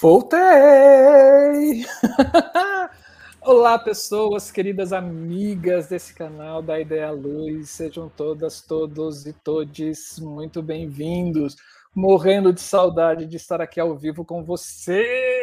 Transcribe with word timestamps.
Voltei! 0.00 1.84
Olá, 3.42 3.78
pessoas, 3.78 4.50
queridas 4.50 4.94
amigas 4.94 5.88
desse 5.88 6.14
canal 6.14 6.62
da 6.62 6.80
Ideia 6.80 7.10
Luz, 7.10 7.68
sejam 7.68 8.08
todas, 8.08 8.62
todos 8.62 9.26
e 9.26 9.34
todes 9.34 10.18
muito 10.18 10.62
bem-vindos. 10.62 11.56
Morrendo 11.94 12.50
de 12.50 12.62
saudade 12.62 13.26
de 13.26 13.36
estar 13.36 13.60
aqui 13.60 13.78
ao 13.78 13.94
vivo 13.94 14.24
com 14.24 14.42
vocês. 14.42 15.39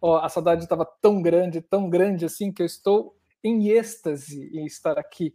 Oh, 0.00 0.16
a 0.16 0.28
saudade 0.28 0.62
estava 0.62 0.84
tão 0.84 1.20
grande, 1.20 1.60
tão 1.60 1.88
grande 1.88 2.24
assim, 2.24 2.52
que 2.52 2.62
eu 2.62 2.66
estou 2.66 3.16
em 3.42 3.68
êxtase 3.68 4.50
em 4.52 4.66
estar 4.66 4.98
aqui 4.98 5.34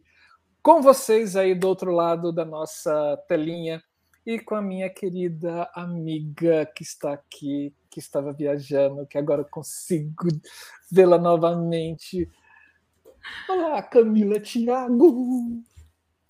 com 0.63 0.81
vocês 0.81 1.35
aí 1.35 1.53
do 1.53 1.67
outro 1.67 1.91
lado 1.91 2.31
da 2.31 2.45
nossa 2.45 3.17
telinha 3.27 3.83
e 4.25 4.39
com 4.39 4.55
a 4.55 4.61
minha 4.61 4.89
querida 4.89 5.69
amiga 5.75 6.65
que 6.65 6.83
está 6.83 7.11
aqui, 7.11 7.75
que 7.89 7.99
estava 7.99 8.31
viajando, 8.31 9.05
que 9.05 9.17
agora 9.17 9.43
consigo 9.43 10.27
vê-la 10.89 11.17
novamente. 11.17 12.29
Olá, 13.49 13.81
Camila 13.83 14.39
Thiago! 14.39 15.61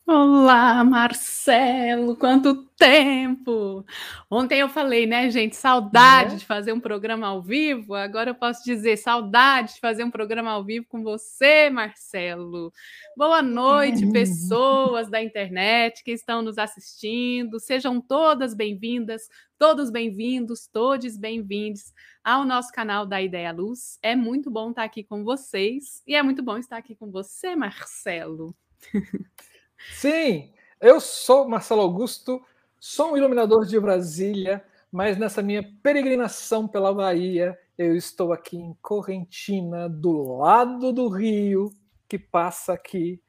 Olá, 0.05 0.83
Marcelo, 0.83 2.17
quanto 2.17 2.65
tempo! 2.75 3.85
Ontem 4.29 4.59
eu 4.59 4.67
falei, 4.67 5.05
né, 5.05 5.31
gente, 5.31 5.55
saudade 5.55 6.33
é? 6.33 6.37
de 6.39 6.45
fazer 6.45 6.73
um 6.73 6.79
programa 6.79 7.27
ao 7.27 7.41
vivo. 7.41 7.93
Agora 7.93 8.31
eu 8.31 8.35
posso 8.35 8.65
dizer 8.65 8.97
saudade 8.97 9.75
de 9.75 9.79
fazer 9.79 10.03
um 10.03 10.11
programa 10.11 10.51
ao 10.51 10.61
vivo 10.61 10.85
com 10.89 11.01
você, 11.01 11.69
Marcelo. 11.69 12.73
Boa 13.15 13.41
noite, 13.41 14.05
pessoas 14.11 15.09
da 15.09 15.23
internet 15.23 16.03
que 16.03 16.11
estão 16.11 16.41
nos 16.41 16.57
assistindo. 16.57 17.57
Sejam 17.57 18.01
todas 18.01 18.53
bem-vindas, 18.53 19.29
todos 19.57 19.89
bem-vindos, 19.89 20.67
todos 20.67 21.15
bem-vindos 21.15 21.93
ao 22.21 22.43
nosso 22.43 22.73
canal 22.73 23.05
da 23.05 23.21
Ideia 23.21 23.53
Luz. 23.53 23.99
É 24.03 24.17
muito 24.17 24.51
bom 24.51 24.71
estar 24.71 24.83
aqui 24.83 25.01
com 25.01 25.23
vocês 25.23 26.03
e 26.05 26.13
é 26.13 26.21
muito 26.21 26.43
bom 26.43 26.57
estar 26.57 26.75
aqui 26.75 26.93
com 26.93 27.09
você, 27.09 27.55
Marcelo. 27.55 28.53
Sim, 29.91 30.51
eu 30.79 30.99
sou 30.99 31.47
Marcelo 31.47 31.81
Augusto, 31.81 32.43
sou 32.79 33.13
um 33.13 33.17
iluminador 33.17 33.65
de 33.65 33.79
Brasília, 33.79 34.63
mas 34.91 35.17
nessa 35.17 35.41
minha 35.41 35.63
peregrinação 35.81 36.67
pela 36.67 36.93
Bahia, 36.93 37.57
eu 37.77 37.95
estou 37.95 38.31
aqui 38.31 38.57
em 38.57 38.77
Correntina, 38.81 39.89
do 39.89 40.37
lado 40.37 40.93
do 40.93 41.07
rio, 41.07 41.73
que 42.07 42.19
passa 42.19 42.73
aqui 42.73 43.21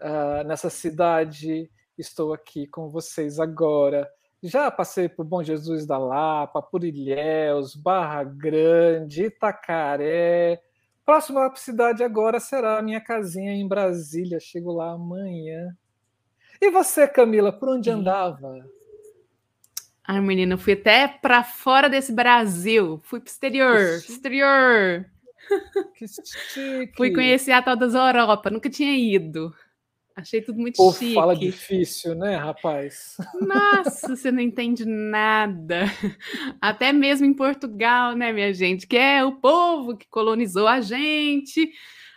uh, 0.00 0.46
nessa 0.46 0.70
cidade. 0.70 1.70
Estou 1.98 2.32
aqui 2.32 2.66
com 2.66 2.88
vocês 2.88 3.38
agora. 3.38 4.08
Já 4.42 4.70
passei 4.70 5.06
por 5.06 5.26
Bom 5.26 5.42
Jesus 5.42 5.84
da 5.84 5.98
Lapa, 5.98 6.62
por 6.62 6.82
Ilhéus, 6.82 7.76
Barra 7.76 8.24
Grande, 8.24 9.24
Itacaré. 9.24 10.62
Próxima 11.04 11.54
cidade 11.56 12.02
agora 12.02 12.40
será 12.40 12.78
a 12.78 12.82
minha 12.82 13.00
casinha 13.00 13.52
em 13.52 13.68
Brasília. 13.68 14.40
Chego 14.40 14.72
lá 14.72 14.92
amanhã. 14.92 15.76
E 16.60 16.70
você, 16.70 17.08
Camila, 17.08 17.50
por 17.50 17.70
onde 17.70 17.90
andava? 17.90 18.68
Ai, 20.06 20.20
menina, 20.20 20.58
fui 20.58 20.74
até 20.74 21.08
para 21.08 21.42
fora 21.42 21.88
desse 21.88 22.12
Brasil. 22.12 23.00
Fui 23.04 23.20
para 23.20 23.28
o 23.28 23.30
exterior. 23.30 23.78
Exterior. 23.78 25.06
Que 25.94 26.06
chique. 26.06 26.92
Fui 26.96 27.12
conhecer 27.12 27.52
a 27.52 27.62
tal 27.62 27.76
das 27.76 27.94
Europa. 27.94 28.50
Nunca 28.50 28.68
tinha 28.68 28.96
ido. 28.96 29.54
Achei 30.14 30.42
tudo 30.42 30.58
muito 30.60 30.76
Pô, 30.76 30.92
chique. 30.92 31.14
fala 31.14 31.34
difícil, 31.34 32.14
né, 32.14 32.36
rapaz? 32.36 33.16
Nossa, 33.40 34.14
você 34.14 34.30
não 34.30 34.40
entende 34.40 34.84
nada. 34.84 35.84
Até 36.60 36.92
mesmo 36.92 37.26
em 37.26 37.32
Portugal, 37.32 38.14
né, 38.14 38.32
minha 38.32 38.52
gente? 38.52 38.86
Que 38.86 38.96
é 38.96 39.24
o 39.24 39.36
povo 39.36 39.96
que 39.96 40.06
colonizou 40.08 40.68
a 40.68 40.80
gente. 40.80 41.72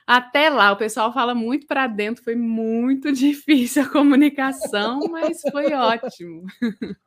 Até 0.05 0.49
lá, 0.49 0.71
o 0.71 0.77
pessoal 0.77 1.13
fala 1.13 1.33
muito 1.33 1.65
para 1.65 1.87
dentro, 1.87 2.23
foi 2.23 2.35
muito 2.35 3.11
difícil 3.13 3.83
a 3.83 3.89
comunicação, 3.89 4.99
mas 5.09 5.41
foi 5.51 5.73
ótimo. 5.73 6.43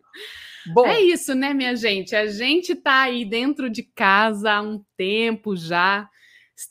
Bom, 0.73 0.87
é 0.87 1.01
isso, 1.01 1.35
né, 1.35 1.55
minha 1.55 1.77
gente? 1.77 2.17
A 2.17 2.27
gente 2.27 2.73
está 2.73 3.03
aí 3.03 3.25
dentro 3.25 3.71
de 3.71 3.83
casa 3.83 4.53
há 4.53 4.63
um 4.63 4.83
tempo 4.97 5.55
já. 5.55 6.09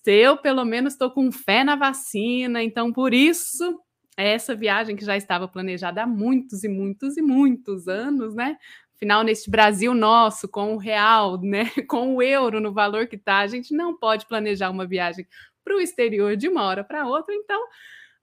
Eu, 0.06 0.36
pelo 0.36 0.66
menos, 0.66 0.94
estou 0.94 1.12
com 1.12 1.32
fé 1.32 1.64
na 1.64 1.76
vacina, 1.76 2.62
então 2.62 2.92
por 2.92 3.14
isso 3.14 3.80
essa 4.18 4.56
viagem 4.56 4.96
que 4.96 5.04
já 5.04 5.18
estava 5.18 5.48
planejada 5.48 6.04
há 6.04 6.08
muitos 6.08 6.64
e 6.64 6.70
muitos 6.70 7.18
e 7.18 7.22
muitos 7.22 7.88
anos, 7.88 8.34
né? 8.34 8.58
Afinal, 8.96 9.24
neste 9.24 9.50
Brasil 9.50 9.94
nosso, 9.94 10.48
com 10.48 10.74
o 10.74 10.78
real, 10.78 11.40
né, 11.42 11.66
com 11.90 12.16
o 12.16 12.22
euro 12.22 12.62
no 12.62 12.72
valor 12.74 13.08
que 13.08 13.18
está, 13.18 13.40
a 13.40 13.48
gente 13.48 13.76
não 13.76 13.98
pode 13.98 14.26
planejar 14.26 14.70
uma 14.70 14.88
viagem 14.88 15.28
para 15.66 15.76
o 15.76 15.82
exterior 15.82 16.38
de 16.38 16.48
uma 16.48 16.64
hora 16.64 16.84
para 16.84 17.08
outra. 17.08 17.34
Então, 17.34 17.62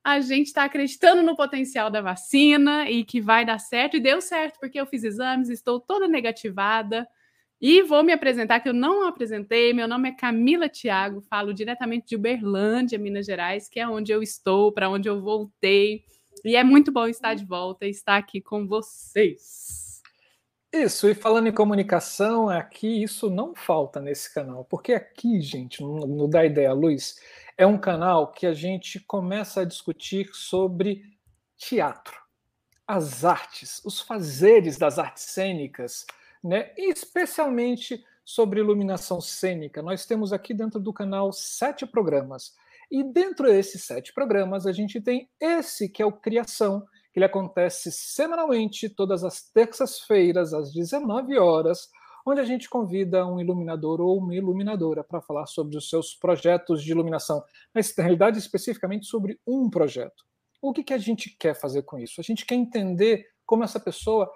a 0.05 0.21
gente 0.21 0.47
está 0.47 0.65
acreditando 0.65 1.23
no 1.23 1.37
potencial 1.37 1.91
da 1.91 2.01
vacina 2.01 2.89
e 2.89 3.05
que 3.05 3.21
vai 3.21 3.45
dar 3.45 3.59
certo. 3.59 3.97
E 3.97 4.01
deu 4.01 4.21
certo, 4.21 4.59
porque 4.61 4.81
eu 4.81 4.87
fiz 4.87 5.05
exames, 5.05 5.49
estou 5.49 5.81
toda 5.81 6.09
negativada. 6.09 7.07
E 7.61 7.83
vou 7.83 8.03
me 8.03 8.13
apresentar, 8.13 8.61
que 8.61 8.69
eu 8.69 8.75
não 8.75 9.07
apresentei. 9.07 9.73
Meu 9.73 9.87
nome 9.87 10.09
é 10.09 10.13
Camila 10.13 10.69
Thiago, 10.69 11.21
falo 11.21 11.53
diretamente 11.53 12.07
de 12.09 12.17
Uberlândia, 12.17 12.99
Minas 12.99 13.27
Gerais, 13.27 13.69
que 13.69 13.79
é 13.79 13.89
onde 13.89 14.11
eu 14.11 14.23
estou, 14.23 14.73
para 14.73 14.89
onde 14.89 15.09
eu 15.09 15.21
voltei. 15.21 16.05
E 16.45 16.57
é 16.57 16.65
muito 16.65 16.91
bom 16.91 17.07
estar 17.07 17.35
de 17.35 17.45
volta 17.45 17.87
e 17.87 17.91
estar 17.91 18.17
aqui 18.17 18.41
com 18.41 18.67
vocês. 18.67 19.92
Isso, 20.73 21.07
e 21.07 21.15
falando 21.15 21.49
em 21.49 21.53
comunicação, 21.53 22.49
aqui 22.49 23.03
isso 23.03 23.29
não 23.29 23.55
falta 23.55 24.01
nesse 24.01 24.33
canal, 24.33 24.65
porque 24.65 24.95
aqui, 24.95 25.39
gente, 25.43 25.83
no, 25.83 26.07
no 26.07 26.27
Da 26.27 26.47
Ideia 26.47 26.73
Luz, 26.73 27.21
é 27.59 27.67
um 27.67 27.77
canal 27.77 28.33
que 28.33 28.47
a 28.47 28.55
gente 28.55 28.99
começa 29.01 29.61
a 29.61 29.65
discutir 29.67 30.31
sobre 30.33 31.03
teatro, 31.59 32.19
as 32.87 33.23
artes, 33.23 33.83
os 33.85 34.01
fazeres 34.01 34.79
das 34.79 34.99
artes 34.99 35.25
cênicas, 35.25 36.07
né? 36.43 36.73
E 36.79 36.91
especialmente 36.91 38.03
sobre 38.25 38.61
iluminação 38.61 39.21
cênica. 39.21 39.83
Nós 39.83 40.07
temos 40.07 40.33
aqui 40.33 40.55
dentro 40.55 40.81
do 40.81 40.93
canal 40.93 41.33
sete 41.33 41.87
programas. 41.87 42.55
E 42.91 43.05
dentro 43.05 43.47
desses 43.47 43.85
sete 43.85 44.13
programas, 44.13 44.67
a 44.67 44.73
gente 44.73 45.01
tem 45.01 45.29
esse 45.39 45.89
que 45.89 46.03
é 46.03 46.07
o 46.07 46.13
Criação, 46.13 46.87
que 47.13 47.19
ele 47.19 47.27
acontece 47.27 47.93
semanalmente, 47.93 48.89
todas 48.89 49.23
as 49.23 49.43
terças-feiras, 49.51 50.55
às 50.55 50.73
19 50.73 51.39
horas, 51.39 51.89
onde 52.25 52.41
a 52.41 52.45
gente 52.45 52.71
convida 52.71 53.27
um 53.27 53.41
iluminador 53.41 54.01
ou 54.01 54.19
uma 54.19 54.35
iluminadora 54.35 55.05
para 55.05 55.21
falar 55.21 55.47
sobre 55.47 55.77
os 55.77 55.89
seus 55.91 56.15
projetos 56.15 56.83
de 56.83 56.91
iluminação, 56.91 57.45
mas 57.75 57.95
na 57.97 58.05
realidade 58.05 58.39
especificamente 58.39 59.07
sobre 59.07 59.39
um 59.47 59.69
projeto. 59.69 60.25
O 60.61 60.73
que, 60.73 60.85
que 60.85 60.95
a 60.95 60.99
gente 60.99 61.37
quer 61.37 61.55
fazer 61.55 61.83
com 61.83 61.99
isso? 61.99 62.21
A 62.21 62.25
gente 62.25 62.47
quer 62.47 62.55
entender 62.55 63.27
como 63.45 63.65
essa 63.65 63.81
pessoa 63.81 64.33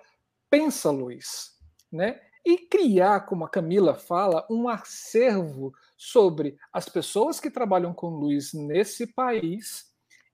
pensa 0.50 0.91
luz, 0.91 1.53
né? 1.91 2.20
E 2.44 2.59
criar, 2.59 3.26
como 3.26 3.44
a 3.44 3.48
Camila 3.48 3.94
fala, 3.94 4.47
um 4.50 4.69
acervo 4.69 5.72
sobre 5.97 6.56
as 6.72 6.88
pessoas 6.88 7.41
que 7.41 7.50
trabalham 7.50 7.92
com 7.94 8.09
luz 8.09 8.53
nesse 8.53 9.06
país 9.06 9.86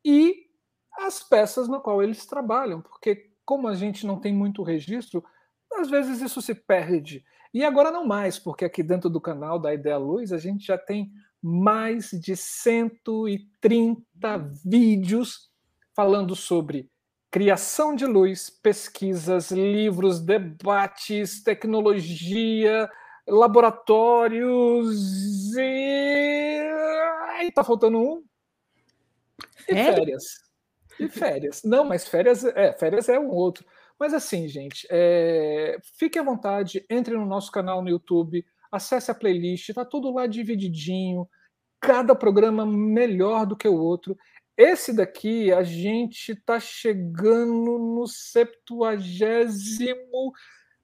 e 0.05 0.47
as 0.99 1.23
peças 1.23 1.69
na 1.69 1.81
qual 1.81 2.03
eles 2.03 2.27
trabalham, 2.27 2.81
porque 2.81 3.31
como 3.45 3.69
a 3.69 3.75
gente 3.75 4.07
não 4.07 4.21
tem 4.21 4.33
muito 4.33 4.63
registro, 4.63 5.25
às 5.75 5.91
vezes 5.91 6.21
isso 6.21 6.43
se 6.43 6.55
perde. 6.55 7.25
E 7.53 7.65
agora 7.65 7.91
não 7.91 8.07
mais, 8.07 8.39
porque 8.39 8.65
aqui 8.65 8.83
dentro 8.83 9.11
do 9.11 9.21
canal 9.21 9.59
da 9.59 9.75
Ideia 9.75 9.99
Luz 9.99 10.33
a 10.33 10.39
gente 10.39 10.67
já 10.67 10.79
tem 10.79 11.11
mais 11.43 12.11
de 12.11 12.37
130 12.37 14.39
vídeos 14.65 15.51
falando 15.95 16.35
sobre 16.37 16.89
criação 17.31 17.97
de 17.97 18.07
luz, 18.07 18.51
pesquisas, 18.51 19.51
livros, 19.51 20.21
debates, 20.21 21.43
tecnologia, 21.43 22.89
laboratórios 23.27 25.57
e. 25.57 26.61
Aí 27.31 27.51
tá 27.51 27.65
faltando 27.65 27.99
um. 27.99 28.23
E 29.69 29.73
é? 29.73 29.95
férias. 29.95 30.52
E 31.05 31.09
férias. 31.09 31.63
Não, 31.65 31.85
mas 31.85 32.07
férias 32.07 32.45
é, 32.45 32.73
férias 32.73 33.09
é 33.09 33.19
um 33.19 33.29
outro. 33.29 33.65
Mas 33.99 34.15
assim, 34.15 34.49
gente, 34.49 34.87
é, 34.91 35.79
fique 35.97 36.19
à 36.19 36.23
vontade, 36.23 36.85
entre 36.91 37.17
no 37.17 37.25
nosso 37.25 37.51
canal 37.53 37.83
no 37.83 37.89
YouTube, 37.89 38.45
acesse 38.71 39.11
a 39.11 39.15
playlist, 39.15 39.73
tá 39.73 39.85
tudo 39.85 40.13
lá 40.13 40.27
divididinho, 40.27 41.29
cada 41.81 42.15
programa 42.15 42.67
melhor 42.67 43.47
do 43.47 43.57
que 43.57 43.69
o 43.69 43.77
outro. 43.77 44.17
Esse 44.57 44.93
daqui, 44.93 45.53
a 45.53 45.63
gente 45.63 46.35
tá 46.35 46.59
chegando 46.59 47.79
no 47.79 48.07
septuagésimo, 48.07 50.33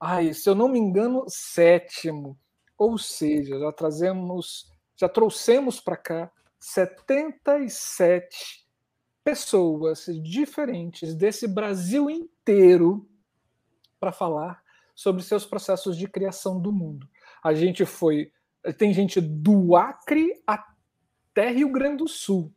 ai, 0.00 0.32
se 0.32 0.48
eu 0.48 0.54
não 0.54 0.68
me 0.68 0.78
engano, 0.78 1.24
sétimo. 1.28 2.38
Ou 2.76 2.96
seja, 2.96 3.58
já 3.58 3.72
trazemos, 3.72 4.70
já 4.96 5.08
trouxemos 5.08 5.80
para 5.80 5.96
cá 5.96 6.30
77 6.60 8.67
pessoas 9.28 10.06
diferentes 10.22 11.14
desse 11.14 11.46
Brasil 11.46 12.08
inteiro 12.08 13.06
para 14.00 14.10
falar 14.10 14.62
sobre 14.94 15.22
seus 15.22 15.44
processos 15.44 15.98
de 15.98 16.08
criação 16.08 16.58
do 16.58 16.72
mundo. 16.72 17.06
A 17.44 17.52
gente 17.52 17.84
foi, 17.84 18.32
tem 18.78 18.90
gente 18.90 19.20
do 19.20 19.76
Acre 19.76 20.32
até 20.46 21.50
Rio 21.50 21.70
Grande 21.70 21.98
do 21.98 22.08
Sul. 22.08 22.50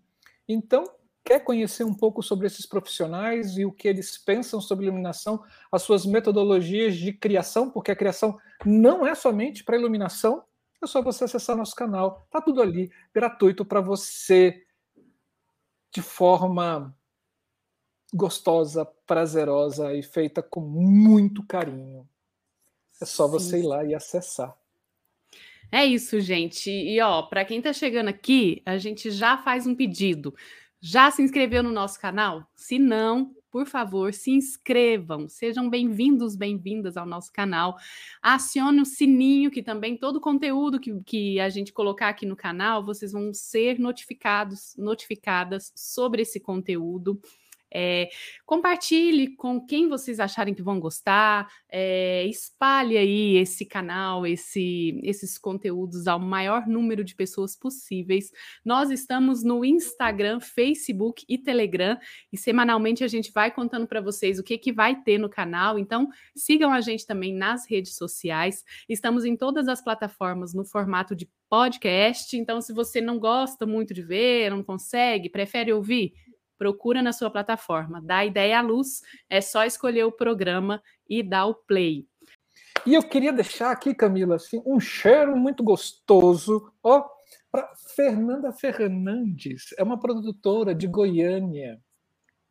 Então, 0.48 0.86
quer 1.26 1.42
conhecer 1.42 1.84
um 1.84 1.94
pouco 1.94 2.24
sobre 2.24 2.48
esses 2.48 2.66
profissionais 2.66 3.58
e 3.58 3.66
o 3.66 3.74
que 3.74 3.90
eles 3.90 4.18
pensam 4.18 4.62
sobre 4.62 4.86
iluminação, 4.86 5.44
as 5.70 5.82
suas 5.82 6.06
metodologias 6.06 6.96
de 6.96 7.12
criação, 7.12 7.70
porque 7.70 7.92
a 7.92 7.96
criação 7.98 8.40
não 8.66 9.06
é 9.06 9.14
somente 9.14 9.62
para 9.62 9.76
iluminação, 9.76 10.42
é 10.82 10.88
só 10.88 11.02
você 11.02 11.26
acessar 11.26 11.58
nosso 11.58 11.76
canal. 11.76 12.26
Tá 12.32 12.40
tudo 12.40 12.62
ali, 12.62 12.90
gratuito 13.14 13.66
para 13.66 13.82
você, 13.82 14.64
de 15.94 16.02
forma 16.02 16.96
gostosa, 18.14 18.86
prazerosa 18.86 19.94
e 19.94 20.04
feita 20.04 20.42
com 20.42 20.62
muito 20.62 21.44
carinho. 21.44 22.08
É 23.02 23.06
só 23.06 23.26
Sim. 23.26 23.32
você 23.32 23.60
ir 23.60 23.64
lá 23.64 23.84
e 23.84 23.96
acessar. 23.96 24.56
É 25.72 25.86
isso, 25.86 26.20
gente. 26.20 26.70
E 26.70 27.00
ó, 27.00 27.24
para 27.24 27.46
quem 27.46 27.60
está 27.60 27.72
chegando 27.72 28.10
aqui, 28.10 28.62
a 28.66 28.78
gente 28.78 29.10
já 29.10 29.38
faz 29.38 29.66
um 29.66 29.74
pedido. 29.74 30.36
Já 30.82 31.10
se 31.10 31.22
inscreveu 31.22 31.64
no 31.64 31.72
nosso 31.72 32.00
canal? 32.00 32.46
Se 32.56 32.78
não, 32.78 33.34
por 33.52 33.68
favor, 33.68 34.14
se 34.14 34.32
inscrevam. 34.32 35.28
Sejam 35.28 35.70
bem-vindos, 35.70 36.38
bem-vindas 36.38 36.96
ao 36.96 37.06
nosso 37.06 37.32
canal. 37.34 37.76
Acione 38.22 38.82
o 38.82 38.86
sininho, 38.86 39.52
que 39.52 39.62
também 39.62 39.98
todo 39.98 40.22
conteúdo 40.22 40.80
que, 40.80 41.02
que 41.04 41.40
a 41.40 41.50
gente 41.50 41.74
colocar 41.74 42.08
aqui 42.08 42.26
no 42.26 42.36
canal, 42.36 42.84
vocês 42.84 43.12
vão 43.12 43.34
ser 43.34 43.78
notificados, 43.78 44.74
notificadas 44.78 45.74
sobre 45.76 46.22
esse 46.22 46.40
conteúdo. 46.40 47.22
É, 47.74 48.10
compartilhe 48.46 49.36
com 49.36 49.66
quem 49.66 49.88
vocês 49.88 50.20
acharem 50.20 50.54
que 50.54 50.62
vão 50.62 50.80
gostar, 50.80 51.48
é, 51.70 52.26
espalhe 52.26 52.98
aí 52.98 53.38
esse 53.38 53.66
canal, 53.66 54.28
esse, 54.28 55.00
esses 55.04 55.38
conteúdos 55.38 56.08
ao 56.08 56.20
maior 56.20 56.68
número 56.68 57.04
de 57.04 57.16
pessoas 57.16 57.56
possíveis. 57.56 58.32
Nós 58.66 58.92
estamos 58.92 59.44
no 59.44 59.64
Instagram, 59.64 60.40
Facebook 60.40 61.26
e 61.28 61.38
Telegram 61.38 61.98
e 62.32 62.38
semanalmente 62.38 63.04
a 63.04 63.08
gente 63.08 63.32
vai 63.32 63.52
contando 63.52 63.88
para 63.88 64.02
vocês 64.02 64.38
o 64.38 64.44
que, 64.44 64.58
que 64.58 64.74
vai 64.74 65.02
ter 65.02 65.18
no 65.18 65.30
canal. 65.30 65.80
Então 65.80 66.10
sigam 66.36 66.74
a 66.74 66.82
gente 66.82 67.06
também 67.06 67.34
nas 67.34 67.70
redes 67.70 67.96
sociais. 67.96 68.64
Estamos 68.90 69.26
em 69.26 69.36
todas 69.36 69.68
as 69.68 69.82
plataformas 69.82 70.54
no 70.54 70.66
formato 70.66 71.16
de 71.16 71.30
podcast. 71.52 72.38
Então, 72.38 72.62
se 72.62 72.72
você 72.72 73.02
não 73.02 73.20
gosta 73.20 73.66
muito 73.66 73.94
de 73.94 74.02
ver, 74.02 74.50
não 74.50 74.64
consegue, 74.64 75.30
prefere 75.30 75.74
ouvir, 75.74 76.14
procura 76.62 77.02
na 77.02 77.12
sua 77.12 77.32
plataforma, 77.32 78.00
dá 78.00 78.24
ideia 78.24 78.60
à 78.60 78.62
luz, 78.62 79.02
é 79.28 79.42
só 79.42 79.66
escolher 79.66 80.04
o 80.04 80.12
programa 80.12 80.80
e 81.10 81.24
dar 81.24 81.48
o 81.48 81.56
play. 81.56 82.08
E 82.86 82.94
eu 82.94 83.02
queria 83.02 83.34
deixar 83.34 83.72
aqui, 83.72 83.96
Camila, 83.96 84.36
assim, 84.36 84.62
um 84.64 84.80
cheiro 84.80 85.36
muito 85.36 85.64
gostoso, 85.64 86.72
ó, 86.84 87.04
para 87.52 87.68
Fernanda 87.96 88.54
Fernandes, 88.54 89.74
é 89.76 89.82
uma 89.82 90.00
produtora 90.00 90.76
de 90.76 90.86
Goiânia. 90.86 91.82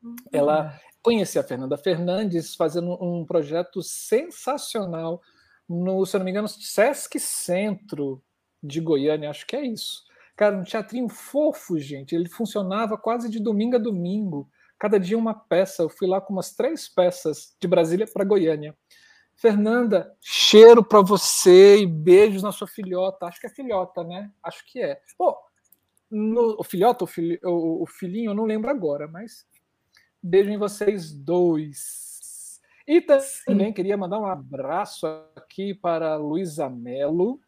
Uhum. 0.02 0.16
Ela 0.32 0.76
conheci 1.00 1.38
a 1.38 1.44
Fernanda 1.44 1.78
Fernandes 1.78 2.56
fazendo 2.56 2.98
um 3.00 3.24
projeto 3.24 3.80
sensacional 3.80 5.20
no, 5.68 6.04
se 6.04 6.16
eu 6.16 6.18
não 6.18 6.24
me 6.24 6.32
engano, 6.32 6.48
Sesc 6.48 7.20
Centro 7.20 8.20
de 8.60 8.80
Goiânia, 8.80 9.30
acho 9.30 9.46
que 9.46 9.54
é 9.54 9.64
isso. 9.64 10.02
Cara, 10.40 10.56
um 10.56 10.64
teatrinho 10.64 11.06
fofo, 11.06 11.78
gente. 11.78 12.14
Ele 12.14 12.26
funcionava 12.26 12.96
quase 12.96 13.28
de 13.28 13.38
domingo 13.38 13.76
a 13.76 13.78
domingo. 13.78 14.48
Cada 14.78 14.98
dia 14.98 15.18
uma 15.18 15.34
peça. 15.34 15.82
Eu 15.82 15.90
fui 15.90 16.08
lá 16.08 16.18
com 16.18 16.32
umas 16.32 16.54
três 16.56 16.88
peças 16.88 17.54
de 17.60 17.68
Brasília 17.68 18.06
para 18.10 18.24
Goiânia. 18.24 18.74
Fernanda, 19.36 20.16
cheiro 20.18 20.82
para 20.82 21.02
você 21.02 21.82
e 21.82 21.86
beijos 21.86 22.42
na 22.42 22.52
sua 22.52 22.66
filhota. 22.66 23.26
Acho 23.26 23.38
que 23.38 23.48
é 23.48 23.50
filhota, 23.50 24.02
né? 24.02 24.30
Acho 24.42 24.64
que 24.64 24.80
é. 24.80 25.02
Pô, 25.18 25.36
no, 26.10 26.56
o 26.58 26.64
filhota, 26.64 27.04
o, 27.04 27.06
filho, 27.06 27.38
o, 27.44 27.82
o 27.82 27.86
filhinho, 27.86 28.30
eu 28.30 28.34
não 28.34 28.46
lembro 28.46 28.70
agora, 28.70 29.06
mas 29.06 29.46
beijo 30.22 30.48
em 30.48 30.56
vocês 30.56 31.12
dois. 31.12 32.62
E 32.86 33.02
também 33.02 33.66
Sim. 33.66 33.72
queria 33.74 33.98
mandar 33.98 34.18
um 34.18 34.24
abraço 34.24 35.06
aqui 35.36 35.74
para 35.74 36.16
Luísa 36.16 36.70
Melo, 36.70 37.38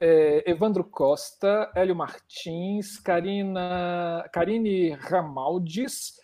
é, 0.00 0.50
Evandro 0.50 0.84
Costa, 0.84 1.70
Hélio 1.74 1.96
Martins, 1.96 2.98
Karina, 2.98 4.28
Karine 4.32 4.90
Ramaldes, 4.90 6.18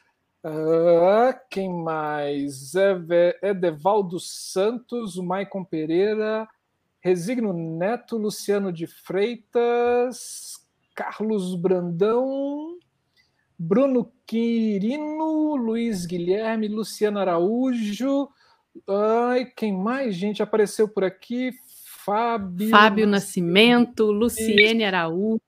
uh, 0.44 1.34
quem 1.50 1.72
mais? 1.72 2.74
Edevaldo 3.42 4.19
Santos, 4.20 5.16
Maicon 5.16 5.64
Pereira, 5.64 6.46
Resigno 7.00 7.52
Neto, 7.52 8.16
Luciano 8.16 8.72
de 8.72 8.86
Freitas, 8.86 10.60
Carlos 10.94 11.54
Brandão, 11.56 12.78
Bruno 13.58 14.12
Quirino, 14.26 15.56
Luiz 15.56 16.06
Guilherme, 16.06 16.68
Luciano 16.68 17.18
Araújo. 17.18 18.28
Ai, 18.88 19.46
quem 19.46 19.76
mais, 19.76 20.14
gente, 20.14 20.42
apareceu 20.42 20.88
por 20.88 21.04
aqui? 21.04 21.52
Fábio, 22.04 22.69
Fábio 22.69 23.06
Nascimento, 23.06 24.10
Luciene 24.10 24.84
Araújo, 24.84 25.40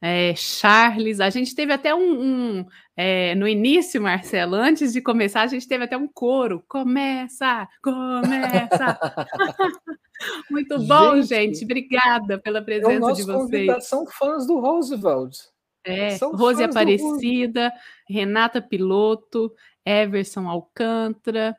é, 0.00 0.34
Charles. 0.36 1.20
A 1.20 1.30
gente 1.30 1.54
teve 1.54 1.72
até 1.72 1.94
um. 1.94 2.22
um 2.22 2.66
é, 2.96 3.34
no 3.34 3.48
início, 3.48 4.00
Marcelo, 4.00 4.54
antes 4.56 4.92
de 4.92 5.00
começar, 5.00 5.42
a 5.42 5.46
gente 5.46 5.66
teve 5.66 5.84
até 5.84 5.96
um 5.96 6.06
coro. 6.06 6.62
Começa! 6.68 7.66
Começa! 7.82 8.98
Muito 10.50 10.78
bom, 10.80 11.16
gente, 11.22 11.28
gente. 11.28 11.64
Obrigada 11.64 12.38
pela 12.38 12.58
é 12.58 12.62
presença 12.62 13.12
de 13.12 13.22
vocês. 13.24 13.86
São 13.86 14.06
fãs 14.06 14.46
do 14.46 14.58
Roosevelt. 14.58 15.36
É, 15.82 16.10
são 16.10 16.32
Rose 16.32 16.62
Aparecida, 16.62 17.72
Renata 18.08 18.60
Piloto, 18.60 19.54
Everson 19.84 20.46
Alcântara, 20.46 21.56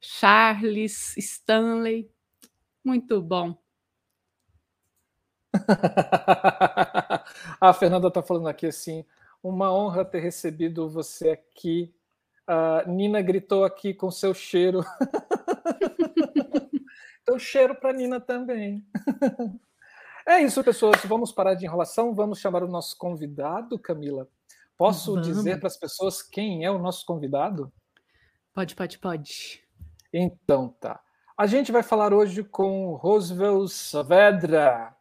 Charles, 0.00 1.16
Stanley. 1.16 2.08
Muito 2.84 3.20
bom. 3.20 3.58
a 7.60 7.72
Fernanda 7.72 8.08
está 8.08 8.22
falando 8.22 8.48
aqui 8.48 8.66
assim: 8.66 9.04
uma 9.42 9.72
honra 9.72 10.04
ter 10.04 10.20
recebido 10.20 10.88
você 10.88 11.30
aqui. 11.30 11.94
A 12.46 12.84
Nina 12.86 13.22
gritou 13.22 13.64
aqui 13.64 13.94
com 13.94 14.10
seu 14.10 14.34
cheiro. 14.34 14.84
então, 17.22 17.38
cheiro 17.38 17.74
para 17.74 17.92
Nina 17.92 18.20
também. 18.20 18.84
é 20.26 20.42
isso, 20.42 20.62
pessoas. 20.62 21.02
Vamos 21.04 21.32
parar 21.32 21.54
de 21.54 21.64
enrolação. 21.64 22.14
Vamos 22.14 22.38
chamar 22.38 22.62
o 22.62 22.68
nosso 22.68 22.98
convidado, 22.98 23.78
Camila. 23.78 24.28
Posso 24.76 25.12
Vamos. 25.12 25.26
dizer 25.26 25.58
para 25.58 25.68
as 25.68 25.76
pessoas 25.76 26.22
quem 26.22 26.64
é 26.64 26.70
o 26.70 26.78
nosso 26.78 27.06
convidado? 27.06 27.72
Pode, 28.52 28.74
pode, 28.74 28.98
pode. 28.98 29.62
Então 30.12 30.68
tá. 30.68 31.00
A 31.36 31.46
gente 31.46 31.72
vai 31.72 31.82
falar 31.82 32.12
hoje 32.12 32.44
com 32.44 32.94
Roosevelt 32.94 33.68
Saavedra 33.68 34.93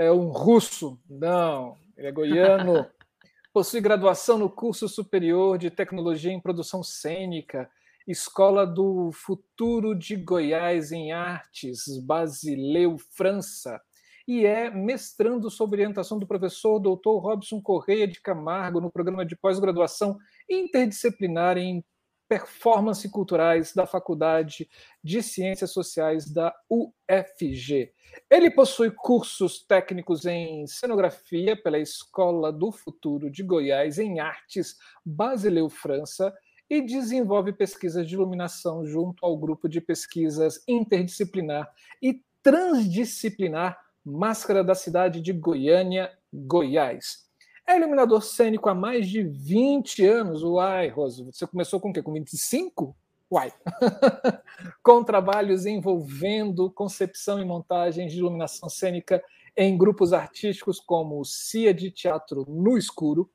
é 0.00 0.10
um 0.10 0.28
russo. 0.28 0.98
Não, 1.08 1.76
ele 1.96 2.08
é 2.08 2.12
goiano. 2.12 2.86
Possui 3.52 3.80
graduação 3.80 4.38
no 4.38 4.48
curso 4.48 4.88
superior 4.88 5.58
de 5.58 5.70
tecnologia 5.70 6.32
em 6.32 6.40
produção 6.40 6.82
cênica, 6.82 7.68
Escola 8.06 8.66
do 8.66 9.10
Futuro 9.12 9.94
de 9.94 10.16
Goiás 10.16 10.92
em 10.92 11.12
Artes, 11.12 11.98
Basileu, 12.04 12.96
França, 13.14 13.80
e 14.26 14.46
é 14.46 14.70
mestrando 14.70 15.50
sob 15.50 15.74
orientação 15.74 16.18
do 16.18 16.26
professor 16.26 16.78
Dr. 16.78 17.18
Robson 17.20 17.60
Correia 17.60 18.06
de 18.06 18.20
Camargo 18.20 18.80
no 18.80 18.90
programa 18.90 19.26
de 19.26 19.36
pós-graduação 19.36 20.16
interdisciplinar 20.48 21.58
em 21.58 21.84
performance 22.30 23.08
culturais 23.08 23.74
da 23.74 23.84
Faculdade 23.84 24.70
de 25.02 25.20
Ciências 25.20 25.72
Sociais 25.72 26.32
da 26.32 26.54
UFG. 26.70 27.92
Ele 28.30 28.48
possui 28.52 28.92
cursos 28.92 29.64
técnicos 29.64 30.24
em 30.24 30.64
cenografia 30.68 31.60
pela 31.60 31.76
Escola 31.76 32.52
do 32.52 32.70
Futuro 32.70 33.28
de 33.28 33.42
Goiás 33.42 33.98
em 33.98 34.20
Artes 34.20 34.76
Basileu 35.04 35.68
França 35.68 36.32
e 36.70 36.80
desenvolve 36.80 37.52
pesquisas 37.52 38.06
de 38.06 38.14
iluminação 38.14 38.86
junto 38.86 39.26
ao 39.26 39.36
grupo 39.36 39.68
de 39.68 39.80
pesquisas 39.80 40.62
interdisciplinar 40.68 41.68
e 42.00 42.22
transdisciplinar 42.44 43.76
Máscara 44.04 44.62
da 44.62 44.76
cidade 44.76 45.20
de 45.20 45.32
Goiânia, 45.32 46.16
Goiás. 46.32 47.28
É 47.70 47.76
iluminador 47.76 48.20
cênico 48.20 48.68
há 48.68 48.74
mais 48.74 49.08
de 49.08 49.22
20 49.22 50.04
anos. 50.04 50.42
Uai, 50.42 50.88
Rosa, 50.88 51.24
você 51.24 51.46
começou 51.46 51.78
com 51.78 51.90
o 51.90 51.92
quê? 51.92 52.02
Com 52.02 52.12
25? 52.12 52.96
Uai! 53.30 53.52
com 54.82 55.04
trabalhos 55.04 55.64
envolvendo 55.66 56.68
concepção 56.72 57.40
e 57.40 57.44
montagem 57.44 58.08
de 58.08 58.18
iluminação 58.18 58.68
cênica 58.68 59.22
em 59.56 59.78
grupos 59.78 60.12
artísticos 60.12 60.80
como 60.80 61.24
CIA 61.24 61.72
de 61.72 61.92
Teatro 61.92 62.44
no 62.48 62.76
Escuro, 62.76 63.30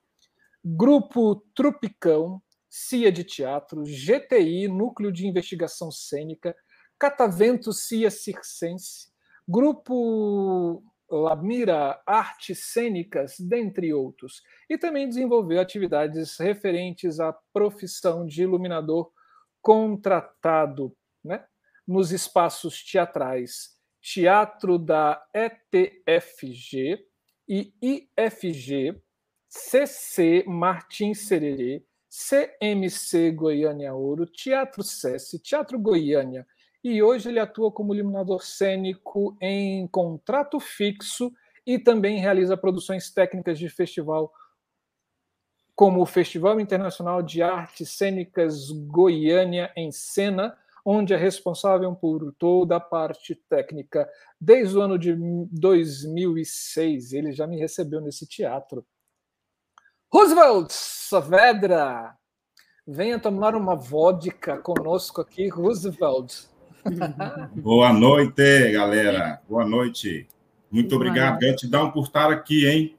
Grupo 0.62 1.38
Tropicão, 1.56 2.42
CIA 2.70 3.14
de 3.14 3.24
Teatro, 3.24 3.86
GTI, 3.86 4.68
Núcleo 4.68 5.14
de 5.14 5.26
Investigação 5.26 5.90
Cênica, 5.90 6.54
Catavento 7.00 7.72
CIA 7.72 8.12
Circense, 8.12 9.08
Grupo 9.48 10.84
Lamira 11.10 12.02
Artes 12.06 12.72
Cênicas, 12.72 13.40
dentre 13.40 13.94
outros, 13.94 14.42
e 14.70 14.78
também 14.78 15.08
desenvolveu 15.08 15.60
atividades 15.60 16.38
referentes 16.38 17.20
à 17.20 17.34
profissão 17.54 18.26
de 18.26 18.44
iluminador 18.44 19.12
contratado 19.62 20.96
né, 21.24 21.46
nos 21.88 22.12
espaços 22.12 22.84
teatrais 22.84 23.76
Teatro 24.02 24.78
da 24.78 25.20
ETFG 25.34 27.04
e 27.50 27.74
IFG, 27.82 29.02
CC 29.50 30.44
Martins 30.48 31.28
Sererê, 31.28 31.84
CMC 32.08 33.32
Goiânia 33.32 33.96
Ouro, 33.96 34.28
Teatro 34.28 34.84
SESI, 34.84 35.40
Teatro 35.40 35.80
Goiânia, 35.80 36.46
e 36.88 37.02
hoje 37.02 37.30
ele 37.30 37.40
atua 37.40 37.72
como 37.72 37.96
iluminador 37.96 38.44
cênico 38.44 39.36
em 39.42 39.88
contrato 39.88 40.60
fixo 40.60 41.34
e 41.66 41.80
também 41.80 42.20
realiza 42.20 42.56
produções 42.56 43.10
técnicas 43.10 43.58
de 43.58 43.68
festival 43.68 44.32
como 45.74 46.00
o 46.00 46.06
Festival 46.06 46.60
Internacional 46.60 47.24
de 47.24 47.42
Artes 47.42 47.90
Cênicas 47.98 48.70
Goiânia 48.70 49.74
em 49.76 49.92
Cena, 49.92 50.56
onde 50.86 51.12
é 51.12 51.18
responsável 51.18 51.96
por 51.96 52.32
toda 52.38 52.76
a 52.76 52.80
parte 52.80 53.34
técnica 53.50 54.08
desde 54.40 54.78
o 54.78 54.82
ano 54.82 55.00
de 55.00 55.18
2006. 55.52 57.14
Ele 57.14 57.32
já 57.32 57.48
me 57.48 57.58
recebeu 57.58 58.00
nesse 58.00 58.28
teatro. 58.28 58.86
Roosevelt 60.14 60.70
Saavedra, 60.70 62.16
venha 62.86 63.20
tomar 63.20 63.56
uma 63.56 63.76
vodka 63.76 64.60
conosco 64.60 65.20
aqui, 65.20 65.48
Roosevelt. 65.48 66.54
Boa 67.56 67.92
noite, 67.92 68.72
galera. 68.72 69.42
Boa 69.50 69.66
noite. 69.66 70.28
Muito 70.70 70.90
Boa 70.90 71.02
obrigado. 71.02 71.40
Gratidão 71.40 71.92
por 71.92 72.04
estar 72.04 72.32
aqui, 72.32 72.68
hein? 72.68 72.96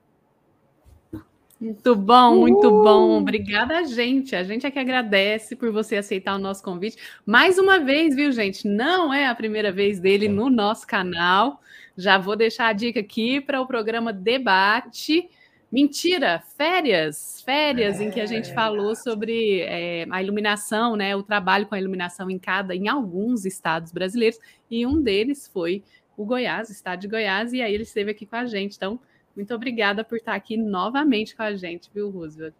Muito 1.60 1.94
bom, 1.94 2.36
muito 2.40 2.66
uh! 2.66 2.82
bom. 2.82 3.18
Obrigada 3.18 3.78
a 3.78 3.84
gente. 3.84 4.36
A 4.36 4.42
gente 4.42 4.66
é 4.66 4.70
que 4.70 4.78
agradece 4.78 5.56
por 5.56 5.70
você 5.70 5.96
aceitar 5.96 6.34
o 6.34 6.38
nosso 6.38 6.62
convite. 6.62 6.96
Mais 7.24 7.58
uma 7.58 7.78
vez, 7.78 8.14
viu, 8.14 8.30
gente? 8.32 8.66
Não 8.66 9.12
é 9.12 9.26
a 9.26 9.34
primeira 9.34 9.72
vez 9.72 9.98
dele 9.98 10.28
no 10.28 10.50
nosso 10.50 10.86
canal. 10.86 11.60
Já 11.96 12.18
vou 12.18 12.36
deixar 12.36 12.66
a 12.66 12.72
dica 12.72 13.00
aqui 13.00 13.40
para 13.40 13.60
o 13.60 13.66
programa 13.66 14.12
Debate. 14.12 15.30
Mentira, 15.70 16.42
férias, 16.56 17.42
férias 17.44 18.00
é. 18.00 18.04
em 18.04 18.10
que 18.10 18.20
a 18.20 18.26
gente 18.26 18.54
falou 18.54 18.94
sobre 18.94 19.60
é, 19.60 20.06
a 20.10 20.22
iluminação, 20.22 20.94
né? 20.94 21.16
O 21.16 21.22
trabalho 21.22 21.66
com 21.66 21.74
a 21.74 21.78
iluminação 21.78 22.30
em 22.30 22.38
cada, 22.38 22.74
em 22.74 22.88
alguns 22.88 23.44
estados 23.44 23.92
brasileiros, 23.92 24.38
e 24.70 24.86
um 24.86 25.02
deles 25.02 25.48
foi 25.48 25.82
o 26.16 26.24
Goiás, 26.24 26.68
o 26.68 26.72
estado 26.72 27.00
de 27.00 27.08
Goiás, 27.08 27.52
e 27.52 27.60
aí 27.60 27.74
ele 27.74 27.82
esteve 27.82 28.10
aqui 28.10 28.24
com 28.24 28.36
a 28.36 28.46
gente. 28.46 28.76
Então, 28.76 28.98
muito 29.34 29.52
obrigada 29.54 30.02
por 30.02 30.16
estar 30.16 30.34
aqui 30.34 30.56
novamente 30.56 31.36
com 31.36 31.42
a 31.42 31.54
gente, 31.54 31.90
viu, 31.92 32.10
Roosevelt? 32.10 32.54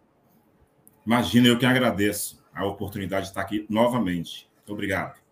Imagina, 1.05 1.47
eu 1.47 1.57
que 1.57 1.65
agradeço 1.65 2.43
a 2.53 2.65
oportunidade 2.65 3.23
de 3.23 3.29
estar 3.29 3.41
aqui 3.41 3.65
novamente. 3.69 4.49
Muito 4.57 4.73
obrigado. 4.73 5.26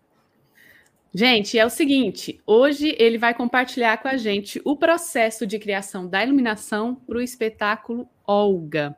Gente, 1.14 1.58
é 1.58 1.64
o 1.64 1.70
seguinte: 1.70 2.40
hoje 2.46 2.94
ele 2.98 3.18
vai 3.18 3.32
compartilhar 3.32 3.96
com 3.98 4.08
a 4.08 4.16
gente 4.16 4.60
o 4.64 4.76
processo 4.76 5.46
de 5.46 5.58
criação 5.58 6.06
da 6.06 6.22
iluminação 6.22 6.94
para 6.94 7.18
o 7.18 7.22
espetáculo 7.22 8.08
Olga. 8.26 8.96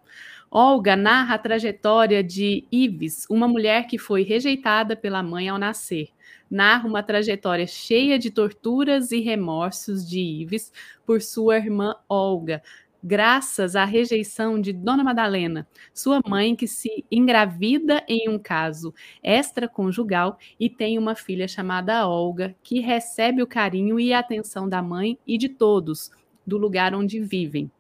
Olga 0.51 0.97
narra 0.97 1.35
a 1.35 1.39
trajetória 1.39 2.25
de 2.25 2.65
Ives, 2.73 3.27
uma 3.29 3.47
mulher 3.47 3.87
que 3.87 3.99
foi 3.99 4.23
rejeitada 4.23 4.97
pela 4.97 5.23
mãe 5.23 5.49
ao 5.49 5.59
nascer 5.59 6.09
narra 6.51 6.89
uma 6.89 7.03
trajetória 7.03 7.67
cheia 7.67 8.19
de 8.19 8.31
torturas 8.31 9.13
e 9.13 9.21
remorsos 9.21 10.09
de 10.09 10.21
Ives 10.21 10.73
por 11.05 11.21
sua 11.21 11.57
irmã 11.57 11.95
Olga, 12.09 12.63
graças 13.03 13.77
à 13.77 13.85
rejeição 13.85 14.61
de 14.61 14.73
Dona 14.73 15.05
Madalena, 15.05 15.67
sua 15.95 16.21
mãe 16.27 16.55
que 16.57 16.67
se 16.67 17.05
engravida 17.11 18.05
em 18.09 18.29
um 18.29 18.39
caso 18.39 18.95
extraconjugal 19.23 20.39
e 20.59 20.69
tem 20.69 20.99
uma 20.99 21.15
filha 21.15 21.47
chamada 21.47 22.07
Olga, 22.09 22.55
que 22.63 22.81
recebe 22.81 23.43
o 23.43 23.47
carinho 23.47 23.99
e 23.99 24.13
a 24.13 24.19
atenção 24.19 24.69
da 24.69 24.83
mãe 24.83 25.19
e 25.27 25.39
de 25.39 25.49
todos 25.49 26.11
do 26.47 26.57
lugar 26.57 26.95
onde 26.95 27.21
vivem. 27.21 27.71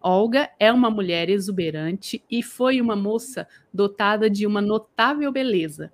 Olga 0.00 0.50
é 0.60 0.70
uma 0.70 0.90
mulher 0.90 1.30
exuberante 1.30 2.22
e 2.30 2.42
foi 2.42 2.80
uma 2.80 2.94
moça 2.94 3.48
dotada 3.72 4.28
de 4.28 4.46
uma 4.46 4.60
notável 4.60 5.32
beleza 5.32 5.90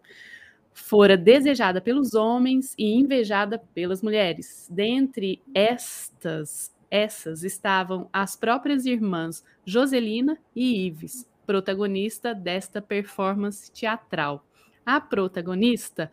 fora 0.72 1.16
desejada 1.16 1.80
pelos 1.80 2.14
homens 2.14 2.74
e 2.78 2.94
invejada 2.94 3.58
pelas 3.74 4.02
mulheres. 4.02 4.68
Dentre 4.70 5.40
estas, 5.54 6.74
essas 6.90 7.44
estavam 7.44 8.08
as 8.12 8.34
próprias 8.34 8.84
irmãs 8.84 9.44
Joselina 9.64 10.38
e 10.54 10.86
Ives, 10.86 11.28
protagonista 11.46 12.34
desta 12.34 12.82
performance 12.82 13.70
teatral. 13.70 14.44
A 14.84 15.00
protagonista 15.00 16.10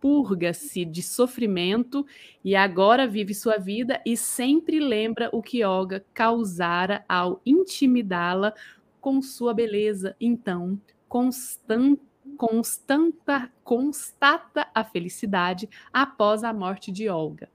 purga-se 0.00 0.84
de 0.84 1.02
sofrimento 1.02 2.06
e 2.44 2.54
agora 2.54 3.06
vive 3.06 3.34
sua 3.34 3.56
vida 3.56 4.00
e 4.04 4.16
sempre 4.16 4.78
lembra 4.78 5.28
o 5.32 5.42
que 5.42 5.64
Olga 5.64 6.04
causara 6.14 7.04
ao 7.08 7.40
intimidá-la 7.44 8.54
com 9.00 9.20
sua 9.22 9.54
beleza. 9.54 10.14
Então, 10.20 10.80
constante 11.08 12.02
constanta, 12.36 13.50
constata 13.64 14.68
a 14.72 14.84
felicidade 14.84 15.68
após 15.92 16.44
a 16.44 16.52
morte 16.52 16.92
de 16.92 17.08
Olga. 17.08 17.48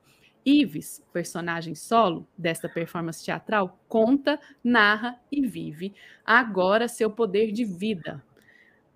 Ives, 0.46 1.02
personagem 1.14 1.74
solo 1.74 2.28
desta 2.38 2.68
performance 2.68 3.24
teatral, 3.24 3.80
conta, 3.88 4.40
narra 4.64 5.20
e 5.32 5.46
vive 5.46 5.94
agora 6.26 6.88
seu 6.88 7.10
poder 7.10 7.52
de 7.52 7.64
vida. 7.64 8.24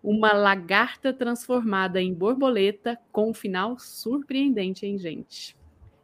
Uma 0.04 0.34
lagarta 0.34 1.14
transformada 1.14 2.02
em 2.02 2.14
borboleta 2.14 2.98
com 3.12 3.30
um 3.30 3.34
final 3.34 3.80
surpreendente, 3.80 4.86
hein, 4.86 4.98
gente? 4.98 5.58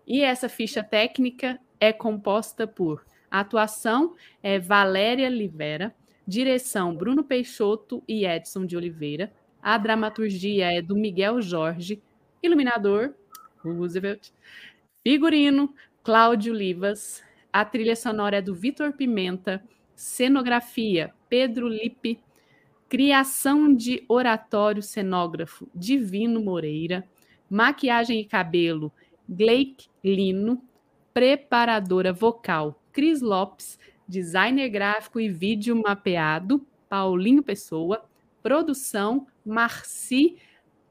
E 0.05 0.21
essa 0.21 0.49
ficha 0.49 0.83
técnica 0.83 1.59
é 1.79 1.93
composta 1.93 2.67
por 2.67 3.05
atuação 3.29 4.15
é 4.41 4.59
Valéria 4.59 5.27
Livera, 5.27 5.93
direção 6.25 6.95
Bruno 6.95 7.23
Peixoto 7.23 8.03
e 8.07 8.25
Edson 8.25 8.65
de 8.65 8.77
Oliveira, 8.77 9.33
a 9.61 9.77
dramaturgia 9.77 10.77
é 10.77 10.81
do 10.81 10.95
Miguel 10.95 11.41
Jorge, 11.41 12.01
iluminador, 12.41 13.13
Roosevelt, 13.63 14.31
figurino, 15.03 15.73
Cláudio 16.01 16.53
Livas, 16.53 17.21
a 17.51 17.65
trilha 17.65 17.95
sonora 17.95 18.37
é 18.37 18.41
do 18.41 18.55
Vitor 18.55 18.93
Pimenta, 18.93 19.61
cenografia, 19.93 21.13
Pedro 21.27 21.67
Lippe, 21.67 22.19
criação 22.87 23.73
de 23.75 24.03
oratório 24.07 24.81
cenógrafo, 24.81 25.67
Divino 25.75 26.41
Moreira, 26.41 27.07
maquiagem 27.49 28.21
e 28.21 28.25
cabelo, 28.25 28.91
Blake 29.27 29.87
Lino, 30.03 30.61
preparadora 31.13 32.13
vocal, 32.13 32.81
Cris 32.91 33.21
Lopes, 33.21 33.77
designer 34.07 34.69
gráfico 34.69 35.19
e 35.19 35.29
vídeo 35.29 35.75
mapeado, 35.75 36.65
Paulinho 36.87 37.43
Pessoa, 37.43 38.05
produção, 38.41 39.27
Marci 39.45 40.37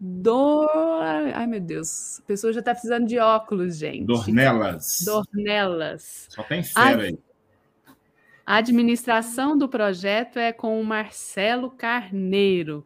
do. 0.04 0.68
Ai, 1.32 1.46
meu 1.46 1.60
Deus. 1.60 2.18
A 2.18 2.22
pessoa 2.26 2.52
já 2.52 2.58
está 2.58 2.72
precisando 2.72 3.06
de 3.06 3.20
óculos, 3.20 3.78
gente. 3.78 4.04
Dornelas. 4.04 5.04
Dornelas. 5.04 6.26
Só 6.28 6.42
tem 6.42 6.60
fera 6.64 7.02
aí. 7.02 7.16
A 8.44 8.56
administração 8.56 9.56
do 9.56 9.68
projeto 9.68 10.40
é 10.40 10.52
com 10.52 10.80
o 10.80 10.84
Marcelo 10.84 11.70
Carneiro. 11.70 12.84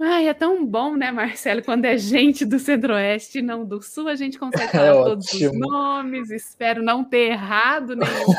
Ai, 0.00 0.26
é 0.26 0.34
tão 0.34 0.64
bom, 0.66 0.96
né, 0.96 1.12
Marcelo, 1.12 1.62
quando 1.62 1.84
é 1.84 1.96
gente 1.98 2.44
do 2.44 2.58
Centro-Oeste 2.58 3.38
e 3.38 3.42
não 3.42 3.64
do 3.64 3.80
Sul, 3.82 4.08
a 4.08 4.16
gente 4.16 4.38
consegue 4.38 4.64
é 4.74 4.80
falar 4.80 5.00
é 5.00 5.04
todos 5.04 5.32
os 5.32 5.58
nomes, 5.58 6.30
espero 6.30 6.82
não 6.82 7.04
ter 7.04 7.32
errado 7.32 7.94
nenhum. 7.94 8.34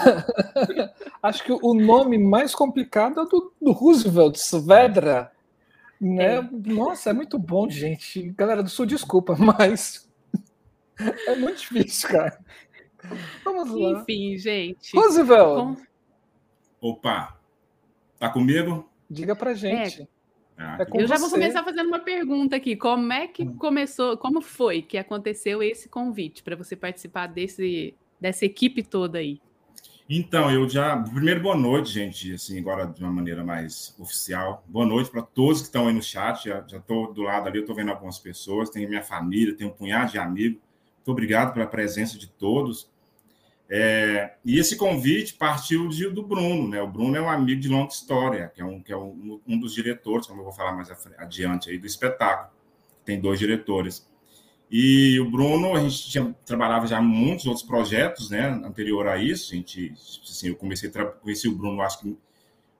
Acho 1.21 1.43
que 1.43 1.53
o 1.53 1.73
nome 1.75 2.17
mais 2.17 2.53
complicado 2.55 3.21
é 3.21 3.25
do, 3.25 3.53
do 3.61 3.71
Roosevelt, 3.71 4.35
Svedra. 4.35 5.31
Né? 6.03 6.35
É. 6.35 6.41
Nossa, 6.51 7.11
é 7.11 7.13
muito 7.13 7.39
bom, 7.39 7.69
gente. 7.69 8.29
Galera 8.31 8.61
do 8.61 8.69
Sul, 8.69 8.85
desculpa, 8.85 9.35
mas 9.39 10.11
é 10.99 11.35
muito 11.37 11.61
difícil, 11.61 12.09
cara. 12.09 12.37
Vamos 13.45 13.71
lá. 13.71 14.01
Enfim, 14.01 14.37
gente. 14.37 14.93
Roosevelt. 14.93 15.79
Opa, 16.81 17.39
tá 18.19 18.29
comigo? 18.29 18.89
Diga 19.09 19.33
pra 19.33 19.53
gente. 19.53 20.01
É. 20.01 20.07
Ah, 20.57 20.77
é 20.81 21.01
eu 21.01 21.07
já 21.07 21.17
vou 21.17 21.29
começar 21.29 21.63
fazendo 21.63 21.87
uma 21.87 21.99
pergunta 21.99 22.57
aqui. 22.57 22.75
Como 22.75 23.11
é 23.13 23.25
que 23.27 23.43
hum. 23.43 23.55
começou, 23.55 24.17
como 24.17 24.41
foi 24.41 24.81
que 24.81 24.97
aconteceu 24.97 25.63
esse 25.63 25.87
convite 25.87 26.43
para 26.43 26.57
você 26.57 26.75
participar 26.75 27.27
desse, 27.27 27.95
dessa 28.19 28.45
equipe 28.45 28.83
toda 28.83 29.19
aí? 29.19 29.41
Então, 30.09 30.51
eu 30.51 30.67
já. 30.67 30.97
Primeiro, 30.97 31.41
boa 31.41 31.55
noite, 31.55 31.89
gente. 31.89 32.33
Assim, 32.33 32.59
agora 32.59 32.85
de 32.85 33.01
uma 33.01 33.11
maneira 33.11 33.43
mais 33.43 33.95
oficial. 33.97 34.63
Boa 34.67 34.85
noite 34.85 35.09
para 35.09 35.21
todos 35.21 35.61
que 35.61 35.67
estão 35.67 35.87
aí 35.87 35.93
no 35.93 36.01
chat. 36.01 36.45
Já 36.45 36.59
estou 36.59 37.13
do 37.13 37.21
lado 37.21 37.47
ali, 37.47 37.59
estou 37.59 37.75
vendo 37.75 37.89
algumas 37.91 38.19
pessoas. 38.19 38.69
Tenho 38.69 38.89
minha 38.89 39.01
família, 39.01 39.55
tenho 39.55 39.69
um 39.69 39.73
punhado 39.73 40.11
de 40.11 40.17
amigos. 40.17 40.59
Muito 40.97 41.11
obrigado 41.11 41.53
pela 41.53 41.65
presença 41.65 42.17
de 42.17 42.27
todos. 42.27 42.91
É, 43.69 44.35
e 44.43 44.59
esse 44.59 44.75
convite 44.75 45.33
partiu 45.35 45.87
de, 45.87 46.09
do 46.09 46.21
Bruno, 46.21 46.67
né? 46.67 46.81
O 46.81 46.87
Bruno 46.87 47.15
é 47.15 47.21
um 47.21 47.29
amigo 47.29 47.61
de 47.61 47.69
longa 47.69 47.91
história, 47.91 48.51
que 48.53 48.61
é 48.61 48.65
um, 48.65 48.81
que 48.81 48.91
é 48.91 48.97
um, 48.97 49.39
um 49.47 49.57
dos 49.57 49.73
diretores, 49.73 50.27
como 50.27 50.41
eu 50.41 50.43
vou 50.43 50.53
falar 50.53 50.73
mais 50.73 50.91
adiante 51.17 51.69
aí, 51.69 51.77
do 51.77 51.87
espetáculo. 51.87 52.51
Tem 53.05 53.19
dois 53.19 53.39
diretores. 53.39 54.07
E 54.75 55.19
o 55.19 55.29
Bruno, 55.29 55.75
a 55.75 55.87
gente 55.87 56.33
trabalhava 56.43 56.87
já 56.87 56.99
muitos 56.99 57.45
outros 57.45 57.63
projetos, 57.63 58.31
né? 58.31 58.47
Anterior 58.65 59.07
a 59.07 59.19
isso, 59.19 59.53
a 59.53 59.55
gente, 59.55 59.93
assim, 60.27 60.47
eu 60.47 60.55
comecei 60.55 60.89
a 60.89 61.05
conheci 61.05 61.47
o 61.47 61.55
Bruno, 61.55 61.79
acho 61.83 61.99
que 61.99 62.17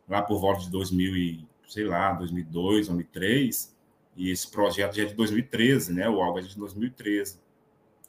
lá 0.09 0.23
por 0.23 0.39
volta 0.39 0.61
de 0.61 0.71
2000 0.71 1.15
e, 1.15 1.47
sei 1.67 1.83
lá, 1.83 2.13
2002, 2.13 2.87
2003, 2.87 3.75
e 4.17 4.31
esse 4.31 4.49
projeto 4.49 4.95
já 4.95 5.03
é 5.03 5.05
de 5.05 5.13
2013, 5.13 5.93
né? 5.93 6.09
O 6.09 6.19
Algo 6.19 6.39
é 6.39 6.41
de 6.41 6.57
2013. 6.57 7.39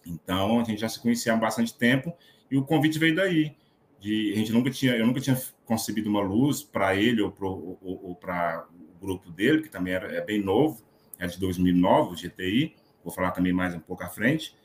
Então, 0.07 0.61
a 0.61 0.65
gente 0.65 0.81
já 0.81 0.89
se 0.89 0.99
conhecia 0.99 1.35
há 1.35 1.37
bastante 1.37 1.75
tempo 1.75 2.11
e 2.51 2.57
o 2.57 2.65
convite 2.65 2.99
veio 2.99 3.15
daí. 3.15 3.55
De, 4.01 4.33
a 4.33 4.37
gente 4.37 4.51
nunca 4.51 4.71
tinha, 4.71 4.97
eu 4.97 5.07
nunca 5.07 5.21
tinha 5.21 5.39
concebido 5.67 6.09
uma 6.09 6.23
luz 6.23 6.63
para 6.63 6.97
ele 6.97 7.21
ou 7.21 7.31
para 7.31 8.67
o 8.67 8.99
grupo 8.99 9.31
dele, 9.31 9.61
que 9.61 9.69
também 9.69 9.93
era, 9.93 10.11
é 10.11 10.25
bem 10.25 10.43
novo, 10.43 10.83
é 11.19 11.27
de 11.27 11.39
2009, 11.39 12.15
o 12.15 12.17
GTI, 12.17 12.75
vou 13.05 13.13
falar 13.13 13.31
também 13.31 13.53
mais 13.53 13.75
um 13.75 13.81
pouco 13.81 14.03
à 14.03 14.09
frente. 14.09 14.57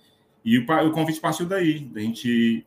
E 0.44 0.58
o, 0.58 0.64
o 0.64 0.92
convite 0.92 1.20
partiu 1.20 1.46
daí, 1.46 1.80
da 1.80 2.00
gente 2.00 2.66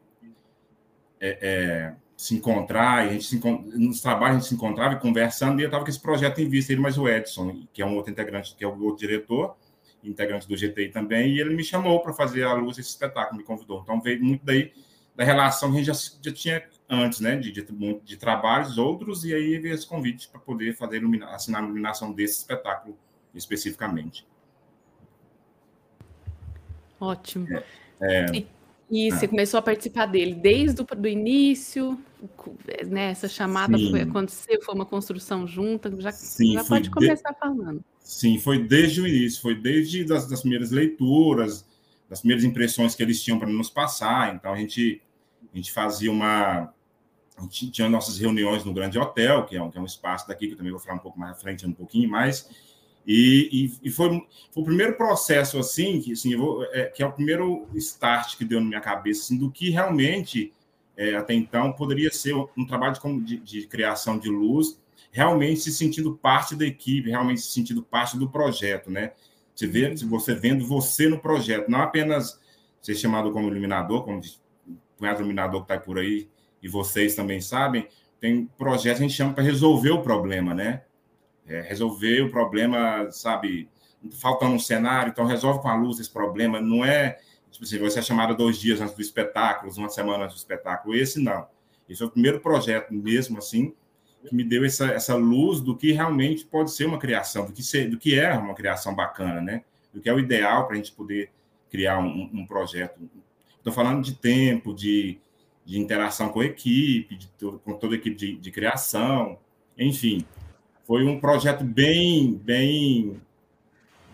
é, 1.18 1.38
é, 1.40 1.94
se 2.16 2.34
encontrar, 2.34 2.98
a 2.98 3.08
gente 3.08 3.24
se, 3.24 3.40
nos 3.74 4.00
trabalhos 4.00 4.36
a 4.36 4.38
gente 4.40 4.48
se 4.48 4.54
encontrava 4.54 4.94
e 4.94 5.00
conversando, 5.00 5.58
e 5.58 5.62
eu 5.62 5.66
estava 5.66 5.84
com 5.84 5.90
esse 5.90 6.00
projeto 6.00 6.40
em 6.40 6.48
vista, 6.48 6.72
ele 6.72 6.80
mais 6.80 6.98
o 6.98 7.08
Edson, 7.08 7.66
que 7.72 7.80
é 7.80 7.86
um 7.86 7.96
outro 7.96 8.12
integrante, 8.12 8.54
que 8.54 8.62
é 8.62 8.66
o 8.66 8.80
outro 8.82 8.98
diretor, 8.98 9.56
integrante 10.04 10.48
do 10.48 10.56
GTI 10.56 10.90
também, 10.90 11.34
e 11.34 11.40
ele 11.40 11.54
me 11.54 11.64
chamou 11.64 12.00
para 12.00 12.12
fazer 12.12 12.44
a 12.44 12.54
luz 12.54 12.76
esse 12.78 12.90
espetáculo, 12.90 13.38
me 13.38 13.44
convidou. 13.44 13.80
Então 13.82 14.00
veio 14.00 14.22
muito 14.22 14.44
daí 14.44 14.72
da 15.14 15.24
relação 15.24 15.70
que 15.70 15.76
a 15.76 15.82
gente 15.82 15.86
já, 15.86 16.18
já 16.22 16.32
tinha 16.32 16.64
antes, 16.88 17.20
né, 17.20 17.36
de, 17.36 17.52
de, 17.52 17.64
de, 18.04 18.16
trabalhos 18.16 18.78
outros, 18.78 19.24
e 19.24 19.34
aí 19.34 19.58
veio 19.58 19.74
esse 19.74 19.86
convite 19.86 20.28
para 20.28 20.40
poder 20.40 20.76
fazer 20.76 20.96
ilumina, 20.96 21.26
assinar 21.30 21.62
a 21.62 21.64
iluminação 21.64 22.12
desse 22.12 22.38
espetáculo 22.38 22.98
especificamente. 23.34 24.26
Ótimo. 27.02 27.48
É, 27.50 27.64
é, 28.00 28.26
e, 28.32 28.46
e 28.88 29.08
é. 29.08 29.10
você 29.10 29.26
começou 29.26 29.58
a 29.58 29.62
participar 29.62 30.06
dele 30.06 30.34
desde 30.34 30.80
o 30.80 30.84
do 30.84 31.08
início, 31.08 31.98
né, 32.86 33.10
essa 33.10 33.28
chamada 33.28 33.76
Sim. 33.76 33.90
foi, 33.90 34.00
aconteceu, 34.02 34.62
foi 34.62 34.74
uma 34.74 34.86
construção 34.86 35.44
junta, 35.44 35.92
já, 35.98 36.12
Sim, 36.12 36.52
já 36.52 36.64
pode 36.64 36.90
começar 36.90 37.32
de... 37.32 37.38
falando. 37.40 37.84
Sim, 37.98 38.38
foi 38.38 38.62
desde 38.62 39.00
o 39.00 39.06
início, 39.06 39.42
foi 39.42 39.56
desde 39.56 40.04
das, 40.04 40.28
das 40.28 40.42
primeiras 40.42 40.70
leituras, 40.70 41.66
das 42.08 42.20
primeiras 42.20 42.44
impressões 42.44 42.94
que 42.94 43.02
eles 43.02 43.20
tinham 43.20 43.38
para 43.38 43.48
nos 43.48 43.68
passar. 43.68 44.34
Então 44.34 44.52
a 44.52 44.56
gente 44.56 45.02
a 45.52 45.56
gente 45.56 45.72
fazia 45.72 46.10
uma 46.10 46.72
a 47.36 47.42
gente 47.42 47.70
tinha 47.70 47.88
nossas 47.88 48.18
reuniões 48.18 48.64
no 48.64 48.72
Grande 48.72 48.96
Hotel, 48.96 49.44
que 49.44 49.56
é 49.56 49.62
um, 49.62 49.70
que 49.70 49.78
é 49.78 49.80
um 49.80 49.86
espaço 49.86 50.28
daqui 50.28 50.46
que 50.46 50.52
eu 50.52 50.56
também 50.56 50.70
vou 50.70 50.80
falar 50.80 50.96
um 50.96 51.00
pouco 51.00 51.18
mais 51.18 51.32
à 51.32 51.34
frente, 51.34 51.66
um 51.66 51.72
pouquinho 51.72 52.08
mais. 52.08 52.48
E, 53.06 53.48
e, 53.82 53.88
e 53.88 53.90
foi, 53.90 54.10
foi, 54.52 54.62
o 54.62 54.64
primeiro 54.64 54.96
processo 54.96 55.58
assim 55.58 56.00
que 56.00 56.12
assim 56.12 56.36
vou, 56.36 56.64
é, 56.66 56.84
que 56.84 57.02
é 57.02 57.06
o 57.06 57.12
primeiro 57.12 57.68
start 57.74 58.36
que 58.36 58.44
deu 58.44 58.60
na 58.60 58.66
minha 58.66 58.80
cabeça 58.80 59.22
assim, 59.22 59.36
do 59.36 59.50
que 59.50 59.70
realmente 59.70 60.52
é, 60.96 61.16
até 61.16 61.34
então 61.34 61.72
poderia 61.72 62.12
ser 62.12 62.34
um 62.56 62.64
trabalho 62.64 62.94
de, 62.94 63.20
de, 63.20 63.38
de 63.38 63.66
criação 63.66 64.18
de 64.18 64.28
luz 64.28 64.80
realmente 65.12 65.60
se 65.60 65.72
sentindo 65.72 66.16
parte 66.16 66.56
da 66.56 66.66
equipe, 66.66 67.10
realmente 67.10 67.42
se 67.42 67.52
sentindo 67.52 67.82
parte 67.82 68.18
do 68.18 68.28
projeto, 68.28 68.90
né? 68.90 69.12
Você 69.54 69.66
vê, 69.66 69.94
se 69.94 70.06
você 70.06 70.34
vendo 70.34 70.66
você 70.66 71.06
no 71.06 71.20
projeto, 71.20 71.70
não 71.70 71.82
apenas 71.82 72.40
ser 72.80 72.94
chamado 72.94 73.30
como 73.30 73.48
iluminador, 73.48 74.04
como 74.04 74.20
o 74.20 75.06
iluminador 75.06 75.64
que 75.64 75.72
está 75.72 75.84
por 75.84 75.98
aí, 75.98 76.28
e 76.62 76.68
vocês 76.68 77.14
também 77.14 77.40
sabem, 77.40 77.86
tem 78.18 78.46
projetos 78.56 78.98
que 78.98 79.04
a 79.04 79.08
gente 79.08 79.16
chama 79.16 79.34
para 79.34 79.44
resolver 79.44 79.90
o 79.90 80.02
problema, 80.02 80.54
né? 80.54 80.82
É, 81.52 81.60
resolver 81.60 82.22
o 82.22 82.30
problema, 82.30 83.10
sabe? 83.10 83.68
Faltando 84.20 84.54
um 84.54 84.58
cenário, 84.58 85.10
então 85.10 85.26
resolve 85.26 85.60
com 85.60 85.68
a 85.68 85.76
luz 85.76 86.00
esse 86.00 86.10
problema. 86.10 86.60
Não 86.60 86.82
é, 86.82 87.18
tipo 87.50 87.64
assim, 87.64 87.78
você 87.78 87.98
é 87.98 88.02
chamado 88.02 88.34
dois 88.34 88.58
dias 88.58 88.80
antes 88.80 88.94
do 88.94 89.02
espetáculo, 89.02 89.70
uma 89.76 89.90
semana 89.90 90.24
antes 90.24 90.36
do 90.36 90.38
espetáculo. 90.38 90.94
Esse 90.94 91.20
não. 91.20 91.46
Esse 91.88 92.02
é 92.02 92.06
o 92.06 92.10
primeiro 92.10 92.40
projeto 92.40 92.94
mesmo, 92.94 93.36
assim, 93.36 93.74
que 94.26 94.34
me 94.34 94.42
deu 94.42 94.64
essa, 94.64 94.86
essa 94.86 95.14
luz 95.14 95.60
do 95.60 95.76
que 95.76 95.92
realmente 95.92 96.46
pode 96.46 96.70
ser 96.70 96.86
uma 96.86 96.98
criação, 96.98 97.44
do 97.44 97.52
que, 97.52 97.62
ser, 97.62 97.90
do 97.90 97.98
que 97.98 98.18
é 98.18 98.32
uma 98.32 98.54
criação 98.54 98.94
bacana, 98.94 99.40
né? 99.40 99.62
Do 99.92 100.00
que 100.00 100.08
é 100.08 100.14
o 100.14 100.18
ideal 100.18 100.66
para 100.66 100.74
a 100.74 100.76
gente 100.76 100.92
poder 100.92 101.30
criar 101.70 101.98
um, 101.98 102.30
um 102.32 102.46
projeto. 102.46 102.98
Estou 103.58 103.72
falando 103.72 104.02
de 104.02 104.14
tempo, 104.14 104.72
de, 104.72 105.18
de 105.66 105.78
interação 105.78 106.30
com 106.30 106.40
a 106.40 106.46
equipe, 106.46 107.16
de, 107.16 107.28
com 107.38 107.74
toda 107.74 107.94
a 107.94 107.98
equipe 107.98 108.16
de, 108.16 108.36
de 108.36 108.50
criação, 108.50 109.38
enfim. 109.76 110.24
Foi 110.92 111.06
um 111.06 111.18
projeto 111.18 111.64
bem, 111.64 112.34
bem 112.34 113.18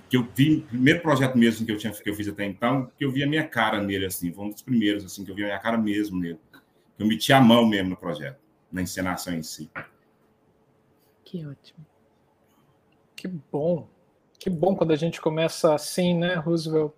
que 0.09 0.17
eu 0.17 0.29
vi, 0.33 0.61
primeiro 0.61 1.03
projeto 1.03 1.37
mesmo 1.37 1.67
que 1.67 1.73
eu 1.73 1.77
tinha 1.77 1.93
que 1.93 2.09
eu 2.09 2.15
fiz 2.15 2.29
até 2.29 2.45
então, 2.45 2.89
que 2.97 3.05
eu 3.05 3.11
vi 3.11 3.25
a 3.25 3.27
minha 3.27 3.45
cara 3.45 3.83
nele 3.83 4.07
assim, 4.07 4.33
foi 4.33 4.45
um 4.45 4.51
dos 4.51 4.63
primeiros 4.63 5.05
assim 5.05 5.25
que 5.25 5.33
eu 5.33 5.35
vi 5.35 5.43
a 5.43 5.47
minha 5.47 5.59
cara 5.59 5.77
mesmo 5.77 6.21
nele. 6.21 6.39
Eu 6.97 7.05
meti 7.09 7.33
a 7.33 7.41
mão 7.41 7.67
mesmo 7.67 7.91
no 7.91 7.97
projeto, 7.97 8.39
na 8.71 8.81
encenação 8.81 9.35
em 9.35 9.43
si. 9.43 9.69
Que 11.25 11.45
ótimo. 11.45 11.85
Que 13.17 13.27
bom. 13.27 13.89
Que 14.39 14.49
bom 14.49 14.77
quando 14.77 14.93
a 14.93 14.97
gente 14.97 15.21
começa 15.21 15.75
assim, 15.75 16.17
né, 16.17 16.37
Roosevelt? 16.37 16.93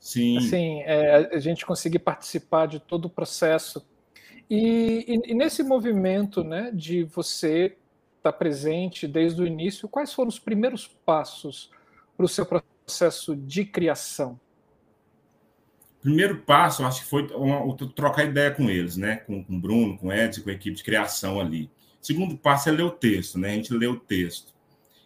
Sim. 0.00 0.38
Assim, 0.38 0.80
é, 0.80 1.36
a 1.36 1.38
gente 1.38 1.64
conseguir 1.64 2.00
participar 2.00 2.66
de 2.66 2.80
todo 2.80 3.04
o 3.04 3.08
processo. 3.08 3.86
E, 4.50 5.04
e, 5.06 5.30
e 5.30 5.34
nesse 5.36 5.62
movimento, 5.62 6.42
né, 6.42 6.72
de 6.74 7.04
você 7.04 7.76
estar 8.20 8.32
tá 8.32 8.38
presente 8.38 9.08
desde 9.08 9.42
o 9.42 9.46
início, 9.46 9.88
quais 9.88 10.12
foram 10.12 10.28
os 10.28 10.38
primeiros 10.38 10.86
passos 10.86 11.70
para 12.16 12.24
o 12.24 12.28
seu 12.28 12.46
processo 12.46 13.34
de 13.34 13.64
criação? 13.64 14.38
Primeiro 16.02 16.38
passo, 16.38 16.84
acho 16.84 17.02
que 17.02 17.10
foi 17.10 17.26
uma, 17.34 17.76
trocar 17.94 18.24
ideia 18.24 18.50
com 18.50 18.70
eles, 18.70 18.96
né? 18.96 19.16
Com, 19.16 19.44
com 19.44 19.54
o 19.54 19.60
Bruno, 19.60 19.98
com 19.98 20.08
o 20.08 20.12
Edson, 20.12 20.42
com 20.42 20.50
a 20.50 20.52
equipe 20.52 20.76
de 20.76 20.84
criação 20.84 21.38
ali. 21.38 21.70
Segundo 22.00 22.36
passo 22.36 22.68
é 22.68 22.72
ler 22.72 22.84
o 22.84 22.90
texto, 22.90 23.38
né? 23.38 23.50
A 23.50 23.54
gente 23.54 23.74
lê 23.74 23.86
o 23.86 23.98
texto. 23.98 24.54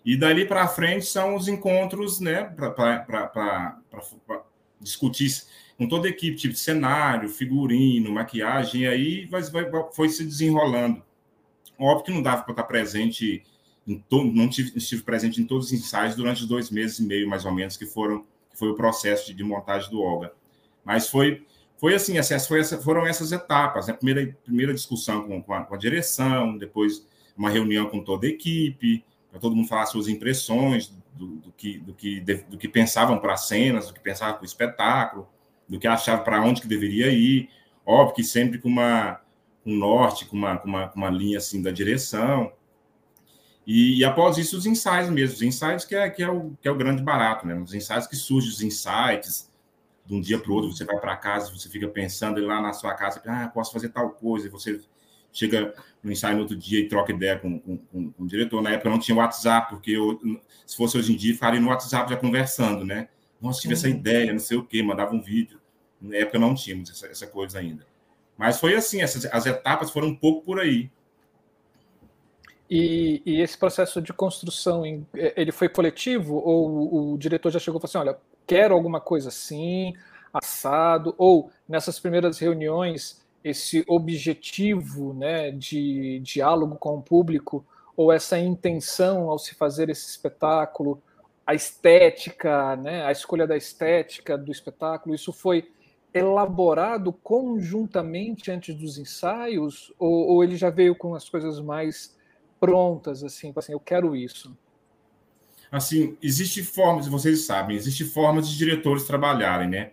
E 0.05 0.17
dali 0.17 0.45
para 0.45 0.69
frente 0.69 1.07
são 1.07 1.35
os 1.35 1.49
encontros, 1.49 2.21
né? 2.21 2.45
Para 2.45 3.79
discutir 4.81 5.45
com 5.77 5.89
toda 5.89 6.07
a 6.07 6.11
equipe, 6.11 6.37
tipo 6.37 6.55
cenário, 6.55 7.29
figurino, 7.29 8.13
maquiagem, 8.13 8.83
e 8.83 8.87
aí 8.87 9.27
vai, 9.27 9.43
vai, 9.43 9.67
foi 9.93 10.09
se 10.09 10.25
desenrolando. 10.25 11.03
Óbvio 11.79 12.05
que 12.05 12.13
não 12.13 12.23
dava 12.23 12.43
para 12.43 12.53
estar 12.53 12.65
presente, 12.65 13.43
não 13.87 14.49
tive, 14.49 14.73
estive 14.77 15.03
presente 15.03 15.41
em 15.41 15.47
todos 15.47 15.67
os 15.67 15.73
ensaios 15.73 16.15
durante 16.15 16.43
os 16.43 16.49
dois 16.49 16.71
meses 16.71 16.99
e 16.99 17.05
meio, 17.05 17.29
mais 17.29 17.45
ou 17.45 17.53
menos, 17.53 17.77
que 17.77 17.87
foram 17.87 18.25
que 18.51 18.59
foi 18.59 18.69
o 18.69 18.75
processo 18.75 19.27
de, 19.27 19.35
de 19.35 19.43
montagem 19.43 19.91
do 19.91 20.01
Olga. 20.01 20.33
Mas 20.85 21.09
foi 21.09 21.45
foi 21.77 21.95
assim, 21.95 22.17
essas, 22.17 22.47
foi 22.47 22.61
essa, 22.61 22.81
foram 22.81 23.07
essas 23.07 23.33
etapas. 23.33 23.89
Né? 23.89 23.93
Primeira, 23.93 24.37
primeira 24.45 24.73
discussão 24.73 25.27
com, 25.27 25.43
com, 25.43 25.53
a, 25.53 25.65
com, 25.65 25.75
a, 25.75 25.79
direção, 25.79 26.57
depois 26.57 27.07
uma 27.37 27.51
reunião 27.51 27.87
com 27.91 28.03
toda 28.03 28.27
a 28.27 28.31
equipe, 28.31 29.05
para 29.31 29.41
todo 29.41 29.55
mundo 29.55 29.69
falar 29.69 29.87
suas 29.87 30.09
impressões 30.09 30.95
do, 31.13 31.27
do 31.37 31.53
que, 31.53 31.79
do, 31.79 31.93
que, 31.93 32.21
do 32.21 32.57
que 32.57 32.69
pensavam 32.69 33.19
para 33.19 33.35
as 33.35 33.49
cenas, 33.49 33.89
do 33.89 33.93
que 33.93 34.01
pensavam 34.01 34.35
para 34.35 34.43
o 34.43 34.47
espetáculo, 34.47 35.29
do 35.69 35.79
que 35.79 35.87
achavam 35.87 36.25
para 36.25 36.41
onde 36.41 36.63
que 36.63 36.69
deveria 36.69 37.11
ir. 37.11 37.51
Óbvio 37.85 38.15
que 38.15 38.25
sempre 38.25 38.59
com 38.59 38.69
uma 38.69 39.21
um 39.65 39.77
norte, 39.77 40.27
com 40.27 40.37
uma, 40.37 40.59
com 40.59 40.69
uma, 40.69 40.93
uma 40.93 41.11
linha 41.11 41.39
assim 41.39 41.63
da 41.63 41.71
direção. 41.71 42.53
E, 43.67 43.99
e, 43.99 44.05
após 44.05 44.37
isso, 44.37 44.59
os 44.59 44.67
insights 44.67 45.09
mesmo, 45.09 45.37
os 45.37 45.43
insights 45.43 45.85
que 45.85 45.95
é, 45.95 46.11
que 46.11 46.23
é, 46.23 46.29
o, 46.29 46.53
que 46.61 46.69
é 46.69 46.71
o 46.71 46.77
grande 46.77 47.03
barato, 47.03 47.47
né? 47.47 47.55
Os 47.55 47.73
insights 47.73 48.07
que 48.07 48.17
surgem, 48.17 48.51
os 48.51 48.61
insights, 48.61 49.51
de 50.05 50.15
um 50.15 50.21
dia 50.21 50.39
para 50.39 50.51
o 50.51 50.55
outro, 50.55 50.71
você 50.71 50.85
vai 50.85 50.99
para 50.99 51.17
casa, 51.17 51.51
você 51.51 51.69
fica 51.69 51.89
pensando 51.89 52.45
lá 52.45 52.61
na 52.61 52.75
sua 52.75 52.93
casa, 52.95 53.23
ah, 53.27 53.49
posso 53.49 53.73
fazer 53.73 53.89
tal 53.89 54.11
coisa, 54.11 54.47
e 54.47 54.51
você 54.51 54.81
chega 55.33 55.75
no 56.03 56.13
ensaio 56.13 56.37
no 56.37 56.43
outro 56.43 56.57
dia 56.57 56.79
e 56.79 56.89
troca 56.89 57.11
ideia 57.11 57.39
com, 57.39 57.59
com, 57.59 57.79
com, 57.79 58.13
com 58.13 58.23
o 58.23 58.27
diretor. 58.27 58.63
Na 58.63 58.71
época 58.71 58.91
não 58.91 58.99
tinha 58.99 59.17
WhatsApp, 59.17 59.71
porque 59.71 59.93
eu, 59.93 60.21
se 60.67 60.77
fosse 60.77 60.99
hoje 60.99 61.13
em 61.13 61.17
dia, 61.17 61.37
faria 61.37 61.61
no 61.61 61.69
WhatsApp 61.69 62.11
já 62.11 62.17
conversando, 62.17 62.85
né? 62.85 63.09
Nossa, 63.41 63.61
tive 63.61 63.75
uhum. 63.75 63.79
essa 63.79 63.89
ideia, 63.89 64.33
não 64.33 64.39
sei 64.39 64.59
o 64.59 64.65
quê, 64.65 64.83
mandava 64.83 65.15
um 65.15 65.21
vídeo. 65.21 65.59
Na 66.01 66.17
época 66.17 66.39
não 66.39 66.55
tínhamos 66.55 66.91
essa, 66.91 67.07
essa 67.07 67.27
coisa 67.27 67.59
ainda. 67.59 67.87
Mas 68.37 68.59
foi 68.59 68.75
assim, 68.75 69.01
essas, 69.01 69.25
as 69.27 69.47
etapas 69.47 69.91
foram 69.91 70.09
um 70.09 70.17
pouco 70.17 70.45
por 70.45 70.61
aí. 70.61 70.91
E, 72.69 73.23
e, 73.25 73.41
esse 73.41 73.57
processo 73.57 74.01
de 74.01 74.13
construção, 74.13 74.83
ele 75.15 75.53
foi 75.53 75.69
coletivo? 75.69 76.37
Ou 76.37 76.69
o, 76.69 77.13
o 77.13 77.19
diretor 77.19 77.51
já 77.51 77.59
chegou 77.59 77.79
e 77.79 77.81
falou 77.81 77.91
assim, 77.91 78.09
olha, 78.09 78.19
quero 78.47 78.75
alguma 78.75 79.01
coisa 79.01 79.29
assim, 79.29 79.95
assado? 80.33 81.15
Ou 81.19 81.51
nessas 81.69 82.01
primeiras 82.01 82.39
reuniões, 82.39 83.23
esse 83.45 83.85
objetivo 83.87 85.13
né, 85.15 85.51
de 85.51 86.19
diálogo 86.21 86.77
com 86.77 86.97
o 86.97 87.03
público, 87.03 87.65
ou 87.97 88.11
essa 88.11 88.39
intenção 88.39 89.31
ao 89.31 89.39
se 89.39 89.55
fazer 89.55 89.91
esse 89.91 90.09
espetáculo, 90.09 91.01
a 91.47 91.55
estética, 91.55 92.75
né, 92.77 93.05
a 93.05 93.13
escolha 93.13 93.47
da 93.47 93.57
estética 93.57 94.37
do 94.37 94.51
espetáculo, 94.51 95.15
isso 95.15 95.33
foi 95.33 95.71
elaborado 96.15 97.13
conjuntamente 97.13 98.51
antes 98.51 98.75
dos 98.77 98.97
ensaios, 98.97 99.93
ou, 99.99 100.29
ou 100.29 100.45
ele 100.45 100.57
já 100.57 100.71
veio 100.71 100.95
com 100.95 101.15
as 101.15 101.29
coisas 101.29 101.61
mais 101.61 102.17
prontas, 102.61 103.25
assim, 103.25 103.53
assim, 103.55 103.73
eu 103.73 103.81
quero 103.81 104.15
isso? 104.15 104.57
Assim, 105.71 106.17
existe 106.23 106.63
formas, 106.63 107.09
vocês 107.09 107.45
sabem, 107.45 107.77
existe 107.77 108.05
formas 108.05 108.49
de 108.49 108.57
diretores 108.57 109.05
trabalharem, 109.05 109.69
né? 109.69 109.91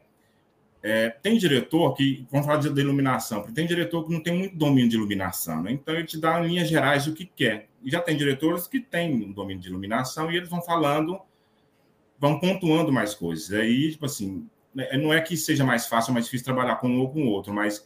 É, 0.83 1.09
tem 1.09 1.37
diretor 1.37 1.93
que, 1.95 2.25
vamos 2.31 2.45
falar 2.45 2.59
de, 2.59 2.67
iluminação, 2.67 3.41
porque 3.41 3.53
tem 3.53 3.67
diretor 3.67 4.05
que 4.05 4.13
não 4.13 4.21
tem 4.21 4.37
muito 4.37 4.55
domínio 4.55 4.89
de 4.89 4.95
iluminação, 4.95 5.61
né? 5.61 5.71
então 5.71 5.93
ele 5.93 6.05
te 6.05 6.19
dá 6.19 6.39
linhas 6.39 6.67
gerais 6.67 7.05
o 7.07 7.13
que 7.13 7.25
quer. 7.25 7.67
E 7.83 7.89
já 7.89 7.99
tem 7.99 8.17
diretores 8.17 8.67
que 8.67 8.79
têm 8.79 9.25
um 9.25 9.31
domínio 9.31 9.61
de 9.61 9.69
iluminação 9.69 10.31
e 10.31 10.37
eles 10.37 10.49
vão 10.49 10.61
falando, 10.61 11.19
vão 12.19 12.39
pontuando 12.39 12.91
mais 12.91 13.13
coisas. 13.13 13.51
Aí, 13.51 13.91
tipo 13.91 14.05
assim, 14.05 14.47
não 14.73 15.13
é 15.13 15.21
que 15.21 15.35
seja 15.35 15.63
mais 15.63 15.85
fácil 15.87 16.11
ou 16.11 16.13
mais 16.13 16.25
difícil 16.25 16.45
trabalhar 16.45 16.75
com 16.77 16.89
um 16.89 16.99
ou 16.99 17.09
com 17.09 17.23
o 17.23 17.27
outro, 17.27 17.53
mas 17.53 17.85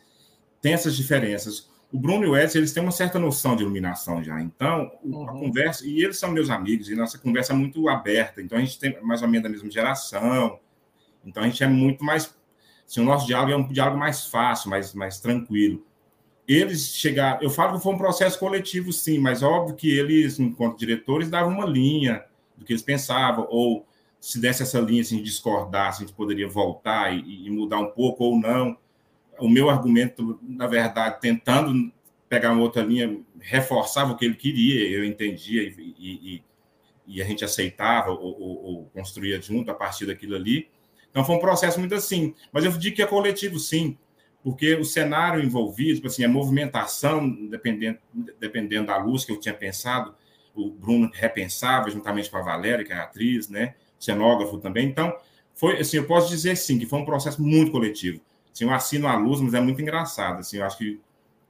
tem 0.61 0.73
essas 0.73 0.95
diferenças. 0.95 1.69
O 1.91 1.99
Bruno 1.99 2.25
e 2.25 2.27
o 2.27 2.37
Edson, 2.37 2.57
eles 2.57 2.73
têm 2.73 2.83
uma 2.83 2.91
certa 2.91 3.17
noção 3.17 3.55
de 3.55 3.63
iluminação 3.63 4.23
já. 4.23 4.41
Então, 4.41 4.91
uhum. 5.03 5.29
a 5.29 5.31
conversa, 5.31 5.85
e 5.85 6.03
eles 6.03 6.17
são 6.17 6.31
meus 6.31 6.49
amigos, 6.49 6.89
e 6.89 6.95
nossa 6.95 7.17
conversa 7.17 7.53
é 7.53 7.55
muito 7.55 7.87
aberta. 7.87 8.41
Então, 8.41 8.57
a 8.57 8.61
gente 8.61 8.79
tem 8.79 9.01
mais 9.01 9.21
ou 9.21 9.27
menos 9.27 9.43
da 9.43 9.49
mesma 9.49 9.69
geração. 9.71 10.59
Então, 11.25 11.43
a 11.43 11.47
gente 11.47 11.63
é 11.63 11.67
muito 11.67 12.03
mais 12.03 12.35
Assim, 12.87 13.01
o 13.01 13.03
nosso 13.03 13.25
diálogo 13.25 13.51
é 13.51 13.57
um 13.57 13.67
diálogo 13.67 13.97
mais 13.97 14.25
fácil, 14.25 14.69
mais, 14.69 14.93
mais 14.93 15.19
tranquilo. 15.19 15.83
Eles 16.47 16.95
chegaram, 16.95 17.41
eu 17.41 17.49
falo 17.49 17.77
que 17.77 17.83
foi 17.83 17.93
um 17.93 17.97
processo 17.97 18.37
coletivo, 18.37 18.93
sim, 18.93 19.17
mas 19.17 19.41
óbvio 19.41 19.75
que 19.75 19.89
eles, 19.89 20.39
enquanto 20.39 20.77
diretores, 20.77 21.29
davam 21.29 21.51
uma 21.51 21.65
linha 21.65 22.23
do 22.55 22.63
que 22.63 22.71
eles 22.71 22.83
pensavam, 22.83 23.47
ou 23.49 23.85
se 24.25 24.39
desse 24.39 24.63
essa 24.63 24.79
linha, 24.79 25.03
se 25.03 25.13
a 25.13 25.17
gente 25.17 25.27
discordasse, 25.27 26.01
a 26.01 26.07
gente 26.07 26.15
poderia 26.15 26.47
voltar 26.47 27.15
e, 27.15 27.45
e 27.45 27.51
mudar 27.51 27.77
um 27.77 27.91
pouco 27.91 28.23
ou 28.23 28.39
não. 28.39 28.75
O 29.37 29.47
meu 29.47 29.69
argumento, 29.69 30.39
na 30.41 30.65
verdade, 30.65 31.21
tentando 31.21 31.93
pegar 32.27 32.51
uma 32.51 32.63
outra 32.63 32.81
linha, 32.81 33.19
reforçava 33.39 34.13
o 34.13 34.17
que 34.17 34.25
ele 34.25 34.33
queria, 34.33 34.89
eu 34.89 35.05
entendia 35.05 35.61
e, 35.61 35.95
e, 35.99 36.43
e 37.05 37.21
a 37.21 37.25
gente 37.25 37.45
aceitava 37.45 38.09
ou, 38.09 38.19
ou, 38.19 38.63
ou, 38.63 38.85
construía 38.85 39.39
junto 39.39 39.69
a 39.69 39.75
partir 39.75 40.07
daquilo 40.07 40.35
ali. 40.35 40.69
Então 41.11 41.23
foi 41.23 41.35
um 41.35 41.39
processo 41.39 41.79
muito 41.79 41.93
assim. 41.93 42.33
Mas 42.51 42.65
eu 42.65 42.71
digo 42.71 42.95
que 42.95 43.03
é 43.03 43.05
coletivo, 43.05 43.59
sim, 43.59 43.95
porque 44.43 44.73
o 44.73 44.83
cenário 44.83 45.39
envolvido, 45.39 45.97
tipo 45.97 46.07
assim, 46.07 46.23
a 46.23 46.29
movimentação, 46.29 47.29
dependendo, 47.47 47.99
dependendo 48.39 48.87
da 48.87 48.97
luz 48.97 49.23
que 49.23 49.31
eu 49.31 49.39
tinha 49.39 49.53
pensado, 49.53 50.15
o 50.55 50.71
Bruno 50.71 51.11
repensava 51.13 51.91
juntamente 51.91 52.27
com 52.27 52.37
a 52.37 52.41
Valéria, 52.41 52.83
que 52.83 52.91
é 52.91 52.95
a 52.95 53.03
atriz, 53.03 53.49
né? 53.49 53.75
Cenógrafo 53.99 54.57
também. 54.57 54.87
Então, 54.87 55.15
foi 55.53 55.79
assim, 55.79 55.97
eu 55.97 56.05
posso 56.05 56.29
dizer 56.29 56.55
sim 56.57 56.77
que 56.77 56.85
foi 56.85 56.99
um 56.99 57.05
processo 57.05 57.41
muito 57.41 57.71
coletivo. 57.71 58.21
Assim, 58.53 58.65
eu 58.65 58.73
assino 58.73 59.07
a 59.07 59.15
luz, 59.15 59.41
mas 59.41 59.53
é 59.53 59.59
muito 59.59 59.81
engraçado. 59.81 60.39
Assim, 60.39 60.57
eu 60.57 60.65
acho 60.65 60.77
que 60.77 60.99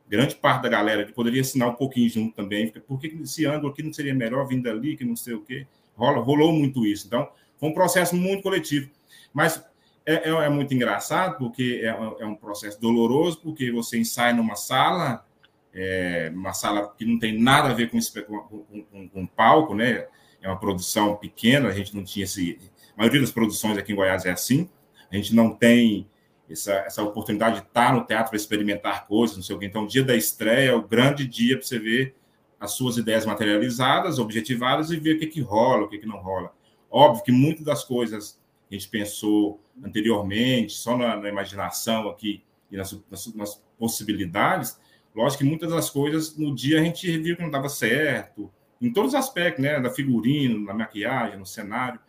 grande 0.07 0.35
parte 0.35 0.63
da 0.63 0.69
galera 0.69 1.05
que 1.05 1.11
poderia 1.11 1.41
assinar 1.41 1.69
um 1.69 1.73
pouquinho 1.73 2.09
junto 2.09 2.35
também. 2.35 2.71
Por 2.87 2.99
que 2.99 3.07
esse 3.23 3.45
ângulo 3.45 3.71
aqui 3.71 3.83
não 3.83 3.93
seria 3.93 4.13
melhor 4.13 4.47
vindo 4.47 4.69
ali, 4.69 4.95
que 4.95 5.03
não 5.03 5.15
sei 5.15 5.33
o 5.33 5.41
quê? 5.41 5.65
Rola, 5.95 6.19
rolou 6.19 6.53
muito 6.53 6.85
isso. 6.85 7.07
Então, 7.07 7.29
foi 7.57 7.69
um 7.69 7.73
processo 7.73 8.15
muito 8.15 8.43
coletivo. 8.43 8.89
Mas 9.33 9.63
é, 10.05 10.29
é, 10.29 10.29
é 10.29 10.49
muito 10.49 10.73
engraçado, 10.73 11.37
porque 11.37 11.81
é, 11.83 11.87
é, 11.87 12.25
um 12.25 12.35
processo 12.35 12.79
doloroso, 12.79 13.41
porque 13.41 13.71
você 13.71 13.97
ensaia 13.97 14.33
numa 14.33 14.55
sala, 14.55 15.25
é, 15.73 16.31
uma 16.33 16.53
sala 16.53 16.93
que 16.95 17.05
não 17.05 17.17
tem 17.17 17.39
nada 17.39 17.69
a 17.69 17.73
ver 17.73 17.89
com, 17.89 17.99
com, 17.99 18.83
com, 18.83 19.09
com 19.09 19.25
palco, 19.25 19.73
né? 19.73 20.07
É 20.45 20.47
uma 20.47 20.59
produção 20.59 21.15
pequena, 21.15 21.69
a 21.69 21.71
gente 21.71 21.95
não 21.95 22.03
tinha 22.03 22.23
esse. 22.23 22.59
A 22.95 22.99
maioria 22.99 23.19
das 23.19 23.31
produções 23.31 23.79
aqui 23.79 23.91
em 23.91 23.95
Goiás 23.95 24.25
é 24.25 24.31
assim, 24.31 24.69
a 25.11 25.15
gente 25.15 25.33
não 25.33 25.49
tem 25.49 26.07
essa, 26.47 26.73
essa 26.73 27.01
oportunidade 27.01 27.61
de 27.61 27.67
estar 27.67 27.91
no 27.91 28.05
teatro 28.05 28.29
para 28.29 28.37
experimentar 28.37 29.07
coisas, 29.07 29.35
não 29.35 29.43
sei 29.43 29.55
o 29.55 29.59
quê. 29.59 29.65
Então, 29.65 29.85
o 29.85 29.87
dia 29.87 30.03
da 30.03 30.15
estreia 30.15 30.69
é 30.69 30.73
o 30.75 30.87
grande 30.87 31.25
dia 31.25 31.57
para 31.57 31.65
você 31.65 31.79
ver 31.79 32.15
as 32.59 32.73
suas 32.73 32.95
ideias 32.95 33.25
materializadas, 33.25 34.19
objetivadas 34.19 34.91
e 34.91 34.99
ver 34.99 35.15
o 35.15 35.19
que, 35.19 35.25
que 35.25 35.41
rola, 35.41 35.85
o 35.85 35.89
que, 35.89 35.97
que 35.97 36.05
não 36.05 36.17
rola. 36.17 36.53
Óbvio 36.91 37.23
que 37.23 37.31
muitas 37.31 37.65
das 37.65 37.83
coisas 37.83 38.39
a 38.69 38.73
gente 38.75 38.87
pensou 38.87 39.59
anteriormente, 39.83 40.73
só 40.73 40.95
na, 40.95 41.15
na 41.15 41.27
imaginação 41.27 42.07
aqui 42.07 42.43
e 42.71 42.77
nas, 42.77 42.95
nas, 43.09 43.33
nas, 43.33 43.65
possibilidades, 43.77 44.79
lógico 45.13 45.43
que 45.43 45.49
muitas 45.49 45.69
das 45.69 45.89
coisas 45.89 46.37
no 46.37 46.55
dia 46.55 46.79
a 46.79 46.83
gente 46.83 47.17
viu 47.17 47.35
que 47.35 47.41
não 47.41 47.49
dava 47.49 47.67
certo, 47.67 48.49
em 48.81 48.91
todos 48.91 49.13
os 49.13 49.15
aspectos, 49.15 49.63
né? 49.63 49.79
Da 49.79 49.89
figurino, 49.89 50.59
na 50.59 50.73
maquiagem, 50.73 51.37
no 51.37 51.45
cenário. 51.45 51.99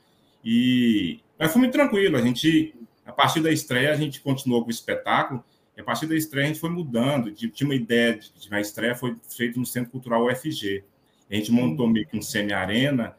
E 0.44 1.20
mas 1.38 1.52
foi 1.52 1.60
muito 1.60 1.72
tranquilo. 1.72 2.16
A 2.16 2.22
gente, 2.22 2.74
a 3.04 3.12
partir 3.12 3.40
da 3.40 3.52
estreia, 3.52 3.92
a 3.92 3.96
gente 3.96 4.20
continuou 4.20 4.62
com 4.62 4.68
o 4.68 4.70
espetáculo. 4.70 5.44
E 5.76 5.80
a 5.80 5.84
partir 5.84 6.06
da 6.06 6.16
estreia, 6.16 6.46
a 6.46 6.48
gente 6.48 6.60
foi 6.60 6.70
mudando. 6.70 7.30
Tinha 7.32 7.68
uma 7.68 7.74
ideia 7.74 8.16
de, 8.16 8.32
de 8.32 8.54
a 8.54 8.60
estreia 8.60 8.94
foi 8.94 9.14
feita 9.36 9.58
no 9.58 9.66
Centro 9.66 9.90
Cultural 9.90 10.26
UFG. 10.26 10.82
A 11.30 11.34
gente 11.34 11.52
montou 11.52 11.86
meio 11.86 12.06
que 12.06 12.16
um 12.16 12.22
semi-arena 12.22 13.14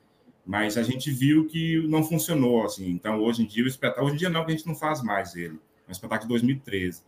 mas 0.48 0.78
a 0.78 0.82
gente 0.82 1.12
viu 1.12 1.46
que 1.46 1.86
não 1.90 2.02
funcionou 2.02 2.64
assim. 2.64 2.90
Então, 2.90 3.20
hoje 3.22 3.44
em 3.44 3.46
dia, 3.46 3.66
o 3.66 3.68
espetáculo, 3.68 4.06
hoje 4.06 4.16
em 4.16 4.20
dia 4.20 4.30
não, 4.30 4.46
que 4.46 4.52
a 4.54 4.56
gente 4.56 4.66
não 4.66 4.76
faz 4.76 5.04
mais 5.04 5.36
ele. 5.36 5.60
É 5.86 5.90
um 5.90 5.92
espetáculo 5.92 6.22
de 6.22 6.30
2013. 6.30 7.04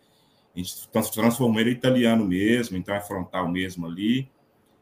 A 0.53 0.59
gente 0.59 0.89
transformou 0.89 1.61
ele 1.61 1.69
italiano 1.69 2.25
mesmo, 2.25 2.75
então 2.75 2.93
é 2.93 2.99
frontal 2.99 3.49
mesmo 3.49 3.87
ali. 3.87 4.29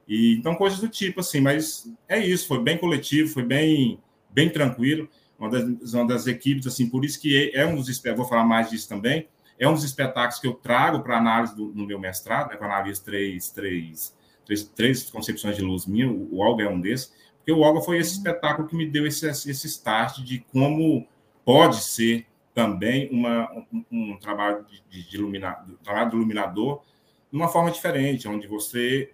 E 0.08 0.36
então 0.36 0.56
coisas 0.56 0.80
do 0.80 0.88
tipo 0.88 1.20
assim, 1.20 1.42
mas 1.42 1.92
é 2.08 2.18
isso, 2.20 2.48
foi 2.48 2.62
bem 2.62 2.78
coletivo, 2.78 3.32
foi 3.32 3.44
bem 3.44 4.00
bem 4.30 4.50
tranquilo. 4.50 5.10
Uma 5.38 5.50
das, 5.50 5.94
uma 5.94 6.08
das 6.08 6.28
equipes 6.28 6.66
assim, 6.66 6.90
por 6.90 7.06
isso 7.06 7.20
que 7.20 7.52
é, 7.54 7.66
um 7.66 7.76
dos 7.76 8.02
vou 8.16 8.26
falar 8.26 8.44
mais 8.44 8.70
disso 8.70 8.88
também. 8.88 9.28
É 9.60 9.68
um 9.68 9.74
dos 9.74 9.84
espetáculos 9.84 10.40
que 10.40 10.48
eu 10.48 10.54
trago 10.54 11.02
para 11.02 11.18
análise 11.18 11.56
do, 11.56 11.74
no 11.74 11.86
meu 11.86 12.00
mestrado, 12.00 12.50
né, 12.50 12.58
eu 12.60 12.64
analiso 12.64 13.04
três, 13.04 13.50
três, 13.50 14.16
três, 14.46 14.64
três 14.64 15.10
concepções 15.10 15.56
de 15.56 15.64
luz 15.64 15.88
minha, 15.88 16.08
o, 16.08 16.36
o 16.36 16.40
Olga 16.40 16.64
é 16.64 16.70
um 16.70 16.80
desses 16.80 17.12
porque 17.48 17.58
o 17.58 17.64
Olga 17.64 17.80
foi 17.80 17.98
esse 17.98 18.12
espetáculo 18.12 18.68
que 18.68 18.76
me 18.76 18.86
deu 18.86 19.08
esse, 19.08 19.26
esse 19.26 19.68
start 19.68 20.20
de 20.20 20.40
como 20.52 21.08
pode 21.46 21.82
ser 21.82 22.28
também 22.54 23.10
uma, 23.10 23.50
um, 23.72 23.86
um 23.90 24.18
trabalho 24.18 24.66
de, 24.66 25.08
de 25.08 25.16
iluminador, 25.16 25.78
trabalho 25.82 26.12
do 26.12 26.18
iluminador 26.18 26.82
de 27.32 27.38
uma 27.38 27.48
forma 27.48 27.72
diferente, 27.72 28.28
onde 28.28 28.48
você 28.48 29.14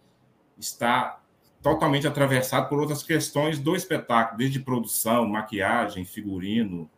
está 0.58 1.20
totalmente 1.62 2.06
atravessado 2.06 2.68
por 2.68 2.80
outras 2.80 3.02
questões 3.02 3.58
do 3.58 3.76
espetáculo, 3.76 4.38
desde 4.38 4.60
produção, 4.60 5.28
maquiagem, 5.28 6.04
figurino, 6.04 6.90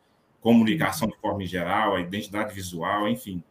comunicação 0.41 1.07
de 1.07 1.17
forma 1.17 1.45
geral, 1.45 1.95
a 1.95 2.01
identidade 2.01 2.53
visual, 2.53 3.07
enfim. 3.07 3.43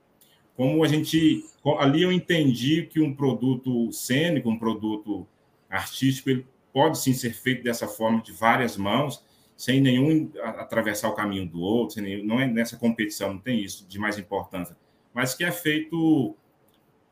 Como 0.57 0.85
a 0.85 0.89
gente 0.89 1.45
ali 1.79 2.03
eu 2.03 2.13
entendi 2.13 2.87
que 2.87 3.01
um 3.01 3.15
produto 3.15 3.91
cênico, 3.93 4.49
um 4.51 4.59
produto 4.59 5.27
artístico, 5.69 6.31
ele 6.31 6.47
pode 6.73 6.99
sim 6.99 7.13
ser 7.13 7.33
feito 7.33 7.63
dessa 7.63 7.87
forma, 7.87 8.21
de 8.21 8.33
várias 8.33 8.77
mãos, 8.77 9.25
sem 9.57 9.81
nenhum 9.81 10.31
atravessar 10.43 11.09
o 11.09 11.15
caminho 11.15 11.47
do 11.47 11.61
outro, 11.61 12.03
nenhum, 12.03 12.25
não 12.25 12.41
é 12.41 12.47
nessa 12.47 12.77
competição, 12.77 13.35
não 13.35 13.41
tem 13.41 13.61
isso 13.61 13.87
de 13.87 13.99
mais 13.99 14.19
importância, 14.19 14.77
mas 15.13 15.35
que 15.35 15.45
é 15.45 15.53
feito 15.53 16.37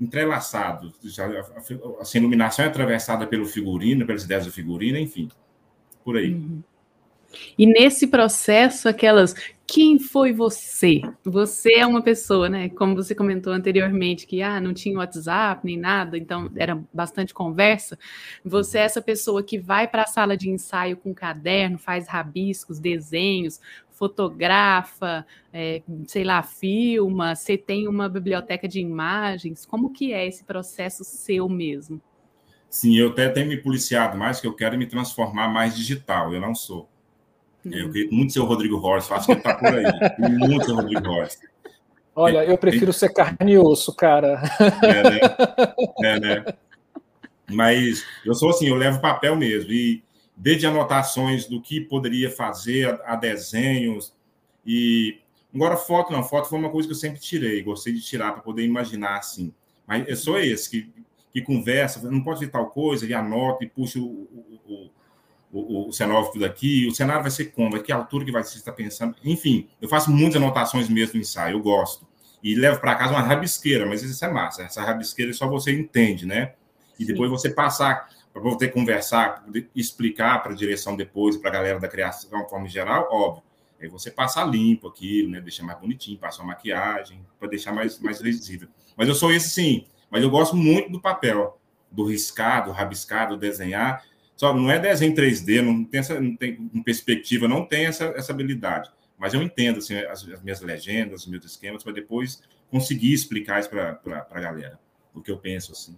entrelaçado. 0.00 0.92
Já, 1.02 1.26
a, 1.26 2.16
iluminação 2.16 2.64
é 2.64 2.68
atravessada 2.68 3.26
pelo 3.26 3.46
figurino, 3.46 4.07
pelas 4.07 4.24
ideias 4.24 4.46
do 4.46 4.52
figurino, 4.52 4.98
enfim, 4.98 5.28
por 6.05 6.16
aí. 6.16 6.35
Uhum. 6.35 6.62
E 7.57 7.66
nesse 7.66 8.07
processo, 8.07 8.88
aquelas 8.88 9.35
quem 9.66 9.98
foi 9.98 10.35
você? 10.35 11.00
Você 11.24 11.76
é 11.76 11.87
uma 11.87 12.02
pessoa, 12.02 12.46
né? 12.46 12.68
Como 12.68 12.94
você 12.94 13.14
comentou 13.14 13.55
anteriormente, 13.55 14.26
que 14.26 14.42
ah, 14.42 14.61
não 14.61 14.74
tinha 14.74 14.98
WhatsApp 14.98 15.64
nem 15.64 15.78
nada, 15.78 16.18
então 16.18 16.50
era 16.57 16.78
bastante 16.92 17.33
conversa. 17.33 17.98
Você 18.44 18.78
é 18.78 18.83
essa 18.83 19.00
pessoa 19.00 19.42
que 19.42 19.59
vai 19.59 19.88
para 19.88 20.02
a 20.02 20.07
sala 20.07 20.37
de 20.37 20.50
ensaio 20.50 20.96
com 20.98 21.14
caderno, 21.14 21.78
faz 21.78 22.07
rabiscos, 22.07 22.78
desenhos, 22.78 23.61
fotografa, 23.92 25.26
é, 25.52 25.83
sei 26.07 26.24
lá, 26.24 26.42
filma, 26.42 27.35
você 27.35 27.57
tem 27.57 27.87
uma 27.87 28.09
biblioteca 28.09 28.66
de 28.66 28.81
imagens. 28.81 29.64
Como 29.64 29.92
que 29.92 30.12
é 30.12 30.26
esse 30.26 30.44
processo 30.44 31.05
seu 31.05 31.48
mesmo? 31.48 32.00
Sim, 32.68 32.96
eu 32.96 33.11
até 33.11 33.28
tenho 33.28 33.48
me 33.48 33.57
policiado 33.57 34.16
mais, 34.16 34.40
que 34.40 34.46
eu 34.46 34.55
quero 34.55 34.78
me 34.78 34.87
transformar 34.87 35.48
mais 35.48 35.76
digital, 35.76 36.33
eu 36.33 36.40
não 36.40 36.55
sou. 36.55 36.88
Eu 37.64 37.92
queria 37.92 38.11
muito 38.11 38.33
ser 38.33 38.40
o 38.40 38.44
Rodrigo 38.44 38.76
Horst, 38.76 39.12
acho 39.12 39.26
que 39.26 39.33
ele 39.33 39.38
está 39.38 39.55
por 39.55 39.68
aí. 39.68 39.85
muito 40.18 40.64
ser 40.64 40.72
o 40.72 40.76
Rodrigo 40.76 41.09
Horst. 41.09 41.38
Olha, 42.14 42.44
eu 42.44 42.59
prefiro 42.59 42.92
ser 42.92 43.12
carne 43.12 43.52
e 43.52 43.59
osso, 43.59 43.94
cara. 43.94 44.42
É, 44.83 45.02
né? 45.11 45.20
É, 46.02 46.20
né? 46.20 46.44
Mas 47.50 48.05
eu 48.24 48.35
sou 48.35 48.50
assim, 48.50 48.68
eu 48.68 48.74
levo 48.74 49.00
papel 49.00 49.37
mesmo. 49.37 49.70
E 49.70 50.02
desde 50.37 50.66
anotações 50.66 51.47
do 51.47 51.61
que 51.61 51.81
poderia 51.81 52.31
fazer, 52.31 52.88
a, 52.88 53.12
a 53.12 53.16
desenhos. 53.16 54.14
E 54.64 55.18
agora, 55.55 55.77
foto 55.77 56.12
não, 56.12 56.23
foto 56.23 56.49
foi 56.49 56.59
uma 56.59 56.71
coisa 56.71 56.88
que 56.88 56.95
eu 56.95 56.99
sempre 56.99 57.21
tirei, 57.21 57.62
gostei 57.62 57.92
de 57.92 58.01
tirar 58.01 58.33
para 58.33 58.42
poder 58.42 58.64
imaginar 58.64 59.18
assim. 59.18 59.53
Mas 59.87 60.09
eu 60.09 60.16
sou 60.16 60.38
esse 60.38 60.71
que, 60.71 60.92
que 61.33 61.42
conversa, 61.42 62.11
não 62.11 62.23
pode 62.23 62.40
ver 62.40 62.51
tal 62.51 62.71
coisa, 62.71 63.07
e 63.07 63.12
anota 63.12 63.64
e 63.64 63.68
puxa 63.68 63.99
o, 63.99 64.05
o, 64.05 64.61
o 64.66 64.90
o, 65.53 65.88
o 65.88 65.92
cenógrafo 65.92 66.38
daqui, 66.38 66.87
o 66.87 66.95
cenário 66.95 67.23
vai 67.23 67.31
ser 67.31 67.47
como, 67.47 67.77
a 67.77 67.81
que 67.81 67.92
altura 67.92 68.25
que 68.25 68.33
vai 68.33 68.42
você 68.42 68.57
estar 68.57 68.73
pensando. 68.73 69.14
Enfim, 69.23 69.68
eu 69.81 69.88
faço 69.88 70.11
muitas 70.11 70.37
anotações 70.37 70.88
mesmo 70.88 71.16
no 71.16 71.21
ensaio, 71.21 71.57
eu 71.57 71.61
gosto. 71.61 72.07
E 72.42 72.55
levo 72.55 72.81
para 72.81 72.95
casa 72.97 73.12
uma 73.12 73.21
rabisqueira, 73.21 73.87
mas 73.87 74.03
isso 74.03 74.25
é 74.25 74.31
massa. 74.33 74.62
Essa 74.62 74.83
rabisqueira 74.83 75.33
só 75.33 75.47
você 75.47 75.71
entende, 75.71 76.27
né? 76.27 76.55
E 76.99 77.05
depois 77.05 77.31
você 77.31 77.51
passar 77.51 78.09
para 78.33 78.42
poder 78.42 78.68
conversar, 78.68 79.45
poder 79.45 79.68
explicar 79.75 80.42
para 80.42 80.53
a 80.53 80.57
direção 80.57 80.97
depois, 80.97 81.37
para 81.37 81.51
a 81.51 81.53
galera 81.53 81.79
da 81.79 81.88
criação 81.88 82.31
de 82.31 82.37
uma 82.37 82.49
forma 82.49 82.68
geral, 82.68 83.09
óbvio. 83.11 83.42
Aí 83.81 83.88
você 83.88 84.11
passa 84.11 84.45
limpo 84.45 84.88
aquilo, 84.88 85.31
né? 85.31 85.40
Deixa 85.40 85.62
mais 85.62 85.79
bonitinho, 85.79 86.18
passa 86.18 86.40
uma 86.40 86.49
maquiagem, 86.49 87.27
para 87.38 87.49
deixar 87.49 87.73
mais, 87.73 87.99
mais 87.99 88.21
visível. 88.21 88.68
Mas 88.97 89.09
eu 89.09 89.14
sou 89.14 89.33
esse 89.33 89.51
sim. 89.51 89.87
Mas 90.09 90.23
eu 90.23 90.31
gosto 90.31 90.57
muito 90.57 90.90
do 90.90 91.01
papel, 91.01 91.61
do 91.90 92.05
riscar, 92.05 92.64
do 92.64 92.71
rabiscar, 92.71 93.29
do 93.29 93.37
desenhar. 93.37 94.05
Só 94.37 94.55
não 94.55 94.71
é 94.71 94.79
desenho 94.79 95.14
3D, 95.14 95.61
não 95.61 95.85
tem 95.85 96.01
essa 96.01 96.21
não 96.21 96.37
tem 96.37 96.57
perspectiva, 96.85 97.49
não 97.49 97.66
tem 97.66 97.87
essa, 97.87 98.05
essa 98.16 98.33
habilidade. 98.33 98.90
Mas 99.18 99.35
eu 99.35 99.42
entendo 99.42 99.79
assim, 99.79 99.97
as, 99.97 100.27
as 100.29 100.42
minhas 100.42 100.61
legendas, 100.61 101.23
os 101.23 101.27
meus 101.27 101.45
esquemas, 101.45 101.83
para 101.83 101.92
depois 101.92 102.42
conseguir 102.71 103.12
explicar 103.12 103.61
isso 103.61 103.68
para 103.68 104.27
a 104.31 104.40
galera, 104.40 104.79
o 105.12 105.21
que 105.21 105.31
eu 105.31 105.38
penso 105.38 105.73
assim. 105.73 105.97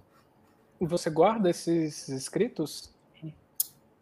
Você 0.81 1.11
guarda 1.11 1.51
esses 1.51 2.09
escritos? 2.09 2.93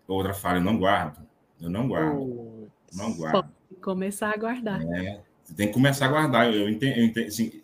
Outra 0.07 0.35
falha, 0.35 0.59
eu 0.59 0.63
não 0.63 0.79
guardo. 0.79 1.27
Eu 1.61 1.71
não 1.71 1.89
guardo. 1.89 2.19
Oh, 2.19 2.67
não 2.93 3.13
guardo. 3.15 3.49
começar 3.81 4.33
a 4.33 4.37
guardar. 4.37 4.83
É, 4.83 5.23
você 5.43 5.55
tem 5.55 5.69
que 5.69 5.73
começar 5.73 6.07
a 6.07 6.09
guardar. 6.09 6.53
Eu 6.53 6.69
entendo, 6.69 6.99
eu 6.99 7.05
entendo 7.05 7.27
assim, 7.29 7.63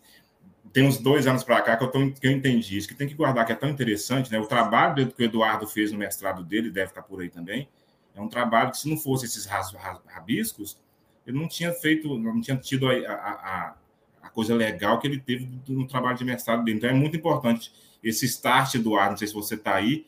tem 0.71 0.87
uns 0.87 0.97
dois 0.97 1.27
anos 1.27 1.43
para 1.43 1.61
cá 1.61 1.75
que 1.75 1.83
eu, 1.83 1.91
tô, 1.91 2.11
que 2.11 2.27
eu 2.27 2.31
entendi 2.31 2.77
isso, 2.77 2.87
que 2.87 2.95
tem 2.95 3.07
que 3.07 3.13
guardar, 3.13 3.45
que 3.45 3.51
é 3.51 3.55
tão 3.55 3.69
interessante, 3.69 4.31
né? 4.31 4.39
O 4.39 4.45
trabalho 4.45 5.11
que 5.11 5.21
o 5.21 5.25
Eduardo 5.25 5.67
fez 5.67 5.91
no 5.91 5.97
mestrado 5.97 6.43
dele, 6.43 6.69
deve 6.69 6.91
estar 6.91 7.01
por 7.01 7.21
aí 7.21 7.29
também, 7.29 7.67
é 8.15 8.21
um 8.21 8.27
trabalho 8.27 8.71
que, 8.71 8.77
se 8.77 8.89
não 8.89 8.97
fosse 8.97 9.25
esses 9.25 9.45
rabiscos, 9.45 10.77
ele 11.25 11.37
não 11.37 11.47
tinha 11.47 11.71
feito, 11.73 12.17
não 12.17 12.41
tinha 12.41 12.57
tido 12.57 12.87
a, 12.87 12.93
a, 12.93 13.75
a 14.21 14.29
coisa 14.29 14.55
legal 14.55 14.99
que 14.99 15.07
ele 15.07 15.19
teve 15.19 15.49
no 15.67 15.87
trabalho 15.87 16.17
de 16.17 16.25
mestrado 16.25 16.63
dele. 16.63 16.77
Então, 16.77 16.89
é 16.89 16.93
muito 16.93 17.15
importante 17.17 17.71
esse 18.03 18.25
start, 18.25 18.75
Eduardo, 18.75 19.11
não 19.11 19.17
sei 19.17 19.27
se 19.27 19.33
você 19.33 19.55
está 19.55 19.75
aí, 19.75 20.05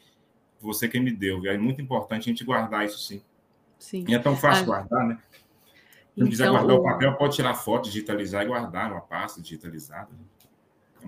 você 0.60 0.88
quem 0.88 1.02
me 1.02 1.12
deu, 1.12 1.42
viu? 1.42 1.52
é 1.52 1.58
muito 1.58 1.82
importante 1.82 2.22
a 2.22 2.32
gente 2.32 2.44
guardar 2.44 2.86
isso 2.86 3.00
sim. 3.00 3.22
Sim. 3.80 4.06
E 4.08 4.14
é 4.14 4.20
tão 4.20 4.36
fácil 4.36 4.64
ah, 4.64 4.66
guardar, 4.66 5.08
né? 5.08 5.18
Se 5.34 5.40
então, 6.18 6.30
quiser 6.30 6.50
guardar 6.50 6.76
o... 6.76 6.80
o 6.80 6.84
papel, 6.84 7.16
pode 7.16 7.36
tirar 7.36 7.56
foto, 7.56 7.86
digitalizar 7.86 8.44
e 8.44 8.48
guardar 8.48 8.90
numa 8.90 9.02
pasta 9.02 9.42
digitalizada. 9.42 10.10
Né? 10.12 10.26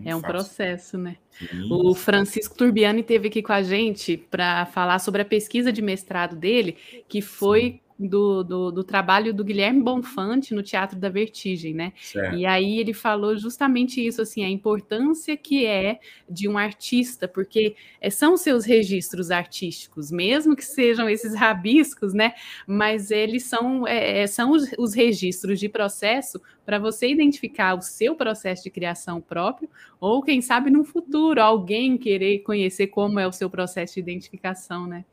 É 0.06 0.15
um 0.15 0.22
fácil. 0.22 0.36
processo, 0.36 0.98
né? 0.98 1.17
Sim. 1.32 1.69
O 1.72 1.93
Francisco 1.93 2.56
Turbiani 2.56 3.04
teve 3.04 3.28
aqui 3.28 3.43
com 3.43 3.54
a 3.54 3.62
gente 3.62 4.17
para 4.17 4.65
falar 4.65 4.98
sobre 5.00 5.22
a 5.22 5.26
pesquisa 5.26 5.72
de 5.72 5.82
mestrado 5.82 6.36
dele, 6.36 6.78
que 7.08 7.22
foi 7.22 7.80
do, 8.08 8.44
do, 8.44 8.72
do, 8.72 8.84
trabalho 8.84 9.34
do 9.34 9.44
Guilherme 9.44 9.82
Bonfante 9.82 10.54
no 10.54 10.62
Teatro 10.62 11.00
da 11.00 11.10
Vertigem, 11.10 11.74
né? 11.74 11.94
Certo. 12.02 12.36
E 12.36 12.46
aí 12.46 12.80
ele 12.80 12.94
falou 12.94 13.38
justamente 13.38 14.06
isso, 14.06 14.22
assim, 14.22 14.44
a 14.44 14.50
importância 14.50 15.36
que 15.38 15.66
é 15.66 16.00
de 16.30 16.48
um 16.48 16.58
artista, 16.58 17.28
porque 17.28 17.76
é, 18.02 18.10
são 18.10 18.36
seus 18.38 18.66
registros 18.66 19.32
artísticos, 19.32 20.12
mesmo 20.12 20.56
que 20.56 20.66
sejam 20.66 21.10
esses 21.10 21.36
rabiscos, 21.36 22.13
né? 22.13 22.34
Mas 22.68 23.12
eles 23.12 23.44
são, 23.44 23.88
é 23.88 24.26
são 24.28 24.52
os, 24.52 24.70
os 24.78 24.94
registros 24.94 25.60
de 25.60 25.70
processo 25.70 26.42
para 26.66 26.80
você 26.80 27.10
identificar 27.10 27.76
o 27.76 27.82
seu 27.82 28.16
processo 28.16 28.63
de 28.63 28.70
criação 28.70 29.22
próprio, 29.22 29.70
ou 30.00 30.22
quem 30.22 30.42
sabe 30.42 30.70
no 30.70 30.84
futuro 30.84 31.42
alguém 31.42 31.98
querer 31.98 32.39
conhecer 32.39 32.88
como 32.88 33.20
é 33.20 33.28
o 33.28 33.32
seu 33.32 33.50
processo 33.50 33.96
de 33.96 34.00
identificação, 34.00 34.88
né? 34.88 35.06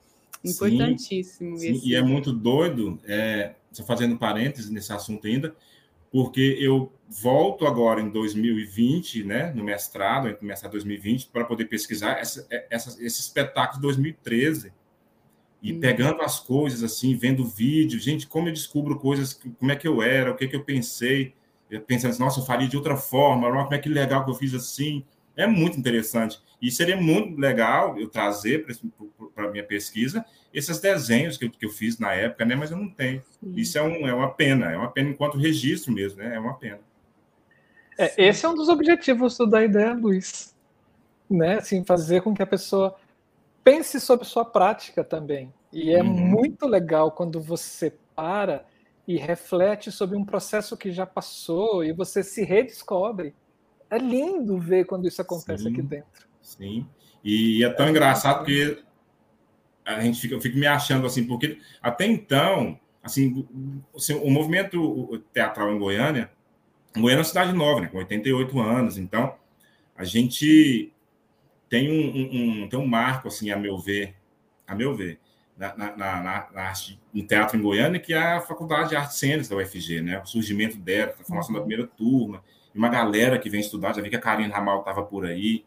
Importantíssimo 0.45 1.57
sim, 1.57 1.75
sim. 1.75 1.89
E 1.89 1.95
é 1.95 2.03
muito 2.03 2.33
doido, 2.33 2.99
é, 3.05 3.55
só 3.73 3.85
fazendo 3.85 4.17
parênteses 4.17 4.71
nesse 4.71 4.93
assunto 4.93 5.27
ainda, 5.27 5.55
porque 6.11 6.57
eu 6.59 6.93
volto 7.09 7.67
agora 7.67 8.01
em 8.01 8.09
2020, 8.09 9.25
né, 9.25 9.53
no 9.55 9.63
mestrado, 9.63 10.37
no 10.41 10.49
mestrado 10.49 10.73
2020, 10.73 11.29
para 11.29 11.45
poder 11.45 11.67
pesquisar 11.67 12.19
essa, 12.19 12.47
é, 12.51 12.67
essa, 12.71 12.91
esse 13.05 13.21
espetáculo 13.21 13.77
de 13.77 13.83
2013 13.83 14.73
e 15.63 15.73
hum. 15.73 15.81
pegando 15.81 16.23
as 16.23 16.41
coisas 16.41 16.83
assim, 16.83 17.15
vendo 17.17 17.45
vídeo, 17.45 18.01
gente, 18.01 18.27
como 18.27 18.49
eu 18.49 18.53
descubro 18.53 18.99
coisas, 18.99 19.35
como 19.59 19.71
é 19.71 19.77
que 19.77 19.87
eu 19.87 20.03
era, 20.03 20.33
o 20.33 20.37
que, 20.37 20.49
que 20.49 20.57
eu 20.57 20.65
pensei, 20.65 21.35
eu 21.71 21.81
pensando 21.81 22.11
assim, 22.11 22.23
nossa, 22.23 22.41
eu 22.41 22.45
faria 22.45 22.67
de 22.67 22.77
outra 22.77 22.97
forma, 22.97 23.49
como 23.51 23.75
é 23.75 23.79
que 23.79 23.89
legal 23.89 24.25
que 24.25 24.31
eu 24.31 24.35
fiz 24.35 24.55
assim, 24.55 25.05
é 25.43 25.47
muito 25.47 25.79
interessante. 25.79 26.41
E 26.61 26.71
seria 26.71 26.97
muito 26.97 27.41
legal 27.41 27.99
eu 27.99 28.09
trazer 28.09 28.67
para 29.35 29.47
a 29.47 29.51
minha 29.51 29.65
pesquisa 29.65 30.25
esses 30.53 30.81
desenhos 30.81 31.37
que 31.37 31.47
eu, 31.47 31.51
que 31.51 31.65
eu 31.65 31.71
fiz 31.71 31.99
na 31.99 32.13
época, 32.13 32.45
né? 32.45 32.55
mas 32.55 32.71
eu 32.71 32.77
não 32.77 32.89
tenho. 32.89 33.23
Sim. 33.41 33.53
Isso 33.57 33.79
é, 33.79 33.83
um, 33.83 34.07
é 34.07 34.13
uma 34.13 34.31
pena, 34.31 34.71
é 34.71 34.77
uma 34.77 34.91
pena 34.91 35.11
enquanto 35.11 35.39
registro 35.39 35.93
mesmo, 35.93 36.19
né? 36.19 36.35
é 36.35 36.39
uma 36.39 36.55
pena. 36.55 36.81
É, 37.97 38.29
esse 38.29 38.45
é 38.45 38.49
um 38.49 38.55
dos 38.55 38.69
objetivos 38.69 39.39
da 39.49 39.65
ideia, 39.65 39.93
Luiz. 39.95 40.55
Né? 41.31 41.59
Assim, 41.59 41.85
fazer 41.85 42.23
com 42.23 42.35
que 42.35 42.43
a 42.43 42.47
pessoa 42.47 42.97
pense 43.63 44.01
sobre 44.01 44.27
sua 44.27 44.45
prática 44.45 45.05
também. 45.05 45.53
E 45.73 45.93
é 45.93 46.03
uhum. 46.03 46.09
muito 46.09 46.67
legal 46.67 47.13
quando 47.13 47.41
você 47.41 47.95
para 48.15 48.65
e 49.07 49.17
reflete 49.17 49.91
sobre 49.91 50.17
um 50.17 50.25
processo 50.25 50.77
que 50.77 50.91
já 50.91 51.07
passou 51.07 51.85
e 51.85 51.93
você 51.93 52.23
se 52.23 52.45
redescobre. 52.45 53.35
É 53.91 53.99
lindo 53.99 54.59
ver 54.59 54.85
quando 54.85 55.09
isso 55.09 55.21
acontece 55.21 55.65
sim, 55.65 55.73
aqui 55.73 55.83
dentro. 55.83 56.29
Sim. 56.41 56.87
E 57.25 57.65
é 57.65 57.69
tão 57.71 57.87
é 57.87 57.91
engraçado 57.91 58.39
porque 58.39 58.79
a 59.85 60.01
gente 60.01 60.21
fica, 60.21 60.35
eu 60.35 60.41
fico 60.41 60.57
me 60.57 60.67
achando 60.67 61.07
assim, 61.07 61.27
porque 61.27 61.59
até 61.83 62.07
então, 62.07 62.79
assim, 63.03 63.47
assim 63.95 64.15
o 64.15 64.31
movimento 64.31 65.23
teatral 65.33 65.73
em 65.73 65.79
Goiânia, 65.79 66.31
Goiânia 66.95 67.17
é 67.17 67.19
uma 67.19 67.25
cidade 67.25 67.53
nova, 67.53 67.81
né, 67.81 67.89
com 67.89 67.99
88 67.99 68.61
anos, 68.61 68.99
então 68.99 69.35
a 69.97 70.05
gente 70.05 70.93
tem 71.69 71.91
um, 71.91 72.17
um, 72.17 72.63
um, 72.63 72.69
tem 72.69 72.79
um 72.79 72.87
marco, 72.87 73.29
assim, 73.29 73.51
a 73.51 73.57
meu 73.57 73.79
ver, 73.79 74.15
a 74.67 74.75
meu 74.75 74.95
ver, 74.95 75.21
na, 75.57 75.77
na, 75.77 75.97
na, 75.97 76.23
na 76.53 76.63
arte, 76.63 77.01
no 77.13 77.23
teatro 77.25 77.57
em 77.57 77.63
Goiânia, 77.63 78.01
que 78.01 78.13
é 78.13 78.19
a 78.19 78.41
Faculdade 78.41 78.91
de 78.91 78.97
Artes 78.97 79.19
Cênicas 79.19 79.49
da 79.49 79.57
UFG, 79.57 80.01
né, 80.01 80.21
o 80.21 80.27
surgimento 80.27 80.77
dela, 80.77 81.15
a 81.19 81.25
formação 81.25 81.55
da 81.55 81.61
primeira 81.61 81.87
turma, 81.87 82.43
uma 82.75 82.89
galera 82.89 83.39
que 83.39 83.51
vem 83.51 83.61
estudar, 83.61 83.95
já 83.95 84.03
vi 84.03 84.11
que 84.11 84.17
a 84.17 84.21
Karine 84.21 84.53
Ramal 84.53 84.81
estava 84.81 85.03
por 85.03 85.27
aí, 85.27 85.65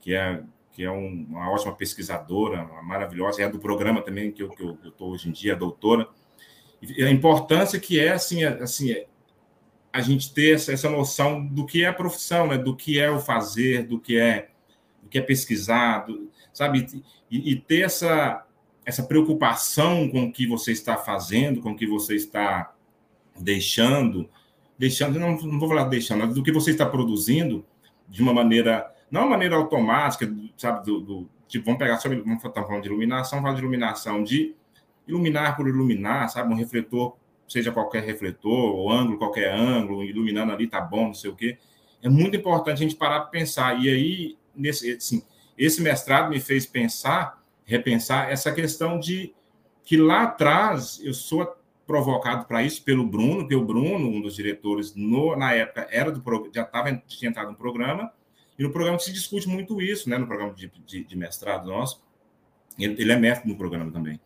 que 0.00 0.14
é, 0.14 0.42
que 0.72 0.84
é 0.84 0.90
um, 0.90 1.26
uma 1.28 1.50
ótima 1.50 1.74
pesquisadora, 1.74 2.62
uma 2.62 2.82
maravilhosa, 2.82 3.42
é 3.42 3.48
do 3.48 3.58
programa 3.58 4.00
também 4.02 4.30
que 4.30 4.42
eu 4.42 4.78
estou 4.84 5.10
hoje 5.10 5.28
em 5.28 5.32
dia, 5.32 5.56
doutora. 5.56 6.08
E 6.80 7.02
a 7.02 7.10
importância 7.10 7.80
que 7.80 7.98
é, 7.98 8.10
assim, 8.10 8.44
é, 8.44 8.48
assim 8.62 8.92
é, 8.92 9.06
a 9.92 10.00
gente 10.00 10.32
ter 10.32 10.54
essa, 10.54 10.72
essa 10.72 10.88
noção 10.88 11.44
do 11.44 11.66
que 11.66 11.82
é 11.82 11.88
a 11.88 11.92
profissão, 11.92 12.46
né? 12.46 12.56
do 12.56 12.76
que 12.76 13.00
é 13.00 13.10
o 13.10 13.18
fazer, 13.18 13.86
do 13.86 13.98
que 13.98 14.18
é, 14.18 14.50
do 15.02 15.08
que 15.08 15.18
é 15.18 15.22
pesquisar, 15.22 16.06
do, 16.06 16.30
sabe? 16.52 16.86
E, 17.30 17.52
e 17.52 17.56
ter 17.56 17.80
essa, 17.80 18.46
essa 18.84 19.02
preocupação 19.02 20.08
com 20.08 20.24
o 20.24 20.32
que 20.32 20.46
você 20.46 20.72
está 20.72 20.96
fazendo, 20.96 21.60
com 21.60 21.72
o 21.72 21.76
que 21.76 21.86
você 21.86 22.14
está 22.14 22.72
deixando, 23.40 24.30
deixando, 24.78 25.18
não, 25.18 25.36
não 25.36 25.58
vou 25.58 25.68
falar 25.68 25.84
deixando, 25.84 26.24
mas 26.24 26.34
do 26.34 26.42
que 26.42 26.52
você 26.52 26.70
está 26.70 26.86
produzindo 26.86 27.64
de 28.08 28.22
uma 28.22 28.32
maneira, 28.32 28.94
não 29.10 29.22
uma 29.22 29.30
maneira 29.30 29.56
automática, 29.56 30.32
sabe, 30.56 30.86
do, 30.86 31.00
do 31.00 31.30
tipo, 31.48 31.64
vamos 31.64 31.78
pegar 31.78 31.98
sobre, 31.98 32.20
vamos 32.20 32.44
estar 32.44 32.64
falando 32.64 32.82
de 32.82 32.88
iluminação, 32.88 33.42
falar 33.42 33.54
de 33.54 33.60
iluminação, 33.60 34.22
de 34.22 34.54
iluminar 35.06 35.56
por 35.56 35.66
iluminar, 35.66 36.28
sabe, 36.28 36.52
um 36.52 36.56
refletor, 36.56 37.16
seja 37.48 37.72
qualquer 37.72 38.04
refletor, 38.04 38.74
ou 38.74 38.92
ângulo, 38.92 39.18
qualquer 39.18 39.52
ângulo, 39.52 40.04
iluminando 40.04 40.52
ali, 40.52 40.68
tá 40.68 40.80
bom, 40.80 41.06
não 41.06 41.14
sei 41.14 41.30
o 41.30 41.34
quê. 41.34 41.58
É 42.02 42.08
muito 42.08 42.36
importante 42.36 42.76
a 42.76 42.82
gente 42.82 42.94
parar 42.94 43.20
para 43.20 43.30
pensar. 43.30 43.82
E 43.82 43.88
aí, 43.88 44.38
nesse, 44.54 44.92
assim, 44.92 45.22
esse 45.56 45.82
mestrado 45.82 46.28
me 46.28 46.38
fez 46.38 46.66
pensar, 46.66 47.42
repensar 47.64 48.30
essa 48.30 48.52
questão 48.52 49.00
de 49.00 49.34
que 49.82 49.96
lá 49.96 50.24
atrás 50.24 51.00
eu 51.02 51.14
sou 51.14 51.56
provocado 51.88 52.44
para 52.44 52.62
isso 52.62 52.84
pelo 52.84 53.02
Bruno, 53.06 53.38
porque 53.38 53.56
o 53.56 53.64
Bruno, 53.64 54.10
um 54.10 54.20
dos 54.20 54.36
diretores, 54.36 54.94
no, 54.94 55.34
na 55.34 55.54
época, 55.54 55.88
era 55.90 56.12
do 56.12 56.22
já 56.54 56.62
estava 56.62 56.94
tinha 57.06 57.30
entrado 57.30 57.50
no 57.50 57.56
programa, 57.56 58.12
e 58.58 58.62
no 58.62 58.70
programa 58.70 58.98
se 58.98 59.10
discute 59.10 59.48
muito 59.48 59.80
isso, 59.80 60.10
né, 60.10 60.18
no 60.18 60.26
programa 60.26 60.52
de, 60.52 60.70
de, 60.84 61.02
de 61.02 61.16
mestrado 61.16 61.66
nosso. 61.66 62.02
Ele, 62.78 62.94
ele, 63.00 63.10
é 63.10 63.16
mestre 63.16 63.48
no 63.48 63.56
programa 63.56 63.90
também. 63.90 64.20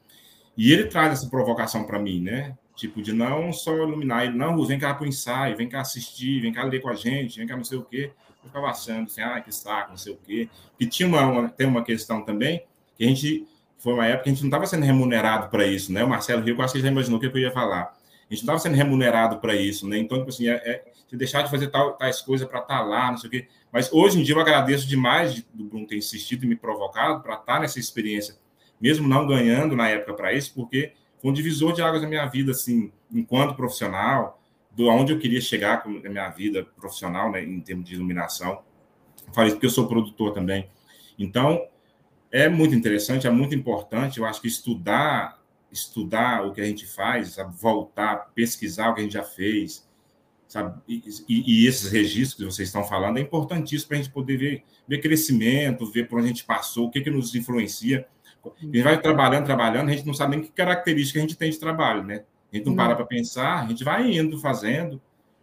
E 0.56 0.72
ele 0.72 0.86
traz 0.86 1.12
essa 1.12 1.30
provocação 1.30 1.84
para 1.84 2.00
mim, 2.00 2.20
né? 2.20 2.58
Tipo, 2.74 3.00
de 3.00 3.12
não 3.12 3.52
só 3.52 3.76
iluminar 3.76 4.24
ele, 4.24 4.36
não, 4.36 4.62
vem 4.66 4.78
cá 4.78 4.92
para 4.92 5.04
o 5.04 5.06
ensaio, 5.06 5.56
vem 5.56 5.68
cá 5.68 5.82
assistir, 5.82 6.40
vem 6.40 6.52
cá 6.52 6.64
ler 6.64 6.80
com 6.80 6.88
a 6.88 6.94
gente, 6.94 7.38
vem 7.38 7.46
cá 7.46 7.56
não 7.56 7.64
sei 7.64 7.78
o 7.78 7.84
quê. 7.84 8.10
Eu 8.42 8.48
ficava 8.48 8.66
achando 8.66 9.06
assim, 9.06 9.20
ah, 9.20 9.40
que 9.40 9.52
saco, 9.52 9.90
não 9.90 9.96
sei 9.96 10.12
o 10.12 10.16
quê. 10.16 10.48
E 10.80 10.86
tinha 10.86 11.08
uma, 11.08 11.22
uma, 11.22 11.48
tem 11.48 11.66
uma 11.66 11.84
questão 11.84 12.22
também 12.22 12.64
que 12.96 13.04
a 13.04 13.06
gente 13.06 13.46
foi 13.82 13.94
uma 13.94 14.06
época 14.06 14.24
que 14.24 14.30
a 14.30 14.32
gente 14.32 14.42
não 14.42 14.48
estava 14.48 14.64
sendo 14.64 14.84
remunerado 14.84 15.48
para 15.48 15.66
isso, 15.66 15.92
né? 15.92 16.04
O 16.04 16.08
Marcelo 16.08 16.40
Rio, 16.40 16.54
quase 16.54 16.74
que 16.74 16.80
já 16.80 16.86
imaginou 16.86 17.18
o 17.18 17.20
que 17.20 17.26
eu 17.26 17.36
ia 17.36 17.50
falar. 17.50 17.82
A 17.82 18.32
gente 18.32 18.46
não 18.46 18.54
estava 18.54 18.58
sendo 18.60 18.76
remunerado 18.76 19.38
para 19.40 19.56
isso, 19.56 19.88
né? 19.88 19.98
Então, 19.98 20.18
tipo 20.18 20.30
assim, 20.30 20.48
é, 20.48 20.54
é, 20.54 20.84
deixar 21.16 21.42
de 21.42 21.50
fazer 21.50 21.66
tal, 21.66 21.94
tais 21.94 22.20
coisas 22.20 22.46
para 22.46 22.60
estar 22.60 22.78
tá 22.78 22.84
lá, 22.84 23.10
não 23.10 23.18
sei 23.18 23.26
o 23.26 23.30
quê. 23.32 23.48
Mas 23.72 23.92
hoje 23.92 24.20
em 24.20 24.22
dia 24.22 24.36
eu 24.36 24.40
agradeço 24.40 24.86
demais 24.86 25.42
do 25.52 25.64
Bruno 25.64 25.84
ter 25.84 25.96
insistido 25.96 26.44
e 26.44 26.46
me 26.46 26.54
provocado 26.54 27.20
para 27.22 27.34
estar 27.34 27.54
tá 27.54 27.60
nessa 27.60 27.80
experiência, 27.80 28.36
mesmo 28.80 29.08
não 29.08 29.26
ganhando 29.26 29.74
na 29.74 29.88
época 29.88 30.14
para 30.14 30.32
isso, 30.32 30.54
porque 30.54 30.92
foi 31.20 31.32
um 31.32 31.34
divisor 31.34 31.72
de 31.72 31.82
águas 31.82 32.02
na 32.02 32.08
minha 32.08 32.26
vida, 32.26 32.52
assim, 32.52 32.92
enquanto 33.12 33.56
profissional, 33.56 34.40
do 34.70 34.88
aonde 34.88 35.12
eu 35.12 35.18
queria 35.18 35.40
chegar 35.40 35.82
com 35.82 35.90
a 35.90 36.08
minha 36.08 36.28
vida 36.30 36.64
profissional, 36.76 37.32
né, 37.32 37.42
em 37.42 37.60
termos 37.60 37.84
de 37.84 37.96
iluminação. 37.96 38.62
falei 39.32 39.50
porque 39.50 39.66
eu 39.66 39.70
sou 39.70 39.88
produtor 39.88 40.32
também. 40.32 40.70
Então, 41.18 41.60
é 42.32 42.48
muito 42.48 42.74
interessante, 42.74 43.26
é 43.26 43.30
muito 43.30 43.54
importante. 43.54 44.18
Eu 44.18 44.24
acho 44.24 44.40
que 44.40 44.48
estudar, 44.48 45.38
estudar 45.70 46.46
o 46.46 46.52
que 46.52 46.62
a 46.62 46.64
gente 46.64 46.86
faz, 46.86 47.32
sabe? 47.32 47.54
voltar, 47.54 48.32
pesquisar 48.34 48.88
o 48.88 48.94
que 48.94 49.00
a 49.00 49.04
gente 49.04 49.12
já 49.12 49.22
fez, 49.22 49.86
sabe? 50.48 50.80
E, 50.88 51.04
e, 51.28 51.64
e 51.64 51.66
esses 51.66 51.92
registros 51.92 52.34
que 52.34 52.44
vocês 52.44 52.68
estão 52.68 52.84
falando 52.84 53.18
é 53.18 53.20
importantíssimo 53.20 53.88
para 53.88 53.98
a 53.98 54.02
gente 54.02 54.12
poder 54.12 54.38
ver, 54.38 54.64
ver 54.88 54.98
crescimento, 54.98 55.84
ver 55.92 56.08
por 56.08 56.18
onde 56.18 56.26
a 56.26 56.28
gente 56.28 56.44
passou, 56.44 56.86
o 56.86 56.90
que, 56.90 57.02
que 57.02 57.10
nos 57.10 57.34
influencia. 57.34 58.06
A 58.44 58.64
gente 58.64 58.82
vai 58.82 59.00
trabalhando, 59.00 59.44
trabalhando, 59.44 59.90
a 59.90 59.92
gente 59.92 60.06
não 60.06 60.14
sabe 60.14 60.36
nem 60.36 60.44
que 60.44 60.50
característica 60.50 61.18
a 61.18 61.22
gente 61.22 61.36
tem 61.36 61.50
de 61.50 61.60
trabalho, 61.60 62.02
né? 62.02 62.24
A 62.50 62.56
gente 62.56 62.66
não 62.66 62.74
para 62.74 62.96
para 62.96 63.04
pensar, 63.04 63.62
a 63.62 63.66
gente 63.68 63.84
vai 63.84 64.10
indo, 64.10 64.38
fazendo. 64.38 65.00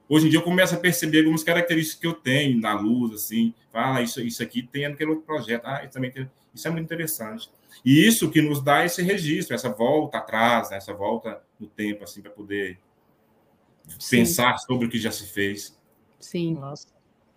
Hoje 0.08 0.26
em 0.26 0.30
dia 0.30 0.40
eu 0.40 0.44
começo 0.44 0.74
a 0.74 0.78
perceber 0.78 1.20
algumas 1.20 1.44
características 1.44 2.00
que 2.00 2.08
eu 2.08 2.14
tenho 2.14 2.60
na 2.60 2.74
luz, 2.74 3.14
assim, 3.14 3.54
fala, 3.72 3.98
ah, 3.98 4.02
isso, 4.02 4.20
isso 4.22 4.42
aqui 4.42 4.64
tem 4.64 4.90
naquele 4.90 5.12
outro 5.12 5.26
projeto, 5.26 5.66
ah, 5.66 5.84
isso 5.84 5.94
também 5.94 6.12
tem 6.12 6.28
isso 6.54 6.68
é 6.68 6.72
muito 6.72 6.86
interessante. 6.86 7.50
E 7.84 8.06
isso 8.06 8.30
que 8.30 8.42
nos 8.42 8.62
dá 8.62 8.86
esse 8.86 9.02
registro, 9.02 9.56
essa 9.56 9.70
volta 9.70 10.18
atrás, 10.18 10.70
né? 10.70 10.78
essa 10.78 10.94
volta 10.94 11.42
no 11.60 11.68
tempo, 11.68 12.04
assim, 12.04 12.22
para 12.22 12.32
poder 12.32 12.80
Sim. 14.00 14.18
pensar 14.18 14.58
sobre 14.58 14.88
o 14.88 14.90
que 14.90 15.00
já 15.00 15.12
se 15.12 15.26
fez. 15.26 15.78
Sim. 16.20 16.56
Nossa, 16.56 16.88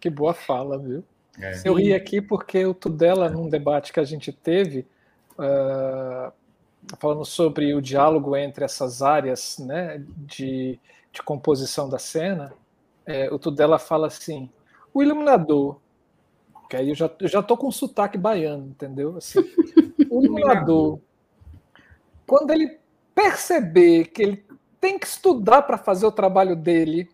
que 0.00 0.10
boa 0.10 0.34
fala, 0.34 0.78
viu? 0.78 1.04
É. 1.40 1.62
Eu 1.64 1.74
ri 1.74 1.94
aqui 1.94 2.20
porque 2.20 2.64
o 2.66 2.74
Tudela, 2.74 3.30
num 3.30 3.48
debate 3.48 3.92
que 3.92 4.00
a 4.00 4.04
gente 4.04 4.32
teve, 4.32 4.86
uh, 5.32 6.32
falando 6.98 7.24
sobre 7.24 7.74
o 7.74 7.80
diálogo 7.80 8.36
entre 8.36 8.64
essas 8.64 9.00
áreas 9.02 9.58
né, 9.58 10.04
de, 10.16 10.78
de 11.10 11.22
composição 11.22 11.88
da 11.88 11.98
cena, 11.98 12.52
é, 13.06 13.32
o 13.32 13.38
Tudela 13.38 13.78
fala 13.78 14.08
assim: 14.08 14.50
o 14.92 15.02
iluminador 15.02 15.80
que 16.72 16.76
aí 16.78 16.88
eu 16.88 16.94
já, 16.94 17.10
eu 17.20 17.28
já 17.28 17.42
tô 17.42 17.54
com 17.54 17.70
sotaque 17.70 18.16
baiano, 18.16 18.68
entendeu? 18.68 19.18
Assim, 19.18 19.40
o 20.08 20.24
iluminador, 20.24 21.00
quando 22.26 22.50
ele 22.50 22.78
perceber 23.14 24.06
que 24.06 24.22
ele 24.22 24.46
tem 24.80 24.98
que 24.98 25.06
estudar 25.06 25.60
para 25.62 25.76
fazer 25.76 26.06
o 26.06 26.10
trabalho 26.10 26.56
dele, 26.56 27.10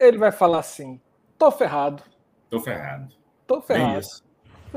ele 0.00 0.18
vai 0.18 0.32
falar 0.32 0.58
assim: 0.58 1.00
tô 1.38 1.48
ferrado. 1.48 2.02
Tô 2.50 2.58
ferrado. 2.58 3.14
Tô 3.46 3.62
ferrado. 3.62 3.92
Bem 3.92 4.00
isso. 4.00 4.24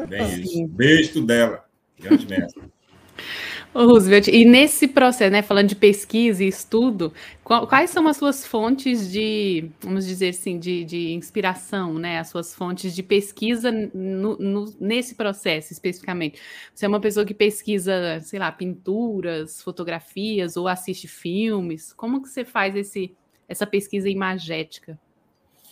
Bem 0.07 0.21
assim. 0.21 0.41
isso. 0.41 0.67
Beijo 0.67 1.25
dela. 1.25 1.65
Grande 1.99 2.27
mestre. 2.27 2.61
Roosevelt, 3.73 4.27
e 4.27 4.43
nesse 4.43 4.85
processo, 4.85 5.31
né, 5.31 5.41
falando 5.41 5.69
de 5.69 5.75
pesquisa 5.75 6.43
e 6.43 6.47
estudo, 6.47 7.13
quais 7.43 7.89
são 7.89 8.05
as 8.07 8.17
suas 8.17 8.45
fontes 8.45 9.09
de, 9.09 9.69
vamos 9.79 10.05
dizer 10.05 10.29
assim, 10.29 10.59
de, 10.59 10.83
de 10.83 11.13
inspiração, 11.13 11.93
né, 11.93 12.19
as 12.19 12.27
suas 12.27 12.53
fontes 12.53 12.93
de 12.93 13.01
pesquisa 13.01 13.71
no, 13.71 14.37
no, 14.37 14.73
nesse 14.77 15.15
processo 15.15 15.71
especificamente? 15.71 16.41
Você 16.75 16.85
é 16.85 16.89
uma 16.89 16.99
pessoa 16.99 17.25
que 17.25 17.33
pesquisa, 17.33 18.19
sei 18.19 18.39
lá, 18.39 18.51
pinturas, 18.51 19.61
fotografias 19.61 20.57
ou 20.57 20.67
assiste 20.67 21.07
filmes? 21.07 21.93
Como 21.93 22.21
que 22.21 22.27
você 22.27 22.43
faz 22.43 22.75
esse, 22.75 23.15
essa 23.47 23.65
pesquisa 23.65 24.09
imagética? 24.09 24.99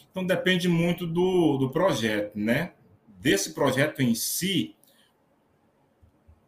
Então 0.10 0.26
depende 0.26 0.70
muito 0.70 1.06
do, 1.06 1.58
do 1.58 1.70
projeto, 1.70 2.32
né? 2.34 2.72
Desse 3.20 3.54
projeto 3.54 4.02
em 4.02 4.16
si, 4.16 4.74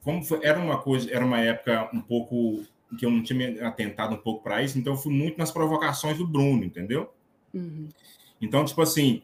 como 0.04 0.24
foi, 0.24 0.40
era 0.44 0.60
uma 0.60 0.80
coisa, 0.80 1.12
era 1.12 1.24
uma 1.24 1.40
época 1.40 1.90
um 1.94 2.02
pouco 2.02 2.64
que 2.98 3.06
eu 3.06 3.12
não 3.12 3.24
tinha 3.24 3.38
me 3.38 3.62
atentado 3.62 4.16
um 4.16 4.18
pouco 4.18 4.44
para 4.44 4.62
isso, 4.62 4.78
então 4.78 4.94
eu 4.94 4.98
fui 4.98 5.14
muito 5.14 5.38
nas 5.38 5.52
provocações 5.52 6.18
do 6.18 6.28
Bruno, 6.28 6.64
entendeu? 6.64 7.14
Uhum. 7.54 7.88
Então, 8.42 8.66
tipo 8.66 8.82
assim, 8.82 9.22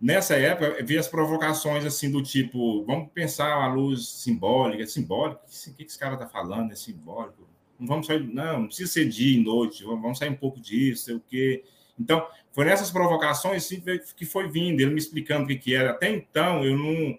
nessa 0.00 0.36
época, 0.36 0.78
eu 0.78 0.86
vi 0.86 0.96
as 0.96 1.08
provocações 1.08 1.84
assim 1.84 2.10
do 2.10 2.22
tipo, 2.22 2.84
vamos 2.84 3.08
pensar 3.12 3.52
a 3.52 3.72
luz 3.72 4.06
simbólica, 4.08 4.86
simbólica, 4.86 5.40
o 5.44 5.74
que, 5.74 5.84
que 5.84 5.90
esse 5.90 5.98
cara 5.98 6.16
tá 6.16 6.26
falando, 6.26 6.72
é 6.72 6.76
simbólico? 6.76 7.48
Não 7.78 7.86
vamos 7.86 8.06
sair, 8.06 8.22
não, 8.22 8.60
não 8.60 8.66
precisa 8.66 8.92
ser 8.92 9.08
dia 9.08 9.38
e 9.38 9.42
noite, 9.42 9.82
vamos 9.82 10.18
sair 10.18 10.28
um 10.28 10.36
pouco 10.36 10.60
disso, 10.60 11.06
sei 11.06 11.14
o 11.14 11.22
quê. 11.26 11.64
Então, 11.98 12.26
foi 12.52 12.64
nessas 12.64 12.90
provocações 12.90 13.64
assim, 13.64 13.82
que 14.14 14.24
foi 14.24 14.48
vindo, 14.48 14.80
ele 14.80 14.90
me 14.90 14.98
explicando 14.98 15.44
o 15.44 15.46
que, 15.46 15.56
que 15.56 15.74
era. 15.74 15.90
Até 15.90 16.10
então, 16.10 16.64
eu 16.64 16.76
não 16.76 17.18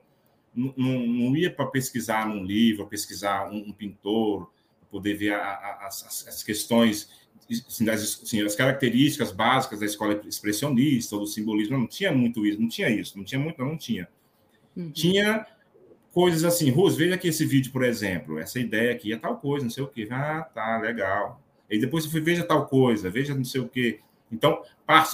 não, 0.56 0.74
não 0.76 1.36
ia 1.36 1.52
para 1.52 1.66
pesquisar 1.66 2.28
num 2.28 2.44
livro, 2.44 2.88
pesquisar 2.88 3.50
um, 3.50 3.70
um 3.70 3.74
pintor, 3.74 4.52
poder 4.90 5.14
ver 5.14 5.34
a, 5.34 5.42
a, 5.42 5.88
as, 5.88 6.28
as, 6.28 6.44
questões, 6.44 7.10
assim, 7.50 7.86
das, 7.86 8.22
assim, 8.24 8.42
as 8.42 8.56
características 8.56 9.32
básicas 9.32 9.80
da 9.80 9.86
escola 9.86 10.22
expressionista, 10.28 11.16
ou 11.16 11.22
do 11.22 11.28
simbolismo. 11.28 11.78
Não 11.78 11.88
tinha 11.88 12.12
muito 12.12 12.46
isso, 12.46 12.62
não 12.62 12.68
tinha 12.68 12.90
isso, 12.90 13.18
não 13.18 13.24
tinha 13.24 13.40
muito, 13.40 13.60
não, 13.60 13.70
não 13.70 13.78
tinha. 13.78 14.08
Uhum. 14.76 14.92
Tinha 14.92 15.46
coisas 16.14 16.44
assim, 16.44 16.70
Rose, 16.70 16.98
veja 16.98 17.16
aqui 17.16 17.30
esse 17.30 17.46
vídeo, 17.46 17.72
por 17.72 17.84
exemplo, 17.84 18.38
essa 18.38 18.60
ideia 18.60 18.92
aqui 18.92 19.14
é 19.14 19.18
tal 19.18 19.38
coisa, 19.38 19.64
não 19.64 19.72
sei 19.72 19.84
o 19.84 19.88
quê. 19.88 20.08
Ah, 20.12 20.42
tá, 20.54 20.78
legal. 20.78 21.42
E 21.70 21.80
depois 21.80 22.04
você 22.04 22.12
foi, 22.12 22.22
veja 22.22 22.44
tal 22.44 22.68
coisa, 22.68 23.10
veja 23.10 23.34
não 23.34 23.46
sei 23.46 23.62
o 23.62 23.70
quê. 23.70 24.02
Então, 24.30 24.62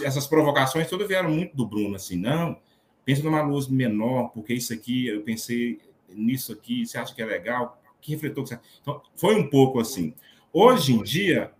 essas 0.03 0.27
provocações 0.27 0.87
todas 0.87 1.07
vieram 1.07 1.29
muito 1.29 1.55
do 1.55 1.67
Bruno, 1.67 1.95
assim, 1.95 2.17
não, 2.17 2.59
pensa 3.07 3.23
numa 3.23 3.41
luz 3.41 3.69
menor, 3.69 4.27
porque 4.33 4.53
isso 4.53 4.73
aqui, 4.73 5.07
eu 5.07 5.21
pensei 5.21 5.79
nisso 6.09 6.51
aqui, 6.51 6.85
você 6.85 6.97
acha 6.97 7.15
que 7.15 7.21
é 7.21 7.25
legal? 7.25 7.81
Que 8.01 8.11
refletor 8.11 8.43
que 8.43 8.49
você... 8.49 8.59
Então, 8.81 9.01
foi 9.15 9.35
um 9.35 9.49
pouco 9.49 9.79
assim. 9.79 10.13
Hoje 10.51 10.91
em 10.91 11.01
dia, 11.01 11.53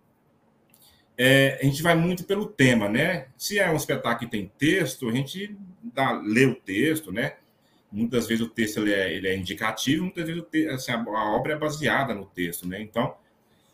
é, 1.16 1.58
a 1.58 1.64
gente 1.64 1.82
vai 1.82 1.94
muito 1.94 2.24
pelo 2.24 2.44
tema, 2.44 2.86
né? 2.86 3.28
Se 3.34 3.58
é 3.58 3.70
um 3.70 3.76
espetáculo 3.76 4.18
que 4.18 4.26
tem 4.26 4.52
texto, 4.58 5.08
a 5.08 5.12
gente 5.12 5.56
dá, 5.82 6.20
lê 6.22 6.44
o 6.44 6.54
texto, 6.54 7.10
né? 7.10 7.36
Muitas 7.90 8.26
vezes 8.26 8.44
o 8.44 8.50
texto 8.50 8.80
ele 8.80 8.92
é, 8.92 9.14
ele 9.14 9.28
é 9.28 9.34
indicativo, 9.34 10.04
muitas 10.04 10.26
vezes 10.26 10.44
te, 10.50 10.68
assim, 10.68 10.92
a, 10.92 11.02
a, 11.02 11.34
obra 11.34 11.54
é 11.54 11.58
baseada 11.58 12.12
no 12.12 12.26
texto, 12.26 12.68
né? 12.68 12.78
Então, 12.82 13.16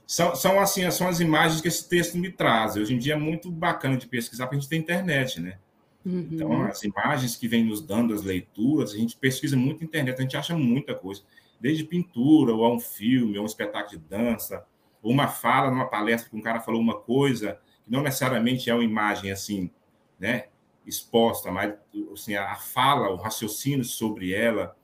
são, 0.07 0.37
são, 0.37 0.61
assim, 0.61 0.89
são 0.93 1.09
as 1.09 1.19
imagens 1.19 1.61
que 1.61 1.67
esse 1.67 1.89
texto 1.89 2.17
me 2.19 2.31
traz. 2.31 2.77
Hoje 2.77 2.95
em 2.95 2.99
dia 2.99 3.15
é 3.15 3.19
muito 3.19 3.51
bacana 3.51 3.97
de 3.97 4.07
pesquisar, 4.07 4.47
porque 4.47 4.59
a 4.59 4.61
gente 4.61 4.71
tem 4.71 4.79
internet, 4.79 5.41
né? 5.41 5.59
Uhum. 6.05 6.29
Então, 6.31 6.63
as 6.65 6.83
imagens 6.83 7.37
que 7.37 7.49
vêm 7.49 7.65
nos 7.65 7.81
dando 7.81 8.13
as 8.13 8.23
leituras, 8.23 8.93
a 8.93 8.97
gente 8.97 9.17
pesquisa 9.17 9.57
muito 9.57 9.81
na 9.81 9.87
internet, 9.87 10.19
a 10.19 10.23
gente 10.23 10.37
acha 10.37 10.57
muita 10.57 10.95
coisa, 10.95 11.23
desde 11.61 11.85
pintura, 11.85 12.53
ou 12.53 12.65
a 12.65 12.73
um 12.73 12.81
filme, 12.81 13.39
ou 13.39 13.45
um 13.45 13.47
espetáculo 13.47 13.99
de 13.99 14.05
dança, 14.05 14.67
ou 15.03 15.11
uma 15.11 15.29
fala 15.29 15.71
numa 15.71 15.87
palestra 15.87 16.31
que 16.31 16.37
um 16.37 16.43
cara 16.43 16.61
falou 16.61 16.81
uma 16.81 17.01
coisa, 17.01 17.59
que 17.85 17.91
não 17.91 18.03
necessariamente 18.03 18.69
é 18.69 18.75
uma 18.75 18.85
imagem 18.85 19.31
assim, 19.31 19.71
né, 20.19 20.47
exposta, 20.87 21.51
mas 21.51 21.75
assim, 22.13 22.35
a 22.35 22.55
fala, 22.57 23.11
o 23.11 23.17
raciocínio 23.17 23.85
sobre 23.85 24.35
ela. 24.35 24.77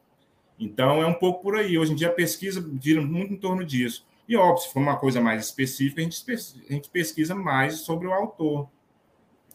Então, 0.58 1.02
é 1.02 1.06
um 1.06 1.14
pouco 1.14 1.42
por 1.42 1.56
aí. 1.56 1.78
Hoje 1.78 1.92
em 1.92 1.96
dia, 1.96 2.08
a 2.08 2.12
pesquisa 2.12 2.66
gira 2.80 3.00
muito 3.00 3.32
em 3.32 3.36
torno 3.36 3.64
disso. 3.64 4.06
E, 4.28 4.36
óbvio, 4.36 4.64
se 4.64 4.72
for 4.72 4.80
uma 4.80 4.96
coisa 4.96 5.20
mais 5.20 5.44
específica, 5.44 6.00
a 6.00 6.04
gente, 6.04 6.24
a 6.68 6.72
gente 6.72 6.90
pesquisa 6.90 7.34
mais 7.34 7.80
sobre 7.80 8.06
o 8.06 8.12
autor. 8.12 8.68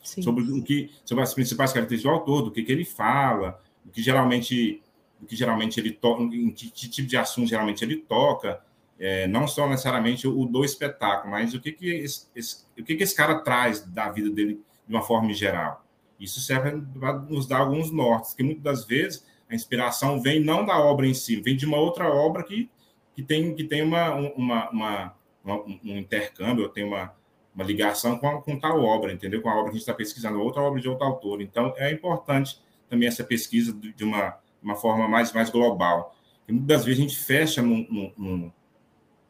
Sobre 0.05 0.43
o 0.43 0.63
que 0.63 0.91
sobre 1.03 1.23
as 1.23 1.33
principais 1.33 1.73
características 1.73 2.11
do 2.11 2.19
autor, 2.19 2.41
do 2.43 2.51
que, 2.51 2.63
que 2.63 2.71
ele 2.71 2.85
fala, 2.85 3.59
o 3.85 3.89
que 3.89 4.01
geralmente 4.01 4.81
o 5.21 5.25
que 5.25 5.35
geralmente 5.35 5.79
ele 5.79 5.91
toca, 5.91 6.23
em 6.23 6.51
que, 6.51 6.69
que, 6.69 6.89
tipo 6.89 7.07
de 7.07 7.17
assunto 7.17 7.47
geralmente 7.47 7.83
ele 7.83 7.97
toca, 7.97 8.61
é, 8.99 9.27
não 9.27 9.47
só 9.47 9.67
necessariamente 9.67 10.27
o, 10.27 10.45
do 10.45 10.63
espetáculo, 10.63 11.31
mas 11.31 11.53
o 11.53 11.59
que 11.59 11.71
que 11.71 11.89
esse, 11.89 12.27
esse, 12.35 12.65
o 12.77 12.83
que 12.83 12.95
que 12.95 13.03
esse 13.03 13.15
cara 13.15 13.39
traz 13.39 13.81
da 13.81 14.09
vida 14.11 14.29
dele 14.29 14.61
de 14.87 14.93
uma 14.93 15.01
forma 15.01 15.33
geral. 15.33 15.83
Isso 16.19 16.39
serve 16.39 16.81
para 16.99 17.13
nos 17.13 17.47
dar 17.47 17.59
alguns 17.59 17.91
nortes, 17.91 18.33
que 18.33 18.43
muitas 18.43 18.63
das 18.63 18.85
vezes 18.85 19.25
a 19.49 19.55
inspiração 19.55 20.21
vem 20.21 20.39
não 20.39 20.65
da 20.65 20.79
obra 20.79 21.07
em 21.07 21.13
si, 21.13 21.37
vem 21.37 21.55
de 21.55 21.65
uma 21.65 21.77
outra 21.77 22.07
obra 22.09 22.43
que, 22.43 22.69
que 23.15 23.23
tem 23.23 23.53
que 23.53 23.63
tem 23.63 23.81
uma, 23.81 24.13
uma, 24.13 24.69
uma, 24.69 25.15
uma 25.43 25.63
um 25.63 25.97
intercâmbio, 25.97 26.69
tem 26.69 26.83
uma 26.83 27.13
uma 27.55 27.63
ligação 27.63 28.17
com, 28.17 28.41
com 28.41 28.59
tal 28.59 28.83
obra, 28.83 29.13
entendeu? 29.13 29.41
Com 29.41 29.49
a 29.49 29.53
obra 29.53 29.65
que 29.65 29.69
a 29.69 29.73
gente 29.73 29.81
está 29.81 29.93
pesquisando, 29.93 30.41
outra 30.41 30.61
obra 30.61 30.81
de 30.81 30.89
outro 30.89 31.05
autor. 31.05 31.41
Então, 31.41 31.73
é 31.77 31.91
importante 31.91 32.61
também 32.89 33.07
essa 33.07 33.23
pesquisa 33.23 33.73
de, 33.73 34.03
uma, 34.03 34.37
uma 34.61 34.75
forma 34.75 35.07
mais, 35.07 35.31
mais 35.31 35.49
global. 35.49 36.15
E 36.47 36.51
muitas 36.51 36.83
vezes 36.83 36.99
a 36.99 37.03
gente 37.03 37.17
fecha 37.17 37.61
num, 37.61 37.87
num, 38.17 38.51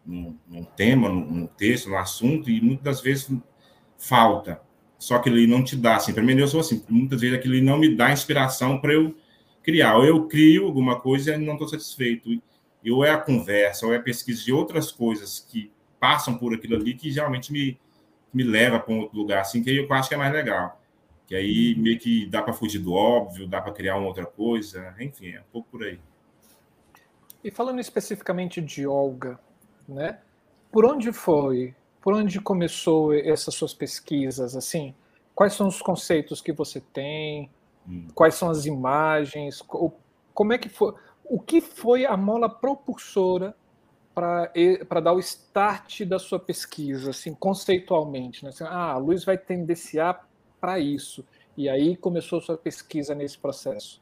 num, 0.05 0.37
num 0.47 0.63
tema, 0.63 1.07
num, 1.07 1.45
texto, 1.45 1.87
num 1.87 1.97
assunto, 1.97 2.49
e 2.49 2.59
muitas 2.59 2.99
vezes 2.99 3.31
falta. 3.97 4.59
Só 4.97 5.19
que 5.19 5.29
ele 5.29 5.45
não 5.45 5.63
te 5.63 5.75
dá, 5.75 5.97
assim, 5.97 6.13
para 6.13 6.23
mim 6.23 6.37
eu 6.37 6.47
sou 6.47 6.61
assim, 6.61 6.83
muitas 6.89 7.21
vezes 7.21 7.37
aquilo 7.37 7.61
não 7.61 7.77
me 7.77 7.95
dá 7.95 8.11
inspiração 8.11 8.79
para 8.79 8.93
eu 8.93 9.15
criar. 9.61 9.97
Ou 9.97 10.05
eu 10.05 10.27
crio 10.27 10.65
alguma 10.65 10.99
coisa 10.99 11.35
e 11.35 11.37
não 11.37 11.53
estou 11.53 11.67
satisfeito. 11.67 12.29
Ou 12.89 13.05
é 13.05 13.11
a 13.11 13.17
conversa, 13.17 13.85
ou 13.85 13.93
é 13.93 13.97
a 13.97 14.01
pesquisa 14.01 14.43
de 14.43 14.51
outras 14.51 14.91
coisas 14.91 15.39
que 15.39 15.71
passam 15.99 16.37
por 16.37 16.53
aquilo 16.53 16.75
ali 16.75 16.95
que 16.95 17.11
geralmente 17.11 17.51
me, 17.51 17.79
me 18.35 18.43
leva 18.43 18.81
para 18.81 18.93
um 18.93 18.99
outro 18.99 19.17
lugar, 19.17 19.39
assim, 19.39 19.63
que 19.63 19.73
eu 19.73 19.93
acho 19.93 20.09
que 20.09 20.15
é 20.15 20.17
mais 20.17 20.33
legal. 20.33 20.77
Que 21.25 21.35
aí 21.35 21.73
meio 21.75 21.97
que 21.97 22.25
dá 22.25 22.41
para 22.41 22.51
fugir 22.51 22.79
do 22.79 22.93
óbvio, 22.93 23.47
dá 23.47 23.61
para 23.61 23.71
criar 23.71 23.95
uma 23.95 24.07
outra 24.07 24.25
coisa, 24.25 24.93
enfim, 24.99 25.29
é 25.29 25.39
um 25.39 25.51
pouco 25.53 25.69
por 25.71 25.83
aí. 25.83 25.97
E 27.41 27.49
falando 27.49 27.79
especificamente 27.79 28.61
de 28.61 28.85
Olga, 28.85 29.39
né? 29.87 30.19
Por 30.69 30.85
onde 30.85 31.13
foi? 31.13 31.73
Por 32.01 32.13
onde 32.13 32.41
começou 32.41 33.13
essas 33.13 33.55
suas 33.55 33.73
pesquisas? 33.73 34.53
Assim, 34.53 34.93
quais 35.33 35.53
são 35.53 35.67
os 35.67 35.81
conceitos 35.81 36.41
que 36.41 36.51
você 36.51 36.81
tem? 36.81 37.49
Hum. 37.87 38.07
Quais 38.13 38.35
são 38.35 38.49
as 38.49 38.65
imagens? 38.65 39.61
Como 40.33 40.51
é 40.51 40.57
que 40.57 40.67
foi? 40.67 40.93
O 41.23 41.39
que 41.39 41.61
foi 41.61 42.05
a 42.05 42.17
mola 42.17 42.49
propulsora 42.49 43.55
para 44.15 45.01
dar 45.01 45.13
o 45.13 45.19
start 45.19 46.03
da 46.03 46.17
sua 46.17 46.39
pesquisa, 46.39 47.09
assim, 47.09 47.33
conceitualmente? 47.33 48.43
Né? 48.43 48.49
Assim, 48.49 48.63
ah, 48.63 48.93
a 48.93 48.97
luz 48.97 49.25
vai 49.25 49.37
tendenciar 49.37 50.25
para 50.59 50.79
isso. 50.79 51.25
E 51.57 51.67
aí 51.67 51.97
começou 51.97 52.39
a 52.39 52.41
sua 52.41 52.57
pesquisa 52.57 53.13
nesse 53.13 53.37
processo. 53.37 54.01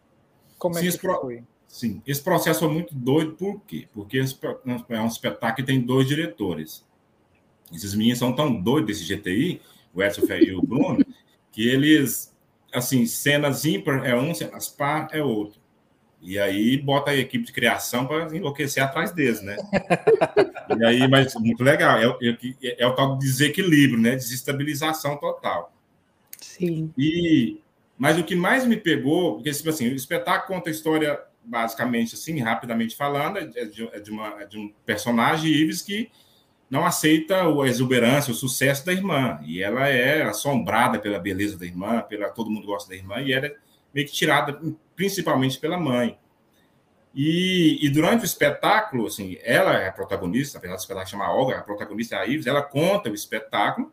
Como 0.60 0.78
é 0.78 0.82
Sim, 0.82 0.88
é 0.88 0.92
que 0.92 1.00
foi? 1.00 1.44
Sim, 1.68 2.02
esse 2.06 2.22
processo 2.22 2.60
foi 2.60 2.70
muito 2.70 2.94
doido, 2.94 3.34
por 3.34 3.60
quê? 3.62 3.88
Porque 3.92 4.20
é 4.20 5.02
um 5.02 5.08
espetáculo 5.08 5.56
que 5.56 5.64
tem 5.64 5.82
dois 5.82 6.08
diretores. 6.08 6.86
Esses 7.74 7.96
meninos 7.96 8.20
são 8.20 8.34
tão 8.34 8.54
doidos 8.62 9.00
desse 9.00 9.16
GTI, 9.16 9.60
o 9.94 10.04
Edson 10.04 10.22
e 10.36 10.54
o 10.54 10.62
Bruno, 10.62 11.04
que 11.52 11.68
eles, 11.68 12.32
assim, 12.72 13.08
cenas 13.08 13.66
ímpar 13.66 14.06
é 14.06 14.16
um, 14.16 14.34
cenas 14.36 14.70
par 14.70 15.10
é 15.12 15.24
outro. 15.24 15.60
E 16.24 16.40
aí 16.40 16.78
bota 16.78 17.12
a 17.12 17.16
equipe 17.16 17.46
de 17.46 17.52
criação 17.52 18.08
para 18.08 18.36
enlouquecer 18.36 18.82
atrás 18.82 19.12
deles, 19.12 19.42
né? 19.42 19.58
e 20.80 20.86
aí, 20.86 21.08
mas 21.08 21.36
muito 21.36 21.62
legal, 21.62 21.98
é, 22.00 22.30
é, 22.64 22.84
é 22.84 22.88
o 22.88 22.96
tal 22.96 23.18
desequilíbrio, 23.18 24.00
né? 24.00 24.12
Desestabilização 24.12 25.18
total. 25.18 25.74
Sim. 26.40 26.94
E, 26.98 27.60
mas 27.98 28.18
o 28.18 28.24
que 28.24 28.36
mais 28.36 28.66
me 28.66 28.78
pegou, 28.78 29.36
porque 29.36 29.52
tipo 29.52 29.70
assim, 29.70 29.90
o 29.90 29.96
espetáculo 29.96 30.58
conta 30.58 30.70
a 30.70 30.72
história 30.72 31.20
basicamente 31.44 32.16
assim, 32.16 32.40
rapidamente 32.40 32.96
falando, 32.96 33.38
é 33.38 33.66
de, 33.66 33.90
é 33.92 34.00
de, 34.00 34.10
uma, 34.10 34.42
é 34.42 34.46
de 34.46 34.58
um 34.58 34.72
personagem, 34.86 35.52
Ives, 35.52 35.82
que 35.82 36.10
não 36.70 36.86
aceita 36.86 37.44
a 37.44 37.68
exuberância, 37.68 38.32
o 38.32 38.36
sucesso 38.36 38.86
da 38.86 38.94
irmã. 38.94 39.40
E 39.46 39.62
ela 39.62 39.88
é 39.88 40.24
assombrada 40.24 41.00
pela 41.00 41.20
beleza 41.20 41.58
da 41.58 41.66
irmã, 41.66 42.02
pela 42.02 42.30
todo 42.30 42.50
mundo 42.50 42.66
gosta 42.66 42.90
da 42.90 42.96
irmã, 42.96 43.22
e 43.22 43.34
ela 43.34 43.48
é 43.48 43.56
meio 43.94 44.08
que 44.08 44.14
tirada 44.14 44.60
principalmente 44.96 45.60
pela 45.60 45.78
mãe. 45.78 46.18
E, 47.16 47.78
e, 47.86 47.90
durante 47.90 48.24
o 48.24 48.26
espetáculo, 48.26 49.06
assim, 49.06 49.38
ela 49.44 49.74
é 49.74 49.88
a 49.88 49.92
protagonista, 49.92 50.58
apesar 50.58 50.76
do 50.76 50.80
espetáculo 50.80 51.10
chamar 51.12 51.32
Olga, 51.32 51.58
a 51.58 51.62
protagonista 51.62 52.16
é 52.16 52.20
a 52.20 52.26
Ives, 52.26 52.48
ela 52.48 52.64
conta 52.64 53.10
o 53.10 53.14
espetáculo, 53.14 53.92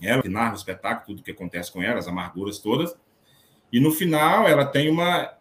ela 0.00 0.22
narra 0.26 0.52
o 0.52 0.56
espetáculo, 0.56 1.06
tudo 1.06 1.20
o 1.20 1.22
que 1.22 1.32
acontece 1.32 1.70
com 1.70 1.82
ela, 1.82 1.98
as 1.98 2.08
amarguras 2.08 2.58
todas, 2.58 2.96
e 3.70 3.78
no 3.78 3.90
final 3.90 4.48
ela 4.48 4.64
tem 4.64 4.88
uma. 4.90 5.32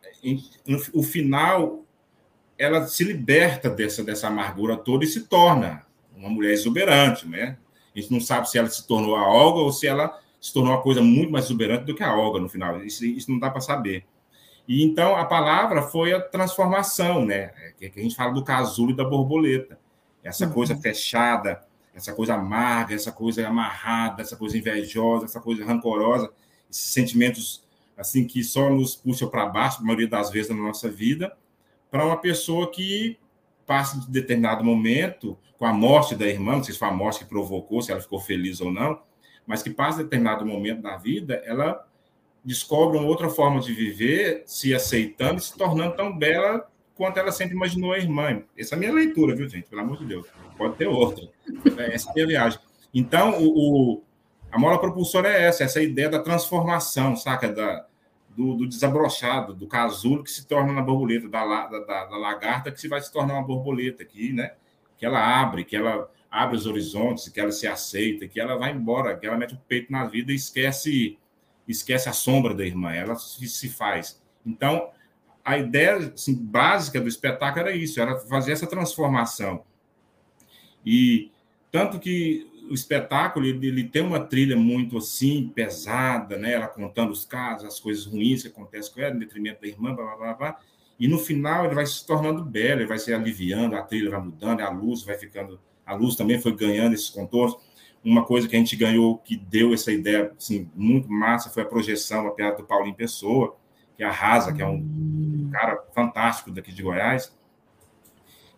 O 0.93 1.01
final, 1.01 1.85
ela 2.57 2.85
se 2.85 3.05
liberta 3.05 3.69
dessa, 3.69 4.03
dessa 4.03 4.27
amargura 4.27 4.75
toda 4.75 5.05
e 5.05 5.07
se 5.07 5.21
torna 5.21 5.85
uma 6.13 6.29
mulher 6.29 6.51
exuberante, 6.51 7.25
né? 7.25 7.57
A 7.95 7.99
gente 7.99 8.11
não 8.11 8.19
sabe 8.19 8.49
se 8.49 8.57
ela 8.57 8.69
se 8.69 8.85
tornou 8.85 9.15
a 9.15 9.25
Olga 9.25 9.59
ou 9.61 9.71
se 9.71 9.87
ela 9.87 10.19
se 10.39 10.53
tornou 10.53 10.73
uma 10.73 10.81
coisa 10.81 11.01
muito 11.01 11.31
mais 11.31 11.45
exuberante 11.45 11.85
do 11.85 11.95
que 11.95 12.03
a 12.03 12.13
Olga 12.13 12.39
no 12.39 12.49
final. 12.49 12.83
Isso, 12.83 13.05
isso 13.05 13.31
não 13.31 13.39
dá 13.39 13.49
para 13.49 13.61
saber. 13.61 14.05
E 14.69 14.83
então 14.83 15.15
a 15.15 15.25
palavra 15.25 15.81
foi 15.81 16.13
a 16.13 16.21
transformação, 16.21 17.25
né? 17.25 17.51
É 17.81 17.89
que 17.89 17.99
a 17.99 18.03
gente 18.03 18.15
fala 18.15 18.31
do 18.31 18.43
casulo 18.43 18.91
e 18.91 18.95
da 18.95 19.03
borboleta. 19.03 19.79
Essa 20.23 20.45
uhum. 20.45 20.53
coisa 20.53 20.75
fechada, 20.75 21.65
essa 21.91 22.13
coisa 22.13 22.35
amarga, 22.35 22.93
essa 22.93 23.11
coisa 23.11 23.47
amarrada, 23.47 24.21
essa 24.21 24.37
coisa 24.37 24.55
invejosa, 24.55 25.25
essa 25.25 25.41
coisa 25.41 25.65
rancorosa, 25.65 26.31
esses 26.69 26.93
sentimentos 26.93 27.67
assim 27.97 28.27
que 28.27 28.43
só 28.43 28.69
nos 28.69 28.95
puxam 28.95 29.27
para 29.27 29.47
baixo, 29.47 29.81
a 29.81 29.83
maioria 29.83 30.07
das 30.07 30.29
vezes 30.29 30.51
na 30.51 30.61
nossa 30.61 30.87
vida, 30.87 31.35
para 31.89 32.05
uma 32.05 32.17
pessoa 32.17 32.69
que 32.69 33.17
passa 33.65 33.99
de 33.99 34.11
determinado 34.11 34.63
momento 34.63 35.35
com 35.57 35.65
a 35.65 35.73
morte 35.73 36.15
da 36.15 36.27
irmã, 36.27 36.57
não 36.57 36.63
sei 36.63 36.73
se 36.73 36.79
foi 36.79 36.89
a 36.89 36.93
morte 36.93 37.19
que 37.19 37.25
provocou, 37.25 37.81
se 37.81 37.91
ela 37.91 37.99
ficou 37.99 38.19
feliz 38.19 38.61
ou 38.61 38.71
não, 38.71 39.01
mas 39.47 39.63
que 39.63 39.71
passa 39.71 39.97
de 39.97 40.03
determinado 40.03 40.45
momento 40.45 40.83
da 40.83 40.95
vida, 40.95 41.41
ela 41.43 41.88
descobre 42.43 42.97
uma 42.97 43.07
outra 43.07 43.29
forma 43.29 43.59
de 43.59 43.73
viver, 43.73 44.43
se 44.45 44.73
aceitando 44.73 45.37
e 45.37 45.43
se 45.43 45.57
tornando 45.57 45.95
tão 45.95 46.17
bela 46.17 46.67
quanto 46.95 47.17
ela 47.17 47.31
sempre 47.31 47.55
imaginou 47.55 47.93
a 47.93 47.97
irmã. 47.97 48.43
Essa 48.57 48.75
é 48.75 48.77
a 48.77 48.79
minha 48.79 48.91
leitura, 48.91 49.35
viu, 49.35 49.47
gente? 49.47 49.69
Pelo 49.69 49.81
amor 49.81 49.97
de 49.97 50.05
Deus. 50.05 50.27
Pode 50.57 50.75
ter 50.75 50.87
outra. 50.87 51.29
Essa 51.77 52.09
é 52.09 52.11
a 52.11 52.13
minha 52.13 52.27
viagem. 52.27 52.59
Então, 52.93 53.41
o, 53.41 53.47
o, 53.93 54.03
a 54.51 54.59
mola 54.59 54.79
propulsora 54.79 55.29
é 55.29 55.43
essa, 55.43 55.63
essa 55.63 55.81
ideia 55.81 56.09
da 56.09 56.19
transformação, 56.19 57.15
saca? 57.15 57.47
Da, 57.47 57.85
do, 58.35 58.55
do 58.55 58.67
desabrochado, 58.67 59.53
do 59.53 59.67
casulo 59.67 60.23
que 60.23 60.31
se 60.31 60.45
torna 60.45 60.71
uma 60.71 60.81
borboleta, 60.81 61.27
da, 61.27 61.67
da, 61.67 62.05
da, 62.05 62.17
lagarta 62.17 62.71
que 62.71 62.79
se 62.79 62.87
vai 62.87 63.01
se 63.01 63.11
tornar 63.11 63.35
uma 63.35 63.43
borboleta 63.47 64.03
aqui, 64.03 64.33
né? 64.33 64.53
Que 64.97 65.05
ela 65.05 65.41
abre, 65.41 65.63
que 65.63 65.75
ela 65.75 66.09
abre 66.29 66.55
os 66.55 66.65
horizontes, 66.65 67.29
que 67.29 67.39
ela 67.39 67.51
se 67.51 67.67
aceita, 67.67 68.27
que 68.27 68.39
ela 68.39 68.57
vai 68.57 68.71
embora, 68.71 69.17
que 69.17 69.25
ela 69.25 69.37
mete 69.37 69.53
o 69.53 69.61
peito 69.67 69.91
na 69.91 70.05
vida 70.05 70.31
e 70.31 70.35
esquece 70.35 71.17
esquece 71.71 72.09
a 72.09 72.13
sombra 72.13 72.53
da 72.53 72.65
irmã, 72.65 72.91
ela 72.91 73.15
se, 73.15 73.69
faz. 73.69 74.21
Então, 74.45 74.89
a 75.43 75.57
ideia 75.57 76.11
assim, 76.13 76.35
básica 76.35 76.99
do 76.99 77.07
espetáculo 77.07 77.67
era 77.67 77.75
isso, 77.75 78.01
era 78.01 78.19
fazer 78.19 78.51
essa 78.51 78.67
transformação. 78.67 79.63
E 80.85 81.31
tanto 81.71 81.99
que 81.99 82.47
o 82.69 82.73
espetáculo 82.73 83.45
ele, 83.45 83.67
ele, 83.67 83.83
tem 83.83 84.01
uma 84.01 84.19
trilha 84.19 84.55
muito 84.55 84.97
assim 84.97 85.51
pesada, 85.53 86.37
né? 86.37 86.53
Ela 86.53 86.67
contando 86.67 87.11
os 87.11 87.25
casos, 87.25 87.67
as 87.67 87.79
coisas 87.79 88.05
ruins 88.05 88.43
que 88.43 88.47
acontecem 88.47 88.93
com 88.93 89.01
ela, 89.01 89.15
em 89.15 89.19
detrimento 89.19 89.61
da 89.61 89.67
irmã, 89.67 89.93
blá, 89.93 90.05
blá, 90.05 90.15
blá, 90.17 90.33
blá. 90.33 90.59
E 90.99 91.07
no 91.07 91.17
final 91.17 91.65
ele 91.65 91.75
vai 91.75 91.85
se 91.85 92.05
tornando 92.05 92.43
belo, 92.43 92.81
ele 92.81 92.87
vai 92.87 92.99
se 92.99 93.13
aliviando, 93.13 93.75
a 93.75 93.81
trilha 93.81 94.11
vai 94.11 94.21
mudando, 94.21 94.61
a 94.61 94.69
luz 94.69 95.03
vai 95.03 95.17
ficando, 95.17 95.59
a 95.85 95.95
luz 95.95 96.15
também 96.15 96.39
foi 96.39 96.55
ganhando 96.55 96.93
esses 96.93 97.09
contornos. 97.09 97.57
Uma 98.03 98.25
coisa 98.25 98.47
que 98.47 98.55
a 98.55 98.59
gente 98.59 98.75
ganhou, 98.75 99.17
que 99.17 99.35
deu 99.35 99.73
essa 99.73 99.91
ideia 99.91 100.33
assim, 100.37 100.69
muito 100.75 101.11
massa, 101.11 101.49
foi 101.49 101.63
a 101.63 101.65
projeção, 101.65 102.27
a 102.27 102.31
piada 102.31 102.57
do 102.57 102.63
Paulinho 102.63 102.95
Pessoa, 102.95 103.55
que 103.95 104.03
arrasa, 104.03 104.53
que 104.53 104.61
é 104.61 104.65
um 104.65 105.49
cara 105.51 105.83
fantástico 105.93 106.51
daqui 106.51 106.71
de 106.71 106.81
Goiás, 106.81 107.35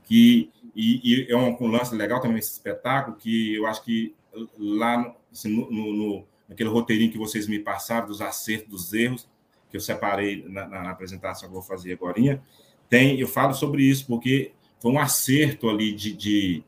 que 0.03 0.51
e, 0.75 1.25
e 1.27 1.31
é 1.31 1.35
um, 1.35 1.57
um, 1.59 1.67
lance 1.67 1.95
legal 1.95 2.21
também 2.21 2.37
esse 2.37 2.51
espetáculo, 2.51 3.17
que 3.17 3.55
eu 3.55 3.65
acho 3.65 3.83
que 3.83 4.15
lá 4.57 5.13
assim, 5.31 5.49
no, 5.49 5.71
no, 5.71 5.93
no, 5.93 6.27
naquele 6.47 6.69
roteirinho 6.69 7.11
que 7.11 7.17
vocês 7.17 7.47
me 7.47 7.59
passaram, 7.59 8.07
dos 8.07 8.21
acertos, 8.21 8.69
dos 8.69 8.93
erros, 8.93 9.27
que 9.69 9.77
eu 9.77 9.81
separei 9.81 10.45
na, 10.47 10.67
na, 10.67 10.83
na 10.83 10.91
apresentação 10.91 11.49
que 11.49 11.55
eu 11.55 11.59
vou 11.59 11.67
fazer 11.67 11.93
agora, 11.93 12.41
tem, 12.89 13.19
eu 13.19 13.27
falo 13.27 13.53
sobre 13.53 13.83
isso, 13.83 14.05
porque 14.05 14.51
foi 14.79 14.91
um 14.91 14.99
acerto 14.99 15.69
ali 15.69 15.93
de, 15.93 16.13
de 16.13 16.63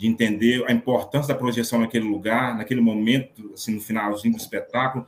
de 0.00 0.06
entender 0.06 0.64
a 0.66 0.72
importância 0.72 1.34
da 1.34 1.38
projeção 1.38 1.78
naquele 1.78 2.08
lugar, 2.08 2.56
naquele 2.56 2.80
momento, 2.80 3.50
assim, 3.52 3.74
no 3.74 3.82
finalzinho 3.82 4.32
do 4.32 4.40
espetáculo, 4.40 5.04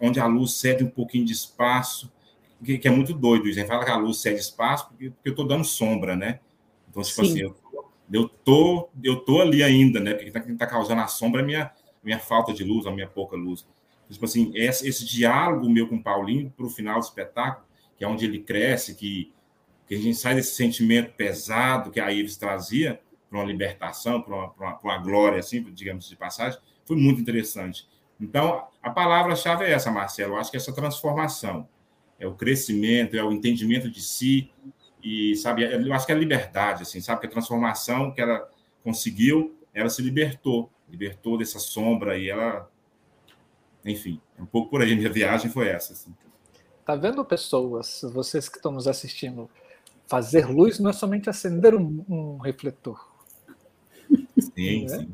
onde 0.00 0.18
a 0.18 0.24
luz 0.24 0.54
cede 0.54 0.82
um 0.82 0.88
pouquinho 0.88 1.26
de 1.26 1.34
espaço, 1.34 2.10
que, 2.64 2.78
que 2.78 2.88
é 2.88 2.90
muito 2.90 3.12
doido. 3.12 3.46
A 3.46 3.52
gente 3.52 3.66
fala 3.66 3.84
que 3.84 3.90
a 3.90 3.96
luz 3.98 4.22
cede 4.22 4.40
espaço 4.40 4.88
porque, 4.88 5.10
porque 5.10 5.28
eu 5.28 5.32
estou 5.32 5.46
dando 5.46 5.66
sombra, 5.66 6.16
né? 6.16 6.40
Então, 6.88 7.02
tipo 7.02 7.22
Sim. 7.26 7.30
assim, 7.30 7.40
eu, 7.40 7.54
eu, 8.10 8.26
tô, 8.26 8.88
eu 9.04 9.16
tô 9.16 9.42
ali 9.42 9.62
ainda, 9.62 10.00
né? 10.00 10.14
Porque 10.14 10.30
quem 10.30 10.54
está 10.54 10.64
tá 10.64 10.66
causando 10.66 11.02
a 11.02 11.08
sombra 11.08 11.42
é 11.42 11.44
a 11.44 11.46
minha, 11.46 11.70
minha 12.02 12.18
falta 12.18 12.54
de 12.54 12.64
luz, 12.64 12.86
a 12.86 12.90
minha 12.90 13.06
pouca 13.06 13.36
luz. 13.36 13.66
Então, 14.04 14.14
tipo 14.14 14.24
assim, 14.24 14.50
esse, 14.54 14.88
esse 14.88 15.04
diálogo 15.04 15.68
meu 15.68 15.86
com 15.86 15.96
o 15.96 16.02
Paulinho 16.02 16.50
para 16.56 16.64
o 16.64 16.70
final 16.70 16.98
do 16.98 17.04
espetáculo, 17.04 17.66
que 17.98 18.02
é 18.02 18.08
onde 18.08 18.24
ele 18.24 18.38
cresce, 18.38 18.94
que, 18.94 19.30
que 19.86 19.94
a 19.94 19.98
gente 19.98 20.16
sai 20.16 20.36
desse 20.36 20.54
sentimento 20.54 21.12
pesado 21.12 21.90
que 21.90 22.00
a 22.00 22.10
Ives 22.10 22.38
trazia, 22.38 22.98
para 23.32 23.40
uma 23.40 23.46
libertação, 23.46 24.20
para 24.20 24.34
uma, 24.34 24.52
uma, 24.52 24.78
uma, 24.78 24.98
glória, 24.98 25.38
assim, 25.38 25.62
digamos 25.72 26.06
de 26.06 26.14
passagem, 26.14 26.60
foi 26.84 26.96
muito 26.96 27.18
interessante. 27.18 27.88
Então, 28.20 28.68
a 28.82 28.90
palavra-chave 28.90 29.64
é 29.64 29.70
essa, 29.70 29.90
Marcelo. 29.90 30.34
Eu 30.34 30.38
acho 30.38 30.50
que 30.50 30.58
essa 30.58 30.70
transformação 30.70 31.66
é 32.20 32.26
o 32.26 32.34
crescimento, 32.34 33.16
é 33.16 33.24
o 33.24 33.32
entendimento 33.32 33.90
de 33.90 34.02
si 34.02 34.50
e, 35.02 35.34
sabe, 35.36 35.64
eu 35.64 35.94
acho 35.94 36.04
que 36.04 36.12
é 36.12 36.14
a 36.14 36.18
liberdade, 36.18 36.82
assim, 36.82 37.00
sabe, 37.00 37.22
que 37.22 37.26
a 37.26 37.30
transformação 37.30 38.12
que 38.12 38.20
ela 38.20 38.46
conseguiu, 38.84 39.56
ela 39.72 39.88
se 39.88 40.02
libertou, 40.02 40.70
libertou 40.86 41.38
dessa 41.38 41.58
sombra 41.58 42.18
e 42.18 42.28
ela, 42.28 42.70
enfim, 43.82 44.20
um 44.38 44.44
pouco 44.44 44.68
por 44.68 44.82
aí. 44.82 44.94
Minha 44.94 45.10
viagem 45.10 45.50
foi 45.50 45.68
essa. 45.68 45.94
Assim. 45.94 46.14
Tá 46.84 46.94
vendo, 46.94 47.24
pessoas, 47.24 48.02
vocês 48.12 48.46
que 48.46 48.58
estão 48.58 48.72
nos 48.72 48.86
assistindo, 48.86 49.48
fazer 50.06 50.46
luz 50.46 50.78
não 50.78 50.90
é 50.90 50.92
somente 50.92 51.30
acender 51.30 51.74
um, 51.74 52.04
um 52.06 52.36
refletor 52.36 53.11
Sim, 54.54 54.82
né? 54.82 54.88
sim. 54.88 55.12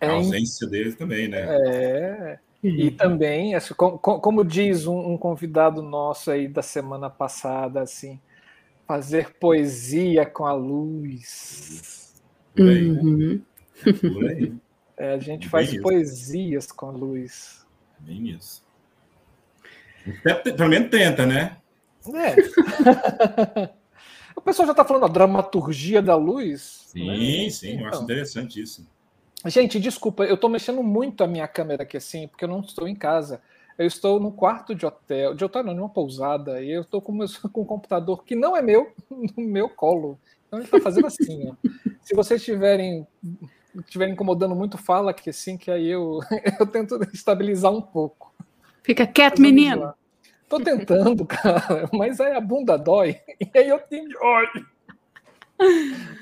É, 0.00 0.06
a 0.06 0.12
ausência 0.12 0.66
dele 0.66 0.92
também, 0.94 1.28
né? 1.28 1.46
É. 1.48 2.38
E 2.62 2.90
também, 2.90 3.52
como 4.00 4.42
diz 4.42 4.86
um, 4.86 5.18
convidado 5.18 5.82
nosso 5.82 6.30
aí 6.30 6.48
da 6.48 6.62
semana 6.62 7.10
passada, 7.10 7.82
assim, 7.82 8.18
Fazer 8.86 9.34
poesia 9.38 10.26
com 10.26 10.44
a 10.44 10.52
luz. 10.52 12.14
Por 12.54 12.68
aí, 12.68 12.90
né? 12.90 13.00
uhum. 13.00 13.42
Por 13.82 14.28
aí. 14.28 14.52
É, 14.96 15.14
a 15.14 15.18
gente 15.18 15.40
Bem 15.40 15.50
faz 15.50 15.72
isso. 15.72 15.82
poesias 15.82 16.70
com 16.70 16.86
a 16.86 16.92
luz. 16.92 17.66
Bem 17.98 18.28
isso. 18.28 18.62
Pelo 20.56 20.68
menos 20.68 20.88
tenta, 20.88 21.26
né? 21.26 21.56
É. 22.14 22.36
o 24.44 24.48
pessoal 24.52 24.66
já 24.66 24.72
está 24.72 24.84
falando 24.84 25.06
a 25.06 25.08
dramaturgia 25.08 26.02
da 26.02 26.14
luz. 26.14 26.84
Sim, 26.88 27.06
né? 27.06 27.48
sim, 27.48 27.68
então. 27.70 27.80
eu 27.80 27.88
acho 27.88 27.96
então. 27.96 28.02
interessante 28.04 28.60
isso. 28.60 28.86
Gente, 29.46 29.80
desculpa, 29.80 30.24
eu 30.24 30.34
estou 30.34 30.50
mexendo 30.50 30.82
muito 30.82 31.24
a 31.24 31.26
minha 31.26 31.48
câmera 31.48 31.82
aqui 31.82 31.96
assim, 31.96 32.28
porque 32.28 32.44
eu 32.44 32.48
não 32.48 32.60
estou 32.60 32.86
em 32.86 32.94
casa. 32.94 33.40
Eu 33.78 33.86
estou 33.86 34.20
no 34.20 34.30
quarto 34.30 34.74
de 34.74 34.84
hotel, 34.84 35.34
de 35.34 35.42
hotel 35.42 35.64
não, 35.64 35.74
numa 35.74 35.88
pousada, 35.88 36.60
e 36.60 36.70
eu 36.70 36.82
estou 36.82 37.00
com, 37.00 37.16
com 37.50 37.62
um 37.62 37.64
computador 37.64 38.22
que 38.22 38.36
não 38.36 38.54
é 38.54 38.60
meu, 38.60 38.92
no 39.08 39.42
meu 39.42 39.66
colo. 39.66 40.20
Então 40.46 40.58
ele 40.58 40.66
está 40.66 40.78
fazendo 40.78 41.06
assim, 41.06 41.48
ó. 41.48 41.54
Se 42.02 42.14
vocês 42.14 42.38
estiverem 42.38 43.06
estiver 43.80 44.08
incomodando 44.08 44.54
muito, 44.54 44.76
fala 44.76 45.14
que 45.14 45.32
sim, 45.32 45.56
que 45.56 45.70
aí 45.70 45.88
eu, 45.88 46.20
eu 46.60 46.66
tento 46.66 47.00
estabilizar 47.14 47.72
um 47.72 47.80
pouco. 47.80 48.34
Fica 48.82 49.06
quieto, 49.06 49.40
menino. 49.40 49.94
Tô 50.48 50.60
tentando, 50.60 51.24
cara, 51.26 51.88
mas 51.92 52.20
aí 52.20 52.32
a 52.32 52.40
bunda 52.40 52.76
dói, 52.76 53.20
e 53.40 53.58
aí 53.58 53.68
eu 53.68 53.78
tenho 53.78 54.10
olho. 54.22 54.66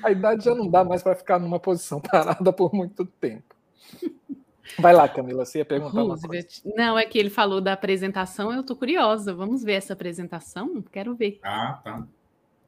A 0.03 0.11
idade 0.11 0.45
já 0.45 0.55
não 0.55 0.69
dá 0.69 0.83
mais 0.83 1.01
para 1.01 1.15
ficar 1.15 1.39
numa 1.39 1.59
posição 1.59 1.99
parada 2.01 2.53
por 2.53 2.73
muito 2.73 3.05
tempo. 3.05 3.53
Vai 4.79 4.93
lá, 4.93 5.07
Camila, 5.09 5.45
você 5.45 5.59
ia 5.59 5.65
perguntar 5.65 6.01
Roosevelt. 6.01 6.61
uma 6.63 6.71
coisa. 6.71 6.77
Não, 6.77 6.97
é 6.97 7.05
que 7.05 7.17
ele 7.17 7.29
falou 7.29 7.59
da 7.59 7.73
apresentação, 7.73 8.51
eu 8.53 8.63
tô 8.63 8.75
curiosa. 8.75 9.33
Vamos 9.33 9.63
ver 9.63 9.73
essa 9.73 9.93
apresentação? 9.93 10.81
Quero 10.91 11.13
ver. 11.15 11.39
Ah, 11.43 11.79
tá. 11.83 12.07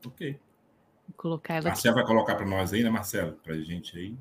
Ok. 0.06 0.40
Vou 1.08 1.16
colocar 1.18 1.56
ela 1.56 1.70
Marcelo 1.70 1.96
aqui. 1.96 2.04
vai 2.04 2.16
colocar 2.16 2.36
para 2.36 2.46
nós 2.46 2.74
aí, 2.74 2.84
né, 2.84 2.90
Marcelo? 2.90 3.34
Para 3.44 3.56
gente 3.58 3.98
aí. 3.98 4.16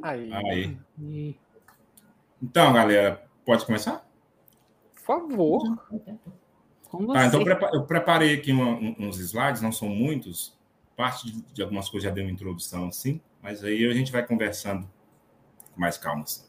Aí. 0.00 0.32
aí. 0.32 1.36
Então, 2.40 2.72
galera, 2.72 3.22
pode 3.44 3.66
começar? 3.66 4.07
Por 5.08 5.20
favor. 5.20 5.62
Tá, 7.14 7.26
então 7.26 7.42
eu 7.72 7.84
preparei 7.84 8.34
aqui 8.34 8.52
uma, 8.52 8.72
uns 8.98 9.18
slides, 9.18 9.62
não 9.62 9.72
são 9.72 9.88
muitos. 9.88 10.54
Parte 10.94 11.32
de 11.52 11.62
algumas 11.62 11.88
coisas 11.88 12.08
já 12.08 12.14
deu 12.14 12.24
uma 12.24 12.30
introdução 12.30 12.88
assim, 12.88 13.18
mas 13.40 13.64
aí 13.64 13.88
a 13.88 13.94
gente 13.94 14.12
vai 14.12 14.26
conversando 14.26 14.86
com 15.72 15.80
mais 15.80 15.96
calma. 15.96 16.24
Assim. 16.24 16.44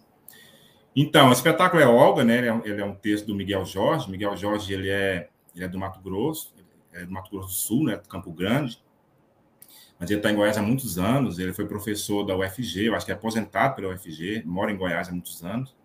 Então, 0.93 1.29
o 1.29 1.31
espetáculo 1.31 1.81
é 1.81 1.87
Olga, 1.87 2.25
né? 2.25 2.39
Ele 2.39 2.49
é, 2.49 2.61
ele 2.65 2.81
é, 2.81 2.85
um 2.85 2.95
texto 2.95 3.27
do 3.27 3.35
Miguel 3.35 3.63
Jorge. 3.63 4.11
Miguel 4.11 4.35
Jorge 4.35 4.73
ele 4.73 4.89
é, 4.89 5.29
ele 5.55 5.63
é 5.63 5.67
do 5.67 5.79
Mato 5.79 6.01
Grosso, 6.01 6.53
é 6.91 7.05
do 7.05 7.11
Mato 7.11 7.31
Grosso 7.31 7.47
do 7.47 7.53
Sul, 7.53 7.85
né? 7.85 7.95
Do 7.95 8.09
Campo 8.09 8.31
Grande. 8.33 8.83
Mas 9.97 10.09
ele 10.09 10.19
está 10.19 10.31
em 10.31 10.35
Goiás 10.35 10.57
há 10.57 10.61
muitos 10.61 10.97
anos. 10.97 11.39
Ele 11.39 11.53
foi 11.53 11.65
professor 11.65 12.25
da 12.25 12.35
UFG, 12.35 12.87
eu 12.87 12.95
acho 12.95 13.05
que 13.05 13.11
é 13.11 13.15
aposentado 13.15 13.75
pela 13.75 13.93
UFG, 13.93 14.43
mora 14.45 14.71
em 14.71 14.77
Goiás 14.77 15.07
há 15.07 15.11
muitos 15.11 15.43
anos. 15.43 15.78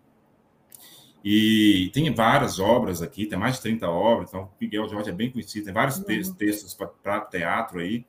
E 1.24 1.90
tem 1.94 2.12
várias 2.12 2.58
obras 2.58 3.00
aqui, 3.00 3.24
tem 3.24 3.38
mais 3.38 3.54
de 3.54 3.62
30 3.62 3.88
obras. 3.88 4.28
Então, 4.28 4.42
o 4.42 4.50
Miguel 4.60 4.86
Jorge 4.86 5.08
é 5.08 5.12
bem 5.12 5.30
conhecido, 5.30 5.64
tem 5.64 5.72
vários 5.72 5.96
uhum. 5.96 6.34
textos 6.34 6.76
para 7.02 7.20
teatro 7.22 7.80
aí. 7.80 8.04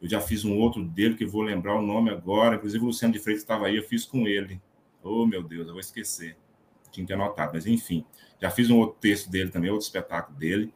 Eu 0.00 0.08
já 0.08 0.20
fiz 0.20 0.44
um 0.44 0.56
outro 0.56 0.84
dele 0.84 1.16
que 1.16 1.26
vou 1.26 1.42
lembrar 1.42 1.74
o 1.74 1.82
nome 1.82 2.10
agora. 2.10 2.54
Inclusive, 2.54 2.84
o 2.84 2.86
Luciano 2.86 3.12
de 3.12 3.18
Freitas 3.18 3.42
estava 3.42 3.66
aí, 3.66 3.76
eu 3.76 3.82
fiz 3.82 4.04
com 4.04 4.28
ele. 4.28 4.60
Oh, 5.02 5.26
meu 5.26 5.42
Deus, 5.42 5.66
eu 5.66 5.72
vou 5.72 5.80
esquecer. 5.80 6.36
Tinha 6.92 7.04
que 7.04 7.12
anotar, 7.12 7.50
mas 7.52 7.66
enfim. 7.66 8.04
Já 8.40 8.50
fiz 8.50 8.70
um 8.70 8.78
outro 8.78 8.98
texto 9.00 9.28
dele 9.28 9.50
também, 9.50 9.70
outro 9.70 9.86
espetáculo 9.86 10.38
dele. 10.38 10.72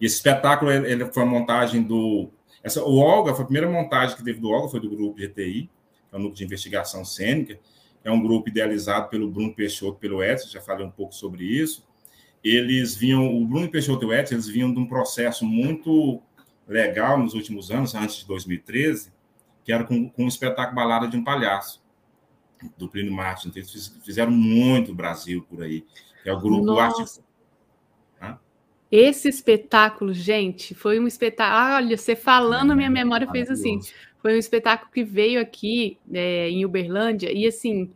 E 0.00 0.06
esse 0.06 0.16
espetáculo 0.16 0.70
ele 0.70 1.04
foi 1.12 1.22
a 1.22 1.26
montagem 1.26 1.82
do. 1.82 2.30
Essa, 2.62 2.82
o 2.82 2.96
Olga, 2.96 3.34
foi 3.34 3.42
a 3.42 3.46
primeira 3.46 3.70
montagem 3.70 4.16
que 4.16 4.24
teve 4.24 4.40
do 4.40 4.48
Olga, 4.48 4.68
foi 4.68 4.80
do 4.80 4.88
grupo 4.88 5.20
GTI, 5.20 5.68
que 6.08 6.14
é 6.14 6.16
o 6.16 6.18
Núcleo 6.18 6.36
de 6.36 6.44
Investigação 6.44 7.04
Cênica. 7.04 7.60
É 8.04 8.10
um 8.10 8.22
grupo 8.22 8.48
idealizado 8.48 9.08
pelo 9.08 9.30
Bruno 9.30 9.54
Peixoto 9.54 9.98
pelo 9.98 10.22
Edson, 10.22 10.48
já 10.48 10.60
falei 10.60 10.84
um 10.84 10.90
pouco 10.90 11.14
sobre 11.14 11.44
isso. 11.44 11.86
Eles 12.42 12.96
vinham, 12.96 13.36
o 13.36 13.46
Bruno 13.46 13.70
Peixoto 13.70 14.04
e 14.04 14.08
o 14.08 14.12
Edson, 14.12 14.34
eles 14.34 14.48
vinham 14.48 14.72
de 14.72 14.80
um 14.80 14.86
processo 14.86 15.44
muito 15.44 16.20
legal 16.66 17.18
nos 17.18 17.34
últimos 17.34 17.70
anos, 17.70 17.94
antes 17.94 18.16
de 18.16 18.26
2013, 18.26 19.12
que 19.64 19.72
era 19.72 19.84
com, 19.84 20.08
com 20.08 20.24
o 20.24 20.28
espetáculo 20.28 20.74
Balada 20.74 21.06
de 21.06 21.16
um 21.16 21.22
Palhaço 21.22 21.82
do 22.76 22.88
Plínio 22.88 23.12
Martins. 23.12 23.46
Então, 23.46 23.62
eles 23.62 24.00
fizeram 24.04 24.32
muito 24.32 24.94
Brasil 24.94 25.46
por 25.48 25.62
aí. 25.62 25.84
É 26.24 26.32
o 26.32 26.40
grupo 26.40 26.78
Arte... 26.78 27.22
Esse 28.92 29.26
espetáculo, 29.26 30.12
gente, 30.12 30.74
foi 30.74 31.00
um 31.00 31.06
espetáculo. 31.06 31.76
Olha, 31.76 31.96
você 31.96 32.14
falando, 32.14 32.76
minha 32.76 32.90
memória 32.90 33.26
fez 33.30 33.50
assim. 33.50 33.80
Foi 34.22 34.34
um 34.34 34.38
espetáculo 34.38 34.90
que 34.90 35.02
veio 35.02 35.40
aqui 35.40 35.98
é, 36.12 36.48
em 36.48 36.64
Uberlândia, 36.64 37.30
e 37.32 37.46
assim, 37.46 37.90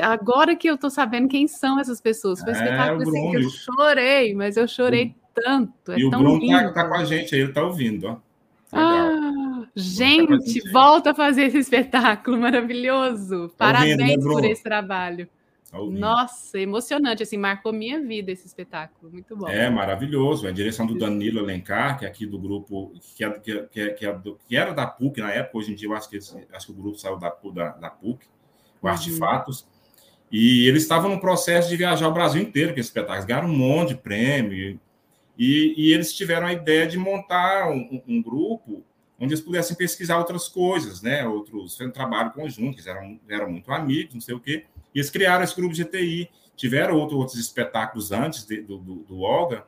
agora 0.00 0.54
que 0.54 0.70
eu 0.70 0.78
tô 0.78 0.88
sabendo 0.88 1.28
quem 1.28 1.48
são 1.48 1.78
essas 1.80 2.00
pessoas. 2.00 2.40
Foi 2.40 2.52
um 2.52 2.56
é, 2.56 2.58
espetáculo 2.62 3.02
assim, 3.02 3.30
que 3.30 3.36
eu 3.36 3.50
chorei, 3.50 4.34
mas 4.34 4.56
eu 4.56 4.68
chorei 4.68 5.14
tanto. 5.34 5.92
É 5.92 5.98
e 5.98 6.04
o 6.04 6.10
Bruno 6.10 6.46
tá, 6.48 6.72
tá, 6.72 6.88
com 6.88 6.94
a 6.94 7.04
gente 7.04 7.34
aí, 7.34 7.40
ele 7.40 7.52
tá 7.52 7.64
ouvindo, 7.64 8.06
ó. 8.06 8.16
Ah, 8.72 9.64
Gente, 9.76 10.60
volta 10.72 11.10
a 11.10 11.14
fazer 11.14 11.46
esse 11.46 11.58
espetáculo 11.58 12.38
maravilhoso. 12.38 13.48
Tá 13.50 13.66
Parabéns 13.66 13.98
ouvindo, 13.98 14.28
né, 14.28 14.32
por 14.32 14.44
esse 14.44 14.62
trabalho. 14.62 15.28
Tá 15.74 15.80
Nossa, 15.90 16.58
emocionante, 16.58 17.24
assim, 17.24 17.36
marcou 17.36 17.72
minha 17.72 18.00
vida 18.00 18.30
esse 18.30 18.46
espetáculo, 18.46 19.10
muito 19.10 19.36
bom. 19.36 19.48
É 19.48 19.68
maravilhoso, 19.68 20.46
é 20.46 20.50
a 20.50 20.52
direção 20.52 20.86
do 20.86 20.96
Danilo 20.96 21.40
Alencar, 21.40 21.98
que 21.98 22.04
é 22.04 22.08
aqui 22.08 22.24
do 22.24 22.38
grupo, 22.38 22.92
que, 23.16 23.24
é, 23.24 23.30
que, 23.30 23.80
é, 23.80 23.90
que, 23.90 24.06
é 24.06 24.12
do, 24.12 24.38
que 24.46 24.56
era 24.56 24.72
da 24.72 24.86
PUC 24.86 25.20
na 25.20 25.32
época, 25.32 25.58
hoje 25.58 25.72
em 25.72 25.74
dia 25.74 25.88
eu 25.88 25.94
acho 25.94 26.08
que, 26.08 26.16
acho 26.16 26.66
que 26.66 26.72
o 26.72 26.74
grupo 26.76 26.96
saiu 26.96 27.16
da, 27.16 27.34
da, 27.52 27.68
da 27.70 27.90
PUC, 27.90 28.24
o 28.80 28.86
uhum. 28.86 28.92
Artefatos, 28.92 29.66
e 30.30 30.68
eles 30.68 30.82
estavam 30.82 31.10
no 31.10 31.20
processo 31.20 31.68
de 31.68 31.76
viajar 31.76 32.06
o 32.06 32.14
Brasil 32.14 32.40
inteiro 32.40 32.72
com 32.72 32.78
esse 32.78 32.90
espetáculo, 32.90 33.26
ganharam 33.26 33.48
um 33.48 33.56
monte 33.56 33.88
de 33.88 33.96
prêmio, 33.96 34.78
e, 35.36 35.74
e 35.76 35.92
eles 35.92 36.12
tiveram 36.12 36.46
a 36.46 36.52
ideia 36.52 36.86
de 36.86 36.96
montar 36.96 37.68
um, 37.68 38.00
um 38.06 38.22
grupo 38.22 38.84
onde 39.18 39.34
eles 39.34 39.44
pudessem 39.44 39.76
pesquisar 39.76 40.18
outras 40.18 40.48
coisas, 40.48 41.02
né? 41.02 41.26
Outros, 41.26 41.80
um 41.80 41.90
trabalho 41.90 42.32
conjunto, 42.32 42.76
eles 42.76 42.86
eram, 42.86 43.18
eram 43.28 43.50
muito 43.50 43.72
amigos, 43.72 44.14
não 44.14 44.20
sei 44.20 44.34
o 44.34 44.40
quê. 44.40 44.66
E 44.94 44.98
eles 44.98 45.10
criaram 45.10 45.44
esse 45.44 45.54
grupo 45.56 45.74
de 45.74 45.84
TI. 45.84 46.30
Tiveram 46.56 46.96
outro, 46.96 47.18
outros 47.18 47.38
espetáculos 47.38 48.12
antes 48.12 48.46
de, 48.46 48.62
do, 48.62 48.78
do, 48.78 48.94
do 48.96 49.20
Olga, 49.22 49.66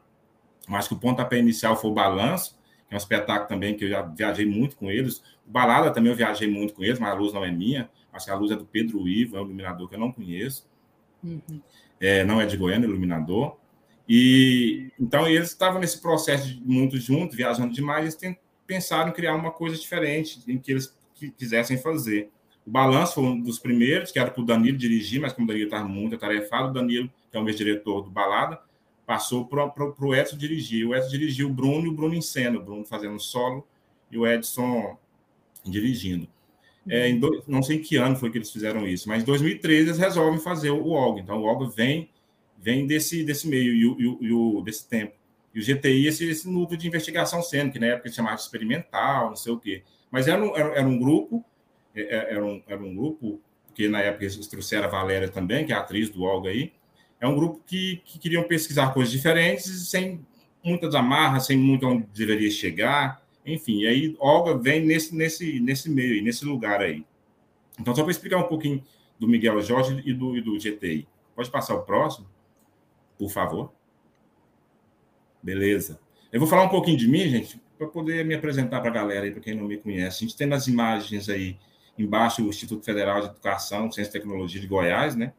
mas 0.69 0.87
que 0.87 0.95
o 0.95 0.99
pontapé 0.99 1.39
inicial 1.39 1.77
foi 1.77 1.91
o 1.91 1.95
Balanço, 1.95 2.57
que 2.89 2.95
é 2.95 2.97
um 2.97 2.99
espetáculo 2.99 3.49
também 3.49 3.77
que 3.77 3.85
eu 3.85 3.89
já 3.89 4.03
viajei 4.03 4.47
muito 4.47 4.77
com 4.77 4.91
eles. 4.91 5.19
O 5.47 5.51
Balada 5.51 5.91
também 5.91 6.11
eu 6.11 6.17
viajei 6.17 6.49
muito 6.49 6.75
com 6.75 6.85
eles, 6.85 6.99
mas 6.99 7.11
a 7.11 7.15
luz 7.15 7.33
não 7.33 7.45
é 7.45 7.51
minha. 7.51 7.91
Acho 8.13 8.27
que 8.27 8.31
a 8.31 8.37
luz 8.37 8.53
é 8.53 8.57
do 8.57 8.65
Pedro 8.65 9.07
Ivo, 9.09 9.37
é 9.37 9.41
um 9.41 9.45
iluminador 9.45 9.89
que 9.89 9.97
eu 9.97 9.99
não 9.99 10.13
conheço. 10.13 10.69
Uhum. 11.23 11.61
É, 12.01 12.25
não 12.25 12.41
é 12.41 12.47
de 12.47 12.57
Goiânia, 12.57 12.87
iluminador. 12.87 13.57
E 14.09 14.93
então 14.99 15.27
eles 15.27 15.49
estavam 15.49 15.81
nesse 15.81 16.01
processo 16.01 16.47
de 16.47 16.61
muito 16.63 16.97
juntos, 16.99 17.37
viajando 17.37 17.75
demais, 17.75 18.17
eles 18.23 18.39
pensaram 18.67 19.11
em 19.11 19.13
criar 19.13 19.35
uma 19.35 19.51
coisa 19.51 19.77
diferente, 19.77 20.41
em 20.47 20.59
que 20.59 20.71
eles 20.71 20.97
quisessem 21.37 21.77
fazer. 21.79 22.31
O 22.67 22.71
Balanço 22.71 23.15
foi 23.15 23.25
um 23.25 23.41
dos 23.41 23.61
primeiros, 23.61 24.11
que 24.11 24.19
era 24.19 24.31
para 24.31 24.43
o 24.43 24.45
Danilo 24.45 24.77
dirigir, 24.77 25.21
mas 25.21 25.33
como 25.33 25.45
o 25.45 25.49
Danilo 25.49 25.67
estava 25.67 25.89
muito 25.89 26.17
atarefado, 26.17 26.71
o 26.71 26.73
Danilo, 26.73 27.09
que 27.31 27.37
é 27.37 27.41
o 27.41 27.45
meu 27.45 27.55
diretor 27.55 28.03
do 28.03 28.11
Balada, 28.11 28.61
passou 29.07 29.47
para 29.47 29.65
o 29.65 30.15
Edson 30.15 30.37
dirigir. 30.37 30.87
O 30.87 30.95
Edson 30.95 31.11
dirigiu 31.11 31.49
o 31.49 31.53
Bruno 31.53 31.87
e 31.87 31.89
o 31.89 31.93
Bruno 31.93 32.15
em 32.15 32.21
cena, 32.21 32.59
o 32.59 32.63
Bruno 32.65 32.85
fazendo 32.85 33.21
solo 33.21 33.65
e 34.11 34.19
o 34.19 34.27
Edson 34.27 34.99
dirigindo. 35.65 36.29
É, 36.89 37.13
não 37.47 37.63
sei 37.63 37.77
em 37.77 37.83
que 37.83 37.97
ano 37.97 38.17
foi 38.17 38.31
que 38.31 38.39
eles 38.39 38.51
fizeram 38.51 38.87
isso, 38.87 39.09
mas 39.09 39.23
em 39.23 39.27
2013 39.27 39.89
eles 39.89 39.99
resolvem 39.99 40.41
fazer 40.41 40.71
o 40.71 40.89
Olga. 40.91 41.21
Então 41.21 41.41
o 41.41 41.45
Olga 41.45 41.69
vem, 41.69 42.11
vem 42.59 42.87
desse, 42.87 43.25
desse 43.25 43.47
meio 43.49 43.97
e 44.21 44.33
o, 44.33 44.61
desse 44.63 44.89
tempo. 44.89 45.15
E 45.55 45.61
o 45.61 45.63
GTI, 45.63 46.07
esse, 46.07 46.29
esse 46.29 46.49
núcleo 46.49 46.79
de 46.79 46.87
investigação 46.87 47.43
sendo, 47.43 47.73
que 47.73 47.79
na 47.79 47.87
época 47.87 48.11
chamava 48.11 48.37
de 48.37 48.43
experimental, 48.43 49.29
não 49.29 49.37
sei 49.37 49.53
o 49.53 49.59
quê. 49.59 49.83
Mas 50.11 50.29
era 50.29 50.43
um, 50.43 50.55
era, 50.57 50.69
era 50.79 50.87
um 50.87 50.99
grupo, 50.99 51.45
era 51.97 52.45
um, 52.45 52.63
era 52.67 52.83
um 52.83 52.95
grupo, 52.95 53.41
porque 53.67 53.89
na 53.89 54.01
época 54.01 54.25
eles 54.25 54.47
trouxeram 54.47 54.85
a 54.85 54.91
Valéria 54.91 55.29
também, 55.29 55.65
que 55.65 55.73
é 55.73 55.77
atriz 55.77 56.09
do 56.11 56.23
Olga 56.23 56.51
aí, 56.51 56.73
é 57.21 57.27
um 57.27 57.35
grupo 57.35 57.63
que, 57.67 58.03
que 58.05 58.19
queriam 58.19 58.43
pesquisar 58.45 58.93
coisas 58.93 59.13
diferentes, 59.13 59.89
sem 59.89 60.25
muitas 60.63 60.95
amarras, 60.95 61.47
sem 61.47 61.57
muito 61.57 61.87
onde 61.87 62.07
deveria 62.15 62.51
chegar, 62.51 63.23
enfim. 63.45 63.87
Aí 63.87 64.17
Olga 64.19 64.57
vem 64.57 64.85
nesse, 64.85 65.15
nesse, 65.15 65.61
nesse 65.61 65.89
meio 65.89 66.15
aí, 66.15 66.21
nesse 66.21 66.45
lugar 66.45 66.81
aí. 66.81 67.05
Então, 67.79 67.95
só 67.95 68.03
para 68.03 68.11
explicar 68.11 68.39
um 68.39 68.49
pouquinho 68.49 68.83
do 69.19 69.29
Miguel 69.29 69.61
Jorge 69.61 70.03
e 70.05 70.13
do, 70.13 70.37
e 70.37 70.41
do 70.41 70.59
GTI. 70.59 71.07
Pode 71.35 71.51
passar 71.51 71.75
o 71.75 71.83
próximo, 71.83 72.27
por 73.19 73.31
favor. 73.31 73.73
Beleza. 75.43 76.01
Eu 76.33 76.41
vou 76.41 76.49
falar 76.49 76.65
um 76.65 76.69
pouquinho 76.69 76.97
de 76.97 77.07
mim, 77.07 77.29
gente, 77.29 77.61
para 77.79 77.87
poder 77.87 78.25
me 78.25 78.35
apresentar 78.35 78.81
para 78.81 78.91
a 78.91 78.93
galera 78.93 79.27
aí, 79.27 79.31
para 79.31 79.41
quem 79.41 79.55
não 79.55 79.65
me 79.65 79.77
conhece. 79.77 80.25
A 80.25 80.27
gente 80.27 80.37
tem 80.37 80.47
nas 80.47 80.67
imagens 80.67 81.29
aí 81.29 81.57
embaixo 81.99 82.45
o 82.45 82.49
Instituto 82.49 82.85
Federal 82.85 83.21
de 83.21 83.27
Educação, 83.29 83.91
Ciência 83.91 84.11
e 84.11 84.13
Tecnologia 84.13 84.61
de 84.61 84.67
Goiás, 84.67 85.17
né? 85.17 85.33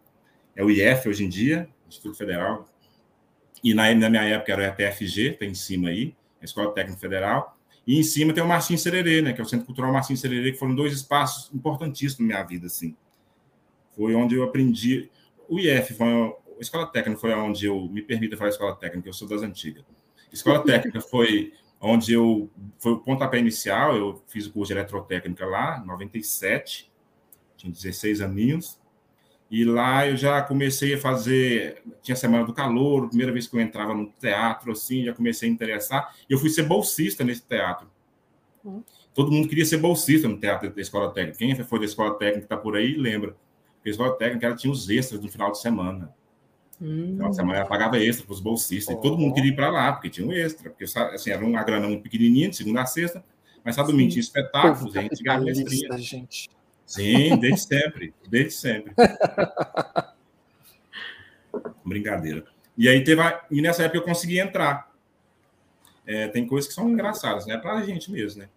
É 0.55 0.63
o 0.63 0.71
IF 0.71 1.07
hoje 1.07 1.23
em 1.23 1.29
dia, 1.29 1.69
Instituto 1.87 2.17
Federal. 2.17 2.67
E 3.63 3.73
na, 3.73 3.93
na 3.93 4.09
minha 4.09 4.23
época 4.23 4.53
era 4.53 4.61
o 4.61 4.65
ETFG, 4.65 5.31
está 5.31 5.45
em 5.45 5.53
cima 5.53 5.89
aí, 5.89 6.15
a 6.41 6.45
Escola 6.45 6.73
Técnica 6.73 6.99
Federal. 6.99 7.57
E 7.85 7.97
em 7.97 8.03
cima 8.03 8.33
tem 8.33 8.43
o 8.43 8.47
Martim 8.47 8.75
Sererê, 8.75 9.21
né? 9.21 9.33
Que 9.33 9.41
é 9.41 9.43
o 9.43 9.47
Centro 9.47 9.65
Cultural 9.65 9.93
Martim 9.93 10.15
Sererê, 10.15 10.51
que 10.51 10.57
foram 10.57 10.75
dois 10.75 10.93
espaços 10.93 11.53
importantíssimos 11.53 12.19
na 12.19 12.25
minha 12.25 12.43
vida, 12.43 12.67
assim. 12.67 12.95
Foi 13.95 14.13
onde 14.13 14.35
eu 14.35 14.43
aprendi. 14.43 15.09
O 15.47 15.59
IF 15.59 15.93
foi 15.93 16.07
a 16.57 16.61
escola 16.61 16.87
técnica 16.87 17.19
foi 17.19 17.33
onde 17.33 17.65
eu 17.65 17.87
me 17.87 18.01
permita 18.01 18.35
falar 18.35 18.49
escola 18.49 18.75
técnica, 18.75 19.07
eu 19.07 19.13
sou 19.13 19.27
das 19.27 19.41
antigas. 19.41 19.83
Escola 20.31 20.63
técnica 20.63 20.99
foi 21.01 21.53
onde 21.79 22.13
eu 22.13 22.49
foi 22.79 22.93
o 22.93 22.99
pontapé 22.99 23.39
inicial, 23.39 23.95
eu 23.95 24.21
fiz 24.27 24.45
o 24.45 24.51
curso 24.51 24.73
de 24.73 24.79
eletrotécnica 24.79 25.45
lá, 25.45 25.83
97, 25.85 26.91
tinha 27.55 27.71
16 27.71 28.21
aninhos. 28.21 28.79
E 29.49 29.63
lá 29.63 30.05
eu 30.05 30.17
já 30.17 30.41
comecei 30.41 30.93
a 30.93 30.97
fazer, 30.97 31.81
tinha 32.01 32.15
Semana 32.15 32.43
do 32.43 32.53
Calor, 32.53 33.07
primeira 33.07 33.31
vez 33.31 33.47
que 33.47 33.55
eu 33.55 33.61
entrava 33.61 33.93
no 33.93 34.07
teatro, 34.19 34.71
assim, 34.73 35.05
já 35.05 35.13
comecei 35.13 35.47
a 35.47 35.51
interessar. 35.51 36.13
E 36.29 36.33
eu 36.33 36.37
fui 36.39 36.49
ser 36.49 36.63
bolsista 36.63 37.23
nesse 37.23 37.43
teatro. 37.43 37.89
Uhum. 38.63 38.83
Todo 39.13 39.31
mundo 39.31 39.47
queria 39.47 39.65
ser 39.65 39.77
bolsista 39.77 40.27
no 40.27 40.37
teatro 40.37 40.69
da 40.69 40.81
Escola 40.81 41.11
Técnica. 41.11 41.37
Quem 41.37 41.55
foi 41.63 41.79
da 41.79 41.85
Escola 41.85 42.15
Técnica 42.15 42.45
está 42.45 42.57
por 42.57 42.75
aí, 42.75 42.95
lembra. 42.95 43.37
Porque 43.75 43.89
a 43.89 43.91
Escola 43.91 44.17
Técnica 44.17 44.47
ela 44.47 44.55
tinha 44.55 44.71
os 44.71 44.89
extras 44.89 45.21
no 45.21 45.29
final 45.29 45.51
de 45.51 45.61
semana. 45.61 46.13
Hum. 46.81 47.13
Final 47.13 47.29
de 47.29 47.35
semana 47.35 47.59
ela 47.59 47.67
pagava 47.67 47.97
extra 47.97 48.25
para 48.25 48.33
os 48.33 48.39
bolsistas. 48.39 48.95
Oh. 48.95 48.99
E 48.99 49.01
todo 49.01 49.17
mundo 49.17 49.33
queria 49.33 49.51
ir 49.51 49.55
para 49.55 49.69
lá, 49.69 49.93
porque 49.93 50.09
tinha 50.09 50.27
um 50.27 50.31
extra. 50.31 50.69
Porque 50.69 50.85
assim, 50.85 51.31
era 51.31 51.43
uma 51.43 51.63
grana 51.63 51.87
muito 51.87 52.03
pequenininha, 52.03 52.49
de 52.49 52.55
segunda 52.55 52.81
a 52.81 52.85
sexta. 52.85 53.23
Mas 53.63 53.75
sabe, 53.75 53.91
domingo 53.91 54.11
tinha 54.11 54.21
espetáculos, 54.21 54.95
a 54.95 55.01
gente 55.01 55.23
ganhava 55.23 55.43
mestrinha. 55.43 55.97
Gente. 55.97 56.49
Sim, 56.85 57.35
desde 57.37 57.67
sempre, 57.67 58.13
desde 58.29 58.53
sempre. 58.53 58.93
Brincadeira. 61.83 62.45
E 62.77 62.87
aí 62.87 63.03
teve 63.03 63.19
a... 63.19 63.45
e 63.51 63.61
nessa 63.61 63.83
época 63.83 63.97
eu 63.97 64.03
consegui 64.03 64.39
entrar. 64.39 64.89
É, 66.05 66.29
tem 66.29 66.47
coisas 66.47 66.69
que 66.69 66.73
são 66.73 66.89
engraçadas, 66.89 67.45
né? 67.45 67.57
Para 67.57 67.73
a 67.73 67.85
gente 67.85 68.09
mesmo, 68.09 68.41
né? 68.41 68.49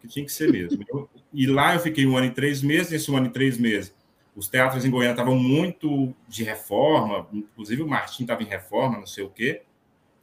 Que 0.00 0.08
tinha 0.08 0.24
que 0.24 0.32
ser 0.32 0.52
mesmo. 0.52 0.84
Eu... 0.86 1.08
e 1.32 1.46
lá 1.46 1.74
eu 1.74 1.80
fiquei 1.80 2.06
um 2.06 2.16
ano 2.16 2.26
e 2.26 2.30
três 2.30 2.60
meses. 2.60 2.92
Nesse 2.92 3.10
um 3.10 3.16
ano 3.16 3.28
e 3.28 3.30
três 3.30 3.56
meses, 3.56 3.94
os 4.38 4.48
teatros 4.48 4.84
em 4.84 4.90
Goiânia 4.90 5.12
estavam 5.12 5.36
muito 5.36 6.14
de 6.28 6.44
reforma. 6.44 7.26
Inclusive 7.32 7.82
o 7.82 7.88
Martim 7.88 8.22
estava 8.22 8.42
em 8.42 8.46
reforma, 8.46 8.98
não 8.98 9.06
sei 9.06 9.24
o 9.24 9.28
quê. 9.28 9.62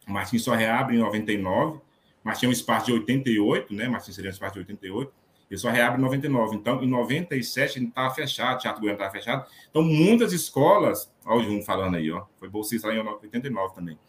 O 0.07 0.11
Martim 0.11 0.37
só 0.37 0.53
reabre 0.55 0.95
em 0.95 0.99
99. 0.99 1.77
O 1.77 1.81
Martim 2.23 2.45
é 2.45 2.49
um 2.49 2.51
espaço 2.51 2.85
de 2.85 2.93
88, 2.93 3.73
né? 3.73 3.87
Martim 3.87 4.11
seria 4.11 4.29
um 4.29 4.33
espaço 4.33 4.53
de 4.53 4.59
88 4.59 5.13
ele 5.49 5.59
só 5.59 5.69
reabre 5.69 5.99
em 5.99 6.03
99. 6.03 6.55
Então, 6.55 6.83
em 6.83 6.87
97, 6.87 7.79
ele 7.79 7.87
estava 7.87 8.13
fechado, 8.13 8.55
o 8.55 8.59
Teatro 8.59 8.81
Goiano 8.81 8.97
estava 8.97 9.11
fechado. 9.11 9.47
Então, 9.69 9.83
muitas 9.83 10.33
escolas, 10.33 11.11
olha 11.25 11.41
o 11.41 11.43
Jun 11.43 11.61
falando 11.61 11.95
aí, 11.95 12.11
ó, 12.11 12.25
foi 12.37 12.49
bolsista 12.49 12.87
lá 12.87 12.95
em 12.95 12.99
89 12.99 13.75
também. 13.75 13.99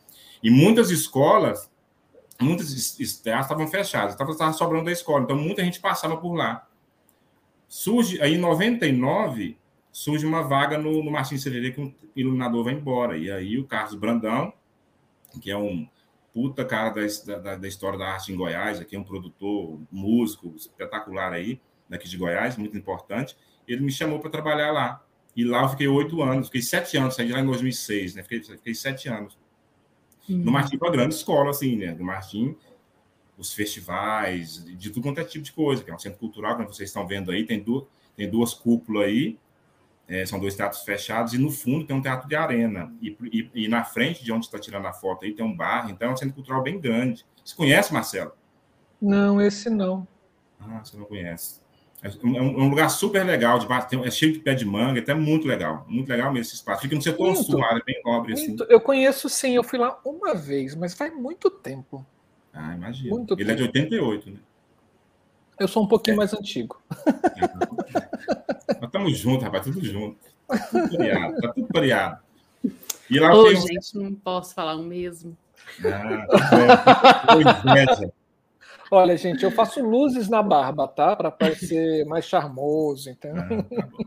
E 0.43 0.51
muitas 0.51 0.91
escolas, 0.91 1.71
muitos 2.41 2.97
teatros 3.19 3.47
estavam 3.47 3.67
fechados, 3.69 4.15
estava 4.15 4.53
sobrando 4.53 4.87
da 4.87 4.93
escola. 4.93 5.25
Então, 5.25 5.37
muita 5.37 5.63
gente 5.63 5.81
passava 5.81 6.17
por 6.17 6.35
lá. 6.35 6.67
Surge, 7.69 8.21
aí 8.23 8.35
em 8.35 8.39
99, 8.39 9.59
surge 9.97 10.26
uma 10.26 10.42
vaga 10.42 10.76
no, 10.76 11.03
no 11.03 11.11
Martins 11.11 11.42
Sererê 11.42 11.72
que 11.72 11.80
um 11.80 11.90
iluminador 12.14 12.62
vai 12.62 12.74
embora. 12.74 13.16
E 13.16 13.30
aí 13.30 13.57
o 13.57 13.64
Carlos 13.64 13.94
Brandão, 13.94 14.53
que 15.40 15.51
é 15.51 15.57
um 15.57 15.88
puta 16.34 16.66
cara 16.66 16.90
da, 16.90 17.38
da, 17.38 17.57
da, 17.57 17.66
história 17.66 17.99
da 17.99 18.09
arte 18.09 18.30
em 18.30 18.36
Goiás, 18.36 18.78
aqui 18.78 18.94
é 18.94 18.99
um 18.99 19.03
produtor, 19.03 19.80
músico 19.90 20.53
espetacular 20.55 21.32
aí, 21.32 21.59
daqui 21.88 22.11
de 22.11 22.18
Goiás, 22.18 22.59
muito 22.59 22.76
importante. 22.76 23.38
Ele 23.66 23.80
me 23.80 23.90
chamou 23.90 24.20
para 24.20 24.28
trabalhar 24.28 24.70
lá. 24.70 25.03
E 25.34 25.42
lá 25.44 25.62
eu 25.62 25.70
fiquei 25.70 25.88
oito 25.88 26.22
anos, 26.22 26.49
fiquei 26.49 26.61
sete 26.61 26.99
anos, 26.99 27.14
saí 27.14 27.28
de 27.28 27.32
lá 27.32 27.40
em 27.40 27.47
2006, 27.47 28.16
né? 28.16 28.22
Fiquei, 28.22 28.42
fiquei 28.42 28.74
sete 28.74 29.09
anos. 29.09 29.38
Uhum. 30.28 30.36
No 30.36 30.53
Martim 30.53 30.76
foi 30.76 30.88
uma 30.88 30.94
grande 30.94 31.14
escola, 31.14 31.53
assim, 31.53 31.74
né? 31.74 31.94
Do 31.94 32.05
Martim, 32.05 32.55
os 33.38 33.55
festivais, 33.55 34.62
de 34.62 34.90
tudo 34.90 35.05
quanto 35.05 35.22
é 35.22 35.24
tipo 35.24 35.42
de 35.42 35.55
coisa, 35.55 35.82
que 35.82 35.90
é 35.90 35.94
um 35.94 35.99
centro 35.99 36.18
cultural, 36.18 36.55
como 36.55 36.68
vocês 36.68 36.90
estão 36.90 37.07
vendo 37.07 37.30
aí, 37.30 37.47
tem 37.47 37.62
duas, 37.62 37.84
tem 38.14 38.28
duas 38.28 38.53
cúpulas 38.53 39.07
aí, 39.07 39.38
é, 40.09 40.25
são 40.25 40.39
dois 40.39 40.55
teatros 40.55 40.83
fechados, 40.83 41.35
e 41.35 41.39
no 41.39 41.51
fundo 41.51 41.87
tem 41.87 41.97
um 41.97 42.01
teatro 42.01 42.29
de 42.29 42.37
arena. 42.37 42.93
E, 43.01 43.17
e, 43.33 43.51
e 43.65 43.69
na 43.69 43.85
frente 43.85 44.25
de 44.25 44.33
onde 44.33 44.47
está 44.47 44.59
tirando 44.59 44.87
a 44.87 44.93
foto 44.93 45.25
aí 45.25 45.33
tem 45.33 45.45
um 45.45 45.57
bar, 45.57 45.91
então 45.91 46.11
é 46.11 46.13
um 46.13 46.17
centro 46.17 46.35
cultural 46.35 46.63
bem 46.63 46.81
grande. 46.81 47.27
Você 47.45 47.55
conhece, 47.57 47.93
Marcelo? 47.93 48.33
Não, 49.01 49.41
esse 49.41 49.69
não. 49.69 50.07
Ah, 50.61 50.81
você 50.85 50.97
não 50.97 51.05
conhece. 51.05 51.61
É 52.03 52.09
um, 52.25 52.37
é 52.37 52.41
um 52.43 52.69
lugar 52.69 52.89
super 52.89 53.25
legal, 53.25 53.59
de 53.59 53.67
tem, 53.89 54.05
é 54.05 54.11
cheio 54.11 54.33
de 54.33 54.39
pé 54.39 54.55
de 54.55 54.65
manga, 54.65 55.01
até 55.01 55.15
muito 55.15 55.49
legal. 55.49 55.85
Muito 55.89 56.09
legal 56.09 56.33
mesmo 56.33 56.43
esse 56.43 56.55
espaço. 56.55 56.83
Fica 56.83 56.95
no 56.95 57.03
setor 57.03 57.33
muito, 57.33 57.43
sul, 57.43 57.65
área 57.65 57.83
bem 57.85 58.01
nobre. 58.05 58.35
Assim. 58.35 58.57
Eu 58.69 58.81
conheço 58.81 59.29
sim, 59.29 59.57
eu 59.57 59.65
fui 59.65 59.79
lá 59.79 59.99
uma 60.05 60.35
vez, 60.35 60.75
mas 60.75 60.95
faz 60.95 61.13
muito 61.15 61.51
tempo. 61.51 62.05
Ah, 62.53 62.75
imagina. 62.75 63.11
Muito 63.11 63.35
Ele 63.35 63.45
tempo. 63.45 63.53
é 63.53 63.55
de 63.55 63.63
88, 63.63 64.31
né? 64.31 64.39
Eu 65.59 65.69
sou 65.69 65.85
um 65.85 65.89
pouquinho 65.89 66.15
é. 66.15 66.17
mais 66.19 66.35
antigo. 66.35 66.83
Nós 68.69 68.85
estamos 68.85 69.19
juntos, 69.19 69.45
rapaz, 69.45 69.65
tudo 69.65 69.85
junto. 69.85 70.19
Tá 70.47 70.59
tudo 70.59 70.97
pareado, 70.97 71.41
tá 71.41 71.53
tudo 71.53 71.69
pareado. 71.69 72.23
E 73.11 73.19
lá 73.19 73.35
Ô, 73.35 73.55
gente, 73.55 73.97
não 73.97 74.15
posso 74.15 74.55
falar 74.55 74.77
o 74.77 74.83
mesmo. 74.83 75.37
Ah, 75.85 76.27
Olha, 78.91 79.17
gente, 79.17 79.43
eu 79.43 79.51
faço 79.51 79.83
luzes 79.83 80.29
na 80.29 80.43
barba, 80.43 80.87
tá? 80.87 81.17
Para 81.17 81.31
parecer 81.31 82.05
mais 82.07 82.25
charmoso, 82.25 83.11
então. 83.11 83.35
Ah, 83.37 83.63
tá 83.63 83.83
bom. 83.83 84.05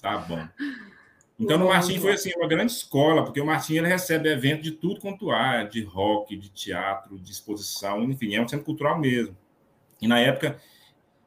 Tá 0.00 0.18
bom. 0.18 0.48
Então, 1.40 1.56
no 1.56 1.68
Martim 1.68 1.98
foi 1.98 2.12
assim, 2.12 2.30
uma 2.36 2.46
grande 2.46 2.72
escola, 2.72 3.24
porque 3.24 3.40
o 3.40 3.46
Martim 3.46 3.76
ele 3.76 3.88
recebe 3.88 4.28
evento 4.28 4.62
de 4.62 4.72
tudo 4.72 5.00
quanto 5.00 5.30
há, 5.30 5.64
de 5.64 5.82
rock, 5.82 6.36
de 6.36 6.50
teatro, 6.50 7.18
de 7.18 7.32
exposição, 7.32 8.02
enfim, 8.04 8.34
é 8.34 8.42
um 8.42 8.46
centro 8.46 8.66
cultural 8.66 9.00
mesmo. 9.00 9.34
E 10.02 10.06
na 10.06 10.20
época 10.20 10.60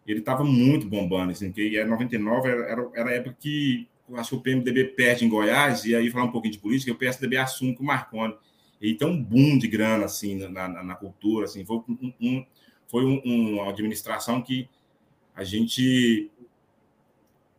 ele 0.05 0.19
estava 0.19 0.43
muito 0.43 0.87
bombando, 0.87 1.31
assim, 1.31 1.51
que 1.51 1.79
em 1.79 1.85
99 1.85 2.49
era, 2.49 2.91
era 2.93 3.09
a 3.09 3.13
época 3.13 3.37
que 3.39 3.87
acho 4.15 4.31
que 4.31 4.35
o 4.35 4.41
PMDB 4.41 4.85
perde 4.89 5.25
em 5.25 5.29
Goiás, 5.29 5.85
e 5.85 5.95
aí 5.95 6.09
falar 6.09 6.25
um 6.25 6.31
pouquinho 6.31 6.53
de 6.53 6.59
política, 6.59 6.91
o 6.91 6.95
PSDB 6.95 7.37
assume 7.37 7.75
com 7.75 7.83
o 7.83 7.87
Marconi. 7.87 8.35
E 8.81 8.93
tem 8.95 9.07
um 9.07 9.23
boom 9.23 9.57
de 9.57 9.67
grana, 9.67 10.05
assim, 10.05 10.35
na, 10.35 10.67
na, 10.67 10.83
na 10.83 10.95
cultura, 10.95 11.45
assim, 11.45 11.63
foi, 11.63 11.77
um, 11.77 12.13
um 12.19 12.45
foi 12.87 13.05
um, 13.05 13.21
uma 13.23 13.69
administração 13.69 14.41
que 14.41 14.67
a 15.33 15.43
gente 15.43 16.29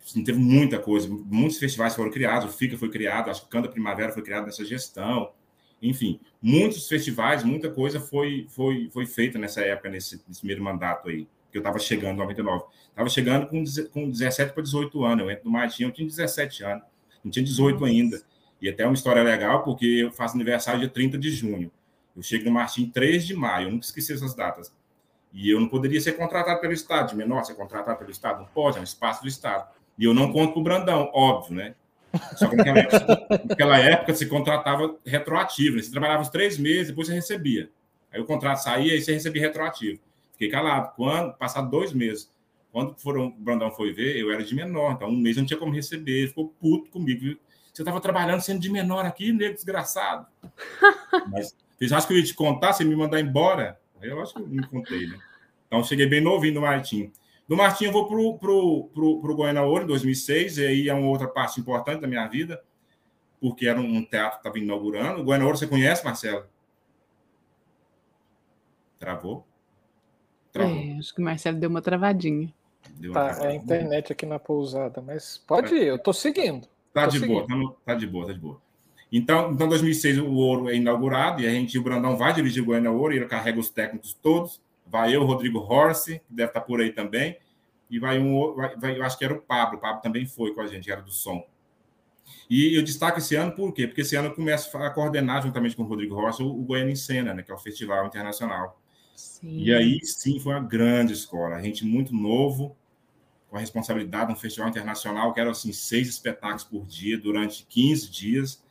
assim, 0.04 0.22
teve 0.22 0.38
muita 0.38 0.78
coisa, 0.78 1.08
muitos 1.08 1.58
festivais 1.58 1.94
foram 1.94 2.10
criados, 2.10 2.54
o 2.54 2.56
FICA 2.56 2.76
foi 2.76 2.90
criado, 2.90 3.30
acho 3.30 3.40
que 3.40 3.46
o 3.46 3.50
Canta 3.50 3.68
Primavera 3.68 4.12
foi 4.12 4.22
criado 4.22 4.44
nessa 4.44 4.64
gestão, 4.64 5.32
enfim, 5.80 6.20
muitos 6.42 6.86
festivais, 6.86 7.42
muita 7.42 7.70
coisa 7.70 7.98
foi, 7.98 8.46
foi, 8.50 8.90
foi 8.92 9.06
feita 9.06 9.38
nessa 9.38 9.62
época, 9.62 9.88
nesse, 9.88 10.22
nesse 10.28 10.40
primeiro 10.40 10.62
mandato 10.62 11.08
aí 11.08 11.26
que 11.54 11.58
eu 11.58 11.60
estava 11.60 11.78
chegando 11.78 12.14
em 12.14 12.18
99. 12.18 12.64
Estava 12.88 13.08
chegando 13.08 13.46
com, 13.46 13.62
com 13.92 14.10
17 14.10 14.52
para 14.52 14.62
18 14.62 15.04
anos. 15.04 15.24
Eu 15.24 15.30
entro 15.30 15.44
no 15.44 15.52
Martinho, 15.52 15.88
eu 15.88 15.92
tinha 15.92 16.06
17 16.06 16.64
anos, 16.64 16.82
não 17.22 17.30
tinha 17.30 17.44
18 17.44 17.78
Nossa. 17.78 17.92
ainda. 17.92 18.22
E 18.60 18.68
até 18.68 18.84
uma 18.84 18.94
história 18.94 19.22
legal, 19.22 19.62
porque 19.62 19.86
eu 19.86 20.10
faço 20.10 20.34
aniversário 20.34 20.80
dia 20.80 20.88
30 20.88 21.16
de 21.16 21.30
junho. 21.30 21.70
Eu 22.16 22.22
chego 22.22 22.46
no 22.46 22.50
Martim 22.50 22.90
3 22.90 23.24
de 23.24 23.34
maio, 23.34 23.68
eu 23.68 23.70
nunca 23.70 23.84
esqueci 23.84 24.12
essas 24.12 24.34
datas. 24.34 24.74
E 25.32 25.48
eu 25.48 25.60
não 25.60 25.68
poderia 25.68 26.00
ser 26.00 26.12
contratado 26.12 26.60
pelo 26.60 26.72
Estado, 26.72 27.10
de 27.10 27.16
menor, 27.16 27.44
ser 27.44 27.54
contratado 27.54 27.98
pelo 27.98 28.10
Estado, 28.10 28.40
não 28.40 28.46
pode, 28.46 28.78
é 28.78 28.80
um 28.80 28.84
espaço 28.84 29.22
do 29.22 29.28
Estado. 29.28 29.68
E 29.96 30.04
eu 30.04 30.12
não 30.12 30.32
conto 30.32 30.54
para 30.54 30.60
o 30.60 30.64
Brandão, 30.64 31.10
óbvio, 31.14 31.54
né? 31.54 31.74
Só 32.36 32.48
que 32.48 32.56
naquela 32.56 32.78
época, 32.78 33.44
naquela 33.48 33.78
época 33.78 34.14
se 34.14 34.26
contratava 34.26 34.96
retroativo, 35.06 35.76
né? 35.76 35.82
você 35.82 35.90
trabalhava 35.90 36.22
uns 36.22 36.30
três 36.30 36.58
meses, 36.58 36.88
depois 36.88 37.06
você 37.06 37.14
recebia. 37.14 37.70
Aí 38.12 38.20
o 38.20 38.24
contrato 38.24 38.58
saía 38.58 38.96
e 38.96 39.02
você 39.02 39.12
recebia 39.12 39.42
retroativo. 39.42 40.00
Fiquei 40.34 40.48
calado. 40.48 40.92
Quando, 40.96 41.32
passado 41.34 41.70
dois 41.70 41.92
meses, 41.92 42.32
quando 42.72 42.94
foram, 42.96 43.28
o 43.28 43.30
Brandão 43.30 43.70
foi 43.70 43.92
ver, 43.92 44.16
eu 44.16 44.32
era 44.32 44.44
de 44.44 44.54
menor, 44.54 44.92
então 44.92 45.08
um 45.08 45.16
mês 45.16 45.36
eu 45.36 45.42
não 45.42 45.46
tinha 45.46 45.58
como 45.58 45.72
receber. 45.72 46.10
Ele 46.10 46.28
ficou 46.28 46.48
puto 46.60 46.90
comigo. 46.90 47.38
Você 47.72 47.82
estava 47.82 48.00
trabalhando 48.00 48.40
sendo 48.40 48.60
de 48.60 48.70
menor 48.70 49.04
aqui, 49.04 49.32
nego 49.32 49.54
desgraçado. 49.54 50.26
Mas 51.30 51.56
vocês 51.78 51.92
acham 51.92 52.08
que 52.08 52.14
eu 52.14 52.18
ia 52.18 52.24
te 52.24 52.34
contar, 52.34 52.72
você 52.72 52.84
me 52.84 52.96
mandar 52.96 53.20
embora? 53.20 53.80
Eu 54.02 54.20
acho 54.20 54.34
que 54.34 54.40
eu 54.40 54.46
me 54.46 54.66
contei, 54.66 55.06
né? 55.06 55.18
Então 55.66 55.82
cheguei 55.82 56.06
bem 56.06 56.20
novinho 56.20 56.54
no 56.54 56.60
Martim. 56.60 57.12
Do 57.48 57.56
Martim 57.56 57.84
eu 57.84 57.92
vou 57.92 58.08
para 58.08 58.16
o 58.16 58.38
pro, 58.38 58.90
pro, 58.94 59.20
pro 59.20 59.36
Goiânia 59.36 59.62
Ouro, 59.62 59.84
em 59.84 59.86
2006, 59.86 60.58
e 60.58 60.66
aí 60.66 60.88
é 60.88 60.94
uma 60.94 61.08
outra 61.08 61.28
parte 61.28 61.60
importante 61.60 62.00
da 62.00 62.08
minha 62.08 62.26
vida, 62.26 62.62
porque 63.40 63.66
era 63.66 63.80
um 63.80 64.04
teatro 64.04 64.40
que 64.40 64.48
estava 64.48 64.58
inaugurando. 64.58 65.20
O 65.20 65.24
Goiânia 65.24 65.46
Ouro 65.46 65.58
você 65.58 65.66
conhece, 65.66 66.04
Marcelo? 66.04 66.46
Travou? 68.98 69.46
É, 70.62 70.98
acho 70.98 71.14
que 71.14 71.20
o 71.20 71.24
Marcelo 71.24 71.58
deu 71.58 71.68
uma 71.68 71.82
travadinha. 71.82 72.52
Deu 72.96 73.10
uma 73.10 73.20
tá, 73.20 73.34
travadinha. 73.34 73.50
é 73.50 73.52
a 73.52 73.56
internet 73.56 74.12
aqui 74.12 74.26
na 74.26 74.38
pousada, 74.38 75.00
mas 75.00 75.42
pode 75.46 75.74
ir, 75.74 75.86
eu 75.86 75.98
tô 75.98 76.12
seguindo. 76.12 76.68
Tá 76.92 77.04
tô 77.04 77.12
de 77.12 77.18
seguindo. 77.20 77.34
boa, 77.34 77.46
tá, 77.46 77.56
no, 77.56 77.70
tá, 77.84 77.94
de 77.94 78.06
boa, 78.06 78.26
tá 78.26 78.32
de 78.32 78.38
boa. 78.38 78.60
Então, 79.10 79.52
então, 79.52 79.68
2006 79.68 80.18
o 80.18 80.32
Ouro 80.32 80.68
é 80.68 80.74
inaugurado 80.74 81.40
e 81.40 81.46
a 81.46 81.50
gente, 81.50 81.78
o 81.78 81.82
Brandão 81.82 82.16
vai 82.16 82.32
dirigir 82.32 82.62
o 82.62 82.66
Goiânia 82.66 82.90
Ouro, 82.90 83.12
e 83.12 83.16
ele 83.16 83.26
carrega 83.26 83.58
os 83.60 83.70
técnicos 83.70 84.12
todos. 84.14 84.60
Vai 84.86 85.14
eu, 85.14 85.22
o 85.22 85.24
Rodrigo 85.24 85.58
Horse, 85.58 86.20
que 86.26 86.34
deve 86.34 86.50
estar 86.50 86.60
por 86.60 86.80
aí 86.80 86.92
também, 86.92 87.38
e 87.90 87.98
vai 87.98 88.18
um, 88.18 88.54
vai, 88.54 88.76
vai, 88.76 88.98
eu 88.98 89.04
acho 89.04 89.18
que 89.18 89.24
era 89.24 89.34
o 89.34 89.40
Pablo, 89.40 89.78
o 89.78 89.80
Pablo 89.80 90.02
também 90.02 90.26
foi 90.26 90.54
com 90.54 90.60
a 90.60 90.66
gente, 90.66 90.90
era 90.90 91.00
do 91.00 91.10
som. 91.10 91.44
E 92.48 92.76
eu 92.76 92.82
destaco 92.82 93.18
esse 93.18 93.34
ano 93.34 93.52
por 93.52 93.72
quê? 93.72 93.86
Porque 93.86 94.02
esse 94.02 94.16
ano 94.16 94.28
eu 94.28 94.34
começo 94.34 94.76
a 94.76 94.90
coordenar, 94.90 95.42
juntamente 95.42 95.76
com 95.76 95.82
o 95.82 95.86
Rodrigo 95.86 96.14
Horse, 96.14 96.42
o, 96.42 96.48
o 96.48 96.62
Goiânia 96.62 96.92
em 96.92 96.96
Cena, 96.96 97.32
né, 97.32 97.42
que 97.42 97.50
é 97.50 97.54
o 97.54 97.58
festival 97.58 98.06
internacional. 98.06 98.80
Sim. 99.14 99.58
E 99.58 99.72
aí, 99.72 100.00
sim, 100.04 100.38
foi 100.40 100.54
uma 100.54 100.62
grande 100.62 101.12
escola. 101.12 101.56
A 101.56 101.62
gente 101.62 101.84
muito 101.84 102.14
novo, 102.14 102.76
com 103.48 103.56
a 103.56 103.60
responsabilidade 103.60 104.26
de 104.26 104.32
um 104.32 104.36
festival 104.36 104.68
internacional, 104.68 105.32
que 105.32 105.40
era 105.40 105.50
assim, 105.50 105.72
seis 105.72 106.08
espetáculos 106.08 106.64
por 106.64 106.86
dia, 106.86 107.18
durante 107.18 107.64
15 107.68 108.10
dias. 108.10 108.62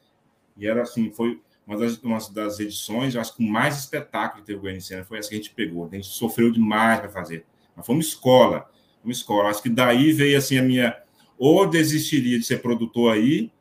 E 0.58 0.68
era 0.68 0.82
assim, 0.82 1.12
foi 1.12 1.42
uma 1.66 1.78
das, 1.78 1.98
uma 2.04 2.20
das 2.32 2.60
edições, 2.60 3.16
eu 3.16 3.22
acho 3.22 3.36
que 3.36 3.48
mais 3.48 3.78
espetáculo 3.78 4.42
que 4.42 4.48
teve 4.48 4.60
o 4.60 4.62
Goiânia 4.62 5.06
foi 5.06 5.18
essa 5.18 5.30
que 5.30 5.36
a 5.36 5.38
gente 5.38 5.52
pegou. 5.52 5.88
A 5.88 5.96
gente 5.96 6.08
sofreu 6.08 6.52
demais 6.52 7.00
para 7.00 7.10
fazer. 7.10 7.46
Mas 7.76 7.86
foi 7.86 7.96
uma 7.96 8.02
escola, 8.02 8.70
uma 9.04 9.12
escola. 9.12 9.50
Acho 9.50 9.64
que 9.64 9.70
daí 9.70 10.12
veio 10.12 10.38
assim 10.38 10.58
a 10.58 10.62
minha. 10.62 10.98
Ou 11.38 11.66
desistiria 11.68 12.38
de 12.38 12.46
ser 12.46 12.62
produtor 12.62 13.14
aí, 13.14 13.52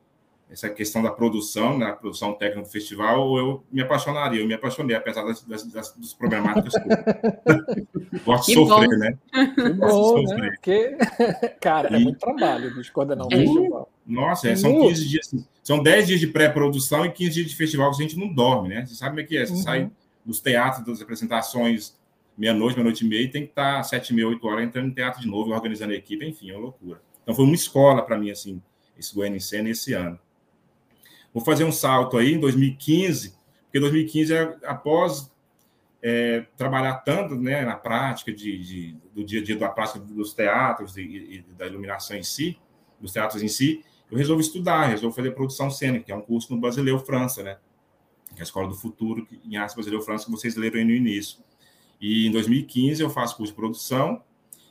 essa 0.53 0.69
questão 0.69 1.03
da 1.03 1.11
produção, 1.11 1.79
né, 1.79 1.91
produção 1.93 2.35
técnica 2.35 2.67
do 2.67 2.71
festival, 2.71 3.39
eu 3.39 3.65
me 3.73 3.81
apaixonaria. 3.81 4.43
Eu 4.43 4.47
me 4.47 4.53
apaixonei, 4.53 4.95
apesar 4.95 5.25
das, 5.25 5.43
das, 5.43 5.65
das 5.65 5.97
dos 5.97 6.13
problemáticos. 6.13 6.75
Gosto 8.23 8.47
de 8.49 8.53
sofrer, 8.53 8.89
bom. 8.91 8.97
né? 8.97 9.19
Que 9.55 9.71
bom, 9.71 10.23
né? 10.23 10.51
Porque, 10.51 10.97
cara, 11.59 11.89
é 11.89 11.93
e... 11.93 11.97
é 11.97 11.99
muito 11.99 12.19
trabalho 12.19 12.83
de 12.83 12.93
coordenar 12.93 13.27
um 13.27 13.33
é. 13.33 13.37
festival. 13.39 13.91
Nossa, 14.07 14.49
é, 14.51 14.57
são 14.57 14.79
15 14.79 15.09
dias, 15.09 15.35
são 15.63 15.83
10 15.83 16.07
dias 16.07 16.21
de 16.21 16.27
pré-produção 16.27 17.07
e 17.07 17.11
15 17.11 17.31
dias 17.33 17.47
de 17.47 17.57
festival 17.57 17.91
que 17.91 17.97
a 17.97 18.07
gente 18.07 18.19
não 18.19 18.29
dorme, 18.33 18.69
né? 18.69 18.85
Você 18.85 18.95
sabe 18.95 19.13
como 19.13 19.21
é 19.21 19.25
que 19.25 19.39
é? 19.39 19.47
Você 19.47 19.53
uhum. 19.55 19.63
sai 19.63 19.91
dos 20.23 20.39
teatros, 20.39 20.85
das 20.85 21.01
apresentações, 21.01 21.97
meia-noite, 22.37 22.75
meia-noite 22.75 23.07
e 23.07 23.09
meia, 23.09 23.23
e 23.23 23.29
tem 23.29 23.45
que 23.45 23.53
estar 23.53 23.83
sete 23.85 24.11
e 24.11 24.15
meia, 24.15 24.29
oito 24.29 24.47
horas 24.47 24.65
entrando 24.65 24.89
no 24.89 24.95
teatro 24.95 25.23
de 25.23 25.27
novo, 25.27 25.51
organizando 25.51 25.93
a 25.93 25.97
equipe, 25.97 26.27
enfim, 26.27 26.51
é 26.51 26.55
uma 26.55 26.65
loucura. 26.65 27.01
Então 27.23 27.35
foi 27.35 27.45
uma 27.47 27.55
escola 27.55 28.03
para 28.03 28.19
mim, 28.19 28.31
assim, 28.31 28.61
esse 28.99 29.15
Goiânia 29.15 29.39
em 29.39 29.41
Cena 29.41 29.71
esse 29.71 29.95
ano. 29.95 30.19
Vou 31.33 31.45
fazer 31.45 31.65
um 31.65 31.73
salto 31.73 32.17
aí 32.17 32.35
em 32.35 32.41
2015, 32.41 33.35
porque 33.65 33.81
2015 33.81 34.35
é 34.35 34.57
após 34.65 35.33
é, 36.03 36.45
trabalhar 36.57 36.97
tanto 36.97 37.37
né, 37.37 37.65
na 37.65 37.77
prática 37.77 38.33
de, 38.33 38.59
de, 38.59 38.97
do 39.15 39.25
dia 39.25 39.41
a 39.41 39.45
dia 39.45 39.57
da 39.57 39.69
prática 39.69 40.01
dos 40.01 40.35
teatros 40.35 40.97
e, 40.97 41.45
da 41.57 41.67
iluminação 41.67 42.17
em 42.17 42.23
si, 42.23 42.59
dos 43.01 43.13
teatros 43.13 43.43
em 43.43 43.49
si, 43.49 43.85
eu 44.11 44.19
resolvi 44.19 44.43
estudar, 44.43 44.87
resolvi 44.87 45.17
fazer 45.17 45.31
produção 45.31 45.71
cênica, 45.71 46.05
que 46.05 46.13
é 46.13 46.15
um 46.15 46.21
curso 46.21 46.53
no 46.53 46.61
Brasileiro 46.61 46.99
França, 46.99 47.43
né? 47.43 47.57
Que 48.35 48.41
é 48.41 48.41
a 48.41 48.43
Escola 48.43 48.69
do 48.69 48.75
Futuro, 48.75 49.27
em 49.45 49.57
arte 49.57 49.75
Brasileiro 49.75 50.05
França, 50.05 50.27
que 50.27 50.31
vocês 50.31 50.55
leram 50.55 50.79
aí 50.79 50.85
no 50.85 50.91
início. 50.91 51.39
E 52.01 52.27
em 52.27 52.31
2015 52.31 53.01
eu 53.01 53.09
faço 53.09 53.37
curso 53.37 53.53
de 53.53 53.57
produção. 53.57 54.23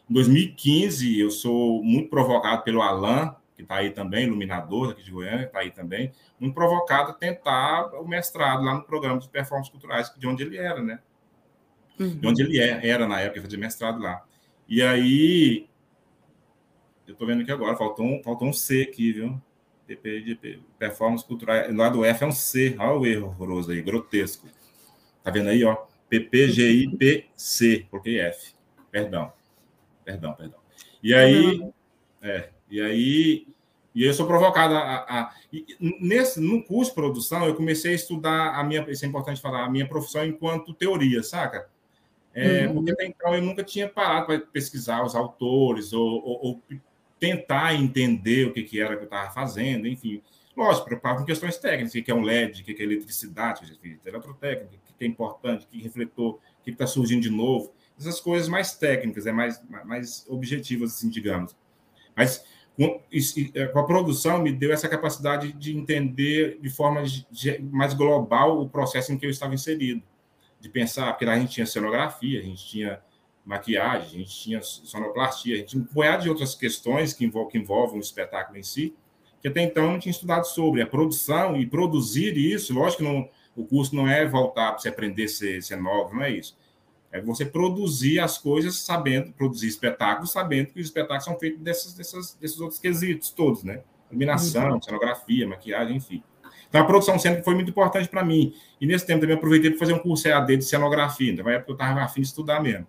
Em 0.08 0.14
2015 0.14 1.20
eu 1.20 1.32
sou 1.32 1.84
muito 1.84 2.10
provocado 2.10 2.62
pelo 2.64 2.82
Alain, 2.82 3.32
que 3.62 3.66
está 3.66 3.76
aí 3.76 3.92
também, 3.92 4.26
iluminador 4.26 4.92
aqui 4.92 5.04
de 5.04 5.12
Goiânia, 5.12 5.46
está 5.46 5.60
aí 5.60 5.72
também, 5.72 6.12
muito 6.40 6.54
provocado 6.54 7.12
a 7.12 7.14
tentar 7.14 7.94
o 7.94 8.08
mestrado 8.08 8.64
lá 8.64 8.74
no 8.74 8.84
programa 8.84 9.20
de 9.20 9.30
performances 9.30 9.72
culturais, 9.72 10.12
de 10.18 10.28
onde 10.28 10.44
ele 10.44 10.58
era, 10.58 10.82
né? 10.82 11.00
Uhum. 12.00 12.18
De 12.18 12.28
onde 12.28 12.42
ele 12.42 12.60
é, 12.60 12.88
era 12.88 13.08
na 13.08 13.20
época, 13.20 13.44
fazia 13.44 13.60
mestrado 13.60 14.02
lá. 14.02 14.26
E 14.68 14.82
aí, 14.82 15.70
eu 17.06 17.14
estou 17.14 17.28
vendo 17.28 17.42
aqui 17.42 17.52
agora, 17.52 17.78
faltou 17.78 18.06
um, 18.06 18.24
faltou 18.24 18.48
um 18.48 18.54
C 18.54 18.82
aqui, 18.82 19.12
viu? 19.12 19.42
DP, 19.88 20.62
performance 20.80 21.26
cultural, 21.26 21.66
lá 21.74 21.90
do 21.90 22.06
F 22.06 22.24
é 22.24 22.28
um 22.28 22.32
C, 22.32 22.76
olha 22.80 22.94
o 22.94 23.06
erro 23.06 23.28
horroroso 23.28 23.72
aí, 23.72 23.82
grotesco. 23.82 24.48
Tá 25.24 25.30
vendo 25.30 25.50
aí, 25.50 25.64
ó? 25.64 25.76
PPGIPC, 26.10 27.88
porque 27.92 28.18
F. 28.18 28.54
Perdão. 28.90 29.32
Perdão, 30.04 30.34
perdão. 30.34 30.60
E 31.04 31.14
aí, 31.14 31.72
é, 32.22 32.50
e 32.72 32.82
aí, 32.82 33.48
e 33.94 34.06
eu 34.06 34.14
sou 34.14 34.26
provocado 34.26 34.74
a, 34.74 35.06
a, 35.08 35.34
nesse 36.00 36.40
no 36.40 36.64
curso 36.64 36.92
de 36.92 36.96
produção 36.96 37.46
eu 37.46 37.54
comecei 37.54 37.92
a 37.92 37.96
estudar 37.96 38.56
a 38.58 38.64
minha, 38.64 38.90
isso 38.90 39.04
é 39.04 39.08
importante 39.08 39.42
falar, 39.42 39.66
a 39.66 39.70
minha 39.70 39.88
profissão 39.88 40.26
enquanto 40.26 40.74
teoria, 40.74 41.22
saca? 41.22 41.70
É, 42.34 42.66
uhum. 42.66 42.76
Porque 42.76 42.92
até 42.92 43.06
então 43.06 43.36
eu 43.36 43.42
nunca 43.42 43.62
tinha 43.62 43.90
parado 43.90 44.28
para 44.28 44.40
pesquisar 44.40 45.04
os 45.04 45.16
autores 45.16 45.92
ou, 45.92 46.24
ou, 46.24 46.46
ou, 46.46 46.62
tentar 47.20 47.76
entender 47.76 48.48
o 48.48 48.54
que, 48.54 48.64
que 48.64 48.82
era 48.82 48.96
que 48.96 49.02
eu 49.02 49.06
estava 49.06 49.30
fazendo, 49.32 49.88
enfim. 49.88 50.24
Lógico, 50.56 50.86
preocupado 50.86 51.20
com 51.20 51.26
questões 51.26 51.58
técnicas, 51.58 51.94
o 51.94 52.02
que 52.02 52.10
é 52.10 52.16
um 52.16 52.22
LED, 52.22 52.62
o 52.62 52.66
que 52.66 52.72
é 52.72 52.84
eletricidade, 52.84 53.78
eletrotécnica, 54.06 54.76
o 54.76 54.98
que 54.98 55.06
é 55.06 55.08
importante, 55.08 55.66
o 55.66 55.68
que 55.68 55.80
é 55.80 55.84
refletor, 55.84 56.36
o 56.36 56.64
que 56.64 56.72
está 56.72 56.88
surgindo 56.88 57.22
de 57.22 57.30
novo. 57.30 57.74
Essas 58.00 58.20
coisas 58.20 58.48
mais 58.48 58.74
técnicas, 58.74 59.28
é 59.28 59.32
mais, 59.32 59.62
mais 59.86 60.26
objetivas, 60.30 60.96
assim, 60.96 61.10
digamos. 61.10 61.56
Mas 62.16 62.40
é, 62.40 62.44
com 62.78 63.80
a 63.80 63.84
produção 63.84 64.42
me 64.42 64.52
deu 64.52 64.72
essa 64.72 64.88
capacidade 64.88 65.52
de 65.54 65.78
entender 65.78 66.60
de 66.62 66.70
forma 66.70 67.04
mais 67.72 67.94
global 67.94 68.62
o 68.62 68.70
processo 68.70 69.12
em 69.12 69.18
que 69.18 69.26
eu 69.26 69.30
estava 69.30 69.54
inserido, 69.54 70.02
de 70.60 70.70
pensar, 70.70 71.12
porque 71.12 71.26
lá 71.26 71.34
a 71.34 71.40
gente 71.40 71.54
tinha 71.54 71.66
cenografia, 71.66 72.40
a 72.40 72.44
gente 72.44 72.66
tinha 72.66 73.02
maquiagem, 73.46 74.08
a 74.08 74.24
gente 74.24 74.40
tinha 74.40 74.62
sonoplastia, 74.62 75.56
a 75.56 75.58
gente 75.58 75.70
tinha 75.70 75.84
um 75.84 75.86
punhado 75.86 76.24
de 76.24 76.30
outras 76.30 76.56
questões 76.56 77.14
que 77.14 77.26
envolvem, 77.26 77.52
que 77.52 77.58
envolvem 77.58 77.98
o 77.98 78.02
espetáculo 78.02 78.58
em 78.58 78.64
si, 78.64 78.96
que 79.42 79.48
até 79.48 79.62
então 79.62 79.92
não 79.92 80.00
tinha 80.00 80.12
estudado 80.12 80.46
sobre. 80.46 80.82
A 80.82 80.88
produção 80.88 81.58
e 81.58 81.66
produzir 81.66 82.38
isso, 82.38 82.74
lógico 82.74 83.04
que 83.04 83.10
não, 83.10 83.30
o 83.56 83.66
curso 83.66 83.96
não 83.96 84.08
é 84.08 84.26
voltar 84.26 84.72
para 84.72 84.80
você 84.80 84.90
aprender 84.90 85.24
a 85.26 85.28
ser, 85.28 85.62
ser 85.64 85.78
novo, 85.78 86.14
não 86.14 86.24
é 86.24 86.32
isso. 86.32 86.56
É 87.12 87.20
você 87.20 87.46
produzir 87.46 88.20
as 88.20 88.38
coisas 88.38 88.76
sabendo, 88.76 89.34
produzir 89.34 89.68
espetáculos 89.68 90.32
sabendo 90.32 90.68
que 90.68 90.80
os 90.80 90.88
espetáculos 90.88 91.26
são 91.26 91.38
feitos 91.38 91.62
desses, 91.62 91.94
desses, 91.94 92.36
desses 92.36 92.60
outros 92.60 92.80
quesitos 92.80 93.32
todos, 93.32 93.64
né? 93.64 93.82
Iluminação, 94.10 94.74
uhum. 94.74 94.82
cenografia, 94.82 95.48
maquiagem, 95.48 95.98
enfim. 95.98 96.24
Então, 96.72 96.82
a 96.82 96.86
produção 96.86 97.20
sempre 97.20 97.44
foi 97.44 97.54
muito 97.54 97.70
importante 97.70 98.08
para 98.08 98.24
mim. 98.24 98.54
E 98.80 98.88
nesse 98.88 99.06
tempo 99.06 99.20
também 99.20 99.36
aproveitei 99.36 99.72
para 99.72 99.80
fazer 99.80 99.94
um 99.94 100.00
curso 100.00 100.26
EAD 100.26 100.56
de 100.56 100.64
cenografia. 100.64 101.32
Então, 101.32 101.50
época 101.50 101.72
eu 101.72 101.74
estava 101.74 102.02
afim 102.02 102.22
de 102.22 102.28
estudar 102.28 102.62
mesmo. 102.62 102.88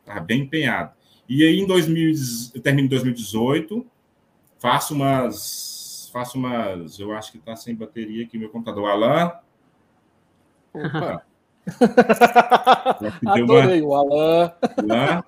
Estava 0.00 0.20
bem 0.20 0.42
empenhado. 0.42 0.92
E 1.26 1.42
aí, 1.42 1.58
em 1.58 1.66
2000, 1.66 2.12
eu 2.54 2.60
termino 2.60 2.86
em 2.86 2.90
2018, 2.90 3.86
faço 4.58 4.94
umas. 4.94 6.10
Faço 6.12 6.36
umas. 6.36 6.98
Eu 6.98 7.12
acho 7.12 7.32
que 7.32 7.38
está 7.38 7.56
sem 7.56 7.74
bateria 7.74 8.24
aqui 8.24 8.36
meu 8.36 8.50
computador. 8.50 8.88
Alain. 8.90 9.32
Opa! 10.74 11.24
Adorei 13.26 13.82
uma, 13.82 13.88
o 13.88 13.94
Alain. 13.94 14.52
Alain. 14.78 15.22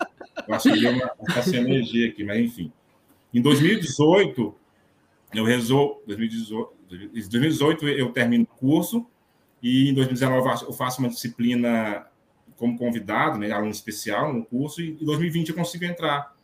Eu 0.47 0.55
acho 0.55 0.73
que 0.73 0.81
deu 0.81 0.93
uma, 0.93 1.13
uma 1.19 1.57
energia 1.57 2.09
aqui, 2.09 2.25
mas 2.25 2.39
enfim. 2.41 2.73
Em 3.33 3.43
2018, 3.43 4.55
eu 5.35 5.45
resolvo. 5.45 6.03
2018, 6.07 6.73
2018 6.89 7.89
eu 7.89 8.13
termino 8.13 8.45
o 8.45 8.47
curso 8.47 9.07
e 9.63 9.91
em 9.91 9.95
2019 9.95 10.65
eu 10.67 10.73
faço 10.73 11.01
uma 11.01 11.09
disciplina 11.09 12.07
como 12.57 12.77
convidado, 12.77 13.39
né, 13.39 13.51
aluno 13.53 13.71
especial 13.71 14.33
no 14.33 14.45
curso, 14.45 14.83
e 14.83 14.91
em 15.01 15.05
2020 15.05 15.51
eu 15.51 15.55
consigo 15.55 15.85
entrar 15.85 16.35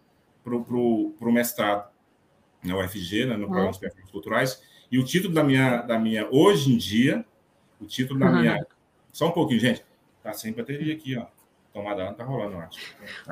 para 0.44 0.54
o 0.54 1.32
mestrado 1.32 1.90
na 2.62 2.76
UFG, 2.78 3.26
né, 3.26 3.36
no 3.36 3.46
programa 3.46 3.72
de 3.72 3.80
performances 3.80 4.12
culturais. 4.12 4.62
E 4.92 4.98
o 4.98 5.04
título 5.04 5.34
da 5.34 5.42
minha, 5.42 5.82
da 5.82 5.98
minha, 5.98 6.28
hoje 6.30 6.72
em 6.72 6.76
dia, 6.76 7.24
o 7.80 7.84
título 7.84 8.20
da 8.20 8.26
uhum. 8.26 8.40
minha 8.40 8.66
só 9.14 9.28
um 9.28 9.30
pouquinho, 9.30 9.60
gente. 9.60 9.82
Tá 10.22 10.32
sem 10.32 10.52
bateria 10.52 10.92
aqui, 10.92 11.16
ó. 11.16 11.26
Tomada 11.72 12.04
não 12.04 12.14
tá 12.14 12.24
rolando, 12.24 12.56
acho. 12.56 12.78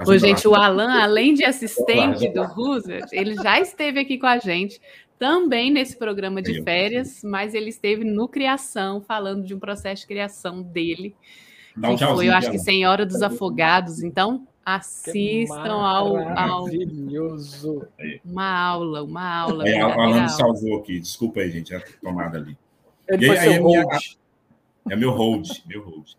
Ô, 0.07 0.17
gente, 0.17 0.47
o 0.47 0.55
Alan, 0.55 1.01
além 1.03 1.35
de 1.35 1.45
assistente 1.45 2.29
do 2.29 2.43
Roosevelt, 2.45 3.13
ele 3.13 3.35
já 3.35 3.61
esteve 3.61 4.01
aqui 4.01 4.19
com 4.19 4.27
a 4.27 4.39
gente 4.39 4.81
também 5.19 5.71
nesse 5.71 5.97
programa 5.97 6.41
de 6.41 6.63
férias, 6.63 7.21
mas 7.23 7.55
ele 7.55 7.69
esteve 7.69 8.05
no 8.05 8.27
Criação, 8.29 9.01
falando 9.01 9.45
de 9.45 9.55
um 9.55 9.59
processo 9.59 10.03
de 10.03 10.09
criação 10.09 10.63
dele. 10.63 11.15
Um 11.77 11.97
que 11.97 12.05
foi, 12.05 12.29
eu 12.29 12.35
acho 12.35 12.51
que 12.51 12.59
Senhora 12.59 13.07
dos 13.07 13.23
Afogados. 13.23 14.03
Então, 14.03 14.47
assistam 14.65 15.81
ao, 15.81 16.17
ao. 16.17 16.65
Maravilhoso. 16.65 17.87
Uma 18.25 18.51
aula, 18.51 19.03
uma 19.03 19.37
aula. 19.37 19.69
É, 19.69 19.85
o 19.85 20.01
Alan 20.01 20.29
salvou 20.29 20.79
aqui, 20.79 21.01
desculpa 21.01 21.41
aí, 21.41 21.51
gente, 21.51 21.75
a 21.75 21.81
tomada 22.03 22.39
ali. 22.39 22.57
Ele 23.09 23.27
e 23.27 23.31
aí, 23.31 23.39
seu 23.39 23.65
minha, 23.65 23.85
é 24.91 24.97
meu 24.97 25.11
hold, 25.11 25.49
meu 25.67 25.83
hold. 25.83 26.11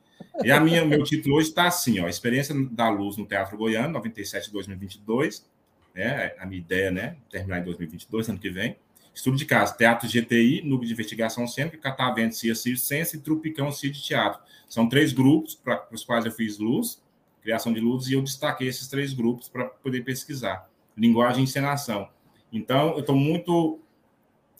E 0.43 0.51
a 0.51 0.59
minha, 0.59 0.83
meu 0.83 1.03
título 1.03 1.35
hoje 1.35 1.49
está 1.49 1.67
assim, 1.67 1.99
ó, 1.99 2.07
experiência 2.07 2.55
da 2.71 2.89
luz 2.89 3.17
no 3.17 3.25
Teatro 3.25 3.57
Goiano, 3.57 3.93
97 3.93 4.51
2022, 4.51 5.45
né? 5.93 6.33
A 6.39 6.45
minha 6.45 6.59
ideia, 6.59 6.89
né, 6.89 7.17
terminar 7.29 7.59
em 7.59 7.63
2022, 7.63 8.29
ano 8.29 8.39
que 8.39 8.49
vem. 8.49 8.75
Estudo 9.13 9.37
de 9.37 9.45
caso, 9.45 9.77
Teatro 9.77 10.09
GTI, 10.09 10.63
Núcleo 10.63 10.87
de 10.87 10.93
Investigação 10.93 11.45
Cênica, 11.45 11.77
Catavento, 11.77 12.35
CIA 12.35 12.55
Circense 12.55 13.17
e 13.17 13.19
Trupicão 13.19 13.71
CIA 13.71 13.91
Teatro. 13.91 14.41
São 14.67 14.89
três 14.89 15.13
grupos 15.13 15.53
para 15.53 15.87
os 15.91 16.03
quais 16.03 16.25
eu 16.25 16.31
fiz 16.31 16.57
luz, 16.57 16.99
criação 17.43 17.71
de 17.71 17.79
luzes, 17.79 18.09
e 18.09 18.13
eu 18.13 18.23
destaquei 18.23 18.67
esses 18.67 18.87
três 18.87 19.13
grupos 19.13 19.47
para 19.47 19.65
poder 19.65 20.03
pesquisar. 20.03 20.67
Linguagem 20.97 21.41
e 21.41 21.43
encenação. 21.43 22.09
Então, 22.51 22.93
eu 22.93 23.01
estou 23.01 23.15
muito... 23.15 23.79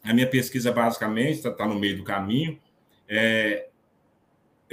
A 0.04 0.14
minha 0.14 0.28
pesquisa, 0.28 0.72
basicamente, 0.72 1.38
está 1.38 1.50
tá 1.50 1.66
no 1.66 1.80
meio 1.80 1.98
do 1.98 2.04
caminho, 2.04 2.60
é, 3.08 3.70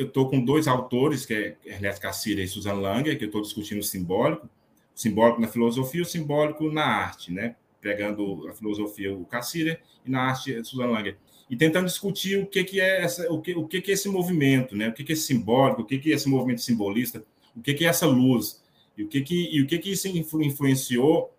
eu 0.00 0.06
estou 0.06 0.30
com 0.30 0.42
dois 0.42 0.66
autores, 0.66 1.26
que 1.26 1.34
é 1.34 1.56
Ernesto 1.62 2.00
Cassira 2.00 2.40
e 2.40 2.48
Susan 2.48 2.72
Langer, 2.72 3.18
que 3.18 3.24
eu 3.24 3.26
estou 3.26 3.42
discutindo 3.42 3.80
o 3.80 3.82
simbólico, 3.82 4.46
o 4.46 4.98
simbólico 4.98 5.42
na 5.42 5.46
filosofia 5.46 6.00
e 6.00 6.02
o 6.02 6.06
simbólico 6.06 6.72
na 6.72 6.84
arte, 6.84 7.30
né? 7.30 7.54
Pegando 7.82 8.48
a 8.48 8.54
filosofia 8.54 9.14
o 9.14 9.26
Cassira 9.26 9.78
e 10.04 10.10
na 10.10 10.22
arte 10.22 10.64
Susan 10.64 10.86
Langer. 10.86 11.18
E 11.50 11.56
tentando 11.56 11.84
discutir 11.84 12.42
o 12.42 12.46
que, 12.46 12.64
que 12.64 12.80
é 12.80 13.02
essa, 13.02 13.30
o 13.30 13.42
que, 13.42 13.54
o 13.54 13.68
que, 13.68 13.82
que 13.82 13.90
é 13.90 13.94
esse 13.94 14.08
movimento, 14.08 14.74
né? 14.74 14.88
O 14.88 14.94
que, 14.94 15.04
que 15.04 15.12
é 15.12 15.16
simbólico, 15.16 15.82
o 15.82 15.84
que, 15.84 15.98
que 15.98 16.12
é 16.12 16.14
esse 16.14 16.30
movimento 16.30 16.62
simbolista, 16.62 17.22
o 17.54 17.60
que, 17.60 17.74
que 17.74 17.84
é 17.84 17.88
essa 17.88 18.06
luz 18.06 18.62
e 18.96 19.04
o 19.04 19.08
que, 19.08 19.20
que, 19.20 19.54
e 19.54 19.60
o 19.60 19.66
que, 19.66 19.78
que 19.78 19.92
isso 19.92 20.08
influenciou 20.08 21.30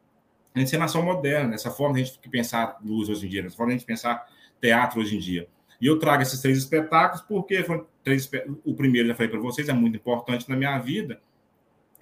na 0.54 0.62
encenação 0.62 1.02
moderna, 1.02 1.50
nessa 1.50 1.72
forma 1.72 1.96
de 1.96 2.02
a 2.02 2.04
gente 2.04 2.30
pensar 2.30 2.78
luz 2.86 3.10
hoje 3.10 3.26
em 3.26 3.30
dia, 3.30 3.42
nessa 3.42 3.58
forma 3.58 3.72
de 3.72 3.78
a 3.78 3.80
gente 3.80 3.88
pensar 3.88 4.28
teatro 4.62 5.00
hoje 5.00 5.16
em 5.16 5.20
dia. 5.20 5.48
E 5.82 5.88
eu 5.88 5.98
trago 5.98 6.22
esses 6.22 6.40
três 6.40 6.60
espetáculos 6.60 7.26
porque 7.28 7.64
foram 7.64 7.88
três, 8.04 8.30
o 8.66 8.74
primeiro, 8.74 9.08
já 9.08 9.16
falei 9.16 9.30
para 9.30 9.40
vocês, 9.40 9.70
é 9.70 9.74
muito 9.74 9.98
importante 9.98 10.50
na 10.50 10.56
minha 10.56 10.78
vida, 10.80 11.22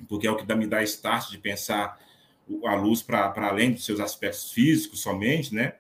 porque 0.08 0.28
é 0.28 0.32
o 0.32 0.36
que 0.36 0.56
me 0.56 0.68
dá 0.68 0.82
start 0.84 1.30
de 1.30 1.38
pensar 1.38 2.00
a 2.66 2.76
luz 2.76 3.02
para 3.02 3.34
além 3.48 3.72
dos 3.72 3.86
seus 3.86 4.00
aspectos 4.00 4.52
físicos 4.52 5.02
somente, 5.02 5.54
né? 5.54 5.74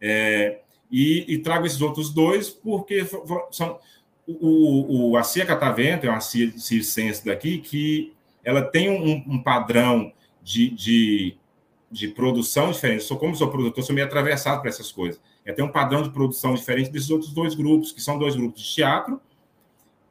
É, 0.00 0.60
e, 0.90 1.34
e, 1.34 1.38
trago 1.38 1.66
esses 1.66 1.80
outros 1.80 2.12
dois 2.12 2.48
porque 2.48 3.06
são 3.50 3.78
o, 4.26 5.10
o, 5.10 5.16
a 5.16 5.22
Cia 5.22 5.44
Catavento 5.44 6.06
é 6.06 6.10
uma 6.10 6.20
cia 6.20 6.50
circense 6.58 7.24
daqui 7.24 7.58
que 7.58 8.14
ela 8.42 8.62
tem 8.62 8.88
um, 8.88 9.34
um 9.34 9.42
padrão 9.42 10.12
de, 10.42 10.70
de, 10.70 11.36
de, 11.90 12.08
produção 12.08 12.70
diferente. 12.70 13.04
Sou 13.04 13.18
como 13.18 13.34
sou 13.34 13.50
produtor, 13.50 13.82
sou 13.82 13.94
meio 13.94 14.06
atravessado 14.06 14.60
para 14.60 14.68
essas 14.68 14.92
coisas. 14.92 15.20
Ela 15.44 15.56
tem 15.56 15.64
um 15.64 15.72
padrão 15.72 16.02
de 16.02 16.10
produção 16.10 16.54
diferente 16.54 16.90
desses 16.90 17.10
outros 17.10 17.32
dois 17.32 17.54
grupos, 17.54 17.92
que 17.92 18.00
são 18.00 18.18
dois 18.18 18.36
grupos 18.36 18.62
de 18.62 18.74
teatro. 18.74 19.20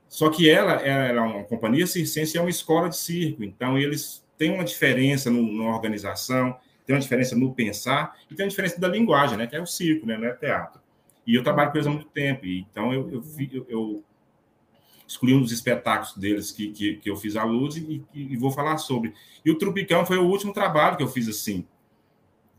Só 0.08 0.30
que 0.30 0.50
ela, 0.50 0.74
ela 0.74 1.20
é 1.20 1.22
uma 1.22 1.44
companhia 1.44 1.86
circense 1.86 2.36
e 2.36 2.38
é 2.38 2.42
uma 2.42 2.50
escola 2.50 2.90
de 2.90 2.98
circo. 2.98 3.44
Então, 3.44 3.78
eles 3.78 4.26
têm 4.38 4.52
uma 4.52 4.64
diferença 4.64 5.30
no, 5.30 5.52
na 5.64 5.70
organização, 5.70 6.58
tem 6.86 6.96
uma 6.96 7.02
diferença 7.02 7.36
no 7.36 7.54
pensar 7.54 8.18
e 8.30 8.36
tem 8.36 8.46
uma 8.46 8.50
diferença 8.50 8.80
da 8.80 8.88
linguagem, 8.88 9.38
né? 9.38 9.46
Que 9.46 9.56
é 9.56 9.62
o 9.62 9.66
circo, 9.68 10.08
né? 10.08 10.18
Não 10.18 10.28
é 10.28 10.34
teatro. 10.34 10.82
E 11.26 11.36
eu 11.36 11.44
trabalho 11.44 11.72
com 11.72 11.78
eles 11.78 11.88
há 11.88 11.92
muito 11.92 12.08
tempo. 12.08 12.46
E, 12.46 12.62
então, 12.62 12.92
eu, 12.92 13.10
eu, 13.12 13.24
eu, 13.52 13.66
eu 13.70 14.04
escolhi 15.10 15.34
um 15.34 15.42
dos 15.42 15.52
espetáculos 15.52 16.16
deles 16.16 16.52
que, 16.52 16.70
que, 16.72 16.96
que 16.98 17.10
eu 17.10 17.16
fiz 17.16 17.36
à 17.36 17.44
luz 17.44 17.76
e, 17.76 18.06
e, 18.14 18.38
vou 18.38 18.52
falar 18.52 18.78
sobre. 18.78 19.14
E 19.44 19.50
o 19.50 19.58
Trupicão 19.58 20.06
foi 20.06 20.18
o 20.20 20.28
último 20.28 20.54
trabalho 20.54 20.98
que 20.98 21.04
eu 21.04 21.08
fiz 21.08 21.28
assim, 21.28 21.66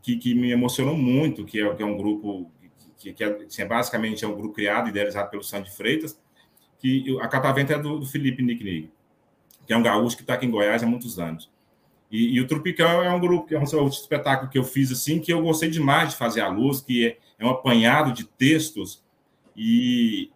que, 0.01 0.17
que 0.17 0.35
me 0.35 0.51
emocionou 0.51 0.97
muito, 0.97 1.45
que 1.45 1.61
é, 1.61 1.73
que 1.73 1.81
é 1.81 1.85
um 1.85 1.95
grupo 1.95 2.51
que, 2.97 3.13
que 3.13 3.23
é, 3.23 3.37
assim, 3.45 3.65
basicamente 3.65 4.25
é 4.25 4.27
um 4.27 4.35
grupo 4.35 4.53
criado, 4.53 4.89
idealizado 4.89 5.29
pelo 5.29 5.43
Sandy 5.43 5.71
Freitas, 5.71 6.19
que 6.77 7.17
a 7.21 7.27
Catavento 7.29 7.71
é 7.71 7.79
do, 7.79 7.99
do 7.99 8.05
Felipe 8.05 8.43
Nicknig, 8.43 8.91
que 9.65 9.71
é 9.71 9.77
um 9.77 9.83
gaúcho 9.83 10.17
que 10.17 10.23
está 10.23 10.33
aqui 10.33 10.45
em 10.45 10.51
Goiás 10.51 10.83
há 10.83 10.85
muitos 10.85 11.19
anos. 11.19 11.49
E, 12.11 12.35
e, 12.35 12.41
o 12.41 12.47
Tropicão 12.47 13.01
é 13.01 13.09
um 13.13 13.19
grupo, 13.19 13.55
é 13.55 13.57
um 13.57 13.87
espetáculo 13.87 14.51
que 14.51 14.57
eu 14.57 14.65
fiz 14.65 14.91
assim, 14.91 15.21
que 15.21 15.31
eu 15.31 15.41
gostei 15.41 15.69
demais 15.69 16.09
de 16.09 16.17
fazer 16.17 16.41
à 16.41 16.49
luz, 16.49 16.81
que 16.81 17.07
é, 17.07 17.17
é 17.39 17.45
um 17.45 17.49
apanhado 17.49 18.11
de 18.11 18.25
textos 18.25 19.01
e, 19.55 20.29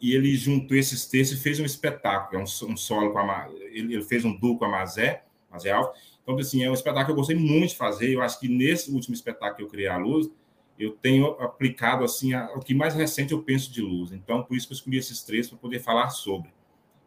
e 0.00 0.14
ele 0.14 0.34
juntou 0.34 0.76
esses 0.76 1.06
textos 1.06 1.38
e 1.38 1.42
fez 1.42 1.60
um 1.60 1.64
espetáculo, 1.64 2.40
é 2.40 2.44
um, 2.44 2.72
um 2.72 2.76
solo 2.76 3.12
com 3.12 3.18
a 3.18 3.48
ele, 3.70 3.94
ele, 3.94 4.02
fez 4.02 4.24
um 4.24 4.34
duo 4.34 4.58
com 4.58 4.64
a 4.64 4.68
Mazé, 4.68 5.24
Mazé 5.50 5.70
Alves. 5.70 6.00
Então, 6.22 6.38
assim, 6.38 6.64
é 6.64 6.70
um 6.70 6.74
espetáculo 6.74 7.06
que 7.06 7.12
eu 7.12 7.16
gostei 7.16 7.36
muito 7.36 7.70
de 7.70 7.76
fazer. 7.76 8.12
Eu 8.12 8.22
acho 8.22 8.38
que 8.38 8.48
nesse 8.48 8.90
último 8.90 9.14
espetáculo 9.14 9.56
que 9.56 9.62
eu 9.62 9.68
criei 9.68 9.88
a 9.88 9.96
luz, 9.96 10.30
eu 10.78 10.92
tenho 10.92 11.26
aplicado 11.40 12.04
assim 12.04 12.32
a, 12.32 12.50
o 12.54 12.60
que 12.60 12.72
mais 12.72 12.94
recente 12.94 13.32
eu 13.32 13.42
penso 13.42 13.70
de 13.70 13.82
luz. 13.82 14.12
Então, 14.12 14.42
por 14.42 14.56
isso 14.56 14.66
que 14.66 14.72
eu 14.72 14.76
escolhi 14.76 14.96
esses 14.96 15.22
três 15.22 15.48
para 15.48 15.58
poder 15.58 15.80
falar 15.80 16.08
sobre. 16.10 16.50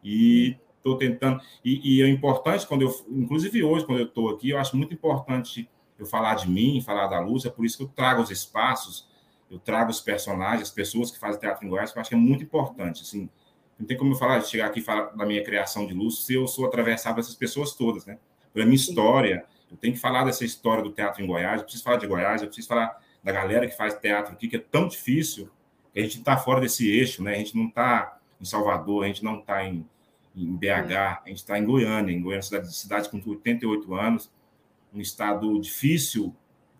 E 0.02 0.56
estou 0.76 0.96
tentando. 0.96 1.40
E, 1.64 1.98
e, 1.98 2.02
é 2.02 2.08
importante 2.08 2.66
quando 2.66 2.82
eu, 2.82 3.06
inclusive 3.08 3.64
hoje, 3.64 3.84
quando 3.84 3.98
eu 4.00 4.06
estou 4.06 4.30
aqui, 4.30 4.50
eu 4.50 4.58
acho 4.58 4.76
muito 4.76 4.94
importante 4.94 5.68
eu 5.98 6.06
falar 6.06 6.34
de 6.34 6.48
mim, 6.48 6.80
falar 6.80 7.06
da 7.08 7.18
luz. 7.18 7.44
É 7.44 7.50
por 7.50 7.64
isso 7.64 7.78
que 7.78 7.82
eu 7.84 7.88
trago 7.88 8.22
os 8.22 8.30
espaços 8.30 9.08
eu 9.54 9.60
trago 9.60 9.90
os 9.90 10.00
personagens, 10.00 10.62
as 10.68 10.74
pessoas 10.74 11.10
que 11.10 11.18
fazem 11.18 11.40
teatro 11.40 11.64
em 11.64 11.68
Goiás, 11.68 11.92
que 11.92 11.98
eu 11.98 12.00
acho 12.00 12.10
que 12.10 12.16
é 12.16 12.18
muito 12.18 12.42
importante. 12.42 13.02
Assim, 13.02 13.28
não 13.78 13.86
tem 13.86 13.96
como 13.96 14.12
eu 14.12 14.16
falar, 14.16 14.40
chegar 14.42 14.66
aqui 14.66 14.80
e 14.80 14.82
falar 14.82 15.10
da 15.16 15.24
minha 15.24 15.42
criação 15.44 15.86
de 15.86 15.94
luz 15.94 16.24
se 16.24 16.34
eu 16.34 16.46
sou 16.48 16.66
atravessado 16.66 17.16
dessas 17.16 17.36
pessoas 17.36 17.72
todas, 17.72 18.04
né? 18.04 18.18
Pela 18.52 18.66
minha 18.66 18.76
história, 18.76 19.44
eu 19.70 19.76
tenho 19.76 19.94
que 19.94 20.00
falar 20.00 20.24
dessa 20.24 20.44
história 20.44 20.82
do 20.82 20.90
teatro 20.90 21.22
em 21.22 21.26
Goiás, 21.26 21.58
eu 21.58 21.64
preciso 21.64 21.84
falar 21.84 21.96
de 21.98 22.06
Goiás, 22.06 22.42
eu 22.42 22.48
preciso 22.48 22.68
falar 22.68 23.00
da 23.22 23.32
galera 23.32 23.66
que 23.68 23.76
faz 23.76 23.94
teatro 23.94 24.32
aqui, 24.32 24.48
que 24.48 24.56
é 24.56 24.58
tão 24.58 24.88
difícil, 24.88 25.48
que 25.92 26.00
a 26.00 26.02
gente 26.02 26.18
está 26.18 26.36
fora 26.36 26.60
desse 26.60 26.90
eixo, 26.90 27.22
né? 27.22 27.34
A 27.34 27.38
gente 27.38 27.56
não 27.56 27.68
está 27.68 28.18
em 28.40 28.44
Salvador, 28.44 29.04
a 29.04 29.06
gente 29.06 29.22
não 29.22 29.38
está 29.38 29.64
em, 29.64 29.86
em, 30.34 30.56
BH, 30.56 31.22
a 31.24 31.28
gente 31.28 31.38
está 31.38 31.58
em 31.58 31.64
Goiânia, 31.64 32.12
em 32.12 32.20
Goiânia, 32.20 32.42
cidade, 32.42 32.76
cidade 32.76 33.08
com 33.08 33.22
88 33.24 33.94
anos, 33.94 34.32
um 34.92 35.00
estado 35.00 35.60
difícil 35.60 36.34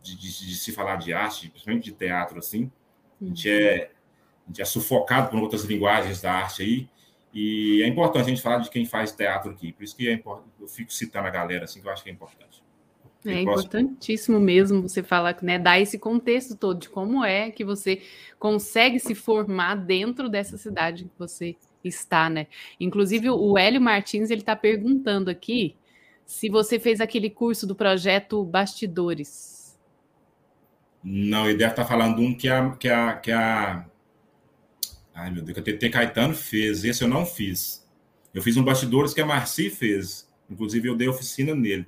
de, 0.04 0.16
de, 0.16 0.46
de, 0.46 0.54
se 0.56 0.70
falar 0.70 0.96
de 0.96 1.14
arte, 1.14 1.48
principalmente 1.48 1.84
de 1.84 1.92
teatro, 1.92 2.38
assim. 2.38 2.70
A 3.20 3.24
gente, 3.24 3.48
é, 3.48 3.90
a 4.44 4.48
gente 4.48 4.60
é 4.60 4.64
sufocado 4.64 5.30
por 5.30 5.40
outras 5.40 5.64
linguagens 5.64 6.20
da 6.20 6.32
arte 6.32 6.62
aí, 6.62 6.88
e 7.32 7.82
é 7.82 7.88
importante 7.88 8.26
a 8.26 8.28
gente 8.28 8.42
falar 8.42 8.58
de 8.58 8.70
quem 8.70 8.84
faz 8.84 9.10
teatro 9.10 9.50
aqui. 9.50 9.72
Por 9.72 9.82
isso 9.82 9.96
que 9.96 10.08
é 10.08 10.12
importante, 10.12 10.50
eu 10.60 10.68
fico 10.68 10.92
citando 10.92 11.26
a 11.26 11.30
galera, 11.30 11.64
assim, 11.64 11.80
que 11.80 11.88
eu 11.88 11.92
acho 11.92 12.04
que 12.04 12.10
é 12.10 12.12
importante. 12.12 12.62
É 13.26 13.40
importantíssimo 13.40 14.38
mesmo 14.38 14.82
você 14.82 15.02
falar, 15.02 15.38
né, 15.40 15.58
dar 15.58 15.80
esse 15.80 15.98
contexto 15.98 16.54
todo 16.54 16.80
de 16.80 16.90
como 16.90 17.24
é 17.24 17.50
que 17.50 17.64
você 17.64 18.02
consegue 18.38 19.00
se 19.00 19.14
formar 19.14 19.76
dentro 19.76 20.28
dessa 20.28 20.58
cidade 20.58 21.04
que 21.04 21.18
você 21.18 21.56
está, 21.82 22.28
né? 22.28 22.46
Inclusive 22.78 23.30
o 23.30 23.56
Hélio 23.56 23.80
Martins 23.80 24.30
ele 24.30 24.42
está 24.42 24.54
perguntando 24.54 25.30
aqui 25.30 25.74
se 26.26 26.50
você 26.50 26.78
fez 26.78 27.00
aquele 27.00 27.30
curso 27.30 27.66
do 27.66 27.74
projeto 27.74 28.44
Bastidores. 28.44 29.53
Não, 31.04 31.46
ele 31.46 31.58
deve 31.58 31.72
estar 31.72 31.84
falando 31.84 32.18
um 32.22 32.34
que 32.34 32.48
a, 32.48 32.70
que 32.70 32.88
a, 32.88 33.16
que 33.16 33.30
a. 33.30 33.84
Ai, 35.14 35.30
meu 35.30 35.42
Deus, 35.42 35.60
que 35.60 35.70
a 35.70 35.76
TT 35.76 35.90
Caetano 35.90 36.34
fez. 36.34 36.82
Esse 36.82 37.04
eu 37.04 37.08
não 37.08 37.26
fiz. 37.26 37.86
Eu 38.32 38.42
fiz 38.42 38.56
um 38.56 38.64
bastidores 38.64 39.12
que 39.12 39.20
a 39.20 39.26
Marci 39.26 39.68
fez. 39.68 40.26
Inclusive, 40.48 40.88
eu 40.88 40.96
dei 40.96 41.06
oficina 41.06 41.54
nele, 41.54 41.86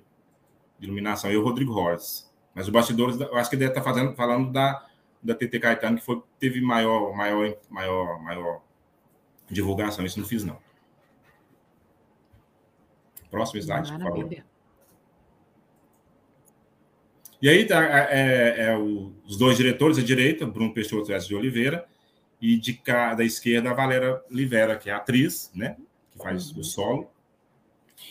de 0.79 0.87
iluminação, 0.87 1.33
e 1.33 1.37
o 1.37 1.43
Rodrigo 1.43 1.73
Horst. 1.73 2.27
Mas 2.55 2.69
o 2.69 2.73
bastidores, 2.73 3.19
eu 3.19 3.37
acho 3.37 3.51
que 3.51 3.57
deve 3.57 3.71
estar 3.71 3.83
fazendo, 3.83 4.15
falando 4.15 4.53
da, 4.53 4.87
da 5.23 5.35
TT 5.35 5.61
Caetano, 5.61 5.97
que 5.97 6.05
foi, 6.05 6.23
teve 6.39 6.61
maior, 6.61 7.15
maior, 7.17 7.57
maior, 7.71 8.23
maior 8.23 8.63
divulgação. 9.51 10.05
Isso 10.05 10.21
não 10.21 10.27
fiz, 10.27 10.45
não. 10.45 10.59
Próximo 13.31 13.61
slide, 13.61 13.93
Maravilha. 13.93 14.11
por 14.11 14.29
favor. 14.29 14.56
E 17.41 17.49
aí 17.49 17.67
tá, 17.67 17.85
é, 17.85 18.09
é, 18.11 18.63
é 18.65 18.79
os 18.79 19.37
dois 19.37 19.57
diretores, 19.57 19.99
a 19.99 20.03
direita, 20.03 20.47
Bruno 20.47 20.73
Peixoto 20.73 21.13
e 21.13 21.19
de 21.19 21.35
Oliveira, 21.35 21.87
e 22.41 22.57
de 22.57 22.75
cá, 22.75 23.15
da 23.15 23.25
esquerda, 23.25 23.71
a 23.71 23.75
Valéria 23.75 24.21
Livera, 24.31 24.77
que 24.77 24.91
é 24.91 24.93
atriz, 24.93 25.51
né? 25.55 25.77
Que 26.13 26.19
faz 26.19 26.51
uhum. 26.51 26.61
o 26.61 26.65
solo. 26.65 27.11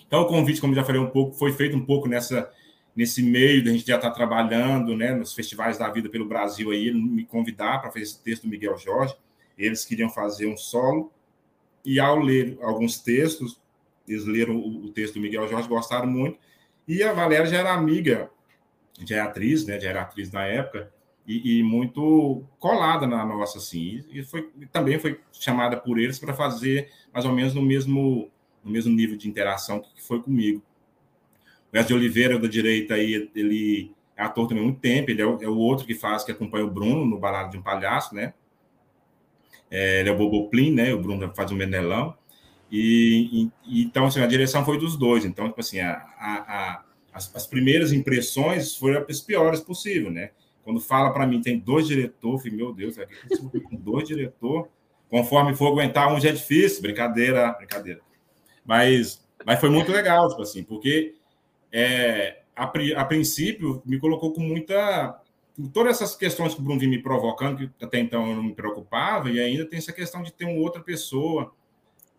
Então, 0.08 0.22
o 0.22 0.26
convite, 0.26 0.62
como 0.62 0.74
já 0.74 0.84
falei 0.84 1.02
um 1.02 1.10
pouco, 1.10 1.36
foi 1.36 1.52
feito 1.54 1.76
um 1.76 1.86
pouco 1.86 2.08
nessa, 2.08 2.52
nesse 2.96 3.22
meio 3.22 3.64
da 3.64 3.72
gente 3.72 3.86
já 3.86 3.96
estar 3.96 4.10
tá 4.10 4.16
trabalhando, 4.16 4.96
né? 4.96 5.14
Nos 5.14 5.34
festivais 5.34 5.78
da 5.78 5.90
vida 5.90 6.10
pelo 6.10 6.26
Brasil 6.26 6.72
aí, 6.72 6.92
me 6.92 7.26
convidar 7.26 7.80
para 7.80 7.92
fazer 7.92 8.04
esse 8.04 8.24
texto 8.24 8.44
do 8.44 8.50
Miguel 8.50 8.78
Jorge. 8.78 9.16
Eles 9.58 9.86
queriam 9.86 10.10
fazer 10.10 10.48
um 10.48 10.58
solo, 10.58 11.12
e 11.84 12.00
ao 12.00 12.20
ler 12.20 12.58
alguns 12.62 13.00
textos, 13.00 13.60
eles 14.08 14.26
leram 14.26 14.56
o, 14.56 14.86
o 14.86 14.92
texto 14.92 15.16
do 15.16 15.22
Miguel 15.22 15.48
Jorge, 15.48 15.68
gostaram 15.68 16.08
muito, 16.08 16.38
e 16.88 17.02
a 17.04 17.14
Valéria 17.14 17.46
já 17.46 17.58
era 17.58 17.74
amiga 17.74 18.30
já 19.00 19.24
atriz, 19.26 19.66
né? 19.66 19.80
Já 19.80 19.90
era 19.90 20.02
atriz 20.02 20.32
na 20.32 20.46
época 20.46 20.92
e, 21.28 21.60
e 21.60 21.64
muito 21.64 22.44
colada 22.60 23.08
na 23.08 23.26
nossa, 23.26 23.58
assim. 23.58 24.04
E 24.12 24.24
foi 24.24 24.50
também 24.72 25.00
foi 25.00 25.20
chamada 25.32 25.78
por 25.78 26.00
eles 26.00 26.20
para 26.20 26.34
fazer 26.34 26.92
mais 27.14 27.26
ou 27.26 27.34
menos 27.34 27.54
no 27.54 27.62
mesmo 27.62 28.30
no 28.64 28.72
mesmo 28.72 28.94
nível 28.94 29.16
de 29.16 29.28
interação 29.28 29.80
que 29.80 30.02
foi 30.02 30.22
comigo. 30.22 30.62
O 31.72 31.78
Wesley 31.78 31.98
Oliveira 31.98 32.40
da 32.40 32.48
direita 32.48 32.96
aí, 32.96 33.30
ele 33.36 33.92
é 34.16 34.24
ator 34.24 34.48
também 34.48 34.64
há 34.64 34.66
muito 34.66 34.80
tempo. 34.80 35.12
Ele 35.12 35.22
é 35.22 35.26
o, 35.26 35.44
é 35.44 35.48
o, 35.48 35.58
outro 35.58 35.86
que 35.86 35.94
faz 35.94 36.24
que 36.24 36.32
acompanha 36.32 36.66
o 36.66 36.72
Bruno 36.72 37.06
no 37.06 37.20
Balado 37.20 37.52
de 37.52 37.58
um 37.58 37.62
Palhaço, 37.62 38.16
né? 38.16 38.34
É, 39.70 40.00
ele 40.00 40.10
é 40.10 40.12
o 40.12 40.18
Bobo 40.18 40.50
Plin, 40.50 40.72
né? 40.72 40.94
O 40.94 41.00
Bruno 41.00 41.32
faz 41.36 41.52
o 41.52 41.56
Menelão. 41.56 42.16
E, 42.72 43.50
e, 43.66 43.84
então, 43.84 44.06
assim, 44.06 44.22
a 44.22 44.28
direção 44.28 44.66
foi 44.66 44.80
dos 44.80 44.98
dois. 44.98 45.26
Então, 45.26 45.48
tipo 45.48 45.60
assim, 45.60 45.80
a, 45.80 45.94
a, 46.20 46.85
as, 47.16 47.34
as 47.34 47.48
primeiras 47.48 47.94
impressões 47.94 48.76
foram 48.76 49.06
as 49.10 49.22
piores 49.22 49.62
possível, 49.62 50.12
né? 50.12 50.32
Quando 50.66 50.82
fala 50.82 51.14
para 51.14 51.26
mim, 51.26 51.42
tem 51.42 51.58
dois 51.58 51.88
diretores, 51.88 52.42
falei, 52.44 52.58
meu 52.58 52.74
Deus, 52.74 52.98
aqui 52.98 53.60
com 53.62 53.76
dois 53.78 54.06
diretores, 54.06 54.70
conforme 55.10 55.56
for 55.56 55.68
aguentar 55.68 56.14
um 56.14 56.20
já 56.20 56.30
é 56.30 56.34
difícil, 56.34 56.82
brincadeira, 56.82 57.54
brincadeira. 57.54 58.02
Mas, 58.66 59.26
mas 59.46 59.60
foi 59.62 59.70
muito 59.70 59.92
legal, 59.92 60.28
tipo 60.28 60.42
assim, 60.42 60.62
porque 60.62 61.16
é, 61.72 62.42
a, 62.54 62.64
a 62.64 63.06
princípio 63.06 63.82
me 63.86 63.98
colocou 63.98 64.34
com 64.34 64.42
muita 64.42 65.22
todas 65.72 65.96
essas 65.96 66.18
questões 66.18 66.54
que 66.54 66.60
o 66.60 66.64
Bruno 66.64 66.82
vinha 66.82 66.92
me 66.92 67.02
provocando, 67.02 67.70
que 67.70 67.86
até 67.86 67.98
então 67.98 68.30
eu 68.30 68.36
não 68.36 68.44
me 68.44 68.54
preocupava, 68.54 69.30
e 69.30 69.40
ainda 69.40 69.66
tem 69.66 69.78
essa 69.78 69.94
questão 69.94 70.22
de 70.22 70.34
ter 70.34 70.44
uma 70.44 70.60
outra 70.60 70.82
pessoa 70.82 71.54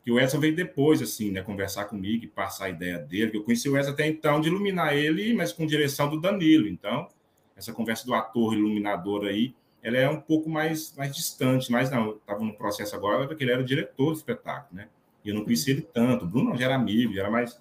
que 0.07 0.13
o 0.13 0.21
Edson 0.21 0.39
veio 0.39 0.55
depois, 0.55 1.03
assim, 1.03 1.33
né, 1.33 1.43
conversar 1.43 1.87
comigo 1.87 2.25
e 2.25 2.29
passar 2.29 2.67
a 2.67 2.71
ideia 2.71 2.97
dele, 2.97 3.33
que 3.33 3.37
eu 3.39 3.43
conheci 3.43 3.69
o 3.69 3.77
Edson 3.77 3.91
até 3.91 4.07
então 4.07 4.41
de 4.41 4.47
iluminar 4.47 4.95
ele, 4.97 5.35
mas 5.35 5.53
com 5.53 5.67
direção 5.67 6.09
do 6.09 6.21
Danilo. 6.21 6.69
Então, 6.69 7.09
essa 7.57 7.73
conversa 7.73 8.07
do 8.07 8.15
ator 8.15 8.55
iluminador 8.55 9.25
aí, 9.25 9.53
ela 9.83 9.97
é 9.97 10.09
um 10.09 10.21
pouco 10.21 10.49
mais, 10.49 10.95
mais 10.97 11.13
distante, 11.13 11.73
mas 11.73 11.91
não, 11.91 12.13
estava 12.13 12.39
no 12.45 12.57
processo 12.57 12.95
agora, 12.95 13.27
porque 13.27 13.43
ele 13.43 13.51
era 13.51 13.61
o 13.61 13.65
diretor 13.65 14.13
do 14.13 14.17
espetáculo, 14.17 14.81
né? 14.81 14.87
E 15.25 15.31
eu 15.31 15.35
não 15.35 15.43
conhecia 15.43 15.75
ele 15.75 15.83
tanto. 15.83 16.25
O 16.25 16.29
Bruno 16.29 16.57
já 16.57 16.67
era 16.67 16.77
amigo, 16.77 17.13
já 17.13 17.23
era 17.23 17.31
mais, 17.31 17.61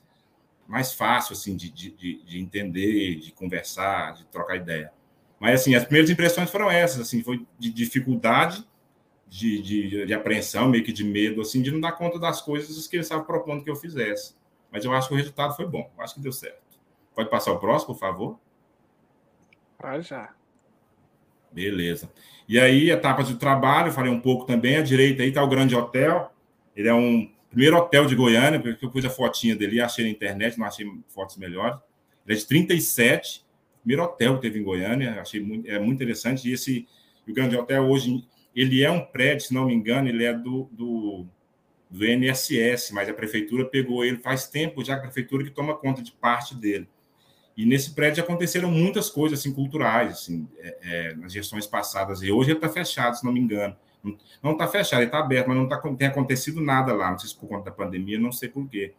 mais 0.68 0.94
fácil, 0.94 1.34
assim, 1.34 1.56
de, 1.56 1.72
de, 1.72 1.90
de 2.24 2.40
entender, 2.40 3.16
de 3.16 3.32
conversar, 3.32 4.14
de 4.14 4.26
trocar 4.26 4.58
ideia. 4.58 4.92
Mas, 5.40 5.62
assim, 5.62 5.74
as 5.74 5.84
primeiras 5.84 6.12
impressões 6.12 6.52
foram 6.52 6.70
essas, 6.70 7.02
assim, 7.02 7.24
foi 7.24 7.44
de 7.58 7.72
dificuldade, 7.72 8.64
de, 9.28 9.62
de, 9.62 10.06
de 10.06 10.14
apreensão, 10.14 10.70
meio 10.70 10.84
que 10.84 10.94
de 10.94 11.04
medo, 11.04 11.42
assim, 11.42 11.62
de 11.62 11.72
não 11.72 11.80
dar 11.80 11.94
conta 11.94 12.20
das 12.20 12.42
coisas 12.42 12.88
que 12.88 12.96
ele 12.96 13.04
estava 13.04 13.24
propondo 13.24 13.64
que 13.64 13.70
eu 13.70 13.76
fizesse. 13.76 14.36
Mas 14.72 14.86
eu 14.86 14.94
acho 14.94 15.08
que 15.08 15.14
o 15.14 15.18
resultado 15.18 15.56
foi 15.56 15.66
bom, 15.66 15.92
eu 15.98 16.04
acho 16.04 16.16
que 16.16 16.22
deu 16.22 16.32
certo. 16.32 16.62
Pode 17.16 17.30
passar 17.30 17.52
o 17.54 17.60
próximo, 17.60 17.94
por 17.94 18.00
favor? 18.00 18.40
Ah, 19.80 20.00
já. 20.00 20.34
Beleza. 21.52 22.12
E 22.48 22.60
aí, 22.60 22.90
etapas 22.90 23.28
de 23.28 23.36
trabalho, 23.36 23.92
falei 23.92 24.12
um 24.12 24.20
pouco 24.20 24.46
também. 24.46 24.76
À 24.76 24.82
direita 24.82 25.24
aí 25.24 25.30
está 25.30 25.42
o 25.42 25.48
Grande 25.48 25.76
Hotel. 25.76 26.32
Ele 26.76 26.90
é 26.90 26.94
um 26.94 27.32
primeiro 27.50 27.78
hotel 27.78 28.06
de 28.06 28.16
Goiânia, 28.16 28.60
porque 28.60 28.86
eu 28.86 28.92
pus 28.92 29.06
a 29.06 29.10
fotinha 29.10 29.56
dele, 29.56 29.80
achei 29.80 30.04
na 30.04 30.12
internet, 30.12 30.60
não 30.60 30.66
achei 30.66 30.86
fotos 31.08 31.38
melhores. 31.38 31.78
Ele 32.26 32.36
é 32.36 32.40
de 32.40 32.46
37, 32.46 33.46
primeiro 33.82 34.04
hotel 34.04 34.36
que 34.36 34.42
teve 34.42 34.60
em 34.60 34.64
Goiânia, 34.64 35.22
achei 35.22 35.40
muito, 35.40 35.70
é 35.70 35.80
muito 35.80 35.96
interessante. 35.96 36.50
E 36.50 36.54
esse 36.54 36.86
o 37.28 37.34
Grande 37.34 37.56
Hotel 37.56 37.84
hoje, 37.84 38.28
ele 38.56 38.84
é 38.84 38.90
um 38.90 39.02
prédio, 39.02 39.48
se 39.48 39.54
não 39.54 39.66
me 39.66 39.74
engano, 39.74 40.08
ele 40.08 40.24
é 40.24 40.34
do, 40.34 40.70
do, 40.72 41.26
do 41.90 42.06
NSS, 42.06 42.94
mas 42.94 43.10
a 43.10 43.14
prefeitura 43.14 43.66
pegou 43.66 44.06
ele 44.06 44.18
faz 44.18 44.48
tempo 44.48 44.84
já, 44.84 44.96
a 44.96 45.00
prefeitura 45.00 45.44
que 45.44 45.52
toma 45.52 45.76
conta 45.76 46.02
de 46.02 46.12
parte 46.12 46.56
dele. 46.56 46.88
E 47.58 47.66
nesse 47.66 47.94
prédio 47.94 48.22
aconteceram 48.22 48.70
muitas 48.70 49.10
coisas 49.10 49.40
assim, 49.40 49.54
culturais, 49.54 50.14
assim, 50.14 50.48
é, 50.58 50.78
é, 50.82 51.16
nas 51.16 51.32
gestões 51.32 51.66
passadas. 51.66 52.22
E 52.22 52.30
hoje 52.30 52.52
ele 52.52 52.58
está 52.58 52.68
fechado, 52.68 53.16
se 53.16 53.24
não 53.24 53.32
me 53.32 53.40
engano. 53.40 53.76
Não 54.44 54.52
está 54.52 54.68
fechado, 54.68 55.00
ele 55.00 55.08
está 55.08 55.20
aberto, 55.20 55.48
mas 55.48 55.58
não 55.58 55.68
tá, 55.68 55.78
tem 55.98 56.08
acontecido 56.08 56.62
nada 56.62 56.94
lá. 56.94 57.12
Não 57.12 57.18
sei 57.18 57.30
se 57.30 57.36
por 57.36 57.48
conta 57.48 57.66
da 57.66 57.72
pandemia, 57.72 58.20
não 58.20 58.32
sei 58.32 58.50
por 58.50 58.68
quê. 58.68 58.94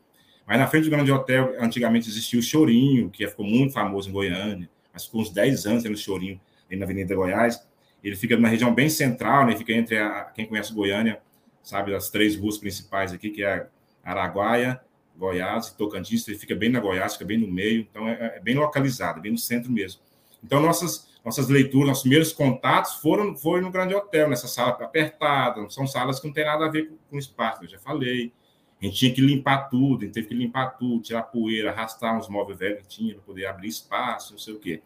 Mas 0.46 0.58
na 0.58 0.66
frente 0.66 0.84
do 0.84 0.90
grande 0.90 1.12
hotel, 1.12 1.54
antigamente 1.60 2.08
existia 2.08 2.38
o 2.38 2.42
Chorinho, 2.42 3.10
que 3.10 3.26
ficou 3.26 3.44
muito 3.44 3.74
famoso 3.74 4.08
em 4.08 4.12
Goiânia, 4.12 4.70
mas 4.92 5.04
ficou 5.04 5.20
uns 5.20 5.30
10 5.30 5.66
anos 5.66 5.82
tendo 5.82 5.96
Chorinho 5.96 6.40
ali 6.68 6.78
na 6.78 6.84
Avenida 6.84 7.14
Goiás. 7.14 7.65
Ele 8.06 8.14
fica 8.14 8.36
numa 8.36 8.48
região 8.48 8.72
bem 8.72 8.88
central, 8.88 9.46
né? 9.46 9.56
Fica 9.56 9.72
entre 9.72 9.98
a, 9.98 10.26
quem 10.32 10.46
conhece 10.46 10.72
Goiânia, 10.72 11.20
sabe, 11.60 11.92
as 11.92 12.08
três 12.08 12.36
ruas 12.36 12.56
principais 12.56 13.12
aqui, 13.12 13.30
que 13.30 13.42
é 13.42 13.66
Araguaia, 14.04 14.80
Goiás 15.16 15.68
e 15.68 15.76
Tocantins, 15.76 16.26
ele 16.28 16.38
fica 16.38 16.54
bem 16.54 16.70
na 16.70 16.78
Goiás, 16.78 17.14
fica 17.14 17.24
bem 17.24 17.36
no 17.36 17.48
meio, 17.48 17.80
então 17.80 18.08
é, 18.08 18.36
é, 18.36 18.40
bem 18.40 18.54
localizado, 18.54 19.20
bem 19.20 19.32
no 19.32 19.38
centro 19.38 19.72
mesmo. 19.72 20.00
Então, 20.44 20.60
nossas, 20.60 21.08
nossas 21.24 21.48
leituras, 21.48 21.88
nossos 21.88 22.02
primeiros 22.02 22.32
contatos 22.32 22.94
foram, 22.94 23.36
foram 23.36 23.62
no 23.62 23.70
grande 23.72 23.92
hotel, 23.92 24.28
nessa 24.28 24.46
sala 24.46 24.70
apertada, 24.70 25.68
são 25.68 25.84
salas 25.84 26.20
que 26.20 26.28
não 26.28 26.34
tem 26.34 26.44
nada 26.44 26.64
a 26.64 26.70
ver 26.70 26.88
com, 26.88 26.96
com 27.10 27.18
espaço, 27.18 27.64
eu 27.64 27.68
já 27.68 27.78
falei. 27.80 28.32
A 28.80 28.84
gente 28.84 28.98
tinha 28.98 29.12
que 29.12 29.20
limpar 29.20 29.68
tudo, 29.68 30.02
a 30.02 30.04
gente 30.04 30.14
teve 30.14 30.28
que 30.28 30.34
limpar 30.34 30.76
tudo, 30.78 31.02
tirar 31.02 31.22
poeira, 31.22 31.70
arrastar 31.70 32.16
uns 32.16 32.28
móveis 32.28 32.56
velhos 32.56 32.82
que 32.82 32.86
tinha 32.86 33.14
para 33.14 33.22
poder 33.24 33.46
abrir 33.46 33.68
espaço, 33.68 34.32
não 34.32 34.38
sei 34.38 34.54
o 34.54 34.60
quê. 34.60 34.80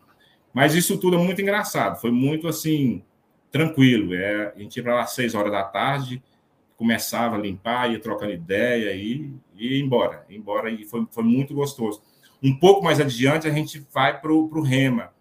Mas 0.55 0.75
isso 0.75 0.97
tudo 0.97 1.17
é 1.17 1.19
muito 1.19 1.43
engraçado, 1.43 2.01
foi 2.01 2.11
muito 2.11 2.49
assim, 2.49 3.05
tranquilo. 3.51 4.15
É, 4.15 4.53
a 4.55 4.59
gente 4.59 4.77
ia 4.77 4.83
para 4.83 4.95
lá 4.95 5.03
às 5.03 5.13
seis 5.13 5.35
horas 5.35 5.53
da 5.53 5.63
tarde, 5.63 6.23
começava 6.77 7.37
a 7.37 7.39
limpar, 7.39 7.91
ia 7.91 8.01
trocando 8.01 8.33
ideia 8.33 8.95
e, 8.95 9.33
e 9.55 9.77
ia 9.77 9.85
embora, 9.85 10.25
ia 10.29 10.39
embora 10.39 10.71
e 10.71 10.85
foi, 10.85 11.07
foi 11.11 11.25
muito 11.25 11.55
gostoso. 11.55 12.03
Um 12.43 12.57
pouco 12.59 12.83
mais 12.83 12.99
adiante, 13.01 13.47
a 13.47 13.51
gente 13.51 13.87
vai 13.93 14.19
para 14.19 14.33
o 14.33 14.63
Rema, 14.63 15.13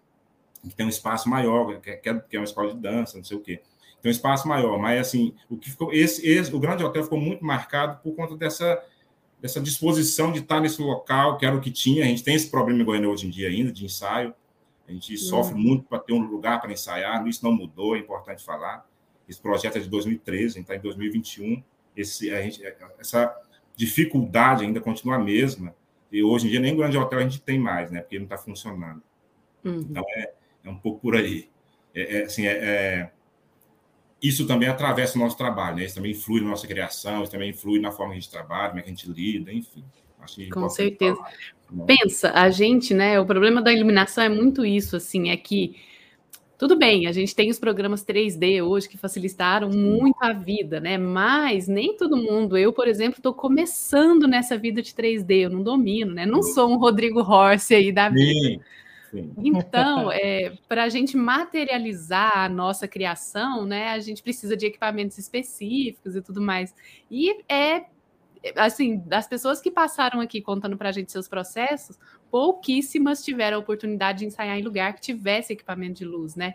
que 0.62 0.74
tem 0.74 0.86
um 0.86 0.90
espaço 0.90 1.28
maior, 1.28 1.80
que 1.80 1.90
é, 1.90 1.96
que 1.96 2.36
é 2.36 2.38
uma 2.38 2.44
escola 2.44 2.72
de 2.72 2.80
dança, 2.80 3.16
não 3.18 3.24
sei 3.24 3.36
o 3.36 3.40
quê. 3.40 3.60
Tem 4.00 4.10
um 4.10 4.12
espaço 4.12 4.48
maior, 4.48 4.78
mas 4.78 5.00
assim, 5.00 5.34
o 5.48 5.56
que 5.56 5.70
ficou, 5.70 5.92
esse, 5.92 6.26
esse, 6.26 6.54
o 6.54 6.58
Grande 6.58 6.82
Hotel 6.82 7.04
ficou 7.04 7.20
muito 7.20 7.44
marcado 7.44 8.00
por 8.02 8.14
conta 8.14 8.34
dessa, 8.34 8.82
dessa 9.40 9.60
disposição 9.60 10.32
de 10.32 10.38
estar 10.38 10.60
nesse 10.60 10.80
local, 10.80 11.36
que 11.36 11.44
era 11.44 11.54
o 11.54 11.60
que 11.60 11.70
tinha. 11.70 12.04
A 12.04 12.08
gente 12.08 12.24
tem 12.24 12.34
esse 12.34 12.50
problema 12.50 12.80
em 12.80 12.84
Goiânia 12.84 13.10
hoje 13.10 13.26
em 13.26 13.30
dia 13.30 13.48
ainda, 13.48 13.70
de 13.70 13.84
ensaio. 13.84 14.34
A 14.90 14.92
gente 14.92 15.16
sofre 15.16 15.54
muito 15.54 15.84
para 15.84 16.00
ter 16.00 16.12
um 16.12 16.20
lugar 16.20 16.60
para 16.60 16.72
ensaiar, 16.72 17.24
isso 17.28 17.44
não 17.44 17.52
mudou, 17.52 17.94
é 17.94 18.00
importante 18.00 18.44
falar. 18.44 18.84
Esse 19.28 19.40
projeto 19.40 19.76
é 19.76 19.80
de 19.80 19.88
2013, 19.88 20.58
está 20.58 20.74
em 20.74 20.80
2021. 20.80 21.62
Esse, 21.96 22.32
a 22.32 22.42
gente, 22.42 22.60
essa 22.98 23.32
dificuldade 23.76 24.64
ainda 24.64 24.80
continua 24.80 25.14
a 25.14 25.18
mesma. 25.18 25.74
E 26.10 26.24
hoje 26.24 26.48
em 26.48 26.50
dia 26.50 26.58
nem 26.58 26.76
grande 26.76 26.98
hotel 26.98 27.20
a 27.20 27.22
gente 27.22 27.40
tem 27.40 27.56
mais, 27.56 27.92
né? 27.92 28.00
Porque 28.00 28.18
não 28.18 28.24
está 28.24 28.36
funcionando. 28.36 29.00
Uhum. 29.64 29.86
Então 29.88 30.04
é, 30.08 30.32
é, 30.64 30.68
um 30.68 30.76
pouco 30.76 30.98
por 30.98 31.14
aí. 31.14 31.48
É, 31.94 32.18
é 32.18 32.24
assim, 32.24 32.46
é, 32.46 32.52
é, 32.52 33.10
isso 34.20 34.48
também 34.48 34.68
atravessa 34.68 35.16
o 35.16 35.20
nosso 35.20 35.36
trabalho, 35.36 35.76
né? 35.76 35.84
Isso 35.84 35.94
também 35.94 36.10
influi 36.10 36.40
na 36.40 36.48
nossa 36.48 36.66
criação, 36.66 37.22
isso 37.22 37.30
também 37.30 37.50
influi 37.50 37.78
na 37.78 37.92
forma 37.92 38.12
que 38.12 38.18
a 38.18 38.20
gente 38.20 38.30
trabalha, 38.32 38.70
como 38.70 38.80
é 38.80 38.82
que 38.82 38.90
a 38.90 38.92
gente 38.92 39.08
lida, 39.08 39.52
enfim. 39.52 39.84
Com 40.50 40.68
certeza. 40.68 41.14
Falar? 41.14 41.32
Pensa, 41.86 42.32
a 42.34 42.50
gente, 42.50 42.92
né? 42.92 43.20
O 43.20 43.26
problema 43.26 43.62
da 43.62 43.72
iluminação 43.72 44.24
é 44.24 44.28
muito 44.28 44.64
isso, 44.64 44.96
assim, 44.96 45.30
é 45.30 45.36
que 45.36 45.76
tudo 46.60 46.76
bem, 46.76 47.06
a 47.06 47.12
gente 47.12 47.34
tem 47.34 47.48
os 47.48 47.58
programas 47.58 48.04
3D 48.04 48.62
hoje 48.62 48.86
que 48.86 48.98
facilitaram 48.98 49.70
muito 49.70 50.18
a 50.20 50.34
vida, 50.34 50.78
né? 50.78 50.98
Mas 50.98 51.66
nem 51.66 51.96
todo 51.96 52.18
mundo, 52.18 52.58
eu, 52.58 52.70
por 52.70 52.86
exemplo, 52.86 53.16
estou 53.16 53.32
começando 53.32 54.28
nessa 54.28 54.58
vida 54.58 54.82
de 54.82 54.92
3D, 54.92 55.44
eu 55.44 55.48
não 55.48 55.62
domino, 55.62 56.12
né? 56.12 56.26
Não 56.26 56.42
sou 56.42 56.70
um 56.70 56.76
Rodrigo 56.76 57.20
Horse 57.20 57.74
aí 57.74 57.90
da 57.90 58.10
vida. 58.10 58.62
Sim. 59.10 59.32
Então, 59.38 60.12
é, 60.12 60.52
para 60.68 60.84
a 60.84 60.88
gente 60.90 61.16
materializar 61.16 62.44
a 62.44 62.48
nossa 62.48 62.86
criação, 62.86 63.64
né, 63.64 63.88
a 63.88 63.98
gente 63.98 64.22
precisa 64.22 64.54
de 64.54 64.66
equipamentos 64.66 65.16
específicos 65.16 66.14
e 66.14 66.20
tudo 66.20 66.42
mais. 66.42 66.74
E 67.10 67.42
é 67.48 67.86
assim, 68.56 68.98
das 68.98 69.26
pessoas 69.26 69.60
que 69.60 69.70
passaram 69.70 70.20
aqui 70.20 70.40
contando 70.40 70.76
para 70.76 70.88
a 70.88 70.92
gente 70.92 71.12
seus 71.12 71.28
processos, 71.28 71.98
pouquíssimas 72.30 73.24
tiveram 73.24 73.58
a 73.58 73.60
oportunidade 73.60 74.20
de 74.20 74.26
ensaiar 74.26 74.58
em 74.58 74.62
lugar 74.62 74.94
que 74.94 75.00
tivesse 75.00 75.52
equipamento 75.52 75.98
de 75.98 76.04
luz, 76.04 76.34
né? 76.34 76.54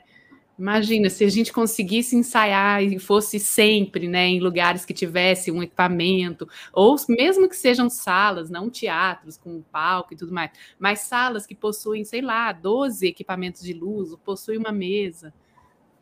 Imagina 0.57 1.09
se 1.09 1.25
a 1.25 1.29
gente 1.29 1.51
conseguisse 1.51 2.15
ensaiar 2.15 2.81
e 2.81 2.97
fosse 2.97 3.39
sempre, 3.39 4.07
né, 4.07 4.25
em 4.27 4.39
lugares 4.39 4.85
que 4.85 4.93
tivesse 4.93 5.51
um 5.51 5.61
equipamento, 5.61 6.47
ou 6.71 6.95
mesmo 7.09 7.49
que 7.49 7.57
sejam 7.57 7.89
salas, 7.89 8.49
não 8.49 8.69
teatros 8.69 9.37
com 9.37 9.61
palco 9.63 10.13
e 10.13 10.17
tudo 10.17 10.33
mais, 10.33 10.51
mas 10.79 11.01
salas 11.01 11.45
que 11.45 11.53
possuem, 11.53 12.05
sei 12.05 12.21
lá, 12.21 12.53
12 12.53 13.05
equipamentos 13.05 13.61
de 13.63 13.73
luz, 13.73 14.15
possuem 14.23 14.57
uma 14.57 14.71
mesa. 14.71 15.33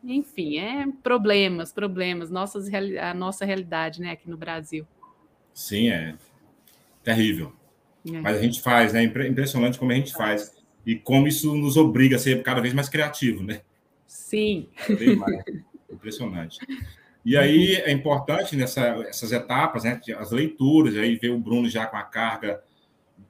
Enfim, 0.04 0.58
é 0.58 0.86
problemas, 1.02 1.72
problemas, 1.72 2.30
nossas, 2.30 2.72
a 2.72 3.12
nossa 3.12 3.44
realidade, 3.44 4.00
né, 4.00 4.12
aqui 4.12 4.30
no 4.30 4.36
Brasil. 4.36 4.86
Sim, 5.54 5.88
é 5.90 6.14
terrível. 7.02 7.52
É. 8.06 8.20
Mas 8.20 8.36
a 8.36 8.42
gente 8.42 8.60
faz, 8.60 8.92
né? 8.92 9.02
Impressionante 9.04 9.78
como 9.78 9.92
a 9.92 9.94
gente 9.94 10.12
faz. 10.12 10.52
E 10.84 10.96
como 10.96 11.28
isso 11.28 11.54
nos 11.54 11.76
obriga 11.76 12.16
a 12.16 12.18
ser 12.18 12.42
cada 12.42 12.60
vez 12.60 12.74
mais 12.74 12.88
criativo, 12.88 13.42
né? 13.42 13.62
Sim. 14.06 14.68
Impressionante. 15.90 16.58
E 17.24 17.36
aí 17.38 17.76
é 17.76 17.90
importante 17.90 18.54
nessas 18.54 19.32
etapas, 19.32 19.84
né? 19.84 19.98
As 20.18 20.30
leituras, 20.30 20.94
aí 20.96 21.16
ver 21.16 21.30
o 21.30 21.38
Bruno 21.38 21.68
já 21.68 21.86
com 21.86 21.96
a 21.96 22.02
carga 22.02 22.62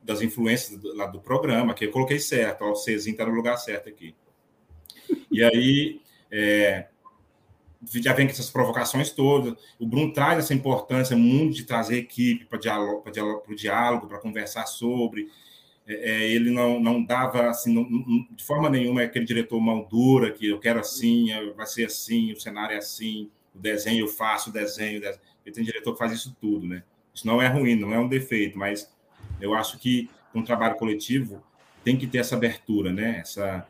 das 0.02 0.20
influências 0.20 0.78
do, 0.78 0.94
lá 0.96 1.06
do 1.06 1.20
programa, 1.20 1.74
que 1.74 1.86
eu 1.86 1.90
coloquei 1.90 2.18
certo, 2.18 2.62
ó, 2.62 2.72
o 2.72 2.74
Czinho 2.74 3.12
está 3.12 3.24
no 3.24 3.32
lugar 3.32 3.56
certo 3.56 3.88
aqui. 3.88 4.14
E 5.30 5.42
aí 5.42 6.00
é, 6.30 6.88
já 7.92 8.12
vem 8.12 8.26
com 8.26 8.32
essas 8.32 8.50
provocações 8.50 9.10
todas. 9.10 9.54
O 9.78 9.86
Bruno 9.86 10.12
traz 10.12 10.38
essa 10.38 10.54
importância 10.54 11.16
muito 11.16 11.54
de 11.54 11.64
trazer 11.64 11.98
equipe 11.98 12.44
para 12.44 12.56
o 12.56 13.54
diálogo, 13.54 14.06
para 14.06 14.18
conversar 14.18 14.66
sobre. 14.66 15.28
É, 15.86 16.10
é, 16.10 16.30
ele 16.30 16.50
não, 16.50 16.80
não 16.80 17.04
dava, 17.04 17.48
assim, 17.48 17.72
não, 17.72 17.84
de 18.30 18.42
forma 18.42 18.70
nenhuma, 18.70 19.02
aquele 19.02 19.24
diretor 19.24 19.60
mão 19.60 19.86
dura, 19.90 20.32
que 20.32 20.48
eu 20.48 20.58
quero 20.58 20.80
assim, 20.80 21.28
vai 21.54 21.66
ser 21.66 21.86
assim, 21.86 22.32
o 22.32 22.40
cenário 22.40 22.74
é 22.74 22.78
assim, 22.78 23.30
o 23.54 23.58
desenho 23.58 24.04
eu 24.04 24.08
faço, 24.08 24.50
o 24.50 24.52
desenho. 24.52 24.98
O 24.98 25.00
desenho. 25.00 25.20
Ele 25.44 25.54
tem 25.54 25.64
diretor 25.64 25.92
que 25.92 25.98
faz 25.98 26.12
isso 26.12 26.34
tudo, 26.40 26.66
né? 26.66 26.82
Isso 27.14 27.26
não 27.26 27.40
é 27.40 27.46
ruim, 27.46 27.76
não 27.76 27.92
é 27.92 27.98
um 27.98 28.08
defeito, 28.08 28.58
mas 28.58 28.90
eu 29.40 29.54
acho 29.54 29.78
que 29.78 30.08
um 30.34 30.42
trabalho 30.42 30.76
coletivo 30.76 31.42
tem 31.84 31.96
que 31.96 32.06
ter 32.06 32.18
essa 32.18 32.34
abertura, 32.34 32.92
né? 32.92 33.18
Essa, 33.18 33.66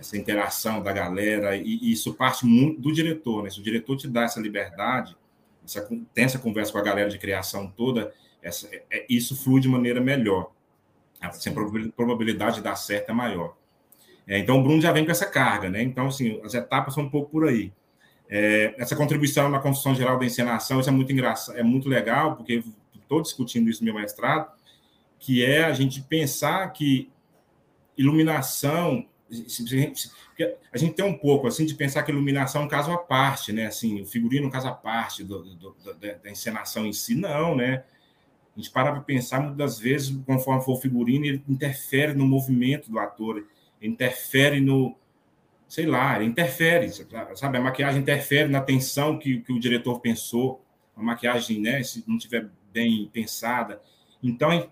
essa 0.00 0.16
interação 0.16 0.82
da 0.82 0.92
galera, 0.92 1.54
e, 1.54 1.62
e, 1.62 1.92
isso 1.92 2.14
parte 2.14 2.46
muito 2.46 2.80
do 2.80 2.90
diretor, 2.90 3.42
né? 3.42 3.50
Se 3.50 3.60
o 3.60 3.62
diretor 3.62 3.96
te 3.96 4.08
dá 4.08 4.22
essa 4.22 4.40
liberdade, 4.40 5.14
essa, 5.62 5.86
tem 6.14 6.24
essa 6.24 6.38
conversa 6.38 6.72
com 6.72 6.78
a 6.78 6.82
galera 6.82 7.10
de 7.10 7.18
criação 7.18 7.70
toda, 7.76 8.12
essa, 8.42 8.66
é, 8.74 8.82
é 8.90 9.06
isso 9.10 9.36
flui 9.36 9.60
de 9.60 9.68
maneira 9.68 10.00
melhor. 10.00 10.52
Assim, 11.20 11.50
a 11.50 11.92
probabilidade 11.94 12.56
de 12.56 12.62
dar 12.62 12.76
certo 12.76 13.10
é 13.10 13.12
maior. 13.12 13.54
É, 14.26 14.38
então, 14.38 14.58
o 14.58 14.62
Bruno 14.62 14.80
já 14.80 14.90
vem 14.90 15.04
com 15.04 15.10
essa 15.10 15.26
carga, 15.26 15.68
né? 15.68 15.82
Então, 15.82 16.06
assim, 16.06 16.40
as 16.42 16.54
etapas 16.54 16.94
são 16.94 17.04
um 17.04 17.10
pouco 17.10 17.30
por 17.30 17.46
aí. 17.46 17.70
É, 18.26 18.74
essa 18.78 18.96
contribuição 18.96 19.50
na 19.50 19.58
construção 19.58 19.94
geral 19.94 20.18
da 20.18 20.24
encenação, 20.24 20.80
isso 20.80 20.88
é 20.88 20.92
muito 20.92 21.12
engraçado, 21.12 21.58
é 21.58 21.62
muito 21.62 21.90
legal, 21.90 22.36
porque 22.36 22.64
estou 22.94 23.20
discutindo 23.20 23.68
isso 23.68 23.84
no 23.84 23.92
meu 23.92 24.00
mestrado, 24.00 24.50
que 25.18 25.44
é 25.44 25.64
a 25.64 25.74
gente 25.74 26.00
pensar 26.00 26.72
que 26.72 27.10
iluminação 27.98 29.04
a 30.72 30.78
gente 30.78 30.94
tem 30.94 31.04
um 31.04 31.16
pouco 31.16 31.46
assim 31.46 31.64
de 31.64 31.74
pensar 31.74 32.02
que 32.02 32.10
iluminação 32.10 32.62
é 32.62 32.64
um 32.64 32.68
caso 32.68 32.90
à 32.90 32.98
parte, 32.98 33.52
né? 33.52 33.66
Assim, 33.66 34.00
o 34.02 34.06
figurino 34.06 34.44
é 34.44 34.48
um 34.48 34.50
caso 34.50 34.68
à 34.68 34.72
parte 34.72 35.22
do, 35.22 35.42
do, 35.42 35.70
do, 35.70 35.94
da, 35.94 36.30
encenação 36.30 36.84
em 36.84 36.92
si, 36.92 37.14
não, 37.14 37.54
né? 37.54 37.84
A 38.56 38.60
gente 38.60 38.70
para 38.70 38.90
para 38.90 39.00
pensar, 39.00 39.40
muitas 39.40 39.56
das 39.56 39.78
vezes, 39.78 40.16
conforme 40.26 40.64
for 40.64 40.72
o 40.72 40.80
figurino, 40.80 41.24
ele 41.24 41.42
interfere 41.48 42.14
no 42.14 42.26
movimento 42.26 42.90
do 42.90 42.98
ator, 42.98 43.46
interfere 43.80 44.60
no. 44.60 44.96
Sei 45.68 45.86
lá, 45.86 46.16
ele 46.16 46.24
interfere, 46.24 46.90
sabe? 47.36 47.58
A 47.58 47.60
maquiagem 47.60 48.00
interfere 48.00 48.48
na 48.48 48.60
tensão 48.60 49.16
que, 49.16 49.38
que 49.38 49.52
o 49.52 49.60
diretor 49.60 50.00
pensou, 50.00 50.64
a 50.96 51.02
maquiagem, 51.02 51.60
né, 51.60 51.80
se 51.84 52.02
não 52.08 52.18
tiver 52.18 52.50
bem 52.72 53.08
pensada. 53.12 53.80
Então, 54.20 54.68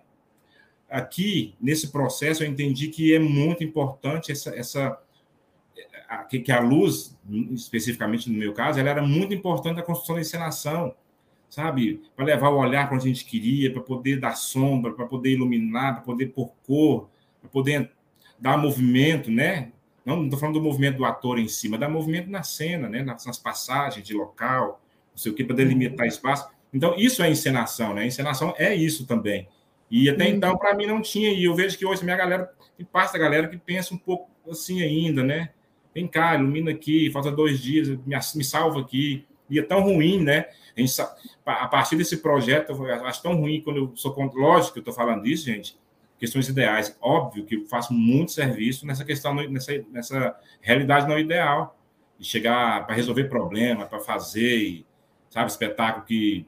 aqui, 0.89 1.55
nesse 1.61 1.89
processo, 1.93 2.43
eu 2.43 2.49
entendi 2.49 2.89
que 2.89 3.15
é 3.15 3.19
muito 3.19 3.63
importante 3.63 4.33
essa. 4.33 4.51
essa 4.51 4.99
que, 6.31 6.39
que 6.39 6.51
a 6.51 6.61
luz, 6.61 7.17
especificamente 7.53 8.31
no 8.31 8.39
meu 8.39 8.53
caso, 8.55 8.81
ela 8.81 8.89
era 8.89 9.03
muito 9.03 9.35
importante 9.35 9.77
na 9.77 9.83
construção 9.83 10.15
da 10.15 10.23
encenação 10.23 10.95
sabe? 11.49 12.03
Para 12.15 12.27
levar 12.27 12.51
o 12.51 12.59
olhar 12.59 12.87
para 12.87 12.97
onde 12.97 13.07
a 13.07 13.13
gente 13.13 13.25
queria, 13.25 13.73
para 13.73 13.81
poder 13.81 14.21
dar 14.21 14.37
sombra, 14.37 14.93
para 14.93 15.07
poder 15.07 15.33
iluminar, 15.33 15.95
para 15.95 16.03
poder 16.03 16.27
pôr 16.27 16.53
cor, 16.67 17.09
para 17.41 17.51
poder 17.51 17.91
dar 18.39 18.59
movimento, 18.59 19.31
né? 19.31 19.73
Não 20.05 20.25
estou 20.25 20.39
falando 20.39 20.55
do 20.55 20.63
movimento 20.63 20.97
do 20.97 21.05
ator 21.05 21.39
em 21.39 21.49
si, 21.49 21.69
mas 21.69 21.81
dar 21.81 21.89
movimento 21.89 22.31
na 22.31 22.43
cena, 22.43 22.89
né? 22.89 23.03
Nas, 23.03 23.27
nas 23.27 23.39
passagens 23.39 24.07
de 24.07 24.15
local, 24.15 24.81
não 25.11 25.19
sei 25.19 25.33
o 25.33 25.35
que, 25.35 25.45
para 25.45 25.57
delimitar 25.57 26.01
uhum. 26.01 26.07
espaço. 26.07 26.49
Então, 26.73 26.95
isso 26.97 27.23
é 27.23 27.31
encenação, 27.31 27.95
né? 27.95 28.07
Encenação 28.07 28.55
é 28.57 28.75
isso 28.75 29.07
também. 29.07 29.49
E 29.91 30.09
até 30.09 30.25
uhum. 30.25 30.31
então, 30.31 30.59
para 30.59 30.75
mim, 30.75 30.87
não 30.87 31.01
tinha. 31.01 31.33
E 31.33 31.45
eu 31.45 31.55
vejo 31.55 31.79
que 31.79 31.87
hoje 31.87 32.05
minha 32.05 32.17
galera, 32.17 32.51
tem 32.77 32.85
parte 32.85 33.13
da 33.13 33.19
galera 33.19 33.49
que 33.49 33.57
pensa 33.57 33.95
um 33.95 33.99
pouco 33.99 34.31
assim 34.51 34.83
ainda, 34.83 35.23
né? 35.23 35.51
Vem 35.95 36.07
cá, 36.07 36.35
ilumina 36.35 36.71
aqui, 36.71 37.11
falta 37.11 37.31
dois 37.31 37.61
dias, 37.61 37.89
me, 37.89 38.17
me 38.35 38.45
salva 38.45 38.81
aqui. 38.81 39.27
E 39.49 39.59
é 39.59 39.63
tão 39.63 39.81
ruim, 39.81 40.23
né? 40.23 40.47
A, 40.77 40.81
gente, 40.81 41.01
a 41.45 41.67
partir 41.67 41.97
desse 41.97 42.19
projeto, 42.19 42.73
eu 42.73 43.07
acho 43.07 43.23
tão 43.23 43.35
ruim 43.35 43.63
quando 43.63 43.79
eu 43.79 43.93
sou 43.97 44.13
contra. 44.13 44.39
Lógico 44.39 44.75
que 44.75 44.79
eu 44.79 44.83
estou 44.83 44.95
falando 44.95 45.23
disso, 45.23 45.47
gente. 45.47 45.79
Questões 46.19 46.49
ideais. 46.49 46.97
Óbvio 47.01 47.45
que 47.45 47.57
eu 47.57 47.67
faço 47.67 47.93
muito 47.93 48.33
serviço 48.33 48.87
nessa 48.87 49.05
questão, 49.05 49.35
nessa, 49.35 49.73
nessa 49.91 50.37
realidade 50.61 51.09
não 51.09 51.19
ideal. 51.19 51.77
E 52.21 52.25
chegar 52.25 52.85
para 52.87 52.95
resolver 52.95 53.25
problema, 53.25 53.87
para 53.87 54.01
fazer, 54.01 54.85
sabe, 55.31 55.51
espetáculo 55.51 56.05
que 56.05 56.47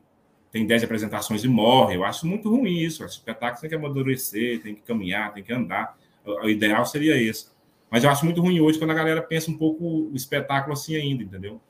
tem 0.51 0.67
10 0.67 0.85
apresentações 0.85 1.45
e 1.45 1.49
morre. 1.49 1.97
Eu 1.97 2.05
acho 2.05 2.27
muito 2.27 2.51
ruim 2.51 2.79
isso. 2.79 3.03
O 3.03 3.07
espetáculo 3.07 3.61
tem 3.61 3.71
que 3.71 3.77
amadurecer, 3.77 4.61
tem 4.63 4.75
que 4.75 4.83
caminhar, 4.83 5.33
tem 5.33 5.43
que 5.43 5.53
andar. 5.53 5.97
O, 6.25 6.47
o 6.47 6.51
ideal 6.51 6.85
seria 6.85 7.17
esse. 7.17 7.51
Mas 7.91 8.05
eu 8.05 8.11
acho 8.11 8.25
muito 8.25 8.41
ruim 8.41 8.61
hoje 8.61 8.79
quando 8.79 8.93
a 8.93 8.95
galera 8.95 9.21
pensa 9.21 9.51
um 9.51 9.57
pouco 9.57 9.85
o 9.85 10.15
espetáculo 10.15 10.73
assim 10.73 10.95
ainda, 10.95 11.23
entendeu? 11.23 11.61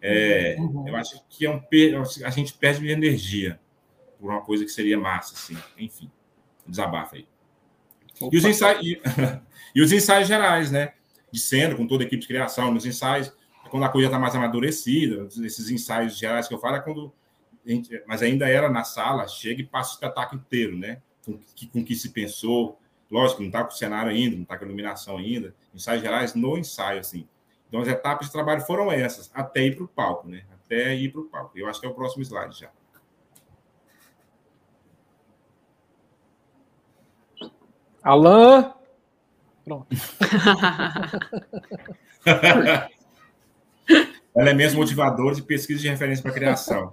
É, 0.00 0.56
uhum. 0.58 0.88
Eu 0.88 0.96
acho 0.96 1.20
que 1.28 1.44
é 1.44 1.50
um, 1.50 1.60
a 2.24 2.30
gente 2.30 2.54
perde 2.54 2.88
energia 2.88 3.60
por 4.18 4.30
uma 4.30 4.40
coisa 4.40 4.64
que 4.64 4.70
seria 4.70 4.98
massa, 4.98 5.34
assim. 5.34 5.56
Enfim, 5.78 6.10
desabafa 6.66 7.16
aí. 7.16 7.26
E 8.32 8.36
os, 8.36 8.44
ensaios, 8.44 8.84
e, 8.84 9.00
e, 9.74 9.82
os 9.82 9.92
ensaios 9.92 10.26
gerais, 10.26 10.70
né? 10.70 10.94
De 11.30 11.38
cena, 11.38 11.74
com 11.74 11.86
toda 11.86 12.02
a 12.02 12.06
equipe 12.06 12.22
de 12.22 12.28
criação, 12.28 12.72
nos 12.72 12.86
ensaios, 12.86 13.32
quando 13.70 13.84
a 13.84 13.88
coisa 13.88 14.08
está 14.08 14.18
mais 14.18 14.34
amadurecida, 14.34 15.28
esses 15.44 15.70
ensaios 15.70 16.16
gerais 16.16 16.48
que 16.48 16.54
eu 16.54 16.58
falo 16.58 16.76
é 16.76 16.80
quando. 16.80 17.12
Mas 18.06 18.22
ainda 18.22 18.48
era 18.48 18.70
na 18.70 18.84
sala, 18.84 19.28
chega 19.28 19.60
e 19.60 19.66
passa 19.66 19.90
o 19.90 19.94
espetáculo 19.94 20.40
inteiro, 20.40 20.76
né? 20.76 21.02
Com 21.24 21.38
que, 21.54 21.66
com 21.66 21.84
que 21.84 21.94
se 21.94 22.10
pensou. 22.10 22.80
Lógico, 23.10 23.40
não 23.40 23.48
está 23.48 23.64
com 23.64 23.72
o 23.72 23.76
cenário 23.76 24.10
ainda, 24.10 24.36
não 24.36 24.42
está 24.42 24.56
com 24.56 24.64
a 24.64 24.66
iluminação 24.66 25.18
ainda. 25.18 25.54
Ensaios 25.74 26.02
gerais 26.02 26.34
no 26.34 26.56
ensaio, 26.56 27.00
assim. 27.00 27.28
Então, 27.68 27.80
as 27.80 27.88
etapas 27.88 28.26
de 28.26 28.32
trabalho 28.32 28.62
foram 28.62 28.90
essas, 28.90 29.30
até 29.34 29.66
ir 29.66 29.76
para 29.76 29.84
o 29.84 29.88
palco, 29.88 30.28
né? 30.28 30.44
Até 30.52 30.94
ir 30.94 31.12
para 31.12 31.20
o 31.20 31.24
palco. 31.24 31.58
Eu 31.58 31.68
acho 31.68 31.80
que 31.80 31.86
é 31.86 31.90
o 31.90 31.94
próximo 31.94 32.22
slide 32.22 32.58
já. 32.58 32.70
Alain. 38.02 38.72
Pronto. 39.64 39.88
Elementos 44.34 44.74
motivadores 44.74 45.36
de 45.36 45.42
pesquisa 45.42 45.80
de 45.80 45.88
referência 45.88 46.22
para 46.22 46.32
criação. 46.32 46.90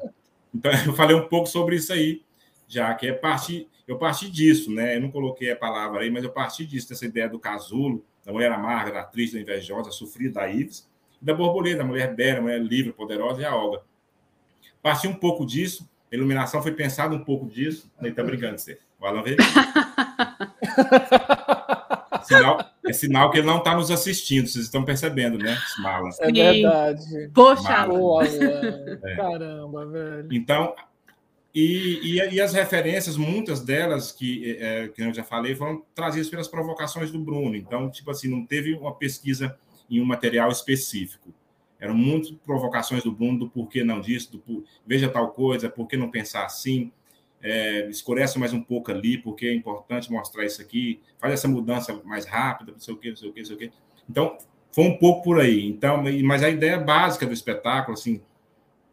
Então, 0.55 0.71
eu 0.87 0.93
falei 0.93 1.15
um 1.15 1.27
pouco 1.27 1.47
sobre 1.47 1.75
isso 1.75 1.91
aí, 1.91 2.23
já 2.67 2.93
que 2.93 3.07
é 3.07 3.11
parte, 3.13 3.67
eu 3.85 3.97
parti 3.97 4.29
disso, 4.31 4.71
né? 4.71 4.95
Eu 4.95 5.01
não 5.01 5.11
coloquei 5.11 5.51
a 5.51 5.55
palavra 5.55 6.01
aí, 6.01 6.09
mas 6.09 6.23
eu 6.23 6.31
parti 6.31 6.65
disso, 6.65 6.87
dessa 6.89 7.05
ideia 7.05 7.27
do 7.27 7.37
casulo, 7.37 8.03
da 8.23 8.31
mulher 8.31 8.51
amarga, 8.51 8.91
da 8.93 9.01
atriz, 9.01 9.33
da 9.33 9.39
invejosa, 9.39 9.91
sofrida, 9.91 10.35
da 10.35 10.47
Ives, 10.47 10.89
e 11.21 11.25
da 11.25 11.33
borboleta, 11.33 11.79
da 11.79 11.83
mulher 11.83 12.15
bela, 12.15 12.41
mulher 12.41 12.61
livre, 12.61 12.93
poderosa 12.93 13.41
e 13.41 13.45
a 13.45 13.53
Olga. 13.53 13.81
Parti 14.81 15.07
um 15.07 15.13
pouco 15.13 15.45
disso, 15.45 15.87
a 16.11 16.15
iluminação 16.15 16.61
foi 16.61 16.71
pensada 16.71 17.13
um 17.13 17.23
pouco 17.23 17.45
disso. 17.47 17.91
Ele 18.01 18.13
tá 18.13 18.23
brincando, 18.23 18.57
você. 18.57 18.79
O 18.99 19.05
Alan 19.05 19.21
veio. 19.21 19.37
sinal, 22.23 22.71
é 22.87 22.93
sinal 22.93 23.31
que 23.31 23.37
ele 23.37 23.47
não 23.47 23.57
está 23.57 23.75
nos 23.75 23.89
assistindo, 23.89 24.47
vocês 24.47 24.65
estão 24.65 24.83
percebendo, 24.83 25.37
né? 25.37 25.57
Mala. 25.79 26.09
É 26.19 26.31
verdade. 26.31 27.29
Poxa, 27.33 27.87
é. 29.03 29.15
caramba, 29.15 29.85
velho. 29.85 30.27
Então, 30.31 30.75
e, 31.53 31.99
e, 32.03 32.33
e, 32.33 32.41
as 32.41 32.53
referências, 32.53 33.15
muitas 33.15 33.61
delas 33.61 34.11
que, 34.11 34.57
é, 34.59 34.89
que 34.89 35.01
eu 35.01 35.13
já 35.13 35.23
falei, 35.23 35.55
foram 35.55 35.83
trazidas 35.95 36.29
pelas 36.29 36.49
provocações 36.49 37.11
do 37.11 37.19
Bruno. 37.19 37.55
Então, 37.55 37.89
tipo 37.89 38.11
assim, 38.11 38.27
não 38.27 38.45
teve 38.45 38.73
uma 38.73 38.93
pesquisa 38.93 39.57
em 39.89 40.01
um 40.01 40.05
material 40.05 40.51
específico. 40.51 41.33
Eram 41.79 41.95
muitas 41.95 42.31
provocações 42.31 43.03
do 43.03 43.11
Bruno 43.11 43.39
do 43.39 43.49
porquê 43.49 43.83
não 43.83 44.01
disso, 44.01 44.31
do 44.33 44.65
veja 44.85 45.07
tal 45.07 45.29
coisa, 45.31 45.69
por 45.69 45.87
que 45.87 45.95
não 45.95 46.11
pensar 46.11 46.45
assim, 46.45 46.91
é, 47.45 47.87
escurece 47.89 48.39
mais 48.39 48.53
um 48.53 48.61
pouco 48.61 48.91
ali, 48.91 49.17
porque 49.17 49.45
é 49.45 49.53
importante 49.53 50.11
mostrar 50.11 50.45
isso 50.45 50.61
aqui, 50.61 50.99
faz 51.19 51.33
essa 51.33 51.47
mudança 51.47 51.93
mais 52.03 52.25
rápida, 52.25 52.71
não 52.71 52.79
sei 52.79 52.93
o 52.93 52.97
quê, 52.97 53.09
não 53.09 53.15
sei 53.15 53.29
o 53.29 53.33
quê, 53.33 53.39
não 53.39 53.45
sei 53.45 53.55
o 53.55 53.59
quê. 53.59 53.71
Então, 54.09 54.37
foi 54.71 54.85
um 54.85 54.97
pouco 54.97 55.23
por 55.23 55.39
aí. 55.39 55.65
Então, 55.65 56.03
mas 56.23 56.43
a 56.43 56.49
ideia 56.49 56.79
básica 56.79 57.25
do 57.25 57.33
espetáculo, 57.33 57.93
assim, 57.97 58.21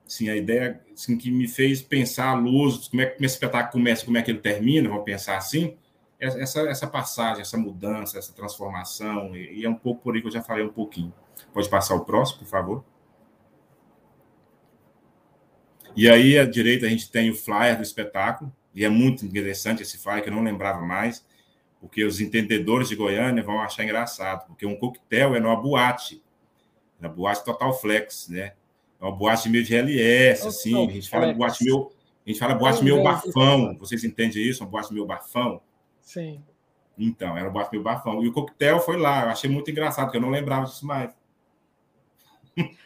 Assim, 0.06 0.28
a 0.28 0.36
ideia 0.36 0.78
assim, 0.92 1.16
que 1.16 1.30
me 1.30 1.48
fez 1.48 1.80
pensar 1.80 2.28
a 2.28 2.34
luz, 2.34 2.88
como 2.88 3.00
é 3.00 3.06
que 3.06 3.24
esse 3.24 3.34
espetáculo 3.34 3.72
começa, 3.72 4.04
como 4.04 4.18
é 4.18 4.22
que 4.22 4.30
ele 4.30 4.40
termina, 4.40 4.86
vamos 4.86 5.04
pensar 5.04 5.38
assim, 5.38 5.74
é 6.20 6.26
essa, 6.26 6.60
essa 6.68 6.86
passagem, 6.86 7.40
essa 7.40 7.56
mudança, 7.56 8.18
essa 8.18 8.30
transformação, 8.34 9.34
e, 9.34 9.60
e 9.60 9.64
é 9.64 9.70
um 9.70 9.74
pouco 9.74 10.02
por 10.02 10.14
aí 10.14 10.20
que 10.20 10.26
eu 10.26 10.30
já 10.30 10.42
falei 10.42 10.64
um 10.64 10.72
pouquinho. 10.72 11.14
Pode 11.50 11.66
passar 11.70 11.94
o 11.94 12.04
próximo, 12.04 12.40
por 12.40 12.46
favor? 12.46 12.84
E 15.94 16.08
aí, 16.08 16.38
à 16.38 16.44
direita, 16.44 16.86
a 16.86 16.88
gente 16.88 17.10
tem 17.10 17.30
o 17.30 17.34
flyer 17.34 17.76
do 17.76 17.82
espetáculo, 17.82 18.52
e 18.74 18.84
é 18.84 18.88
muito 18.88 19.24
interessante 19.24 19.82
esse 19.82 19.98
flyer, 19.98 20.22
que 20.22 20.28
eu 20.28 20.34
não 20.34 20.42
lembrava 20.42 20.80
mais, 20.80 21.24
porque 21.80 22.04
os 22.04 22.20
entendedores 22.20 22.88
de 22.88 22.96
Goiânia 22.96 23.42
vão 23.42 23.60
achar 23.60 23.84
engraçado, 23.84 24.46
porque 24.46 24.64
um 24.64 24.76
coquetel 24.76 25.34
é 25.34 25.40
numa 25.40 25.56
boate, 25.56 26.22
na 27.00 27.08
boate 27.08 27.44
Total 27.44 27.72
Flex, 27.72 28.28
né? 28.28 28.52
É 29.00 29.04
uma 29.04 29.10
boate 29.10 29.48
meio 29.48 29.64
de 29.64 29.74
LS, 29.74 30.46
assim. 30.46 30.88
a 30.88 30.92
gente 30.92 31.10
fala 31.10 31.34
boate 31.34 31.64
meio. 31.64 31.90
A 32.24 32.30
gente 32.30 32.38
fala 32.38 32.54
boate 32.54 32.84
meio 32.84 33.02
bafão. 33.02 33.76
Vocês 33.76 34.04
entendem 34.04 34.40
isso? 34.40 34.62
Uma 34.62 34.70
boate 34.70 34.92
meio 34.92 35.04
bafão? 35.04 35.60
Sim. 36.00 36.40
Então, 36.96 37.36
era 37.36 37.48
um 37.48 37.52
boate 37.52 37.72
meio 37.72 37.82
bafão. 37.82 38.22
E 38.22 38.28
o 38.28 38.32
coquetel 38.32 38.78
foi 38.78 38.96
lá. 38.96 39.24
Eu 39.24 39.30
achei 39.30 39.50
muito 39.50 39.68
engraçado, 39.68 40.04
porque 40.04 40.18
eu 40.18 40.22
não 40.22 40.30
lembrava 40.30 40.66
disso 40.66 40.86
mais. 40.86 41.12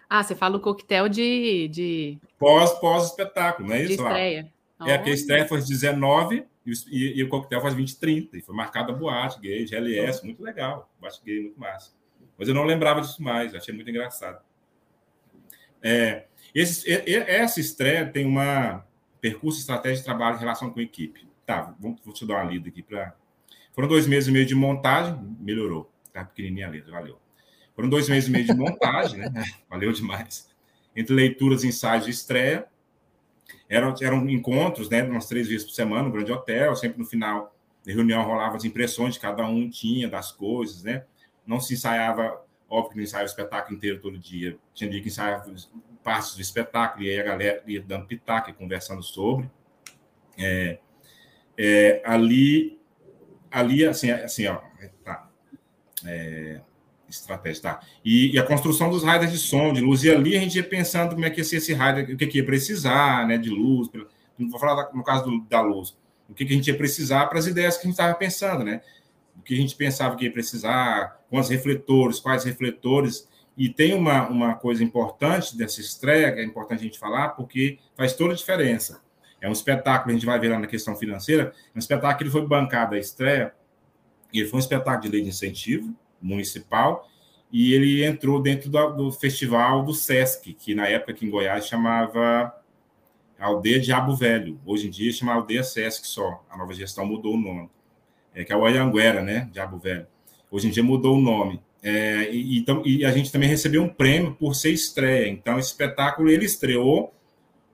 Ah, 0.09 0.23
você 0.23 0.37
fala 0.37 0.57
o 0.57 0.61
coquetel 0.61 1.09
de. 1.09 1.69
de... 1.69 2.19
Pós, 2.39 2.73
pós-espetáculo, 2.79 3.69
não 3.69 3.75
é 3.75 3.83
isso? 3.83 3.97
De 3.97 4.03
estreia. 4.03 4.53
Lá? 4.79 4.91
É, 4.91 4.99
porque 4.99 5.11
a 5.11 5.15
estreia 5.15 5.49
foi 5.49 5.59
19 5.59 6.45
e, 6.65 6.73
e, 6.91 7.19
e, 7.19 7.25
o 7.25 7.29
coquetel 7.29 7.61
foi 7.61 7.75
20 7.75 7.91
e 7.91 7.97
30. 7.99 8.39
E 8.39 8.41
foi 8.43 8.55
marcada 8.55 8.93
boate 8.93 9.41
gay, 9.41 9.67
GLS, 9.67 10.25
muito 10.25 10.43
legal. 10.43 10.89
Boate 11.01 11.21
gay, 11.25 11.41
muito 11.41 11.59
massa. 11.59 11.93
Mas 12.39 12.49
eu 12.49 12.55
não 12.55 12.65
lembrava 12.65 13.01
disso 13.01 13.23
mais, 13.23 13.55
achei 13.55 13.75
muito 13.75 13.91
engraçado. 13.91 14.41
É, 15.83 16.27
esse, 16.55 16.91
essa 16.91 17.61
estreia 17.61 18.07
tem 18.07 18.27
uma 18.27 18.85
percurso 19.21 19.59
estratégia 19.59 19.99
de 19.99 20.05
trabalho 20.05 20.37
em 20.37 20.41
relação 20.41 20.71
com 20.71 20.79
a 20.79 20.83
equipe. 20.83 21.27
Tá, 21.45 21.75
vamos, 21.79 22.01
vou 22.05 22.13
te 22.13 22.27
dar 22.27 22.43
uma 22.43 22.51
lida 22.51 22.69
aqui 22.69 22.83
para. 22.83 23.15
Foram 23.73 23.89
dois 23.89 24.07
meses 24.07 24.29
e 24.29 24.33
meio 24.33 24.47
de 24.47 24.55
montagem, 24.55 25.19
melhorou. 25.39 25.91
Tá 26.13 26.25
pequenininha 26.25 26.67
a 26.67 26.71
letra, 26.71 26.93
valeu. 26.93 27.19
Foram 27.77 27.89
dois 27.89 28.09
meses 28.09 28.29
e 28.29 28.33
meio 28.33 28.45
de 28.45 28.55
montagem, 28.55 29.21
né? 29.21 29.31
Valeu 29.71 29.93
demais. 29.93 30.49
Entre 30.97 31.15
leituras 31.15 31.63
e 31.63 31.69
ensaios 31.69 32.07
de 32.07 32.11
estreia. 32.11 32.67
Eram, 33.69 33.95
eram 34.01 34.29
encontros, 34.29 34.91
né? 34.91 35.05
Umas 35.05 35.29
três 35.29 35.47
vezes 35.47 35.65
por 35.65 35.75
semana, 35.75 36.05
no 36.05 36.13
grande 36.13 36.33
hotel. 36.33 36.75
Sempre 36.75 36.99
no 36.99 37.05
final 37.05 37.55
da 37.85 37.93
reunião 37.93 38.25
rolava 38.25 38.57
as 38.57 38.65
impressões 38.65 39.15
de 39.15 39.21
cada 39.21 39.47
um 39.47 39.71
tinha 39.71 40.09
das 40.09 40.33
coisas, 40.33 40.83
né? 40.83 41.05
Não 41.47 41.61
se 41.61 41.75
ensaiava 41.75 42.45
Óbvio 42.69 42.91
que 42.91 42.97
não 42.97 43.05
ensaiava 43.05 43.29
o 43.29 43.31
espetáculo 43.31 43.77
inteiro 43.77 44.01
todo 44.01 44.19
dia. 44.19 44.59
Tinha 44.75 44.91
dia 44.91 45.01
que 45.01 45.09
ensaiava 45.09 45.55
partes 46.03 46.35
do 46.35 46.41
espetáculo, 46.41 47.05
e 47.05 47.11
aí 47.11 47.21
a 47.21 47.23
galera 47.23 47.63
ia 47.67 47.81
dando 47.81 48.07
pitaco 48.07 48.51
e 48.51 48.53
conversando 48.53 49.03
sobre. 49.03 49.49
É, 50.37 50.79
é, 51.57 52.03
ali, 52.05 52.79
ali, 53.51 53.85
assim, 53.85 54.11
assim 54.11 54.47
ó, 54.47 54.61
tá. 55.05 55.31
É, 56.05 56.61
estratégia, 57.09 57.63
tá? 57.63 57.81
E, 58.05 58.35
e, 58.35 58.39
a 58.39 58.43
construção 58.43 58.91
dos 58.91 59.03
raiders 59.03 59.33
de 59.33 59.39
som, 59.39 59.73
de 59.73 59.81
luz, 59.81 60.03
e 60.05 60.11
ali 60.11 60.37
a 60.37 60.41
gente 60.41 60.57
ia 60.57 60.65
pensando 60.65 61.15
como 61.15 61.25
é 61.25 61.31
que 61.31 61.41
ia 61.41 61.45
ser 61.45 61.57
esse 61.57 61.73
raider, 61.73 62.15
o 62.15 62.17
que, 62.17 62.27
que 62.27 62.39
ia 62.39 62.45
precisar, 62.45 63.27
né, 63.27 63.39
de 63.39 63.51
luz. 63.51 63.89
Não 64.39 64.51
vou 64.51 64.59
falar 64.59 64.91
no 64.93 65.03
caso 65.03 65.25
do, 65.25 65.41
da 65.49 65.61
luz, 65.61 65.97
o 66.29 66.35
que, 66.35 66.45
que 66.45 66.53
a 66.53 66.57
gente 66.57 66.69
ia 66.69 66.77
precisar 66.77 67.27
para 67.27 67.39
as 67.39 67.47
ideias 67.47 67.77
que 67.77 67.83
a 67.83 67.85
gente 67.85 67.93
estava 67.93 68.15
pensando, 68.15 68.65
né? 68.65 68.81
O 69.39 69.43
que 69.43 69.55
a 69.55 69.57
gente 69.57 69.77
pensava 69.77 70.17
que 70.17 70.25
ia 70.25 70.33
precisar, 70.33 71.21
quantos 71.31 71.51
refletores, 71.51 72.19
quais 72.19 72.45
refletores. 72.45 73.29
E 73.57 73.69
tem 73.69 73.95
uma, 73.95 74.29
uma 74.29 74.55
coisa 74.55 74.83
importante 74.83 75.57
dessa 75.57 75.81
estreia, 75.81 76.33
que 76.33 76.41
é 76.41 76.45
importante 76.45 76.81
a 76.81 76.85
gente 76.85 76.99
falar, 76.99 77.31
porque 77.31 77.79
faz 77.97 78.13
toda 78.15 78.33
a 78.33 78.37
diferença. 78.37 79.01
É 79.41 79.49
um 79.49 79.53
espetáculo, 79.53 80.11
a 80.11 80.15
gente 80.15 80.27
vai 80.27 80.39
ver 80.39 80.49
lá 80.49 80.59
na 80.59 80.67
questão 80.67 80.97
financeira, 80.97 81.55
é 81.75 81.77
um 81.77 81.79
espetáculo 81.79 82.25
que 82.25 82.31
foi 82.31 82.47
bancado 82.47 82.95
a 82.95 82.99
estreia, 82.99 83.55
e 84.33 84.41
ele 84.41 84.49
foi 84.49 84.59
um 84.59 84.61
espetáculo 84.61 85.03
de 85.03 85.09
lei 85.09 85.23
de 85.23 85.29
incentivo 85.29 85.95
municipal, 86.21 87.09
e 87.53 87.73
ele 87.73 88.05
entrou 88.05 88.41
dentro 88.41 88.69
do, 88.69 88.91
do 88.91 89.13
festival 89.13 89.85
do 89.85 89.95
SESC, 89.95 90.53
que 90.53 90.75
na 90.75 90.87
época 90.87 91.13
aqui 91.13 91.27
em 91.27 91.31
Goiás 91.31 91.67
chamava 91.67 92.53
Aldeia 93.39 93.79
Diabo 93.79 94.17
Velho. 94.17 94.59
Hoje 94.65 94.89
em 94.89 94.91
dia 94.91 95.13
chama 95.13 95.35
Aldeia 95.35 95.63
SESC 95.63 96.07
só. 96.07 96.45
A 96.51 96.57
nova 96.57 96.75
gestão 96.75 97.07
mudou 97.07 97.35
o 97.35 97.41
nome. 97.41 97.69
É, 98.35 98.45
que 98.45 98.53
é 98.53 98.57
o 98.57 98.61
Oianguera, 98.61 99.23
né? 99.23 99.49
Diabo 99.53 99.79
Velho. 99.79 100.07
Hoje 100.51 100.69
em 100.69 100.71
dia 100.71 100.83
mudou 100.83 101.17
o 101.17 101.21
nome. 101.21 101.61
É, 101.83 102.31
e, 102.33 102.59
então, 102.59 102.83
e 102.85 103.05
a 103.05 103.13
gente 103.13 103.31
também 103.31 103.49
recebeu 103.49 103.83
um 103.83 103.89
prêmio 103.89 104.35
por 104.35 104.55
ser 104.55 104.73
estreia. 104.73 105.29
Então, 105.29 105.59
esse 105.59 105.69
espetáculo 105.69 106.29
ele 106.29 106.45
estreou 106.45 107.15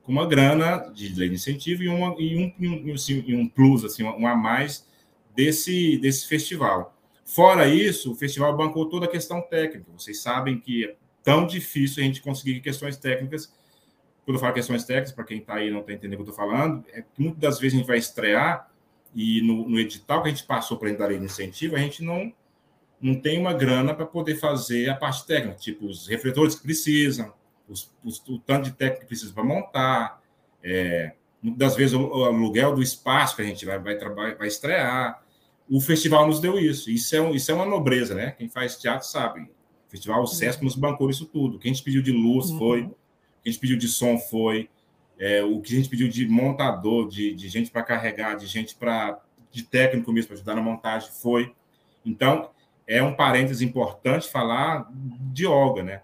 com 0.03 0.11
uma 0.11 0.27
grana 0.27 0.91
de 0.93 1.13
lei 1.15 1.29
de 1.29 1.35
incentivo 1.35 1.83
e, 1.83 1.87
uma, 1.87 2.13
e, 2.19 2.37
um, 2.37 2.53
e 2.59 2.91
um, 2.91 2.95
e 3.25 3.35
um 3.35 3.47
plus, 3.47 3.83
assim, 3.83 4.03
um 4.03 4.27
a 4.27 4.35
mais 4.35 4.85
desse, 5.35 5.97
desse 5.97 6.27
festival. 6.27 6.92
Fora 7.25 7.67
isso, 7.67 8.11
o 8.11 8.15
festival 8.15 8.55
bancou 8.55 8.89
toda 8.89 9.05
a 9.05 9.09
questão 9.09 9.41
técnica. 9.41 9.91
Vocês 9.97 10.21
sabem 10.21 10.59
que 10.59 10.85
é 10.85 10.95
tão 11.23 11.47
difícil 11.47 12.03
a 12.03 12.05
gente 12.05 12.21
conseguir 12.21 12.59
questões 12.59 12.97
técnicas. 12.97 13.53
Quando 14.25 14.35
eu 14.35 14.39
falo 14.39 14.53
questões 14.53 14.83
técnicas, 14.83 15.11
para 15.11 15.23
quem 15.23 15.39
está 15.39 15.55
aí 15.55 15.67
e 15.67 15.71
não 15.71 15.79
está 15.79 15.93
entendendo 15.93 16.19
o 16.19 16.23
que 16.23 16.29
eu 16.29 16.33
estou 16.33 16.49
falando, 16.49 16.83
é 16.91 17.01
que 17.01 17.21
muitas 17.21 17.39
das 17.39 17.59
vezes 17.59 17.75
a 17.75 17.77
gente 17.79 17.87
vai 17.87 17.97
estrear 17.97 18.69
e 19.15 19.41
no, 19.41 19.69
no 19.69 19.79
edital 19.79 20.21
que 20.21 20.29
a 20.29 20.31
gente 20.31 20.43
passou 20.43 20.77
para 20.77 20.89
a 20.89 21.07
lei 21.07 21.19
de 21.19 21.25
incentivo, 21.25 21.75
a 21.75 21.79
gente 21.79 22.03
não, 22.03 22.33
não 22.99 23.15
tem 23.15 23.39
uma 23.39 23.53
grana 23.53 23.93
para 23.93 24.05
poder 24.05 24.35
fazer 24.35 24.89
a 24.89 24.95
parte 24.95 25.25
técnica, 25.25 25.57
tipo 25.59 25.85
os 25.85 26.07
refletores 26.07 26.55
que 26.55 26.63
precisam, 26.63 27.33
os, 27.67 27.93
os, 28.03 28.19
o 28.27 28.39
tanto 28.39 28.65
de 28.65 28.71
técnico 28.71 29.01
que 29.01 29.07
precisa 29.07 29.33
para 29.33 29.43
montar, 29.43 30.21
é, 30.63 31.13
muitas 31.41 31.59
das 31.59 31.75
vezes 31.75 31.93
o, 31.93 32.01
o, 32.01 32.23
aluguel 32.25 32.73
do 32.73 32.81
espaço 32.81 33.35
que 33.35 33.41
a 33.41 33.45
gente 33.45 33.65
vai, 33.65 33.77
vai, 33.77 34.35
vai 34.35 34.47
estrear. 34.47 35.22
O 35.73 35.81
festival 35.81 36.27
nos 36.27 36.39
deu 36.39 36.59
isso. 36.59 36.91
Isso 36.91 37.15
é, 37.15 37.19
um, 37.19 37.33
isso 37.33 37.49
é 37.49 37.53
uma 37.55 37.65
nobreza, 37.65 38.13
né? 38.13 38.29
Quem 38.37 38.47
faz 38.47 38.77
teatro 38.77 39.07
sabe. 39.07 39.41
O 39.41 39.89
festival, 39.89 40.21
o 40.21 40.27
Sesc 40.27 40.63
nos 40.63 40.75
bancou 40.75 41.09
isso 41.09 41.25
tudo. 41.25 41.55
O 41.55 41.59
que 41.59 41.67
a 41.67 41.73
gente 41.73 41.81
pediu 41.81 42.03
de 42.03 42.11
luz 42.11 42.51
uhum. 42.51 42.59
foi, 42.59 42.81
o 42.83 42.95
que 43.41 43.49
a 43.49 43.51
gente 43.51 43.59
pediu 43.59 43.75
de 43.75 43.87
som 43.87 44.19
foi, 44.19 44.69
é, 45.17 45.43
o 45.43 45.59
que 45.61 45.73
a 45.73 45.77
gente 45.77 45.89
pediu 45.89 46.07
de 46.07 46.27
montador, 46.27 47.09
de, 47.09 47.33
de 47.33 47.49
gente 47.49 47.71
para 47.71 47.81
carregar, 47.81 48.35
de 48.35 48.45
gente 48.45 48.75
para 48.75 49.19
de 49.49 49.63
técnico 49.63 50.13
mesmo 50.13 50.27
para 50.27 50.35
ajudar 50.35 50.53
na 50.53 50.61
montagem 50.61 51.09
foi. 51.11 51.51
Então, 52.05 52.51
é 52.85 53.01
um 53.01 53.15
parênteses 53.15 53.63
importante 53.63 54.29
falar 54.29 54.87
de 54.93 55.47
Olga, 55.47 55.81
né? 55.81 56.01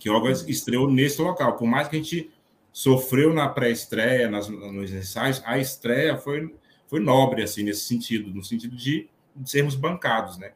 Que 0.00 0.08
Olga 0.08 0.30
estreou 0.30 0.90
nesse 0.90 1.20
local. 1.20 1.58
Por 1.58 1.66
mais 1.66 1.88
que 1.88 1.96
a 1.96 1.98
gente 1.98 2.30
sofreu 2.72 3.34
na 3.34 3.50
pré-estreia, 3.50 4.30
nos 4.30 4.90
ensaios, 4.90 5.42
a 5.44 5.58
estreia 5.58 6.16
foi, 6.16 6.54
foi 6.88 6.98
nobre, 6.98 7.42
assim, 7.42 7.62
nesse 7.62 7.84
sentido, 7.84 8.34
no 8.34 8.42
sentido 8.42 8.74
de, 8.74 9.08
sermos 9.44 9.76
bancados, 9.76 10.36
né? 10.38 10.52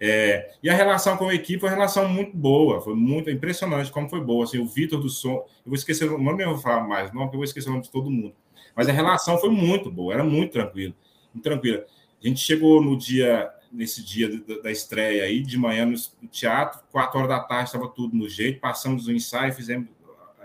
É, 0.00 0.54
e 0.62 0.68
a 0.68 0.74
relação 0.74 1.16
com 1.16 1.28
a 1.28 1.34
equipe 1.34 1.60
foi 1.60 1.68
uma 1.68 1.76
relação 1.76 2.08
muito 2.08 2.36
boa, 2.36 2.80
foi 2.80 2.94
muito 2.94 3.30
impressionante 3.30 3.92
como 3.92 4.08
foi 4.08 4.20
boa. 4.20 4.44
Assim, 4.44 4.58
o 4.58 4.66
Vitor 4.66 5.00
do 5.00 5.08
Som, 5.08 5.34
eu 5.34 5.66
vou 5.66 5.74
esquecer 5.74 6.10
o 6.10 6.18
nome, 6.18 6.42
eu 6.42 6.50
vou 6.50 6.58
falar 6.58 6.82
mais, 6.82 7.12
não, 7.12 7.22
porque 7.22 7.36
eu 7.36 7.38
vou 7.38 7.44
esquecer 7.44 7.68
o 7.68 7.72
nome 7.72 7.84
de 7.84 7.90
todo 7.90 8.10
mundo. 8.10 8.34
Mas 8.74 8.88
a 8.88 8.92
relação 8.92 9.38
foi 9.38 9.50
muito 9.50 9.90
boa, 9.90 10.14
era 10.14 10.24
muito 10.24 10.52
tranquilo, 10.52 10.94
muito 11.32 11.44
tranquila. 11.44 11.84
A 12.22 12.26
gente 12.26 12.40
chegou 12.40 12.82
no 12.82 12.96
dia, 12.96 13.48
nesse 13.70 14.02
dia 14.02 14.28
da, 14.40 14.62
da 14.62 14.70
estreia 14.72 15.24
aí, 15.24 15.40
de 15.40 15.56
manhã 15.56 15.86
no 15.86 15.96
teatro, 16.28 16.80
quatro 16.90 17.18
horas 17.18 17.30
da 17.30 17.40
tarde 17.40 17.68
estava 17.68 17.88
tudo 17.88 18.16
no 18.16 18.28
jeito, 18.28 18.60
passamos 18.60 19.06
o 19.06 19.12
ensaio, 19.12 19.52
fizemos 19.52 19.88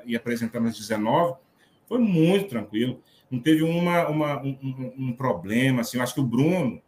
e 0.06 0.16
apresentamos 0.16 0.72
às 0.72 0.78
19, 0.78 1.36
foi 1.88 1.98
muito 1.98 2.48
tranquilo. 2.48 3.02
Não 3.30 3.40
teve 3.40 3.64
uma, 3.64 4.08
uma 4.08 4.42
um, 4.42 4.94
um, 4.98 5.14
problema, 5.14 5.82
assim, 5.82 5.98
eu 5.98 6.04
acho 6.04 6.14
que 6.14 6.20
o 6.20 6.26
Bruno, 6.26 6.82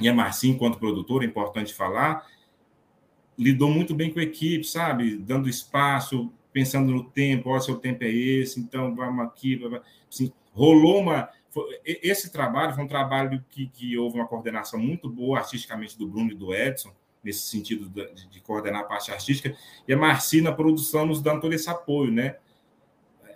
e 0.00 0.08
a 0.08 0.14
Marcinho, 0.14 0.54
enquanto 0.54 0.78
produtor, 0.78 1.22
é 1.22 1.26
importante 1.26 1.72
falar, 1.72 2.26
lidou 3.38 3.70
muito 3.70 3.94
bem 3.94 4.12
com 4.12 4.20
a 4.20 4.22
equipe, 4.22 4.64
sabe? 4.64 5.16
Dando 5.16 5.48
espaço, 5.48 6.32
pensando 6.52 6.92
no 6.92 7.04
tempo, 7.04 7.50
ó, 7.50 7.60
seu 7.60 7.76
tempo 7.76 8.04
é 8.04 8.10
esse, 8.10 8.60
então 8.60 8.94
vamos 8.94 9.24
aqui. 9.24 9.60
Assim, 10.10 10.32
rolou 10.52 11.00
uma. 11.00 11.28
Esse 11.84 12.30
trabalho 12.30 12.74
foi 12.74 12.84
um 12.84 12.88
trabalho 12.88 13.44
que, 13.50 13.66
que 13.68 13.96
houve 13.98 14.16
uma 14.16 14.26
coordenação 14.26 14.78
muito 14.78 15.08
boa 15.08 15.38
artisticamente 15.38 15.98
do 15.98 16.06
Bruno 16.06 16.32
e 16.32 16.34
do 16.34 16.54
Edson, 16.54 16.92
nesse 17.22 17.46
sentido 17.46 17.88
de, 17.88 18.28
de 18.28 18.40
coordenar 18.40 18.82
a 18.82 18.84
parte 18.84 19.10
artística, 19.10 19.54
e 19.86 19.92
a 19.92 19.96
Marci 19.96 20.40
na 20.40 20.52
produção 20.52 21.06
nos 21.06 21.20
dando 21.20 21.42
todo 21.42 21.52
esse 21.52 21.68
apoio, 21.68 22.10
né? 22.10 22.36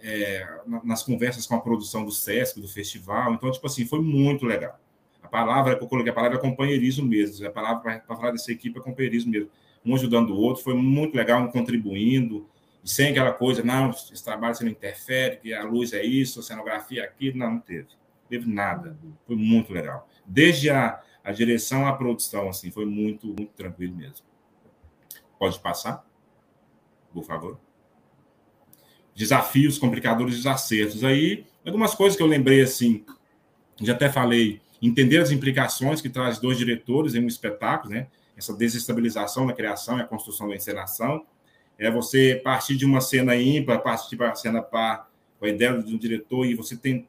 É, 0.09 0.47
nas 0.85 1.03
conversas 1.03 1.49
com 1.49 1.57
a 1.57 1.61
produção 1.61 2.05
do 2.05 2.13
SESC, 2.13 2.61
do 2.61 2.69
festival. 2.69 3.35
Então, 3.35 3.51
tipo 3.51 3.67
assim, 3.67 3.85
foi 3.85 4.01
muito 4.01 4.47
legal. 4.47 4.79
A 5.21 5.27
palavra 5.27 5.75
que 5.77 5.83
eu 5.83 5.89
coloquei, 5.89 6.13
a 6.13 6.15
palavra 6.15 6.39
é 6.39 6.41
companheirismo 6.41 7.05
mesmo. 7.05 7.45
A 7.45 7.51
palavra 7.51 7.99
para 7.99 8.17
falar 8.17 8.31
dessa 8.31 8.53
equipe 8.53 8.79
é 8.79 8.83
companheirismo 8.83 9.33
mesmo. 9.33 9.51
Um 9.85 9.97
ajudando 9.97 10.31
o 10.31 10.37
outro, 10.37 10.63
foi 10.63 10.75
muito 10.75 11.17
legal, 11.17 11.43
um 11.43 11.51
contribuindo, 11.51 12.49
sem 12.85 13.11
aquela 13.11 13.33
coisa, 13.33 13.65
não, 13.65 13.91
esse 13.91 14.23
trabalho 14.23 14.55
você 14.55 14.63
não 14.63 14.71
interfere, 14.71 15.39
que 15.39 15.53
a 15.53 15.65
luz 15.65 15.93
é 15.93 16.05
isso, 16.05 16.39
a 16.39 16.43
cenografia 16.43 17.03
é 17.03 17.05
aquilo. 17.05 17.39
Não, 17.39 17.51
não 17.51 17.59
teve. 17.59 17.89
Não 17.89 18.29
teve 18.29 18.49
nada. 18.49 18.97
Foi 19.27 19.35
muito 19.35 19.73
legal. 19.73 20.09
Desde 20.25 20.71
a, 20.71 21.03
a 21.25 21.33
direção 21.33 21.85
à 21.85 21.93
produção, 21.93 22.49
assim, 22.49 22.71
foi 22.71 22.87
muito, 22.87 23.27
muito 23.27 23.53
tranquilo 23.55 23.97
mesmo. 23.97 24.25
Pode 25.37 25.59
passar, 25.59 26.07
por 27.13 27.25
favor. 27.25 27.59
Desafios, 29.17 29.79
complicadores, 29.79 30.37
desacertos. 30.37 31.03
Aí, 31.03 31.45
algumas 31.65 31.95
coisas 31.95 32.17
que 32.17 32.23
eu 32.23 32.27
lembrei, 32.27 32.63
assim, 32.63 33.05
já 33.81 33.95
até 33.95 34.09
falei 34.09 34.61
entender 34.81 35.19
as 35.19 35.31
implicações 35.31 36.01
que 36.01 36.09
traz 36.11 36.39
dois 36.39 36.59
diretores 36.59 37.15
em 37.15 37.25
um 37.25 37.27
espetáculo, 37.27 37.95
né? 37.95 38.09
Essa 38.37 38.55
desestabilização 38.55 39.47
na 39.47 39.55
criação 39.55 39.99
e 39.99 40.03
a 40.03 40.05
construção 40.05 40.49
da 40.49 40.55
encenação. 40.55 41.25
É 41.79 41.91
você 41.91 42.41
partir 42.45 42.77
de 42.77 42.85
uma 42.85 43.01
cena 43.01 43.35
ímpar, 43.35 43.79
partir 43.81 44.17
para 44.17 44.31
a 44.31 44.35
cena 44.35 44.63
par, 44.63 45.11
com 45.41 45.47
a 45.47 45.49
ideia 45.49 45.83
de 45.83 45.95
um 45.95 45.99
diretor, 45.99 46.45
e 46.45 46.55
você 46.55 46.77
tem 46.77 47.09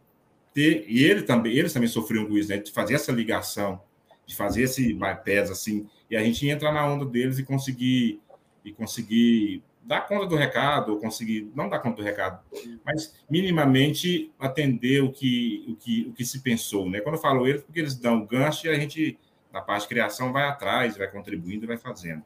ter, 0.53 0.85
e 0.87 1.03
ele 1.03 1.21
também, 1.21 1.55
eles 1.55 1.71
também 1.71 1.87
sofriam 1.87 2.25
com 2.25 2.35
isso, 2.37 2.49
né? 2.49 2.57
De 2.57 2.71
fazer 2.71 2.95
essa 2.95 3.11
ligação, 3.11 3.79
de 4.25 4.35
fazer 4.35 4.63
esse 4.63 4.91
bypass, 4.93 5.51
assim, 5.51 5.87
e 6.09 6.17
a 6.17 6.23
gente 6.23 6.47
entra 6.47 6.71
na 6.71 6.83
onda 6.87 7.05
deles 7.05 7.37
e 7.37 7.43
conseguir 7.43 8.19
e 8.65 8.71
conseguir 8.71 9.61
dar 9.87 10.01
conta 10.01 10.27
do 10.27 10.35
recado, 10.35 10.91
ou 10.91 10.99
conseguir, 10.99 11.49
não 11.55 11.69
dar 11.69 11.79
conta 11.79 11.95
do 11.95 12.03
recado, 12.03 12.43
mas 12.85 13.15
minimamente 13.29 14.33
atender 14.37 15.01
o 15.01 15.13
que, 15.13 15.65
o 15.69 15.75
que, 15.77 16.07
o 16.09 16.13
que 16.13 16.25
se 16.25 16.41
pensou. 16.41 16.89
Né? 16.89 16.99
Quando 16.99 17.15
eu 17.15 17.21
falo 17.21 17.47
eles, 17.47 17.63
porque 17.63 17.79
eles 17.79 17.95
dão 17.95 18.25
gancho 18.25 18.67
e 18.67 18.69
a 18.69 18.75
gente, 18.75 19.17
na 19.51 19.61
parte 19.61 19.83
de 19.83 19.87
criação, 19.87 20.33
vai 20.33 20.43
atrás, 20.43 20.97
vai 20.97 21.09
contribuindo 21.09 21.63
e 21.63 21.67
vai 21.67 21.77
fazendo. 21.77 22.21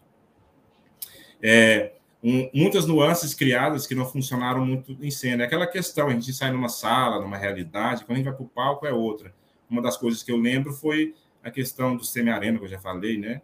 É, 1.39 1.93
um, 2.23 2.49
muitas 2.51 2.88
nuances 2.88 3.35
criadas 3.35 3.85
que 3.85 3.93
não 3.93 4.07
funcionaram 4.07 4.65
muito 4.65 4.97
em 4.99 5.11
cena. 5.11 5.43
É 5.43 5.45
aquela 5.45 5.67
questão, 5.67 6.07
a 6.07 6.13
gente 6.13 6.33
sai 6.33 6.51
numa 6.51 6.69
sala, 6.69 7.21
numa 7.21 7.38
realidade, 7.38 8.05
quando 8.05 8.13
a 8.13 8.15
gente 8.15 8.25
vai 8.25 8.33
para 8.33 8.43
o 8.43 8.49
palco 8.49 8.88
é 8.88 8.91
outra. 8.91 9.35
Uma 9.69 9.83
das 9.83 9.97
coisas 9.97 10.23
que 10.23 10.31
eu 10.31 10.38
lembro 10.38 10.73
foi 10.73 11.13
a 11.43 11.51
questão 11.51 11.95
do 11.95 12.03
semi-arena, 12.03 12.57
que 12.57 12.65
eu 12.65 12.69
já 12.69 12.79
falei, 12.79 13.19
né? 13.19 13.43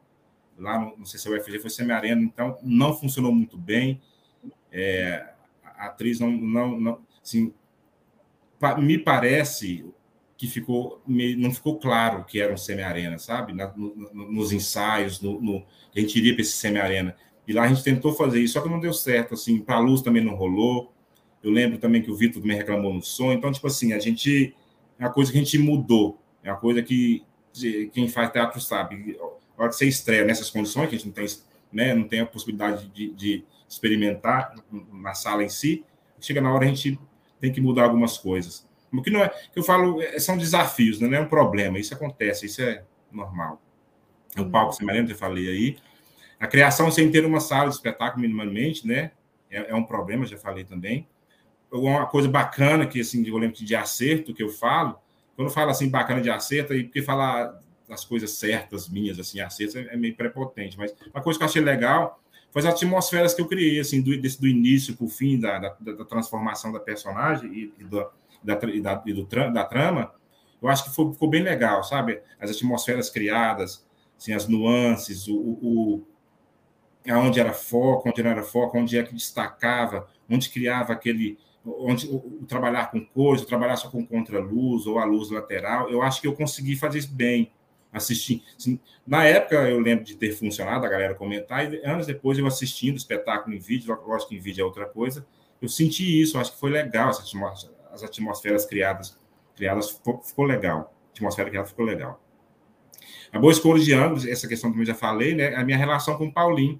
Lá 0.57 0.79
no, 0.79 0.97
no 0.97 1.05
CCUFG 1.05 1.59
foi 1.59 1.69
semi-arena, 1.69 2.21
então 2.21 2.57
não 2.63 2.93
funcionou 2.93 3.31
muito 3.31 3.57
bem. 3.57 4.01
É, 4.71 5.33
a 5.63 5.85
atriz 5.87 6.19
não, 6.19 6.31
não, 6.31 6.79
não 6.79 6.99
assim, 7.23 7.53
me 8.79 8.97
parece 8.97 9.85
que 10.35 10.47
ficou 10.47 11.01
não 11.05 11.51
ficou 11.51 11.79
claro 11.79 12.23
que 12.25 12.39
era 12.39 12.53
um 12.53 12.57
semi-arena, 12.57 13.17
sabe? 13.17 13.53
Na, 13.53 13.71
no, 13.75 14.11
nos 14.13 14.51
ensaios, 14.51 15.21
no, 15.21 15.41
no, 15.41 15.65
a 15.95 15.99
gente 15.99 16.17
iria 16.17 16.33
para 16.33 16.41
esse 16.41 16.53
semi-arena. 16.53 17.15
E 17.47 17.53
lá 17.53 17.63
a 17.63 17.67
gente 17.67 17.83
tentou 17.83 18.13
fazer 18.13 18.41
isso, 18.41 18.53
só 18.53 18.61
que 18.61 18.69
não 18.69 18.79
deu 18.79 18.93
certo, 18.93 19.33
assim, 19.33 19.59
para 19.59 19.75
a 19.75 19.79
luz 19.79 20.01
também 20.01 20.23
não 20.23 20.35
rolou. 20.35 20.93
Eu 21.41 21.49
lembro 21.49 21.77
também 21.77 22.01
que 22.01 22.11
o 22.11 22.15
Vitor 22.15 22.41
também 22.41 22.57
reclamou 22.57 22.93
no 22.93 23.01
som. 23.01 23.31
Então, 23.31 23.51
tipo 23.51 23.65
assim, 23.67 23.93
a 23.93 23.99
gente 23.99 24.53
é 24.99 25.05
uma 25.05 25.13
coisa 25.13 25.31
que 25.31 25.37
a 25.37 25.41
gente 25.41 25.57
mudou, 25.57 26.19
é 26.43 26.51
uma 26.51 26.59
coisa 26.59 26.83
que 26.83 27.23
quem 27.93 28.07
faz 28.07 28.31
teatro 28.31 28.59
sabe 28.61 29.17
a 29.57 29.63
hora 29.63 29.69
que 29.69 29.75
você 29.75 29.87
estreia 29.87 30.23
nessas 30.23 30.49
condições, 30.49 30.89
que 30.89 30.95
a 30.95 30.97
gente 30.97 31.07
não 31.07 31.13
tem, 31.13 31.25
né, 31.71 31.93
não 31.93 32.07
tem 32.07 32.19
a 32.19 32.25
possibilidade 32.25 32.87
de, 32.89 33.11
de 33.13 33.45
experimentar 33.67 34.53
na 34.91 35.13
sala 35.13 35.43
em 35.43 35.49
si, 35.49 35.83
chega 36.19 36.39
na 36.39 36.53
hora 36.53 36.65
a 36.65 36.67
gente 36.67 36.99
tem 37.39 37.51
que 37.51 37.59
mudar 37.59 37.83
algumas 37.83 38.17
coisas. 38.17 38.67
O 38.91 39.01
que 39.01 39.09
não 39.09 39.21
é, 39.21 39.29
que 39.29 39.59
eu 39.59 39.63
falo, 39.63 40.01
é, 40.01 40.19
são 40.19 40.37
desafios, 40.37 40.99
né, 40.99 41.07
não 41.07 41.17
é 41.17 41.21
um 41.21 41.27
problema, 41.27 41.77
isso 41.77 41.93
acontece, 41.93 42.45
isso 42.45 42.61
é 42.61 42.83
normal. 43.11 43.61
O 44.37 44.41
uhum. 44.41 44.51
palco 44.51 44.73
semelhante, 44.73 45.11
eu 45.11 45.17
falei 45.17 45.49
aí. 45.49 45.77
A 46.39 46.47
criação 46.47 46.91
sem 46.91 47.11
ter 47.11 47.25
uma 47.25 47.39
sala 47.39 47.69
de 47.69 47.75
espetáculo 47.75 48.21
minimamente, 48.21 48.87
né, 48.87 49.11
é, 49.49 49.71
é 49.71 49.75
um 49.75 49.83
problema, 49.83 50.25
já 50.25 50.37
falei 50.37 50.63
também. 50.63 51.07
Uma 51.71 52.05
coisa 52.05 52.29
bacana 52.29 52.85
que, 52.85 53.01
assim, 53.01 53.25
eu 53.27 53.37
lembro 53.37 53.57
de 53.57 53.75
acerto 53.75 54.33
que 54.33 54.41
eu 54.41 54.49
falo, 54.49 54.97
quando 55.35 55.51
fala 55.51 55.71
assim 55.71 55.89
bacana 55.89 56.21
de 56.21 56.29
acerto, 56.29 56.73
e 56.73 56.83
porque 56.85 57.01
falar 57.01 57.59
das 57.87 58.03
coisas 58.03 58.31
certas 58.31 58.89
minhas, 58.89 59.17
assim, 59.19 59.39
acertos, 59.39 59.75
é, 59.75 59.93
é 59.93 59.97
meio 59.97 60.15
prepotente. 60.15 60.77
Mas 60.77 60.93
uma 61.13 61.23
coisa 61.23 61.39
que 61.39 61.43
eu 61.43 61.47
achei 61.47 61.61
legal 61.61 62.21
foi 62.51 62.61
as 62.61 62.67
atmosferas 62.67 63.33
que 63.33 63.41
eu 63.41 63.47
criei, 63.47 63.79
assim, 63.79 64.01
do, 64.01 64.19
desse, 64.19 64.39
do 64.39 64.47
início 64.47 64.95
para 64.95 65.05
o 65.05 65.09
fim 65.09 65.39
da, 65.39 65.59
da, 65.59 65.69
da, 65.79 66.05
transformação 66.05 66.71
da 66.71 66.79
personagem 66.79 67.51
e, 67.53 67.73
e, 67.79 67.83
do, 67.83 68.09
da, 68.43 68.59
e, 68.67 68.81
da, 68.81 69.03
e 69.05 69.13
do, 69.13 69.25
da 69.25 69.63
trama. 69.63 70.13
Eu 70.61 70.67
acho 70.67 70.85
que 70.85 70.95
foi, 70.95 71.11
ficou 71.13 71.29
bem 71.29 71.43
legal, 71.43 71.83
sabe? 71.83 72.21
As 72.39 72.51
atmosferas 72.51 73.09
criadas, 73.09 73.85
assim, 74.17 74.33
as 74.33 74.47
nuances, 74.47 75.27
o, 75.27 75.35
o, 75.35 76.03
o 77.07 77.13
onde 77.13 77.39
era 77.39 77.53
foco, 77.53 78.09
onde 78.09 78.21
não 78.21 78.31
era 78.31 78.43
foco, 78.43 78.77
onde 78.77 78.97
é 78.97 79.03
que 79.03 79.13
destacava, 79.13 80.07
onde 80.29 80.49
criava 80.49 80.93
aquele 80.93 81.37
onde 81.79 82.07
o 82.07 82.45
trabalhar 82.47 82.89
com 82.91 83.05
cores, 83.05 83.41
o 83.41 83.45
trabalhar 83.45 83.75
só 83.75 83.89
com 83.89 84.05
contraluz 84.05 84.87
ou 84.87 84.99
a 84.99 85.05
luz 85.05 85.29
lateral, 85.29 85.89
eu 85.89 86.01
acho 86.01 86.21
que 86.21 86.27
eu 86.27 86.33
consegui 86.33 86.77
fazer 86.77 86.99
isso 86.99 87.13
bem 87.13 87.51
assistir. 87.97 88.43
Assim, 88.57 88.79
na 89.05 89.23
época, 89.25 89.55
eu 89.69 89.79
lembro 89.79 90.05
de 90.05 90.15
ter 90.15 90.31
funcionado, 90.31 90.85
a 90.85 90.89
galera 90.89 91.15
comentar, 91.15 91.71
e 91.71 91.85
anos 91.85 92.05
depois, 92.05 92.37
eu 92.37 92.47
assistindo 92.47 92.95
o 92.95 92.97
espetáculo 92.97 93.55
em 93.55 93.59
vídeo, 93.59 93.97
lógico 94.05 94.29
que 94.29 94.35
em 94.35 94.39
vídeo 94.39 94.61
é 94.61 94.65
outra 94.65 94.85
coisa, 94.85 95.25
eu 95.61 95.67
senti 95.67 96.21
isso, 96.21 96.37
acho 96.37 96.53
que 96.53 96.59
foi 96.59 96.69
legal, 96.69 97.09
as 97.09 98.03
atmosferas 98.03 98.65
criadas, 98.65 99.19
criadas 99.55 99.99
ficou, 100.23 100.45
legal, 100.45 100.93
a 101.07 101.11
atmosfera 101.11 101.49
criada 101.49 101.67
ficou 101.67 101.85
legal. 101.85 102.21
A 103.31 103.39
boa 103.39 103.51
escolha 103.51 103.83
de 103.83 103.93
ambos, 103.93 104.25
essa 104.25 104.47
questão 104.47 104.71
que 104.71 104.79
eu 104.79 104.85
já 104.85 104.93
falei, 104.93 105.35
né, 105.35 105.55
a 105.55 105.63
minha 105.63 105.77
relação 105.77 106.17
com 106.17 106.27
o 106.27 106.31
Paulinho, 106.31 106.79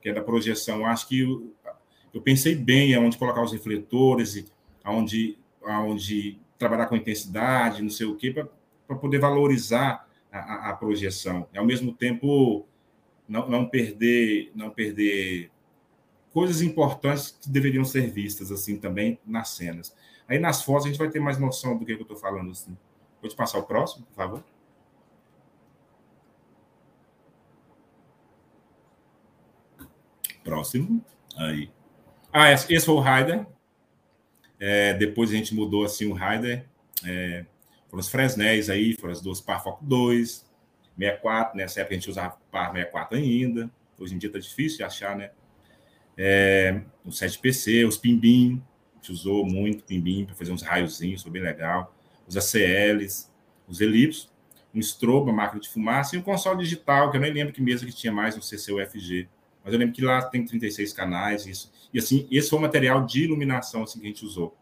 que 0.00 0.08
é 0.08 0.12
da 0.12 0.22
projeção, 0.22 0.86
acho 0.86 1.08
que 1.08 1.20
eu, 1.20 1.52
eu 2.12 2.20
pensei 2.20 2.54
bem 2.54 2.94
aonde 2.94 3.16
colocar 3.16 3.42
os 3.42 3.52
refletores, 3.52 4.44
aonde, 4.82 5.36
aonde 5.64 6.38
trabalhar 6.58 6.86
com 6.86 6.96
intensidade, 6.96 7.82
não 7.82 7.90
sei 7.90 8.06
o 8.06 8.14
quê, 8.14 8.30
para 8.30 8.96
poder 8.96 9.18
valorizar 9.18 10.06
a, 10.38 10.70
a 10.70 10.76
projeção. 10.76 11.48
E, 11.52 11.58
ao 11.58 11.64
mesmo 11.64 11.92
tempo, 11.92 12.66
não, 13.28 13.48
não 13.48 13.68
perder 13.68 14.50
não 14.54 14.70
perder 14.70 15.50
coisas 16.32 16.60
importantes 16.60 17.38
que 17.40 17.48
deveriam 17.48 17.84
ser 17.84 18.10
vistas 18.10 18.50
assim 18.50 18.76
também 18.76 19.18
nas 19.24 19.50
cenas. 19.50 19.94
Aí 20.28 20.38
nas 20.38 20.62
fotos 20.62 20.86
a 20.86 20.88
gente 20.88 20.98
vai 20.98 21.08
ter 21.08 21.20
mais 21.20 21.38
noção 21.38 21.78
do 21.78 21.84
que, 21.84 21.92
eu 21.92 22.00
estou 22.00 22.16
falando. 22.16 22.50
Assim. 22.50 22.76
Vou 23.20 23.30
te 23.30 23.36
passar 23.36 23.58
o 23.58 23.62
próximo, 23.62 24.04
por 24.06 24.14
favor. 24.14 24.44
Próximo. 30.42 31.02
Aí. 31.36 31.70
Ah, 32.32 32.50
esse 32.52 32.80
foi 32.80 32.94
o 32.94 33.00
Raider. 33.00 33.46
É, 34.58 34.94
depois 34.94 35.30
a 35.30 35.34
gente 35.34 35.54
mudou 35.54 35.84
assim 35.84 36.06
o 36.06 36.14
Raider. 36.14 36.66
É, 37.04 37.44
foram 37.94 38.00
os 38.00 38.08
Fresnéis 38.08 38.68
aí, 38.68 38.94
foram 38.94 39.12
as 39.12 39.20
duas 39.20 39.40
Par 39.40 39.62
Foco 39.62 39.84
2, 39.84 40.44
64, 40.98 41.56
nessa 41.56 41.80
época 41.80 41.94
a 41.94 41.98
gente 41.98 42.10
usava 42.10 42.36
Par 42.50 42.72
64 42.72 43.16
ainda, 43.16 43.70
hoje 43.98 44.14
em 44.14 44.18
dia 44.18 44.30
tá 44.30 44.38
difícil 44.38 44.78
de 44.78 44.84
achar, 44.84 45.16
né? 45.16 45.30
É, 46.16 46.80
o 47.04 47.10
7PC, 47.10 47.86
os 47.86 47.96
Pimbim, 47.96 48.60
a 48.92 48.96
gente 48.96 49.12
usou 49.12 49.46
muito 49.46 49.84
Pimbim 49.84 50.24
para 50.24 50.34
fazer 50.34 50.50
uns 50.50 50.62
raiozinhos, 50.62 51.22
foi 51.22 51.30
bem 51.30 51.42
legal. 51.42 51.94
Os 52.26 52.36
ACLs, 52.36 53.30
os 53.68 53.80
Elipsos, 53.80 54.32
um 54.74 54.80
strobo, 54.80 55.30
uma 55.30 55.44
máquina 55.44 55.60
de 55.60 55.68
fumaça 55.68 56.16
e 56.16 56.18
um 56.18 56.22
console 56.22 56.58
digital, 56.58 57.12
que 57.12 57.16
eu 57.16 57.20
nem 57.20 57.32
lembro 57.32 57.52
que 57.52 57.62
mesa 57.62 57.86
que 57.86 57.92
tinha 57.92 58.12
mais 58.12 58.34
no 58.34 58.42
CCUFG. 58.42 59.28
Mas 59.62 59.72
eu 59.72 59.78
lembro 59.78 59.94
que 59.94 60.02
lá 60.02 60.20
tem 60.20 60.44
36 60.44 60.92
canais, 60.92 61.46
isso. 61.46 61.72
E 61.92 61.98
assim, 61.98 62.26
esse 62.30 62.50
foi 62.50 62.58
o 62.58 62.62
material 62.62 63.06
de 63.06 63.22
iluminação 63.22 63.84
assim, 63.84 64.00
que 64.00 64.06
a 64.06 64.08
gente 64.08 64.24
usou. 64.24 64.56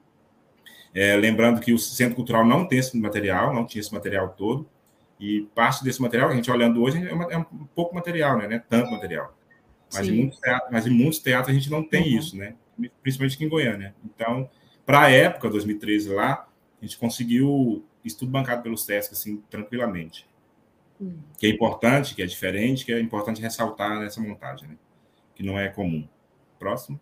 É, 0.94 1.16
lembrando 1.16 1.60
que 1.60 1.72
o 1.72 1.78
Centro 1.78 2.16
Cultural 2.16 2.44
não 2.44 2.66
tem 2.66 2.78
esse 2.78 2.96
material, 2.98 3.54
não 3.54 3.64
tinha 3.64 3.80
esse 3.80 3.92
material 3.92 4.30
todo, 4.30 4.68
e 5.18 5.48
parte 5.54 5.84
desse 5.84 6.02
material, 6.02 6.30
a 6.30 6.34
gente 6.34 6.50
olhando 6.50 6.82
hoje, 6.82 7.06
é, 7.06 7.12
uma, 7.12 7.32
é 7.32 7.38
um 7.38 7.44
pouco 7.74 7.94
material, 7.94 8.36
né? 8.36 8.48
Não 8.48 8.56
é 8.56 8.58
tanto 8.58 8.90
material. 8.90 9.34
Mas 9.92 10.08
em, 10.08 10.12
muitos 10.12 10.40
teatros, 10.40 10.70
mas 10.72 10.86
em 10.86 10.90
muitos 10.90 11.18
teatros 11.20 11.48
a 11.48 11.58
gente 11.58 11.70
não 11.70 11.82
tem 11.82 12.12
uhum. 12.12 12.18
isso, 12.18 12.36
né? 12.36 12.54
Principalmente 13.02 13.36
aqui 13.36 13.44
em 13.44 13.48
Goiânia. 13.48 13.94
Então, 14.04 14.50
para 14.84 15.02
a 15.02 15.10
época, 15.10 15.48
2013 15.48 16.10
lá, 16.10 16.48
a 16.80 16.84
gente 16.84 16.98
conseguiu 16.98 17.84
isso 18.04 18.18
tudo 18.18 18.32
bancado 18.32 18.62
pelos 18.62 18.84
SESC, 18.84 19.12
assim, 19.12 19.42
tranquilamente. 19.48 20.26
Uhum. 20.98 21.18
Que 21.38 21.46
é 21.46 21.50
importante, 21.50 22.14
que 22.14 22.22
é 22.22 22.26
diferente, 22.26 22.84
que 22.84 22.92
é 22.92 23.00
importante 23.00 23.40
ressaltar 23.40 24.00
nessa 24.00 24.20
montagem, 24.20 24.68
né? 24.68 24.76
Que 25.34 25.42
não 25.42 25.58
é 25.58 25.68
comum. 25.68 26.06
Próximo. 26.58 27.00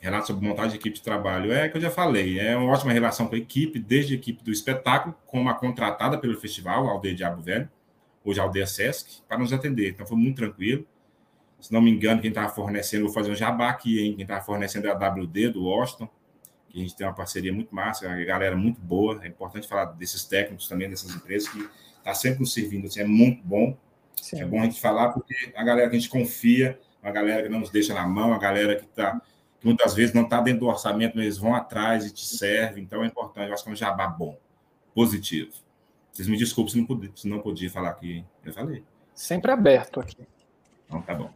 Relato 0.00 0.28
sobre 0.28 0.48
montagem 0.48 0.72
de 0.72 0.76
equipe 0.76 0.96
de 0.96 1.02
trabalho. 1.02 1.52
É 1.52 1.68
que 1.68 1.76
eu 1.76 1.80
já 1.80 1.90
falei, 1.90 2.40
é 2.40 2.56
uma 2.56 2.72
ótima 2.72 2.90
relação 2.90 3.28
com 3.28 3.34
a 3.34 3.38
equipe, 3.38 3.78
desde 3.78 4.14
a 4.14 4.16
equipe 4.16 4.42
do 4.42 4.50
espetáculo, 4.50 5.14
como 5.26 5.50
a 5.50 5.54
contratada 5.54 6.16
pelo 6.16 6.34
festival, 6.40 6.88
a 6.88 6.92
Aldeia 6.92 7.14
Diabo 7.14 7.42
Velho, 7.42 7.68
hoje 8.24 8.40
a 8.40 8.42
Aldeia 8.42 8.66
Sesc, 8.66 9.20
para 9.28 9.38
nos 9.38 9.52
atender. 9.52 9.90
Então 9.90 10.06
foi 10.06 10.16
muito 10.16 10.36
tranquilo. 10.36 10.86
Se 11.60 11.70
não 11.70 11.82
me 11.82 11.90
engano, 11.90 12.22
quem 12.22 12.30
estava 12.30 12.48
fornecendo, 12.48 13.04
vou 13.04 13.12
fazer 13.12 13.30
um 13.30 13.34
jabá 13.34 13.68
aqui, 13.68 14.00
hein? 14.00 14.14
Quem 14.14 14.22
estava 14.22 14.42
fornecendo 14.42 14.88
é 14.88 14.90
a 14.90 14.94
WD 14.94 15.50
do 15.50 15.64
Washington, 15.64 16.08
que 16.70 16.78
a 16.78 16.82
gente 16.82 16.96
tem 16.96 17.06
uma 17.06 17.12
parceria 17.12 17.52
muito 17.52 17.74
massa, 17.74 18.10
a 18.10 18.24
galera 18.24 18.56
muito 18.56 18.80
boa. 18.80 19.20
É 19.22 19.28
importante 19.28 19.68
falar 19.68 19.84
desses 19.84 20.24
técnicos 20.24 20.66
também, 20.66 20.88
dessas 20.88 21.14
empresas, 21.14 21.46
que 21.50 21.68
está 21.98 22.14
sempre 22.14 22.40
nos 22.40 22.54
servindo, 22.54 22.86
assim, 22.86 23.00
é 23.00 23.04
muito 23.04 23.42
bom. 23.44 23.76
Sim. 24.16 24.40
É 24.40 24.46
bom 24.46 24.60
a 24.60 24.64
gente 24.64 24.80
falar, 24.80 25.10
porque 25.10 25.34
a 25.54 25.62
galera 25.62 25.90
que 25.90 25.96
a 25.96 25.98
gente 25.98 26.08
confia, 26.08 26.80
a 27.02 27.10
galera 27.10 27.42
que 27.42 27.48
não 27.50 27.60
nos 27.60 27.70
deixa 27.70 27.92
na 27.92 28.06
mão, 28.06 28.32
a 28.32 28.38
galera 28.38 28.76
que 28.76 28.84
está 28.84 29.20
que 29.60 29.66
muitas 29.66 29.94
vezes 29.94 30.14
não 30.14 30.22
está 30.22 30.40
dentro 30.40 30.60
do 30.60 30.66
orçamento, 30.66 31.12
mas 31.16 31.24
eles 31.24 31.38
vão 31.38 31.54
atrás 31.54 32.06
e 32.06 32.12
te 32.12 32.24
servem. 32.24 32.82
Então 32.82 33.04
é 33.04 33.06
importante, 33.06 33.48
eu 33.48 33.54
acho 33.54 33.62
que 33.62 33.70
é 33.70 33.72
um 33.72 33.76
jabá 33.76 34.08
bom, 34.08 34.36
positivo. 34.94 35.50
Vocês 36.12 36.26
me 36.26 36.36
desculpem 36.36 36.72
se 36.72 36.78
não 36.78 36.86
podia, 36.86 37.10
se 37.14 37.28
não 37.28 37.38
podia 37.40 37.70
falar 37.70 37.90
aqui. 37.90 38.24
Eu 38.44 38.52
falei. 38.52 38.82
Sempre 39.14 39.52
aberto 39.52 40.00
aqui. 40.00 40.16
Então 40.86 41.02
tá 41.02 41.14
bom. 41.14 41.30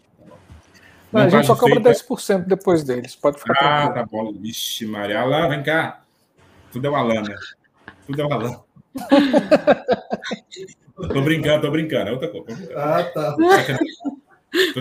Não, 1.12 1.22
a 1.22 1.28
gente 1.28 1.46
só 1.46 1.55
cobra 1.55 1.80
feita... 1.80 1.90
10% 1.90 2.44
depois 2.46 2.82
deles. 2.82 3.14
Pode 3.14 3.38
ficar 3.38 3.52
Ah, 3.55 3.82
tranquilo. 3.90 3.94
tá 3.94 4.06
bom. 4.10 4.32
Vixe, 4.32 4.84
Maria. 4.84 5.20
Alain, 5.20 5.48
vem 5.48 5.62
cá. 5.62 6.02
Tudo 6.72 6.88
é 6.88 6.90
o 6.90 6.96
Alan, 6.96 7.22
né? 7.22 7.36
Tudo 8.05 8.20
é 8.20 8.24
o 8.24 8.32
Alan. 8.32 8.60
tô 10.96 11.22
brincando, 11.22 11.62
tô 11.66 11.70
brincando. 11.70 12.10
É 12.10 12.12
outra 12.12 12.28
coisa. 12.28 12.72
Ah, 12.76 13.05
tá. 13.05 13.36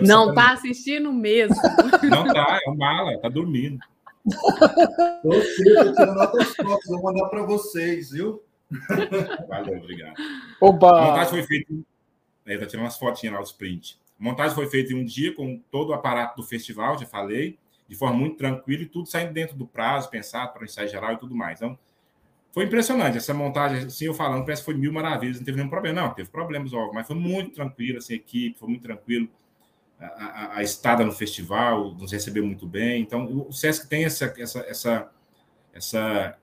Não 0.06 0.34
tá 0.34 0.54
assistindo 0.54 1.12
mesmo. 1.12 1.56
Não 2.10 2.26
tá, 2.32 2.60
é 2.66 2.70
um 2.70 2.76
mala, 2.76 3.18
tá 3.20 3.30
dormindo. 3.30 3.80
Tô 5.22 5.42
tirando 5.56 6.20
outras 6.20 6.56
fotos, 6.56 6.86
vou 6.88 7.04
mandar 7.04 7.28
para 7.30 7.44
vocês, 7.44 8.12
viu? 8.12 8.42
Valeu, 9.48 9.78
obrigado. 9.78 10.16
Oba! 10.62 11.02
A 11.02 11.06
montagem 11.08 11.30
foi 11.30 11.44
feita. 11.44 11.74
Ele 12.46 12.60
tá 12.60 12.66
tirando 12.66 12.86
umas 12.86 12.98
fotinhas 12.98 13.36
lá, 13.36 13.42
os 13.42 13.52
print. 13.52 14.00
A 14.20 14.24
montagem 14.24 14.56
foi 14.56 14.68
feita 14.68 14.94
em 14.94 14.96
um 14.96 15.06
dia 15.06 15.34
com 15.34 15.62
todo 15.72 15.90
o 15.90 15.94
aparato 15.94 16.42
do 16.42 16.48
festival, 16.48 16.98
já 16.98 17.06
falei, 17.06 17.58
de 17.88 17.96
forma 17.96 18.16
muito 18.16 18.38
tranquila 18.38 18.84
e 18.84 18.86
tudo 18.86 19.08
saindo 19.08 19.34
dentro 19.34 19.56
do 19.56 19.66
prazo, 19.66 20.10
pensado 20.10 20.54
para 20.54 20.62
o 20.62 20.66
ensaio 20.66 20.88
geral 20.88 21.14
e 21.14 21.18
tudo 21.18 21.36
mais. 21.36 21.60
Então, 21.60 21.78
foi 22.52 22.66
impressionante. 22.66 23.18
Essa 23.18 23.34
montagem, 23.34 23.86
assim, 23.86 24.06
eu 24.06 24.14
falando, 24.14 24.44
parece 24.44 24.62
que 24.62 24.66
foi 24.66 24.76
mil 24.76 24.94
maravilhas, 24.94 25.38
não 25.38 25.46
teve 25.46 25.58
nenhum 25.58 25.70
problema. 25.70 26.02
Não, 26.02 26.14
teve 26.14 26.30
problemas, 26.30 26.72
óbvio, 26.74 26.94
mas 26.94 27.08
foi 27.08 27.16
muito 27.16 27.56
tranquilo, 27.56 27.98
assim, 27.98 28.14
a 28.14 28.16
equipe, 28.18 28.58
foi 28.58 28.70
muito 28.70 28.84
tranquilo 28.84 29.28
a, 30.00 30.58
a, 30.58 30.64
estada 30.64 31.04
no 31.04 31.12
festival, 31.12 31.94
nos 31.94 32.12
recebeu 32.12 32.46
muito 32.46 32.68
bem. 32.68 33.02
Então, 33.02 33.26
o 33.48 33.52
Sesc 33.52 33.88
tem 33.88 34.06
essa, 34.06 34.34
essa, 34.38 34.60
essa, 34.62 35.12
essa, 35.74 36.38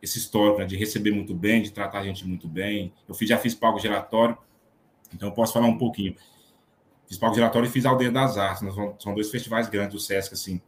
esse 0.00 0.18
histórico 0.18 0.60
né, 0.60 0.66
de 0.66 0.76
receber 0.76 1.12
muito 1.12 1.34
bem, 1.34 1.62
de 1.62 1.72
tratar 1.72 2.00
a 2.00 2.04
gente 2.04 2.26
muito 2.26 2.48
bem. 2.48 2.92
Eu 3.08 3.14
fiz, 3.14 3.28
já 3.28 3.38
fiz 3.38 3.54
palco 3.54 3.78
giratório, 3.78 4.36
então 5.14 5.28
eu 5.28 5.34
posso 5.34 5.52
falar 5.52 5.66
um 5.66 5.78
pouquinho. 5.78 6.14
Fiz 7.06 7.18
palco 7.18 7.34
giratório 7.34 7.66
e 7.66 7.70
fiz 7.70 7.84
Aldeia 7.84 8.10
das 8.10 8.36
Artes. 8.36 8.66
São 8.98 9.14
dois 9.14 9.30
festivais 9.30 9.68
grandes 9.68 9.94
do 9.94 10.00
Sesc, 10.00 10.34
assim. 10.34 10.60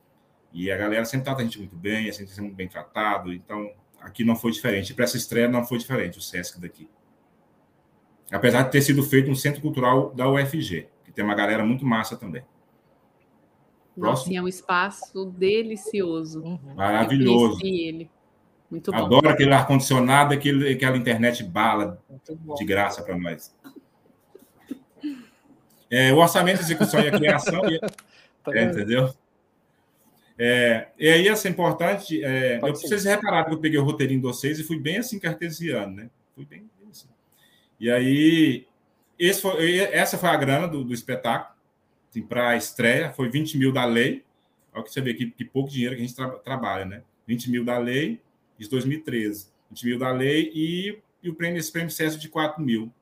E 0.52 0.70
a 0.70 0.76
galera 0.76 1.04
sempre 1.04 1.24
trata 1.24 1.40
a 1.40 1.44
gente 1.44 1.58
muito 1.58 1.76
bem, 1.76 2.08
a 2.08 2.12
gente 2.12 2.28
sempre 2.28 2.42
muito 2.42 2.56
bem 2.56 2.68
tratado. 2.68 3.32
Então, 3.32 3.70
aqui 4.00 4.24
não 4.24 4.36
foi 4.36 4.52
diferente. 4.52 4.94
Para 4.94 5.04
essa 5.04 5.16
estreia 5.16 5.48
não 5.48 5.64
foi 5.64 5.78
diferente, 5.78 6.18
o 6.18 6.22
Sesc 6.22 6.60
daqui. 6.60 6.88
Apesar 8.30 8.62
de 8.62 8.70
ter 8.70 8.82
sido 8.82 9.02
feito 9.02 9.28
no 9.28 9.36
Centro 9.36 9.60
Cultural 9.60 10.14
da 10.14 10.28
UFG 10.28 10.88
tem 11.14 11.24
uma 11.24 11.34
galera 11.34 11.64
muito 11.64 11.84
massa 11.84 12.16
também. 12.16 12.42
Nossa, 13.96 14.34
é 14.34 14.42
um 14.42 14.48
espaço 14.48 15.26
delicioso. 15.26 16.42
Uhum. 16.42 16.74
Maravilhoso. 16.74 17.60
ele. 17.64 18.10
Muito 18.70 18.90
bom. 18.90 18.98
Adoro 18.98 19.28
aquele 19.28 19.52
ar-condicionado, 19.52 20.34
aquele, 20.34 20.72
aquela 20.72 20.96
internet 20.96 21.44
bala 21.44 22.02
de 22.56 22.64
graça 22.64 23.02
para 23.02 23.16
nós. 23.16 23.54
É, 25.90 26.12
o 26.12 26.16
orçamento, 26.16 26.60
execução 26.60 27.00
e 27.00 27.08
a 27.08 27.12
criação. 27.12 27.62
e, 27.70 27.78
tá 28.42 28.52
é, 28.52 28.64
entendeu? 28.64 29.14
É, 30.36 30.88
e 30.98 31.08
aí, 31.08 31.28
essa 31.28 31.46
é 31.46 31.50
importante. 31.50 32.22
É, 32.24 32.56
eu 32.56 32.72
preciso 32.72 33.08
reparar 33.08 33.44
que 33.44 33.52
eu 33.52 33.60
peguei 33.60 33.78
o 33.78 33.84
roteirinho 33.84 34.20
de 34.20 34.26
vocês 34.26 34.58
e 34.58 34.64
fui 34.64 34.78
bem 34.78 34.98
assim 34.98 35.20
cartesiano, 35.20 35.94
né? 35.94 36.10
Fui 36.34 36.44
bem, 36.44 36.68
bem 36.76 36.88
assim. 36.90 37.06
E 37.78 37.88
aí, 37.88 38.66
foi, 39.40 39.78
essa 39.78 40.18
foi 40.18 40.28
a 40.28 40.36
grana 40.36 40.66
do, 40.66 40.84
do 40.84 40.92
espetáculo. 40.94 41.54
Assim, 42.10 42.22
para 42.22 42.50
a 42.50 42.56
estreia, 42.56 43.12
foi 43.12 43.28
20 43.28 43.58
mil 43.58 43.72
da 43.72 43.84
lei. 43.84 44.24
Olha 44.72 44.84
que 44.84 44.92
você 44.92 45.00
vê 45.00 45.14
que, 45.14 45.30
que 45.30 45.44
pouco 45.44 45.70
dinheiro 45.70 45.94
que 45.94 46.02
a 46.02 46.06
gente 46.06 46.16
tra 46.16 46.28
trabalha, 46.38 46.84
né? 46.84 47.02
20 47.26 47.50
mil 47.50 47.64
da 47.64 47.78
lei, 47.78 48.20
de 48.58 48.68
2013. 48.68 49.48
20 49.70 49.86
mil 49.86 49.98
da 49.98 50.10
lei 50.12 50.50
e, 50.54 50.98
e 51.22 51.30
o 51.30 51.34
prêmio, 51.34 51.58
esse 51.58 51.72
prêmio 51.72 51.90
CESO 51.90 52.18
de 52.18 52.28
4 52.28 52.62
mil. 52.62 52.92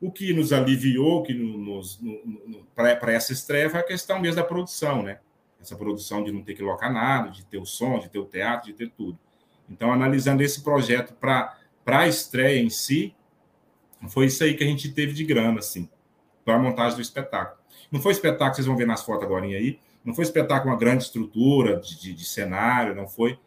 O 0.00 0.10
que 0.10 0.32
nos 0.32 0.52
aliviou 0.52 1.22
que 1.22 1.32
nos, 1.32 2.00
no, 2.00 2.20
no, 2.24 2.66
para 2.74 3.12
essa 3.12 3.32
estreia 3.32 3.70
foi 3.70 3.80
a 3.80 3.84
questão 3.84 4.20
mesmo 4.20 4.36
da 4.36 4.44
produção, 4.44 5.02
né? 5.02 5.20
Essa 5.60 5.76
produção 5.76 6.24
de 6.24 6.32
não 6.32 6.42
ter 6.42 6.54
que 6.54 6.62
locar 6.62 6.92
nada, 6.92 7.30
de 7.30 7.44
ter 7.44 7.58
o 7.58 7.64
som, 7.64 8.00
de 8.00 8.08
ter 8.08 8.18
o 8.18 8.24
teatro, 8.24 8.66
de 8.66 8.74
ter 8.74 8.90
tudo. 8.90 9.16
Então, 9.70 9.92
analisando 9.92 10.42
esse 10.42 10.62
projeto 10.62 11.14
para 11.14 11.56
a 11.86 12.08
estreia 12.08 12.60
em 12.60 12.68
si, 12.68 13.14
foi 14.08 14.26
isso 14.26 14.42
aí 14.42 14.54
que 14.54 14.64
a 14.64 14.66
gente 14.66 14.90
teve 14.90 15.12
de 15.12 15.24
grana, 15.24 15.58
assim, 15.58 15.88
para 16.44 16.54
a 16.54 16.58
montagem 16.58 16.96
do 16.96 17.02
espetáculo. 17.02 17.60
Não 17.90 18.00
foi 18.00 18.12
espetáculo, 18.12 18.54
vocês 18.54 18.66
vão 18.66 18.76
ver 18.76 18.86
nas 18.86 19.04
fotos 19.04 19.24
agora 19.24 19.44
aí, 19.44 19.78
não 20.04 20.14
foi 20.14 20.24
espetáculo 20.24 20.72
uma 20.72 20.78
grande 20.78 21.04
estrutura 21.04 21.78
de, 21.78 22.00
de, 22.00 22.14
de 22.14 22.24
cenário, 22.24 22.94
não 22.94 23.06
foi, 23.06 23.38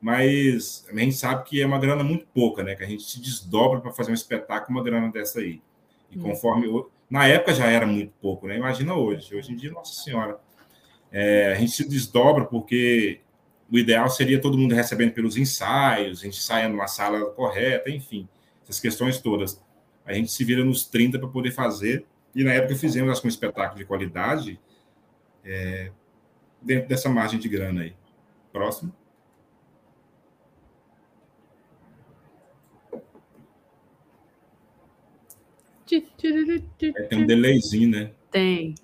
mas 0.00 0.86
a 0.90 0.98
gente 0.98 1.14
sabe 1.14 1.44
que 1.44 1.60
é 1.60 1.66
uma 1.66 1.78
grana 1.78 2.02
muito 2.02 2.26
pouca, 2.34 2.62
né? 2.62 2.74
Que 2.74 2.82
a 2.82 2.86
gente 2.86 3.02
se 3.02 3.20
desdobra 3.20 3.80
para 3.80 3.92
fazer 3.92 4.10
um 4.10 4.14
espetáculo, 4.14 4.78
uma 4.78 4.82
grana 4.82 5.10
dessa 5.10 5.40
aí. 5.40 5.60
E 6.10 6.18
hum. 6.18 6.22
conforme. 6.22 6.84
Na 7.08 7.26
época 7.26 7.52
já 7.52 7.66
era 7.66 7.86
muito 7.86 8.12
pouco, 8.20 8.46
né? 8.46 8.56
Imagina 8.56 8.94
hoje. 8.94 9.34
Hoje 9.34 9.52
em 9.52 9.56
dia, 9.56 9.70
nossa 9.70 10.02
senhora. 10.02 10.38
É, 11.12 11.52
a 11.52 11.54
gente 11.56 11.72
se 11.72 11.86
desdobra 11.86 12.44
porque 12.44 13.20
o 13.70 13.76
ideal 13.76 14.08
seria 14.08 14.40
todo 14.40 14.56
mundo 14.56 14.74
recebendo 14.74 15.12
pelos 15.12 15.36
ensaios, 15.36 16.20
a 16.20 16.24
gente 16.24 16.40
saia 16.40 16.68
numa 16.68 16.86
sala 16.86 17.26
correta, 17.32 17.90
enfim, 17.90 18.28
essas 18.62 18.80
questões 18.80 19.18
todas. 19.20 19.60
A 20.04 20.12
gente 20.12 20.30
se 20.30 20.44
vira 20.44 20.64
nos 20.64 20.84
30 20.84 21.18
para 21.18 21.28
poder 21.28 21.50
fazer. 21.50 22.04
E 22.34 22.44
na 22.44 22.52
época 22.52 22.76
fizemos 22.76 23.20
com 23.20 23.26
um 23.26 23.30
espetáculo 23.30 23.78
de 23.78 23.84
qualidade 23.84 24.60
é, 25.44 25.90
dentro 26.62 26.88
dessa 26.88 27.08
margem 27.08 27.38
de 27.38 27.48
grana 27.48 27.82
aí. 27.82 27.94
Próximo. 28.52 28.92
É, 35.92 37.02
tem 37.08 37.18
um 37.18 37.26
delayzinho, 37.26 37.90
né? 37.90 38.12
Tem. 38.30 38.74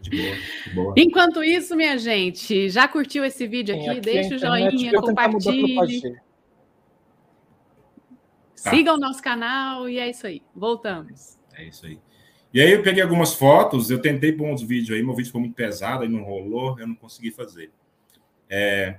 De 0.00 0.10
boa, 0.10 0.36
de 0.64 0.74
boa. 0.74 0.94
Enquanto 0.96 1.42
isso, 1.42 1.76
minha 1.76 1.98
gente, 1.98 2.70
já 2.70 2.86
curtiu 2.86 3.24
esse 3.24 3.46
vídeo 3.46 3.74
aqui? 3.74 3.88
aqui 3.88 4.00
Deixa 4.00 4.36
o 4.36 4.38
joinha, 4.38 4.92
compartilhe. 4.92 6.20
Tá. 8.62 8.70
Siga 8.70 8.92
o 8.92 8.98
nosso 8.98 9.22
canal 9.22 9.88
e 9.88 9.98
é 9.98 10.10
isso 10.10 10.26
aí. 10.26 10.42
Voltamos. 10.54 11.38
É 11.54 11.64
isso 11.64 11.86
aí. 11.86 11.98
E 12.52 12.60
aí 12.60 12.72
eu 12.72 12.82
peguei 12.82 13.02
algumas 13.02 13.32
fotos, 13.34 13.90
eu 13.90 14.02
tentei 14.02 14.32
pôr 14.32 14.48
uns 14.48 14.60
vídeos 14.60 14.96
aí, 14.96 15.02
meu 15.04 15.14
vídeo 15.14 15.26
ficou 15.26 15.40
muito 15.40 15.54
pesado, 15.54 16.02
aí 16.02 16.08
não 16.08 16.24
rolou, 16.24 16.78
eu 16.80 16.86
não 16.86 16.96
consegui 16.96 17.30
fazer. 17.30 17.70
É, 18.48 18.98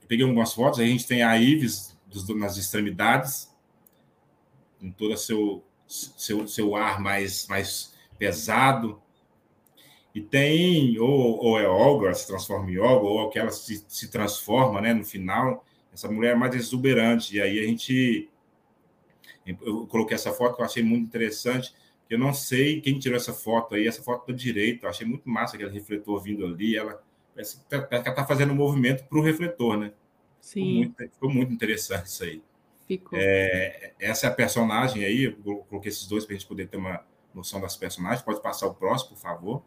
eu 0.00 0.08
peguei 0.08 0.24
algumas 0.24 0.54
fotos, 0.54 0.80
aí 0.80 0.86
a 0.86 0.88
gente 0.88 1.06
tem 1.06 1.22
a 1.22 1.36
Ives 1.36 1.96
dos, 2.06 2.26
nas 2.34 2.56
extremidades, 2.56 3.54
com 4.80 4.90
todo 4.90 5.16
seu, 5.16 5.62
seu, 5.86 6.46
seu 6.48 6.74
ar 6.74 7.00
mais, 7.00 7.46
mais 7.48 7.94
pesado. 8.18 9.00
E 10.14 10.20
tem, 10.20 10.98
ou, 10.98 11.44
ou 11.44 11.60
é 11.60 11.68
Olga, 11.68 12.14
se 12.14 12.26
transforma 12.26 12.70
em 12.70 12.78
Olga, 12.78 13.04
ou 13.04 13.28
aquela 13.28 13.50
se, 13.50 13.84
se 13.86 14.10
transforma 14.10 14.80
né, 14.80 14.94
no 14.94 15.04
final. 15.04 15.64
Essa 15.92 16.10
mulher 16.10 16.32
é 16.32 16.34
mais 16.34 16.54
exuberante. 16.54 17.36
E 17.36 17.42
aí 17.42 17.58
a 17.60 17.64
gente. 17.64 18.30
Eu 19.46 19.86
coloquei 19.86 20.14
essa 20.14 20.32
foto 20.32 20.56
que 20.56 20.62
eu 20.62 20.66
achei 20.66 20.82
muito 20.82 21.04
interessante 21.04 21.74
eu 22.08 22.18
não 22.18 22.32
sei 22.32 22.80
quem 22.80 22.98
tirou 22.98 23.16
essa 23.16 23.32
foto 23.32 23.74
aí, 23.74 23.86
essa 23.86 24.02
foto 24.02 24.28
da 24.28 24.36
direita. 24.36 24.86
Eu 24.86 24.90
achei 24.90 25.06
muito 25.06 25.28
massa 25.28 25.56
aquele 25.56 25.70
refletor 25.70 26.22
vindo 26.22 26.46
ali. 26.46 26.76
Ela 26.76 27.02
parece 27.34 27.58
que 27.58 27.74
ela 27.74 27.84
está 27.84 28.24
fazendo 28.24 28.52
um 28.52 28.56
movimento 28.56 29.04
para 29.04 29.18
o 29.18 29.22
refletor, 29.22 29.76
né? 29.76 29.92
Sim. 30.40 30.60
Ficou 30.60 30.74
muito, 30.74 31.12
ficou 31.14 31.30
muito, 31.30 31.52
interessante 31.52 32.06
isso 32.06 32.22
aí. 32.22 32.42
Ficou. 32.86 33.18
É, 33.20 33.92
essa 33.98 34.28
é 34.28 34.30
a 34.30 34.32
personagem 34.32 35.04
aí. 35.04 35.24
Eu 35.24 35.64
coloquei 35.68 35.90
esses 35.90 36.06
dois 36.06 36.24
para 36.24 36.34
a 36.34 36.38
gente 36.38 36.46
poder 36.46 36.68
ter 36.68 36.76
uma 36.76 37.04
noção 37.34 37.60
das 37.60 37.76
personagens. 37.76 38.22
Pode 38.22 38.40
passar 38.40 38.68
o 38.68 38.74
próximo, 38.74 39.10
por 39.10 39.18
favor. 39.18 39.62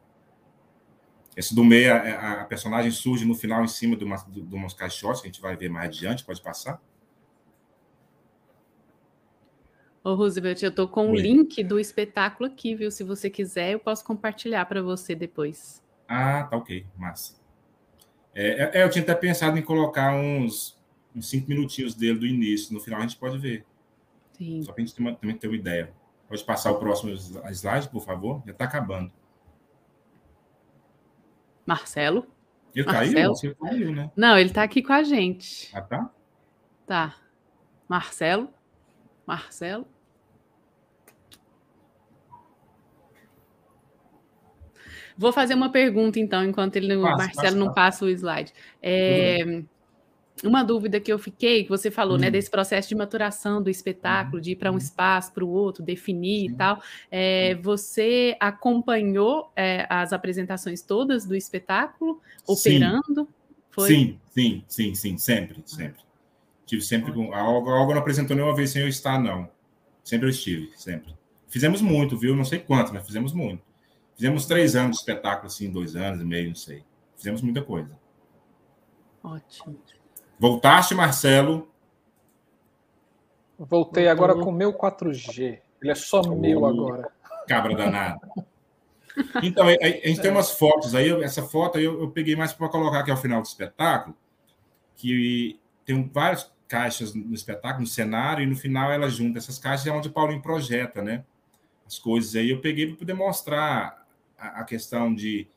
Esse 1.36 1.54
do 1.54 1.64
meio, 1.64 1.94
a, 1.94 2.42
a 2.42 2.46
personagem 2.46 2.92
surge 2.92 3.26
no 3.26 3.36
final 3.36 3.64
em 3.64 3.68
cima 3.68 3.98
de, 3.98 4.06
uma, 4.06 4.16
de, 4.16 4.42
de 4.42 4.56
umas 4.56 4.74
caixotes 4.74 5.22
que 5.22 5.28
a 5.28 5.32
gente 5.32 5.42
vai 5.42 5.58
ver 5.58 5.70
mais 5.70 5.90
adiante. 5.90 6.24
Pode 6.24 6.42
passar. 6.42 6.82
Ô, 10.10 10.16
Roosevelt, 10.16 10.64
eu 10.64 10.74
tô 10.74 10.88
com 10.88 11.12
o 11.12 11.16
link 11.16 11.64
do 11.64 11.80
espetáculo 11.80 12.50
aqui, 12.50 12.74
viu? 12.74 12.90
Se 12.90 13.04
você 13.04 13.30
quiser, 13.30 13.74
eu 13.74 13.80
posso 13.80 14.04
compartilhar 14.04 14.66
para 14.66 14.82
você 14.82 15.14
depois. 15.14 15.84
Ah, 16.08 16.46
tá 16.46 16.58
ok, 16.58 16.84
massa. 16.98 17.40
É, 18.34 18.80
é, 18.80 18.84
eu 18.84 18.90
tinha 18.90 19.04
até 19.04 19.14
pensado 19.14 19.56
em 19.60 19.62
colocar 19.62 20.16
uns, 20.16 20.80
uns 21.16 21.30
cinco 21.30 21.48
minutinhos 21.48 21.94
dele 21.94 22.18
do 22.18 22.26
início. 22.26 22.74
No 22.74 22.80
final 22.80 23.00
a 23.00 23.04
gente 23.04 23.18
pode 23.18 23.38
ver. 23.38 23.64
Sim. 24.34 24.64
Só 24.64 24.72
para 24.72 24.82
a 24.82 24.86
gente 24.86 24.96
ter 24.96 25.02
uma, 25.02 25.14
também 25.14 25.38
ter 25.38 25.48
uma 25.48 25.56
ideia. 25.56 25.94
Pode 26.28 26.44
passar 26.44 26.72
o 26.72 26.80
próximo 26.80 27.12
slide, 27.52 27.88
por 27.90 28.04
favor? 28.04 28.42
Já 28.48 28.52
está 28.52 28.66
acabando. 28.66 29.12
Marcelo? 31.68 32.26
Ele 32.74 32.86
Marcelo? 32.86 33.14
caiu? 33.14 33.30
Você 33.36 33.54
caiu, 33.54 33.92
né? 33.94 34.12
Não, 34.16 34.40
ele 34.40 34.50
está 34.50 34.64
aqui 34.64 34.82
com 34.82 34.94
a 34.94 35.04
gente. 35.04 35.70
Ah, 35.72 35.82
tá? 35.82 36.10
Tá. 36.88 37.16
Marcelo? 37.88 38.50
Marcelo? 39.28 39.86
Vou 45.20 45.34
fazer 45.34 45.54
uma 45.54 45.70
pergunta, 45.70 46.18
então, 46.18 46.46
enquanto 46.46 46.78
ele, 46.78 46.96
o 46.96 47.02
Marcelo 47.02 47.58
não 47.58 47.74
passa 47.74 48.06
o 48.06 48.10
slide. 48.10 48.54
É, 48.82 49.64
uma 50.42 50.64
dúvida 50.64 50.98
que 50.98 51.12
eu 51.12 51.20
fiquei, 51.20 51.66
que 51.66 51.70
você 51.70 51.92
falou, 51.92 52.18
né, 52.18 52.28
uhum. 52.28 52.32
desse 52.32 52.50
processo 52.50 52.88
de 52.88 52.96
maturação 52.96 53.62
do 53.62 53.70
espetáculo, 53.70 54.38
uhum. 54.38 54.42
de 54.42 54.52
ir 54.52 54.56
para 54.56 54.70
um 54.70 54.76
uhum. 54.76 54.78
espaço, 54.78 55.34
para 55.34 55.44
o 55.44 55.50
outro, 55.50 55.84
definir 55.84 56.48
Sim. 56.48 56.54
e 56.54 56.56
tal. 56.56 56.82
É, 57.12 57.56
você 57.56 58.38
acompanhou 58.40 59.52
é, 59.58 59.86
as 59.90 60.14
apresentações 60.14 60.82
todas 60.82 61.26
do 61.26 61.36
espetáculo, 61.36 62.22
operando? 62.48 63.28
Sim, 63.78 64.18
sim, 64.30 64.64
sim, 64.70 64.96
sim, 64.96 65.18
sempre, 65.18 65.62
sempre. 65.66 66.02
Tive 66.66 66.82
sempre 66.82 67.12
com. 67.12 67.34
A 67.34 67.44
Olga, 67.44 67.72
a 67.72 67.82
Olga 67.82 67.96
não 67.96 68.02
apresentou 68.02 68.38
nenhuma 68.38 68.56
vez 68.56 68.70
sem 68.70 68.84
eu 68.84 68.88
estar, 68.88 69.22
não. 69.22 69.50
Sempre 70.02 70.28
eu 70.28 70.30
estive, 70.30 70.70
sempre. 70.78 71.14
Fizemos 71.50 71.82
muito, 71.82 72.18
viu? 72.18 72.34
Não 72.34 72.46
sei 72.46 72.60
quanto, 72.60 72.94
mas 72.94 73.06
fizemos 73.06 73.34
muito. 73.34 73.68
Fizemos 74.20 74.46
três 74.46 74.76
anos 74.76 74.98
de 74.98 75.04
espetáculo, 75.04 75.48
assim, 75.48 75.72
dois 75.72 75.96
anos 75.96 76.20
e 76.20 76.26
meio, 76.26 76.50
não 76.50 76.56
sei. 76.56 76.84
Fizemos 77.16 77.42
muita 77.42 77.64
coisa. 77.64 77.98
Ótimo. 79.24 79.80
Voltaste, 80.38 80.94
Marcelo? 80.94 81.72
Voltei 83.58 84.10
agora 84.10 84.34
com 84.34 84.50
o 84.50 84.52
meu 84.52 84.74
4G. 84.74 85.62
Ele 85.82 85.92
é 85.92 85.96
só 85.96 86.20
oh, 86.20 86.36
meu 86.36 86.66
agora. 86.66 87.10
Cabra 87.48 87.74
danada. 87.74 88.30
Então, 89.42 89.66
a, 89.66 89.72
a 89.72 90.08
gente 90.08 90.20
tem 90.20 90.32
umas 90.32 90.52
fotos 90.52 90.94
aí. 90.94 91.10
Essa 91.24 91.44
foto 91.44 91.78
aí 91.78 91.86
eu, 91.86 92.02
eu 92.02 92.12
peguei 92.12 92.36
mais 92.36 92.52
para 92.52 92.68
colocar 92.68 93.00
aqui 93.00 93.12
ao 93.12 93.16
final 93.16 93.42
do 93.42 93.48
espetáculo, 93.48 94.18
que 94.98 95.58
tem 95.86 96.06
várias 96.14 96.52
caixas 96.68 97.14
no 97.14 97.34
espetáculo, 97.34 97.84
no 97.84 97.88
cenário, 97.88 98.44
e 98.44 98.46
no 98.46 98.56
final 98.58 98.92
ela 98.92 99.08
junta 99.08 99.38
essas 99.38 99.58
caixas, 99.58 99.88
é 99.88 99.92
onde 99.92 100.10
o 100.10 100.12
Paulinho 100.12 100.42
projeta, 100.42 101.02
né? 101.02 101.24
As 101.88 101.98
coisas 101.98 102.36
aí. 102.36 102.50
Eu 102.50 102.60
peguei 102.60 102.88
para 102.88 102.98
poder 102.98 103.14
mostrar 103.14 103.99
a, 104.40 104.64
questão 104.64 105.14
de. 105.14 105.48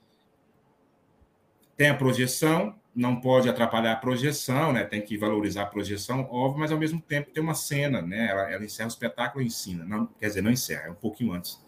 Tem 1.76 1.88
a 1.88 1.94
projeção, 1.94 2.74
não 2.94 3.20
pode 3.20 3.48
atrapalhar 3.48 3.92
a 3.92 3.96
projeção, 3.96 4.72
né? 4.72 4.84
Tem 4.84 5.00
que 5.00 5.16
valorizar 5.16 5.62
a 5.62 5.66
projeção, 5.66 6.28
óbvio, 6.30 6.60
mas 6.60 6.70
ao 6.70 6.78
mesmo 6.78 7.00
tempo 7.00 7.30
tem 7.30 7.42
uma 7.42 7.54
cena, 7.54 8.02
né? 8.02 8.28
Ela, 8.30 8.50
ela 8.50 8.64
encerra 8.64 8.88
o 8.88 8.92
espetáculo 8.92 9.42
e 9.42 9.46
ensina. 9.46 9.84
Não, 9.84 10.06
quer 10.18 10.26
dizer, 10.26 10.42
não 10.42 10.50
encerra, 10.50 10.88
é 10.88 10.90
um 10.90 10.94
pouquinho 10.94 11.32
antes. 11.32 11.60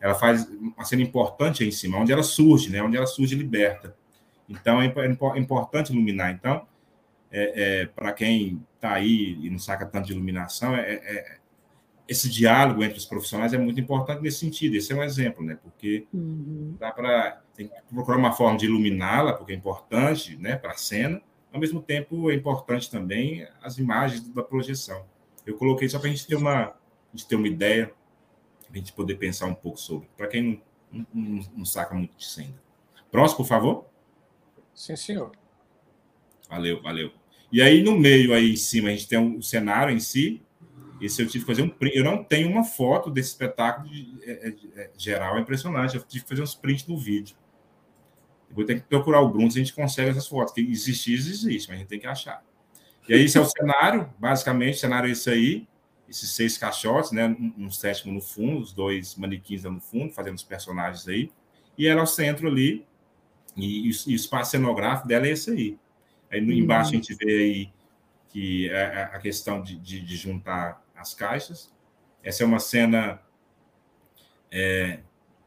Ela 0.00 0.14
faz 0.14 0.48
uma 0.48 0.84
cena 0.84 1.02
importante 1.02 1.62
aí 1.62 1.68
em 1.68 1.72
cima, 1.72 1.98
onde 1.98 2.12
ela 2.12 2.22
surge, 2.22 2.70
né? 2.70 2.82
Onde 2.82 2.96
ela 2.96 3.06
surge 3.06 3.34
liberta. 3.34 3.94
Então 4.48 4.80
é, 4.80 4.86
é 4.86 5.38
importante 5.38 5.92
iluminar. 5.92 6.32
Então, 6.32 6.66
é, 7.30 7.82
é 7.82 7.86
para 7.86 8.12
quem 8.12 8.62
está 8.74 8.94
aí 8.94 9.38
e 9.40 9.48
não 9.48 9.58
saca 9.58 9.86
tanto 9.86 10.06
de 10.06 10.12
iluminação, 10.12 10.74
é, 10.74 10.94
é, 10.94 11.38
esse 12.08 12.28
diálogo 12.28 12.82
entre 12.82 12.98
os 12.98 13.04
profissionais 13.04 13.52
é 13.52 13.58
muito 13.58 13.80
importante 13.80 14.22
nesse 14.22 14.38
sentido. 14.38 14.76
Esse 14.76 14.92
é 14.92 14.96
um 14.96 15.02
exemplo, 15.02 15.44
né? 15.44 15.58
Porque 15.62 16.06
uhum. 16.12 16.76
dá 16.78 16.90
para 16.90 17.42
procurar 17.88 18.18
uma 18.18 18.32
forma 18.32 18.58
de 18.58 18.66
iluminá-la, 18.66 19.32
porque 19.32 19.52
é 19.52 19.56
importante, 19.56 20.36
né, 20.36 20.56
para 20.56 20.72
a 20.72 20.76
cena. 20.76 21.22
Ao 21.52 21.60
mesmo 21.60 21.82
tempo, 21.82 22.30
é 22.30 22.34
importante 22.34 22.90
também 22.90 23.46
as 23.62 23.78
imagens 23.78 24.26
da 24.28 24.42
projeção. 24.42 25.04
Eu 25.46 25.56
coloquei 25.56 25.88
só 25.88 25.98
para 25.98 26.08
a 26.08 26.10
gente 26.10 26.26
ter 26.26 26.36
uma, 26.36 26.74
gente 27.12 27.26
ter 27.26 27.36
uma 27.36 27.48
ideia, 27.48 27.92
a 28.70 28.76
gente 28.76 28.92
poder 28.92 29.16
pensar 29.16 29.46
um 29.46 29.54
pouco 29.54 29.78
sobre. 29.78 30.08
Para 30.16 30.28
quem 30.28 30.62
não, 30.90 31.06
não, 31.12 31.40
não, 31.56 31.64
saca 31.64 31.94
muito 31.94 32.16
de 32.16 32.24
cena. 32.24 32.54
Próximo, 33.10 33.38
por 33.38 33.46
favor. 33.46 33.86
Sim, 34.74 34.96
senhor. 34.96 35.32
Valeu, 36.48 36.82
valeu. 36.82 37.12
E 37.50 37.60
aí, 37.60 37.82
no 37.82 37.98
meio, 37.98 38.32
aí 38.32 38.52
em 38.52 38.56
cima, 38.56 38.88
a 38.88 38.92
gente 38.92 39.08
tem 39.08 39.18
o 39.18 39.38
um 39.38 39.42
cenário 39.42 39.94
em 39.94 40.00
si. 40.00 40.42
Esse 41.02 41.20
eu 41.20 41.26
tive 41.26 41.44
que 41.44 41.50
fazer 41.50 41.62
um 41.62 41.68
print. 41.68 41.96
Eu 41.96 42.04
não 42.04 42.22
tenho 42.22 42.48
uma 42.48 42.62
foto 42.62 43.10
desse 43.10 43.30
espetáculo 43.30 43.88
de, 43.88 44.16
é, 44.22 44.48
é, 44.48 44.82
é, 44.82 44.90
geral, 44.96 45.36
é 45.36 45.40
impressionante. 45.40 45.96
Eu 45.96 46.02
tive 46.02 46.22
que 46.22 46.28
fazer 46.28 46.42
uns 46.42 46.54
prints 46.54 46.84
do 46.84 46.96
vídeo. 46.96 47.36
vou 48.50 48.64
ter 48.64 48.76
que 48.76 48.86
procurar 48.86 49.20
o 49.20 49.28
Bruno 49.28 49.50
se 49.50 49.58
a 49.58 49.62
gente 49.62 49.74
consegue 49.74 50.10
essas 50.10 50.28
fotos. 50.28 50.54
Que 50.54 50.60
existir, 50.60 51.14
existe, 51.14 51.68
mas 51.68 51.76
a 51.76 51.80
gente 51.80 51.88
tem 51.88 51.98
que 51.98 52.06
achar. 52.06 52.44
E 53.08 53.14
aí, 53.14 53.24
esse 53.24 53.36
é 53.36 53.40
o 53.40 53.44
cenário, 53.44 54.08
basicamente, 54.16 54.76
o 54.76 54.78
cenário 54.78 55.08
é 55.08 55.12
esse 55.12 55.28
aí, 55.28 55.68
esses 56.08 56.30
seis 56.30 56.56
caixotes, 56.56 57.10
né? 57.10 57.26
Um, 57.26 57.66
um 57.66 57.70
sétimo 57.70 58.12
no 58.12 58.20
fundo, 58.20 58.60
os 58.60 58.72
dois 58.72 59.16
manequins 59.16 59.64
lá 59.64 59.72
no 59.72 59.80
fundo, 59.80 60.12
fazendo 60.12 60.36
os 60.36 60.44
personagens 60.44 61.08
aí. 61.08 61.32
E 61.76 61.88
ela 61.88 62.00
é 62.00 62.04
o 62.04 62.06
centro 62.06 62.46
ali, 62.46 62.86
e, 63.56 63.88
e 63.88 63.90
o 63.90 64.14
espaço 64.14 64.52
cenográfico 64.52 65.08
dela 65.08 65.26
é 65.26 65.30
esse 65.30 65.50
aí. 65.50 65.78
Aí 66.30 66.40
no, 66.40 66.52
embaixo 66.52 66.90
a 66.90 66.94
gente 66.94 67.14
vê 67.14 67.38
aí 67.38 67.72
que 68.28 68.70
é, 68.70 68.72
é 68.72 69.02
a 69.02 69.18
questão 69.18 69.60
de, 69.62 69.76
de, 69.76 70.00
de 70.00 70.16
juntar 70.16 70.81
as 71.02 71.14
caixas. 71.14 71.72
Essa 72.22 72.42
é 72.42 72.46
uma 72.46 72.58
cena. 72.58 73.20
É, 74.50 75.00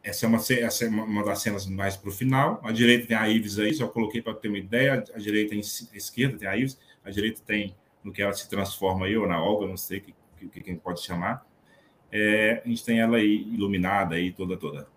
essa 0.04 0.26
é, 0.26 0.30
uma, 0.30 0.38
essa 0.38 0.86
é 0.86 0.88
uma 0.88 1.24
das 1.24 1.42
cenas 1.42 1.66
mais 1.66 1.98
para 1.98 2.10
o 2.10 2.12
final. 2.12 2.62
À 2.64 2.72
direita 2.72 3.08
tem 3.08 3.18
a 3.18 3.28
Ives 3.28 3.58
aí, 3.58 3.74
só 3.74 3.88
coloquei 3.88 4.22
para 4.22 4.36
ter 4.36 4.50
uma 4.50 4.58
ideia. 4.58 5.04
À 5.14 5.18
direita, 5.18 5.56
à 5.56 5.58
esquerda 5.58 6.38
tem 6.38 6.48
a 6.48 6.56
Ives. 6.56 6.80
À 7.04 7.10
direita 7.10 7.42
tem 7.44 7.76
no 8.04 8.12
que 8.12 8.22
ela 8.22 8.34
se 8.34 8.48
transforma 8.48 9.08
aí, 9.08 9.18
ou 9.18 9.28
na 9.28 9.42
Olga, 9.42 9.68
não 9.68 9.78
sei 9.78 10.00
que, 10.00 10.14
que 10.52 10.62
quem 10.62 10.76
pode 10.76 11.02
chamar. 11.02 11.44
É, 12.12 12.62
a 12.64 12.68
gente 12.68 12.86
tem 12.86 13.00
ela 13.00 13.18
aí 13.18 13.48
iluminada 13.52 14.16
aí, 14.16 14.32
toda, 14.32 14.56
toda, 14.56 14.88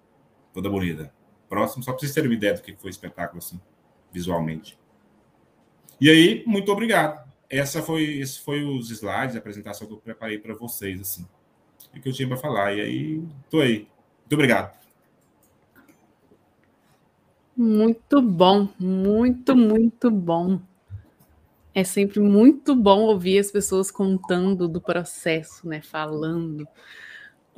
toda 0.52 0.68
bonita. 0.68 1.12
Próximo, 1.48 1.82
só 1.82 1.93
para 1.93 2.01
vocês 2.01 2.12
terem 2.12 2.28
uma 2.28 2.36
ideia 2.36 2.52
do 2.52 2.60
que 2.60 2.76
foi 2.76 2.90
o 2.90 2.93
espetáculo, 2.93 3.39
assim, 3.39 3.59
visualmente. 4.12 4.78
E 5.98 6.10
aí, 6.10 6.44
muito 6.47 6.70
obrigado. 6.70 7.27
Essa 7.50 7.82
foi, 7.82 8.18
esse 8.18 8.40
foi 8.40 8.62
os 8.62 8.90
slides, 8.90 9.34
a 9.34 9.38
apresentação 9.38 9.86
que 9.86 9.94
eu 9.94 9.98
preparei 9.98 10.38
para 10.38 10.54
vocês, 10.54 11.00
assim. 11.00 11.26
O 11.94 12.00
que 12.00 12.08
eu 12.08 12.12
tinha 12.12 12.28
para 12.28 12.36
falar. 12.36 12.74
E 12.74 12.80
aí, 12.80 13.22
tô 13.48 13.60
aí. 13.60 13.88
Muito 14.20 14.34
obrigado. 14.34 14.78
Muito 17.56 18.22
bom, 18.22 18.68
muito, 18.78 19.56
muito 19.56 20.10
bom. 20.10 20.60
É 21.74 21.82
sempre 21.82 22.20
muito 22.20 22.74
bom 22.76 23.00
ouvir 23.00 23.38
as 23.38 23.50
pessoas 23.50 23.90
contando 23.90 24.68
do 24.68 24.80
processo, 24.80 25.66
né? 25.66 25.80
Falando. 25.80 26.66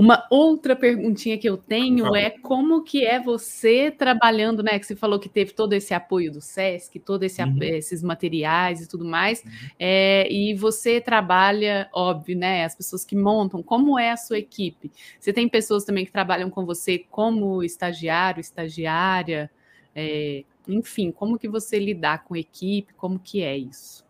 Uma 0.00 0.26
outra 0.30 0.74
perguntinha 0.74 1.36
que 1.36 1.46
eu 1.46 1.58
tenho 1.58 2.16
é 2.16 2.30
como 2.30 2.82
que 2.82 3.04
é 3.04 3.20
você 3.20 3.90
trabalhando, 3.90 4.62
né? 4.62 4.78
Que 4.78 4.86
você 4.86 4.96
falou 4.96 5.20
que 5.20 5.28
teve 5.28 5.52
todo 5.52 5.74
esse 5.74 5.92
apoio 5.92 6.32
do 6.32 6.40
SESC, 6.40 6.98
todo 6.98 7.22
esse 7.22 7.42
uhum. 7.42 7.62
esses 7.62 8.02
materiais 8.02 8.80
e 8.80 8.88
tudo 8.88 9.04
mais, 9.04 9.44
uhum. 9.44 9.50
é, 9.78 10.26
e 10.32 10.54
você 10.54 11.02
trabalha, 11.02 11.86
óbvio, 11.92 12.34
né? 12.34 12.64
As 12.64 12.74
pessoas 12.74 13.04
que 13.04 13.14
montam, 13.14 13.62
como 13.62 13.98
é 13.98 14.10
a 14.10 14.16
sua 14.16 14.38
equipe? 14.38 14.90
Você 15.18 15.34
tem 15.34 15.46
pessoas 15.46 15.84
também 15.84 16.06
que 16.06 16.12
trabalham 16.12 16.48
com 16.48 16.64
você 16.64 17.04
como 17.10 17.62
estagiário, 17.62 18.40
estagiária, 18.40 19.50
é, 19.94 20.44
enfim, 20.66 21.10
como 21.10 21.38
que 21.38 21.46
você 21.46 21.78
lidar 21.78 22.24
com 22.24 22.34
equipe, 22.34 22.94
como 22.94 23.18
que 23.18 23.42
é 23.42 23.54
isso? 23.54 24.02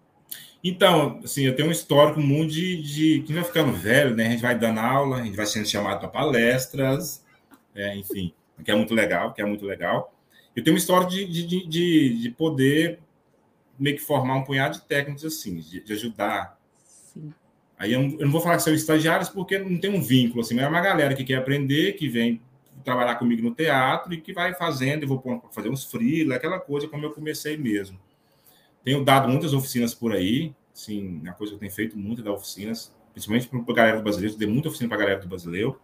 Então, 0.63 1.21
assim, 1.25 1.45
eu 1.45 1.57
tenho 1.57 1.69
um 1.69 1.73
histórico 1.73 2.21
muito 2.21 2.53
de, 2.53 2.83
de 2.83 3.23
que 3.23 3.33
vai 3.33 3.43
ficando 3.43 3.73
velho, 3.73 4.15
né? 4.15 4.27
A 4.27 4.31
gente 4.31 4.43
vai 4.43 4.59
dando 4.59 4.79
aula, 4.79 5.17
a 5.17 5.25
gente 5.25 5.37
vai 5.37 5.47
sendo 5.47 5.67
chamado 5.67 6.01
para 6.01 6.09
palestras, 6.09 7.25
é, 7.75 7.97
enfim, 7.97 8.33
que 8.63 8.71
é 8.71 8.75
muito 8.75 8.95
legal, 8.95 9.33
que 9.33 9.41
é 9.41 9.45
muito 9.45 9.65
legal. 9.65 10.15
Eu 10.55 10.63
tenho 10.63 10.75
uma 10.75 10.79
história 10.79 11.07
de, 11.07 11.25
de, 11.25 11.67
de, 11.67 12.23
de 12.23 12.31
poder 12.31 12.99
meio 13.79 13.97
que 13.97 14.03
formar 14.03 14.37
um 14.37 14.45
punhado 14.45 14.79
de 14.79 14.85
técnicos 14.85 15.25
assim, 15.25 15.57
de, 15.57 15.81
de 15.83 15.93
ajudar. 15.95 16.59
Sim. 16.85 17.33
Aí 17.79 17.95
eu 17.95 18.03
não, 18.03 18.11
eu 18.11 18.27
não, 18.27 18.31
vou 18.31 18.43
falar 18.43 18.57
que 18.57 18.63
são 18.63 18.75
estagiários 18.75 19.31
porque 19.31 19.59
não 19.59 19.79
tem 19.79 19.91
um 19.91 20.03
vínculo, 20.03 20.43
assim, 20.43 20.55
mas 20.55 20.65
é 20.65 20.69
uma 20.69 20.83
galera 20.83 21.15
que 21.15 21.25
quer 21.25 21.37
aprender, 21.37 21.95
que 21.95 22.07
vem 22.07 22.43
trabalhar 22.85 23.15
comigo 23.15 23.43
no 23.43 23.55
teatro 23.55 24.13
e 24.13 24.21
que 24.21 24.35
vai 24.35 24.53
fazendo, 24.55 25.05
eu 25.05 25.09
vou 25.09 25.49
fazer 25.51 25.71
uns 25.71 25.85
freela, 25.85 26.35
aquela 26.35 26.61
coisa 26.61 26.87
como 26.89 27.05
eu 27.07 27.11
comecei 27.11 27.57
mesmo. 27.57 27.99
Tenho 28.85 29.05
dado 29.05 29.29
muitas 29.29 29.53
oficinas 29.53 29.95
por 29.95 30.13
aí, 30.13 30.55
sim, 30.73 31.21
uma 31.23 31.35
coisa 31.35 31.53
que 31.53 31.57
eu 31.57 31.61
tenho 31.61 31.73
feito 31.73 31.99
muito 31.99 32.23
das 32.23 32.33
oficinas, 32.33 32.95
principalmente 33.13 33.49
para 33.49 33.59
a 33.59 33.75
galera 33.75 33.97
do 33.99 34.03
brasileiro, 34.03 34.37
dei 34.37 34.49
muita 34.49 34.69
oficina 34.69 34.89
para 34.89 34.97
a 34.97 35.01
galera 35.01 35.21
do 35.21 35.29
brasileiro. 35.29 35.81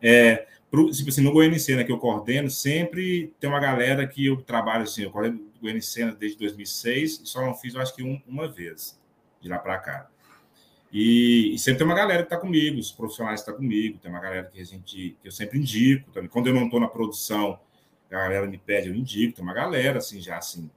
É, 0.00 0.46
pro, 0.70 0.90
tipo 0.90 1.08
assim, 1.08 1.22
no 1.22 1.32
Goiânia 1.32 1.58
né, 1.76 1.84
que 1.84 1.92
eu 1.92 1.98
coordeno, 1.98 2.50
sempre 2.50 3.32
tem 3.40 3.48
uma 3.48 3.60
galera 3.60 4.06
que 4.06 4.26
eu 4.26 4.42
trabalho 4.42 4.82
assim, 4.82 5.02
eu 5.02 5.10
coordeno 5.10 5.50
Goiânia 5.60 5.80
desde 6.18 6.38
2006, 6.38 7.22
só 7.24 7.40
não 7.40 7.54
fiz, 7.54 7.74
eu 7.74 7.80
acho 7.80 7.94
que 7.94 8.02
um, 8.02 8.20
uma 8.26 8.48
vez, 8.48 9.00
de 9.40 9.48
lá 9.48 9.58
para 9.58 9.78
cá. 9.78 10.08
E, 10.92 11.54
e, 11.54 11.58
sempre 11.58 11.78
tem 11.78 11.86
uma 11.86 11.96
galera 11.96 12.22
que 12.22 12.26
está 12.26 12.36
comigo, 12.36 12.78
os 12.78 12.92
profissionais 12.92 13.40
estão 13.40 13.54
tá 13.54 13.60
comigo, 13.60 13.98
tem 13.98 14.10
uma 14.10 14.20
galera 14.20 14.46
que 14.46 14.60
a 14.60 14.64
gente 14.64 15.16
que 15.22 15.28
eu 15.28 15.32
sempre 15.32 15.58
indico 15.58 16.10
também. 16.10 16.28
Quando 16.28 16.48
eu 16.48 16.54
não 16.54 16.66
estou 16.66 16.78
na 16.78 16.88
produção, 16.88 17.58
a 18.10 18.14
galera 18.14 18.46
me 18.46 18.58
pede, 18.58 18.88
eu 18.88 18.94
indico, 18.94 19.34
tem 19.34 19.42
uma 19.42 19.54
galera 19.54 19.98
assim 19.98 20.20
já 20.20 20.36
assim 20.36 20.70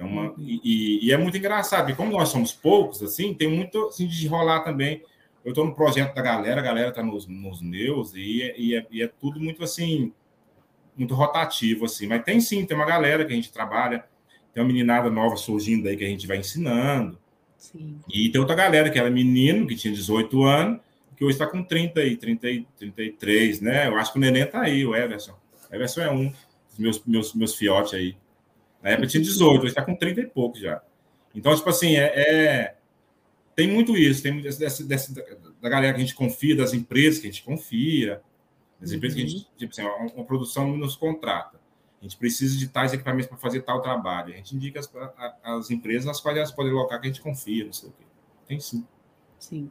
tem 0.00 0.06
uma, 0.06 0.34
e, 0.38 1.06
e, 1.06 1.12
é 1.12 1.16
muito 1.18 1.36
engraçado, 1.36 1.80
porque 1.80 1.94
como 1.94 2.10
nós 2.10 2.30
somos 2.30 2.52
poucos, 2.52 3.02
assim, 3.02 3.34
tem 3.34 3.48
muito 3.48 3.88
assim, 3.88 4.06
de 4.06 4.26
rolar 4.26 4.60
também. 4.60 5.02
Eu 5.44 5.50
estou 5.50 5.64
no 5.64 5.74
projeto 5.74 6.14
da 6.14 6.22
galera, 6.22 6.60
a 6.60 6.64
galera 6.64 6.88
está 6.88 7.02
nos, 7.02 7.26
nos 7.26 7.60
meus, 7.60 8.14
e, 8.14 8.42
é, 8.42 8.58
e, 8.58 8.74
é, 8.74 8.86
e 8.90 9.02
é 9.02 9.06
tudo 9.06 9.38
muito 9.38 9.62
assim, 9.62 10.12
muito 10.96 11.14
rotativo, 11.14 11.84
assim. 11.84 12.06
Mas 12.06 12.24
tem 12.24 12.40
sim, 12.40 12.64
tem 12.64 12.74
uma 12.74 12.86
galera 12.86 13.26
que 13.26 13.32
a 13.32 13.36
gente 13.36 13.52
trabalha, 13.52 14.04
tem 14.54 14.62
uma 14.62 14.66
meninada 14.66 15.10
nova 15.10 15.36
surgindo 15.36 15.86
aí 15.86 15.96
que 15.96 16.04
a 16.04 16.08
gente 16.08 16.26
vai 16.26 16.38
ensinando. 16.38 17.18
Sim. 17.58 18.00
E 18.08 18.30
tem 18.30 18.40
outra 18.40 18.56
galera 18.56 18.88
que 18.88 18.98
era 18.98 19.10
menino, 19.10 19.66
que 19.66 19.76
tinha 19.76 19.92
18 19.92 20.42
anos, 20.44 20.80
que 21.14 21.24
hoje 21.24 21.34
está 21.34 21.46
com 21.46 21.62
30 21.62 22.02
e 22.04 22.16
30, 22.16 22.48
33, 22.78 23.60
né? 23.60 23.86
Eu 23.86 23.98
acho 23.98 24.12
que 24.12 24.18
o 24.18 24.20
neném 24.20 24.44
está 24.44 24.62
aí, 24.62 24.86
o 24.86 24.96
Everson. 24.96 25.36
O 25.70 25.74
Everson 25.74 26.00
é 26.00 26.10
um 26.10 26.32
dos 26.68 26.78
meus, 26.78 27.04
meus, 27.04 27.34
meus 27.34 27.54
fiotes 27.54 27.92
aí. 27.92 28.16
Na 28.82 28.90
época 28.90 29.08
tinha 29.08 29.22
18, 29.22 29.60
hoje 29.60 29.68
está 29.68 29.82
com 29.82 29.94
30 29.94 30.20
e 30.20 30.26
pouco 30.26 30.58
já. 30.58 30.82
Então, 31.34 31.54
tipo 31.54 31.68
assim, 31.68 31.96
é, 31.96 32.04
é 32.16 32.76
tem 33.54 33.70
muito 33.70 33.96
isso, 33.96 34.22
tem 34.22 34.40
dessa, 34.40 34.84
dessa, 34.84 35.12
da 35.60 35.68
galera 35.68 35.92
que 35.92 36.00
a 36.00 36.04
gente 36.04 36.14
confia, 36.14 36.56
das 36.56 36.72
empresas 36.72 37.20
que 37.20 37.28
a 37.28 37.30
gente 37.30 37.42
confia, 37.42 38.22
das 38.80 38.92
empresas 38.92 39.16
que 39.16 39.22
a 39.22 39.26
gente, 39.26 39.42
uhum. 39.42 39.50
tipo 39.56 39.72
assim, 39.72 39.82
uma, 39.82 40.12
uma 40.14 40.24
produção 40.24 40.76
nos 40.76 40.96
contrata. 40.96 41.60
A 42.00 42.04
gente 42.04 42.16
precisa 42.16 42.56
de 42.56 42.66
tais 42.68 42.94
equipamentos 42.94 43.28
para 43.28 43.36
fazer 43.36 43.60
tal 43.60 43.82
trabalho. 43.82 44.32
A 44.32 44.36
gente 44.36 44.56
indica 44.56 44.80
as, 44.80 44.90
as 45.42 45.70
empresas 45.70 46.06
nas 46.06 46.18
quais 46.18 46.36
elas 46.38 46.50
podem 46.50 46.72
colocar 46.72 46.98
que 46.98 47.06
a 47.06 47.10
gente 47.10 47.20
confia, 47.20 47.66
não 47.66 47.72
sei 47.74 47.90
o 47.90 47.92
quê. 47.92 48.04
Tem 48.46 48.58
sim. 48.58 48.86
Sim. 49.38 49.70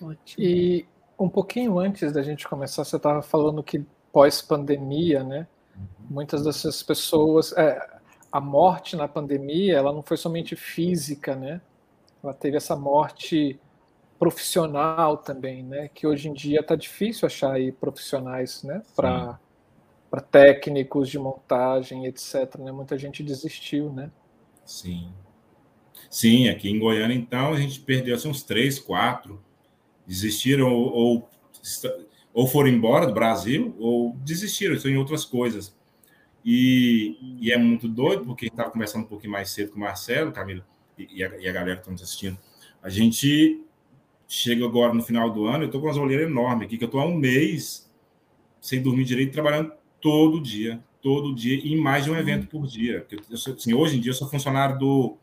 Ótimo. 0.00 0.42
E 0.42 0.86
um 1.18 1.28
pouquinho 1.28 1.78
antes 1.78 2.10
da 2.12 2.22
gente 2.22 2.48
começar, 2.48 2.82
você 2.82 2.96
estava 2.96 3.20
falando 3.20 3.62
que 3.62 3.84
pós-pandemia, 4.10 5.22
né? 5.22 5.46
Muitas 6.08 6.44
dessas 6.44 6.82
pessoas, 6.82 7.52
é, 7.52 8.00
a 8.30 8.40
morte 8.40 8.96
na 8.96 9.08
pandemia, 9.08 9.76
ela 9.76 9.92
não 9.92 10.02
foi 10.02 10.16
somente 10.16 10.56
física, 10.56 11.34
né? 11.34 11.60
Ela 12.22 12.34
teve 12.34 12.56
essa 12.56 12.76
morte 12.76 13.58
profissional 14.18 15.16
também, 15.16 15.62
né? 15.62 15.88
Que 15.88 16.06
hoje 16.06 16.28
em 16.28 16.32
dia 16.32 16.60
está 16.60 16.76
difícil 16.76 17.26
achar 17.26 17.52
aí 17.52 17.72
profissionais, 17.72 18.62
né? 18.62 18.82
Para 18.94 19.38
para 20.10 20.20
técnicos 20.20 21.08
de 21.08 21.18
montagem, 21.18 22.04
etc. 22.06 22.56
Né? 22.58 22.72
Muita 22.72 22.98
gente 22.98 23.22
desistiu, 23.22 23.92
né? 23.92 24.10
Sim. 24.64 25.12
Sim, 26.10 26.48
aqui 26.48 26.68
em 26.68 26.80
Goiânia, 26.80 27.14
então, 27.14 27.52
a 27.52 27.60
gente 27.60 27.78
perdeu 27.78 28.16
assim, 28.16 28.28
uns 28.28 28.42
três, 28.42 28.80
quatro. 28.80 29.40
Desistiram 30.04 30.72
ou, 30.74 30.92
ou, 30.92 31.30
ou 32.32 32.46
foram 32.46 32.68
embora 32.68 33.06
do 33.06 33.12
Brasil 33.12 33.74
ou 33.78 34.16
desistiram, 34.24 34.74
estão 34.74 34.90
em 34.90 34.96
outras 34.96 35.24
coisas. 35.24 35.76
E, 36.44 37.38
e 37.40 37.52
é 37.52 37.58
muito 37.58 37.86
doido, 37.86 38.24
porque 38.24 38.46
estava 38.46 38.70
conversando 38.70 39.02
um 39.02 39.08
pouquinho 39.08 39.32
mais 39.32 39.50
cedo 39.50 39.72
com 39.72 39.76
o 39.76 39.80
Marcelo, 39.80 40.32
Camila, 40.32 40.64
e, 40.98 41.22
a, 41.22 41.36
e 41.38 41.48
a 41.48 41.52
galera 41.52 41.76
que 41.76 41.82
está 41.82 41.92
nos 41.92 42.02
assistindo. 42.02 42.38
A 42.82 42.88
gente 42.88 43.60
chega 44.26 44.64
agora 44.64 44.94
no 44.94 45.02
final 45.02 45.30
do 45.30 45.44
ano, 45.46 45.64
eu 45.64 45.66
estou 45.66 45.80
com 45.80 45.88
uma 45.88 46.02
olheiras 46.02 46.28
enorme 46.28 46.64
aqui, 46.64 46.78
que 46.78 46.84
eu 46.84 46.86
estou 46.86 47.00
há 47.00 47.04
um 47.04 47.16
mês 47.16 47.90
sem 48.60 48.80
dormir 48.80 49.04
direito, 49.04 49.32
trabalhando 49.32 49.72
todo 50.00 50.40
dia, 50.40 50.82
todo 51.02 51.34
dia, 51.34 51.58
e 51.62 51.76
mais 51.76 52.04
de 52.04 52.10
um 52.10 52.16
evento 52.16 52.46
por 52.46 52.66
dia. 52.66 53.06
Eu, 53.10 53.34
assim, 53.34 53.74
hoje 53.74 53.96
em 53.96 54.00
dia 54.00 54.10
eu 54.10 54.14
sou 54.14 54.28
funcionário 54.28 54.78
do. 54.78 55.16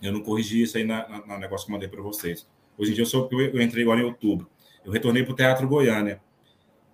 Eu 0.00 0.12
não 0.12 0.20
corrigi 0.20 0.62
isso 0.62 0.76
aí 0.76 0.84
na, 0.84 1.38
negócio 1.38 1.66
que 1.66 1.72
eu 1.72 1.74
mandei 1.74 1.88
para 1.88 2.00
vocês. 2.00 2.46
Hoje 2.76 2.92
em 2.92 2.94
dia 2.94 3.02
eu, 3.02 3.06
sou, 3.06 3.28
eu 3.32 3.60
entrei 3.60 3.82
agora 3.82 4.00
em 4.00 4.04
outubro. 4.04 4.48
Eu 4.88 4.92
retornei 4.92 5.22
para 5.22 5.32
o 5.32 5.36
Teatro 5.36 5.68
Goiânia. 5.68 6.18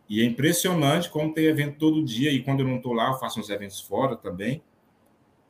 E 0.09 0.21
é 0.21 0.25
impressionante 0.25 1.09
como 1.09 1.33
tem 1.33 1.45
evento 1.45 1.79
todo 1.79 2.05
dia, 2.05 2.33
e 2.33 2.43
quando 2.43 2.61
eu 2.61 2.67
não 2.67 2.79
estou 2.79 2.93
lá, 2.93 3.11
eu 3.11 3.15
faço 3.15 3.39
uns 3.39 3.49
eventos 3.49 3.81
fora 3.81 4.17
também, 4.17 4.63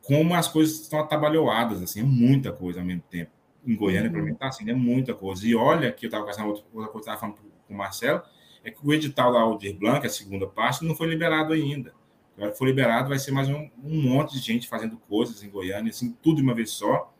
como 0.03 0.35
as 0.35 0.47
coisas 0.47 0.79
estão 0.79 0.99
atabalhoadas, 0.99 1.81
assim, 1.81 2.01
é 2.01 2.03
muita 2.03 2.53
coisa 2.53 2.81
ao 2.81 2.85
mesmo 2.85 3.01
tempo. 3.09 3.31
Em 3.65 3.75
Goiânia, 3.75 4.09
uhum. 4.09 4.13
para 4.13 4.23
mim, 4.23 4.35
tá 4.35 4.47
assim, 4.47 4.69
é 4.69 4.75
muita 4.75 5.15
coisa. 5.15 5.45
E 5.45 5.55
olha, 5.55 5.91
que 5.91 6.05
eu 6.05 6.07
estava 6.07 6.23
conversando 6.23 6.49
outra, 6.49 6.63
coisa, 6.87 6.99
estava 6.99 7.19
falando 7.19 7.37
com 7.67 7.73
o 7.73 7.75
Marcelo, 7.75 8.21
é 8.63 8.69
que 8.69 8.77
o 8.83 8.93
edital 8.93 9.33
da 9.33 9.39
Aldir 9.39 9.75
Blanc, 9.75 10.05
a 10.05 10.09
segunda 10.09 10.45
parte, 10.45 10.85
não 10.85 10.95
foi 10.95 11.07
liberado 11.07 11.51
ainda. 11.51 11.95
Agora 12.37 12.51
que 12.51 12.57
for 12.59 12.65
liberado, 12.65 13.09
vai 13.09 13.17
ser 13.17 13.31
mais 13.31 13.49
um, 13.49 13.67
um 13.83 14.03
monte 14.03 14.33
de 14.33 14.39
gente 14.39 14.67
fazendo 14.67 14.97
coisas 15.09 15.43
em 15.43 15.49
Goiânia, 15.49 15.89
assim, 15.89 16.15
tudo 16.21 16.35
de 16.35 16.43
uma 16.43 16.53
vez 16.53 16.69
só. 16.69 17.11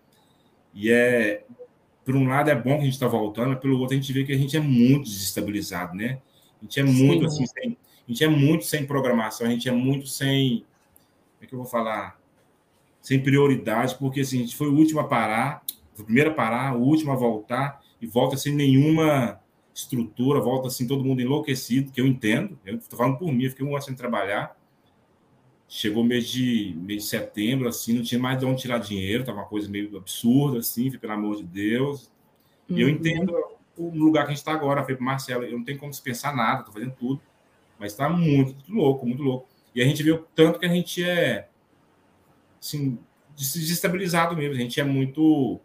E 0.72 0.91
é, 0.91 1.43
por 2.06 2.15
um 2.15 2.27
lado, 2.27 2.52
é 2.52 2.56
bom 2.56 2.76
que 2.76 2.82
a 2.82 2.86
gente 2.86 2.94
está 2.94 3.07
voltando, 3.07 3.49
mas 3.49 3.60
pelo 3.60 3.80
outro, 3.80 3.98
a 3.98 3.99
gente 3.99 4.14
vê 4.14 4.23
que 4.23 4.32
a 4.32 4.38
gente 4.38 4.56
é 4.56 4.60
muito 4.60 5.06
desestabilizado, 5.06 5.98
né? 5.98 6.19
A 6.61 6.64
gente 6.64 6.80
é 6.80 6.84
muito 6.84 7.30
Sim. 7.30 7.44
assim, 7.44 7.45
sem... 7.48 7.77
A 8.07 8.11
gente 8.11 8.23
é 8.23 8.27
muito 8.27 8.65
sem 8.65 8.86
programação, 8.86 9.48
a 9.48 9.49
gente 9.49 9.68
é 9.68 9.72
muito 9.72 10.06
sem. 10.06 10.60
Como 10.60 11.41
é 11.41 11.45
que 11.48 11.53
eu 11.56 11.57
vou 11.57 11.68
falar? 11.68 12.19
Sem 13.02 13.19
prioridade, 13.19 13.95
porque 13.95 14.22
assim, 14.22 14.38
a 14.38 14.41
gente 14.41 14.56
foi 14.56 14.68
o 14.68 14.76
último 14.76 14.99
a 14.99 15.06
parar, 15.06 15.64
foi 15.95 16.03
o 16.03 16.06
primeiro 16.06 16.30
a 16.30 16.34
parar, 16.34 16.76
o 16.76 16.82
último 16.82 17.11
a 17.11 17.15
voltar, 17.15 17.82
e 17.99 18.06
volta 18.06 18.38
sem 18.38 18.53
nenhuma 18.53 19.40
estrutura, 19.73 20.40
volta 20.40 20.68
assim, 20.68 20.88
todo 20.88 21.03
mundo 21.03 21.22
enlouquecido, 21.22 21.91
que 21.91 21.99
eu 21.99 22.06
entendo. 22.06 22.60
Eu 22.64 22.76
estou 22.76 22.98
falando 22.98 23.18
por 23.18 23.32
mim, 23.32 23.45
eu 23.45 23.49
fiquei 23.49 23.65
um 23.65 23.73
ano 23.73 23.82
sem 23.82 23.95
trabalhar. 23.95 24.56
Chegou 25.67 26.03
mês 26.03 26.27
de, 26.27 26.75
mês 26.77 27.03
de 27.03 27.09
setembro, 27.09 27.67
assim, 27.67 27.93
não 27.93 28.03
tinha 28.03 28.19
mais 28.19 28.39
de 28.39 28.45
onde 28.45 28.61
tirar 28.61 28.77
dinheiro, 28.77 29.21
estava 29.21 29.39
uma 29.39 29.47
coisa 29.47 29.67
meio 29.67 29.97
absurda, 29.97 30.59
assim, 30.59 30.91
pelo 30.91 31.13
amor 31.13 31.37
de 31.37 31.43
Deus. 31.43 32.11
E 32.69 32.81
eu 32.81 32.87
uhum. 32.87 32.93
entendo 32.93 33.33
o 33.77 33.89
lugar 33.89 34.23
que 34.23 34.31
a 34.31 34.33
gente 34.33 34.39
está 34.39 34.53
agora, 34.53 34.81
falei 34.81 34.95
para 34.95 35.05
Marcelo, 35.05 35.43
eu 35.43 35.57
não 35.57 35.63
tenho 35.63 35.77
como 35.77 35.91
dispensar 35.91 36.35
nada, 36.35 36.59
estou 36.59 36.73
fazendo 36.73 36.93
tudo, 36.93 37.21
mas 37.79 37.91
está 37.91 38.09
muito 38.09 38.55
louco, 38.69 39.05
muito 39.05 39.21
louco. 39.21 39.47
E 39.73 39.81
a 39.81 39.85
gente 39.85 40.01
vê 40.01 40.11
o 40.11 40.19
tanto 40.35 40.59
que 40.59 40.65
a 40.65 40.69
gente 40.69 41.03
é, 41.03 41.49
assim, 42.61 42.97
desestabilizado 43.35 44.35
mesmo, 44.35 44.55
a 44.55 44.57
gente 44.57 44.79
é 44.79 44.83
muito, 44.83 45.59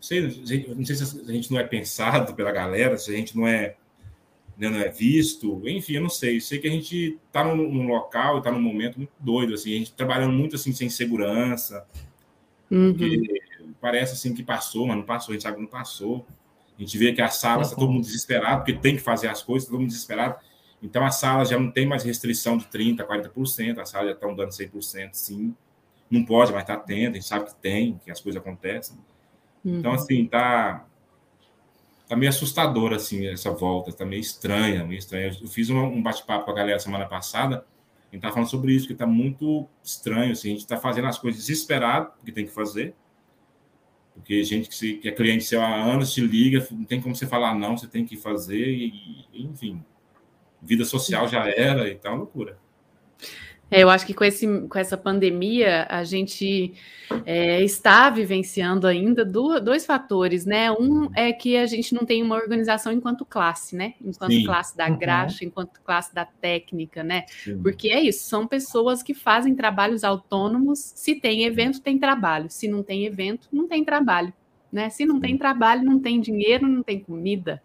sei, 0.00 0.22
não 0.22 0.84
sei 0.84 0.96
se 0.96 1.20
a 1.28 1.32
gente 1.32 1.50
não 1.50 1.58
é 1.58 1.64
pensado 1.64 2.34
pela 2.34 2.52
galera, 2.52 2.96
se 2.96 3.12
a 3.12 3.16
gente 3.16 3.36
não 3.36 3.46
é, 3.46 3.76
né, 4.60 4.68
não 4.68 4.78
é 4.78 4.90
visto, 4.90 5.62
enfim, 5.66 5.94
eu 5.94 6.02
não 6.02 6.10
sei, 6.10 6.38
sei 6.38 6.58
que 6.58 6.68
a 6.68 6.70
gente 6.70 7.18
está 7.26 7.42
num, 7.42 7.56
num, 7.56 7.88
local, 7.88 8.38
está 8.38 8.52
num 8.52 8.60
momento 8.60 8.98
muito 8.98 9.12
doido, 9.18 9.54
assim, 9.54 9.74
a 9.74 9.78
gente 9.78 9.92
trabalhando 9.94 10.34
muito 10.34 10.54
assim 10.54 10.70
sem 10.70 10.90
segurança, 10.90 11.86
uhum. 12.70 12.94
parece 13.80 14.12
assim 14.12 14.34
que 14.34 14.42
passou, 14.42 14.86
mas 14.86 14.98
não 14.98 15.04
passou, 15.04 15.32
a 15.32 15.34
gente 15.34 15.42
sabe 15.42 15.56
que 15.56 15.62
não 15.62 15.68
passou. 15.68 16.26
A 16.78 16.82
gente 16.82 16.96
vê 16.96 17.12
que 17.12 17.20
as 17.20 17.36
salas 17.36 17.68
está 17.68 17.78
todo 17.78 17.90
mundo 17.90 18.04
desesperado, 18.04 18.58
porque 18.62 18.72
tem 18.72 18.96
que 18.96 19.02
fazer 19.02 19.28
as 19.28 19.42
coisas, 19.42 19.66
tá 19.66 19.72
todo 19.72 19.80
mundo 19.80 19.90
desesperado. 19.90 20.36
Então, 20.82 21.04
as 21.04 21.16
salas 21.16 21.48
já 21.48 21.58
não 21.58 21.70
tem 21.70 21.86
mais 21.86 22.04
restrição 22.04 22.56
de 22.56 22.64
30%, 22.66 23.06
40%, 23.06 23.78
as 23.78 23.90
salas 23.90 24.08
já 24.08 24.14
estão 24.14 24.34
dando 24.34 24.50
100%, 24.50 25.10
sim. 25.12 25.54
Não 26.10 26.24
pode, 26.24 26.52
mas 26.52 26.62
está 26.62 26.76
tendo, 26.76 27.12
a 27.12 27.14
gente 27.14 27.26
sabe 27.26 27.46
que 27.46 27.54
tem, 27.56 28.00
que 28.02 28.10
as 28.10 28.18
coisas 28.20 28.40
acontecem. 28.40 28.96
Então, 29.62 29.72
uhum. 29.72 29.78
Então, 29.78 29.92
assim, 29.92 30.26
tá, 30.26 30.86
tá 32.10 32.16
meio 32.16 32.28
assustador, 32.28 32.92
assim, 32.92 33.28
essa 33.28 33.52
volta, 33.52 33.92
tá 33.92 34.04
meio 34.04 34.20
estranha, 34.20 34.84
meio 34.84 34.98
estranha. 34.98 35.30
Eu 35.40 35.46
fiz 35.46 35.70
um, 35.70 36.02
bate-papo 36.02 36.44
com 36.44 36.50
a 36.50 36.54
galera 36.54 36.80
semana 36.80 37.06
passada, 37.06 37.64
a 38.10 38.12
gente 38.12 38.20
tá 38.20 38.32
falando 38.32 38.50
sobre 38.50 38.72
isso, 38.74 38.88
que 38.88 38.96
tá 38.96 39.06
muito 39.06 39.68
estranho, 39.84 40.32
assim, 40.32 40.48
a 40.48 40.52
gente 40.54 40.66
tá 40.66 40.76
fazendo 40.76 41.06
as 41.06 41.16
coisas 41.20 41.40
desesperado, 41.40 42.10
porque 42.16 42.32
tem 42.32 42.44
que 42.44 42.50
fazer, 42.50 42.96
porque 44.12 44.42
gente 44.42 44.68
que, 44.68 44.74
se, 44.74 44.94
que 44.94 45.08
é 45.08 45.12
cliente 45.12 45.44
seu 45.44 45.62
há 45.62 45.72
anos 45.72 46.12
te 46.12 46.20
liga, 46.20 46.66
não 46.72 46.82
tem 46.84 47.00
como 47.00 47.14
você 47.14 47.28
falar 47.28 47.54
não, 47.54 47.78
você 47.78 47.86
tem 47.86 48.04
que 48.04 48.16
fazer, 48.16 48.68
e, 48.68 49.24
enfim, 49.32 49.80
vida 50.60 50.84
social 50.84 51.28
já 51.28 51.48
era 51.48 51.88
e 51.88 51.94
tal, 51.94 52.16
loucura. 52.16 52.58
É, 53.70 53.82
eu 53.82 53.90
acho 53.90 54.04
que 54.04 54.12
com, 54.12 54.24
esse, 54.24 54.46
com 54.68 54.78
essa 54.78 54.96
pandemia, 54.96 55.86
a 55.88 56.02
gente 56.02 56.74
é, 57.24 57.62
está 57.62 58.10
vivenciando 58.10 58.86
ainda 58.86 59.24
do, 59.24 59.60
dois 59.60 59.86
fatores, 59.86 60.44
né? 60.44 60.72
Um 60.72 61.08
é 61.14 61.32
que 61.32 61.56
a 61.56 61.66
gente 61.66 61.94
não 61.94 62.04
tem 62.04 62.22
uma 62.22 62.34
organização 62.36 62.92
enquanto 62.92 63.24
classe, 63.24 63.76
né? 63.76 63.94
Enquanto 64.00 64.32
Sim. 64.32 64.44
classe 64.44 64.76
da 64.76 64.88
uhum. 64.88 64.98
graxa, 64.98 65.44
uhum. 65.44 65.48
enquanto 65.48 65.80
classe 65.82 66.12
da 66.14 66.24
técnica, 66.24 67.04
né? 67.04 67.24
Sim. 67.44 67.62
Porque 67.62 67.90
é 67.90 68.00
isso, 68.00 68.24
são 68.28 68.46
pessoas 68.46 69.02
que 69.02 69.14
fazem 69.14 69.54
trabalhos 69.54 70.02
autônomos. 70.02 70.92
Se 70.96 71.14
tem 71.14 71.44
evento, 71.44 71.80
tem 71.80 71.98
trabalho. 71.98 72.50
Se 72.50 72.66
não 72.66 72.82
tem 72.82 73.06
evento, 73.06 73.48
não 73.52 73.68
tem 73.68 73.84
trabalho. 73.84 74.32
Né? 74.72 74.88
Se 74.90 75.04
não 75.04 75.18
tem 75.18 75.36
trabalho, 75.36 75.82
não 75.82 75.98
tem 75.98 76.20
dinheiro, 76.20 76.68
não 76.68 76.82
tem 76.82 77.00
comida. 77.00 77.62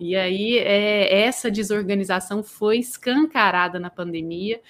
E 0.00 0.14
aí 0.14 0.58
é, 0.58 1.22
essa 1.22 1.50
desorganização 1.50 2.42
foi 2.42 2.78
escancarada 2.78 3.80
na 3.80 3.90
pandemia. 3.90 4.60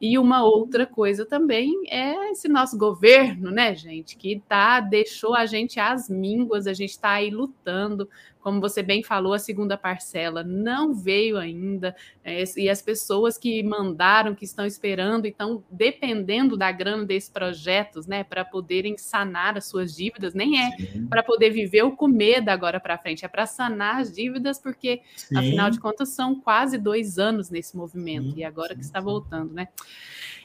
E 0.00 0.18
uma 0.18 0.44
outra 0.44 0.86
coisa 0.86 1.26
também 1.26 1.72
é 1.90 2.30
esse 2.30 2.48
nosso 2.48 2.78
governo, 2.78 3.50
né, 3.50 3.74
gente, 3.74 4.16
que 4.16 4.40
tá 4.48 4.78
deixou 4.78 5.34
a 5.34 5.46
gente 5.46 5.80
às 5.80 6.08
mínguas, 6.08 6.66
a 6.66 6.72
gente 6.72 6.90
está 6.90 7.12
aí 7.12 7.30
lutando 7.30 8.08
como 8.46 8.60
você 8.60 8.80
bem 8.80 9.02
falou, 9.02 9.34
a 9.34 9.40
segunda 9.40 9.76
parcela 9.76 10.44
não 10.44 10.94
veio 10.94 11.36
ainda, 11.36 11.96
é, 12.22 12.44
e 12.56 12.70
as 12.70 12.80
pessoas 12.80 13.36
que 13.36 13.60
mandaram, 13.64 14.36
que 14.36 14.44
estão 14.44 14.64
esperando 14.64 15.26
e 15.26 15.30
estão 15.30 15.64
dependendo 15.68 16.56
da 16.56 16.70
grana 16.70 17.04
desses 17.04 17.28
projetos, 17.28 18.06
né, 18.06 18.22
para 18.22 18.44
poderem 18.44 18.96
sanar 18.96 19.58
as 19.58 19.64
suas 19.64 19.96
dívidas, 19.96 20.32
nem 20.32 20.62
é 20.62 20.70
para 21.10 21.24
poder 21.24 21.50
viver 21.50 21.82
o 21.82 21.96
comer 21.96 22.40
da 22.40 22.52
agora 22.52 22.78
para 22.78 22.96
frente, 22.96 23.24
é 23.24 23.28
para 23.28 23.46
sanar 23.46 24.02
as 24.02 24.12
dívidas, 24.14 24.60
porque, 24.60 25.00
Sim. 25.16 25.38
afinal 25.38 25.68
de 25.68 25.80
contas, 25.80 26.10
são 26.10 26.38
quase 26.38 26.78
dois 26.78 27.18
anos 27.18 27.50
nesse 27.50 27.76
movimento, 27.76 28.30
Sim. 28.30 28.38
e 28.38 28.44
agora 28.44 28.76
que 28.76 28.80
está 28.80 29.00
voltando, 29.00 29.52
né? 29.52 29.66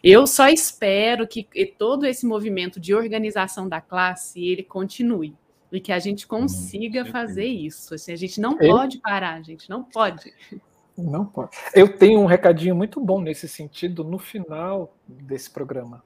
Eu 0.03 0.25
só 0.25 0.49
espero 0.49 1.27
que 1.27 1.45
todo 1.77 2.07
esse 2.07 2.25
movimento 2.25 2.79
de 2.79 2.95
organização 2.95 3.69
da 3.69 3.79
classe 3.79 4.43
ele 4.43 4.63
continue 4.63 5.35
e 5.71 5.79
que 5.79 5.91
a 5.91 5.99
gente 5.99 6.27
consiga 6.27 7.05
fazer 7.05 7.45
isso. 7.45 7.93
Assim, 7.93 8.11
a 8.11 8.15
gente 8.15 8.41
não 8.41 8.59
Eu... 8.59 8.75
pode 8.75 8.99
parar, 8.99 9.35
a 9.35 9.41
gente 9.41 9.69
não 9.69 9.83
pode. 9.83 10.33
Não 10.97 11.25
pode. 11.25 11.51
Eu 11.73 11.97
tenho 11.97 12.19
um 12.19 12.25
recadinho 12.25 12.75
muito 12.75 12.99
bom 12.99 13.21
nesse 13.21 13.47
sentido 13.47 14.03
no 14.03 14.19
final 14.19 14.95
desse 15.07 15.49
programa. 15.49 16.03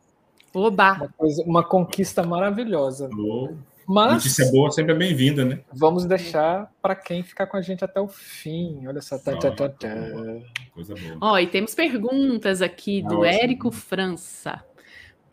Oba! 0.53 0.93
Uma, 0.93 1.09
coisa, 1.09 1.43
uma 1.43 1.63
conquista 1.63 2.23
maravilhosa. 2.23 3.09
Oh. 3.11 3.53
Mas 3.87 4.13
notícia 4.13 4.51
boa 4.51 4.71
sempre 4.71 4.93
é 4.93 4.97
bem-vinda, 4.97 5.45
né? 5.45 5.59
Vamos 5.71 6.05
deixar 6.05 6.71
para 6.81 6.95
quem 6.95 7.21
ficar 7.23 7.45
com 7.45 7.57
a 7.57 7.61
gente 7.61 7.83
até 7.83 7.99
o 7.99 8.07
fim. 8.07 8.87
Olha 8.87 9.01
só. 9.01 9.17
Tá, 9.19 9.37
tá, 9.37 9.51
tá, 9.51 9.69
tá. 9.69 9.89
Coisa 10.73 10.95
boa. 10.95 11.17
Ó, 11.21 11.37
e 11.37 11.47
temos 11.47 11.75
perguntas 11.75 12.61
aqui 12.61 13.03
do 13.03 13.23
Érico 13.23 13.71
França. 13.71 14.63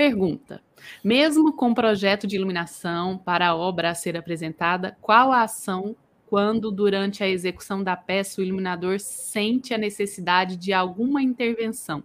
Pergunta: 0.03 0.61
mesmo 1.05 1.53
com 1.53 1.73
projeto 1.73 2.27
de 2.27 2.35
iluminação 2.35 3.17
para 3.17 3.47
a 3.47 3.55
obra 3.55 3.91
a 3.91 3.95
ser 3.95 4.17
apresentada, 4.17 4.99
qual 5.01 5.31
a 5.31 5.43
ação 5.43 5.95
quando, 6.27 6.73
durante 6.73 7.23
a 7.23 7.29
execução 7.29 7.85
da 7.85 7.95
peça, 7.95 8.41
o 8.41 8.45
iluminador 8.45 8.99
sente 8.99 9.73
a 9.73 9.79
necessidade 9.79 10.57
de 10.57 10.73
alguma 10.73 11.23
intervenção? 11.23 12.03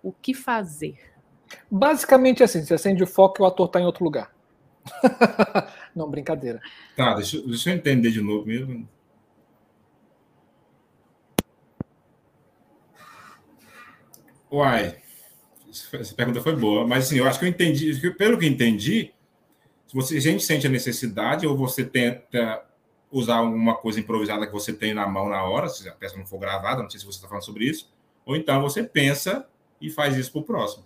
O 0.00 0.12
que 0.12 0.32
fazer? 0.32 0.96
Basicamente 1.68 2.40
assim: 2.44 2.64
você 2.64 2.74
acende 2.74 3.02
o 3.02 3.06
foco 3.06 3.40
e 3.40 3.42
o 3.42 3.46
ator 3.46 3.66
está 3.66 3.80
em 3.80 3.84
outro 3.84 4.04
lugar. 4.04 4.32
Não, 5.92 6.08
brincadeira. 6.08 6.60
Tá, 6.96 7.14
deixa, 7.14 7.42
deixa 7.42 7.70
eu 7.70 7.74
entender 7.74 8.12
de 8.12 8.20
novo 8.20 8.46
mesmo. 8.46 8.88
Uai, 14.52 14.99
essa 15.70 16.14
pergunta 16.14 16.40
foi 16.40 16.56
boa, 16.56 16.86
mas 16.86 17.06
assim, 17.06 17.18
eu 17.18 17.26
acho 17.26 17.38
que 17.38 17.44
eu 17.44 17.48
entendi, 17.48 18.10
pelo 18.12 18.38
que 18.38 18.46
entendi, 18.46 19.12
se 19.86 19.94
você, 19.94 20.16
a 20.16 20.20
gente 20.20 20.42
sente 20.42 20.66
a 20.66 20.70
necessidade 20.70 21.46
ou 21.46 21.56
você 21.56 21.84
tenta 21.84 22.64
usar 23.10 23.36
alguma 23.36 23.74
coisa 23.76 23.98
improvisada 23.98 24.46
que 24.46 24.52
você 24.52 24.72
tem 24.72 24.94
na 24.94 25.06
mão 25.06 25.28
na 25.28 25.42
hora, 25.44 25.68
se 25.68 25.88
a 25.88 25.92
peça 25.92 26.16
não 26.16 26.26
for 26.26 26.38
gravada, 26.38 26.82
não 26.82 26.90
sei 26.90 27.00
se 27.00 27.06
você 27.06 27.18
está 27.18 27.28
falando 27.28 27.44
sobre 27.44 27.64
isso, 27.64 27.92
ou 28.24 28.36
então 28.36 28.60
você 28.60 28.82
pensa 28.82 29.46
e 29.80 29.90
faz 29.90 30.16
isso 30.16 30.32
para 30.32 30.40
o 30.40 30.44
próximo. 30.44 30.84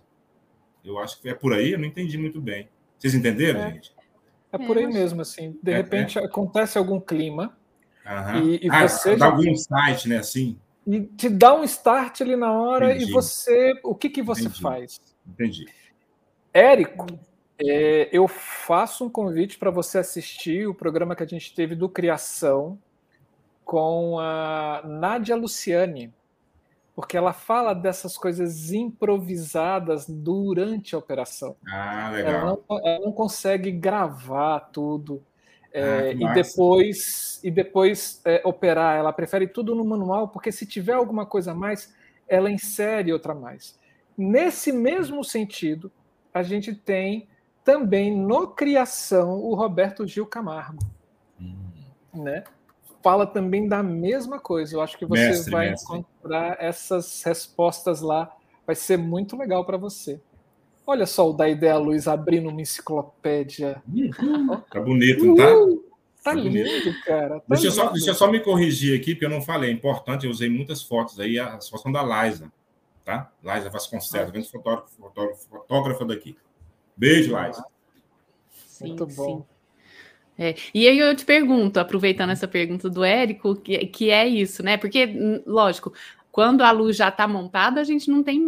Eu 0.84 0.98
acho 0.98 1.20
que 1.20 1.28
é 1.28 1.34
por 1.34 1.52
aí, 1.52 1.72
eu 1.72 1.78
não 1.78 1.86
entendi 1.86 2.16
muito 2.16 2.40
bem. 2.40 2.68
Vocês 2.98 3.14
entenderam, 3.14 3.60
é. 3.60 3.72
gente? 3.72 3.92
É 4.52 4.58
por 4.58 4.78
aí 4.78 4.86
mesmo, 4.86 5.20
assim. 5.20 5.58
De 5.62 5.72
é, 5.72 5.76
repente 5.76 6.18
é. 6.18 6.24
acontece 6.24 6.78
algum 6.78 7.00
clima 7.00 7.56
e, 8.42 8.66
e 8.66 8.70
ah, 8.70 8.86
você. 8.86 9.16
Dá 9.16 9.26
algum 9.26 9.54
site, 9.56 10.08
né? 10.08 10.18
Assim 10.18 10.58
e 10.86 11.02
te 11.02 11.28
dá 11.28 11.54
um 11.54 11.64
start 11.64 12.20
ali 12.20 12.36
na 12.36 12.52
hora 12.52 12.94
Entendi. 12.94 13.10
e 13.10 13.12
você, 13.12 13.80
o 13.82 13.94
que 13.94 14.10
que 14.10 14.22
você 14.22 14.42
Entendi. 14.42 14.60
faz? 14.60 15.00
Entendi. 15.26 15.66
Érico, 16.52 17.06
é, 17.58 18.08
eu 18.12 18.28
faço 18.28 19.04
um 19.04 19.10
convite 19.10 19.58
para 19.58 19.70
você 19.70 19.98
assistir 19.98 20.66
o 20.66 20.74
programa 20.74 21.16
que 21.16 21.22
a 21.22 21.26
gente 21.26 21.54
teve 21.54 21.74
do 21.74 21.88
Criação 21.88 22.78
com 23.64 24.18
a 24.18 24.82
Nádia 24.84 25.34
Luciani, 25.36 26.12
porque 26.94 27.16
ela 27.16 27.32
fala 27.32 27.74
dessas 27.74 28.18
coisas 28.18 28.72
improvisadas 28.72 30.06
durante 30.08 30.94
a 30.94 30.98
operação. 30.98 31.56
Ah, 31.66 32.10
legal. 32.12 32.32
Ela 32.32 32.44
não, 32.44 32.78
ela 32.86 33.04
não 33.06 33.12
consegue 33.12 33.70
gravar 33.70 34.60
tudo. 34.60 35.22
É, 35.76 35.82
ah, 35.82 36.12
e 36.12 36.34
depois, 36.34 37.40
e 37.42 37.50
depois 37.50 38.20
é, 38.24 38.40
operar. 38.44 38.96
Ela 38.96 39.12
prefere 39.12 39.48
tudo 39.48 39.74
no 39.74 39.84
manual, 39.84 40.28
porque 40.28 40.52
se 40.52 40.64
tiver 40.64 40.92
alguma 40.92 41.26
coisa 41.26 41.50
a 41.50 41.54
mais, 41.54 41.92
ela 42.28 42.48
insere 42.48 43.12
outra 43.12 43.34
mais. 43.34 43.76
Nesse 44.16 44.70
mesmo 44.70 45.24
sentido, 45.24 45.90
a 46.32 46.44
gente 46.44 46.72
tem 46.72 47.28
também 47.64 48.16
no 48.16 48.46
Criação 48.46 49.40
o 49.40 49.52
Roberto 49.54 50.06
Gil 50.06 50.26
Camargo. 50.26 50.78
Hum. 51.40 51.56
Né? 52.14 52.44
Fala 53.02 53.26
também 53.26 53.66
da 53.66 53.82
mesma 53.82 54.38
coisa. 54.38 54.76
Eu 54.76 54.80
acho 54.80 54.96
que 54.96 55.04
você 55.04 55.28
mestre, 55.28 55.50
vai 55.50 55.70
mestre. 55.70 55.98
encontrar 55.98 56.56
essas 56.60 57.20
respostas 57.24 58.00
lá. 58.00 58.32
Vai 58.64 58.76
ser 58.76 58.96
muito 58.96 59.36
legal 59.36 59.64
para 59.64 59.76
você. 59.76 60.20
Olha 60.86 61.06
só 61.06 61.30
o 61.30 61.32
da 61.32 61.48
ideia 61.48 61.78
Luz 61.78 62.06
abrindo 62.06 62.48
uma 62.48 62.60
enciclopédia. 62.60 63.82
Tá 64.70 64.80
bonito, 64.80 65.24
não 65.24 65.34
tá? 65.34 65.56
Uh, 65.56 65.76
tá, 66.22 66.30
tá 66.30 66.34
lindo, 66.34 66.94
cara. 67.04 67.40
Tá 67.40 67.44
deixa, 67.48 67.64
lindo. 67.64 67.66
Eu 67.66 67.72
só, 67.72 67.90
deixa 67.90 68.10
eu 68.10 68.14
só 68.14 68.30
me 68.30 68.40
corrigir 68.40 68.98
aqui, 68.98 69.14
porque 69.14 69.24
eu 69.24 69.30
não 69.30 69.40
falei. 69.40 69.70
É 69.70 69.72
importante, 69.72 70.26
eu 70.26 70.30
usei 70.30 70.50
muitas 70.50 70.82
fotos 70.82 71.18
aí, 71.18 71.38
a 71.38 71.58
fotos 71.60 71.90
da 71.92 72.02
Liza. 72.02 72.52
tá? 73.04 73.30
Laisa 73.42 73.70
Vasconcelos, 73.70 74.30
grande 74.30 74.50
fotógrafo, 74.50 74.90
fotógrafo, 74.96 75.48
fotógrafa 75.48 76.04
daqui. 76.04 76.36
Beijo, 76.96 77.32
Laisa. 77.32 77.64
Muito 78.80 79.06
bom. 79.06 79.38
Sim. 79.38 79.44
É, 80.36 80.54
e 80.74 80.88
aí 80.88 80.98
eu 80.98 81.14
te 81.14 81.24
pergunto, 81.24 81.78
aproveitando 81.78 82.30
essa 82.30 82.48
pergunta 82.48 82.90
do 82.90 83.04
Érico, 83.04 83.54
que, 83.54 83.86
que 83.86 84.10
é 84.10 84.26
isso, 84.26 84.64
né? 84.64 84.76
Porque, 84.76 85.42
lógico, 85.46 85.92
quando 86.34 86.62
a 86.62 86.72
luz 86.72 86.96
já 86.96 87.10
está 87.10 87.28
montada, 87.28 87.80
a 87.80 87.84
gente 87.84 88.10
não 88.10 88.20
tem, 88.20 88.42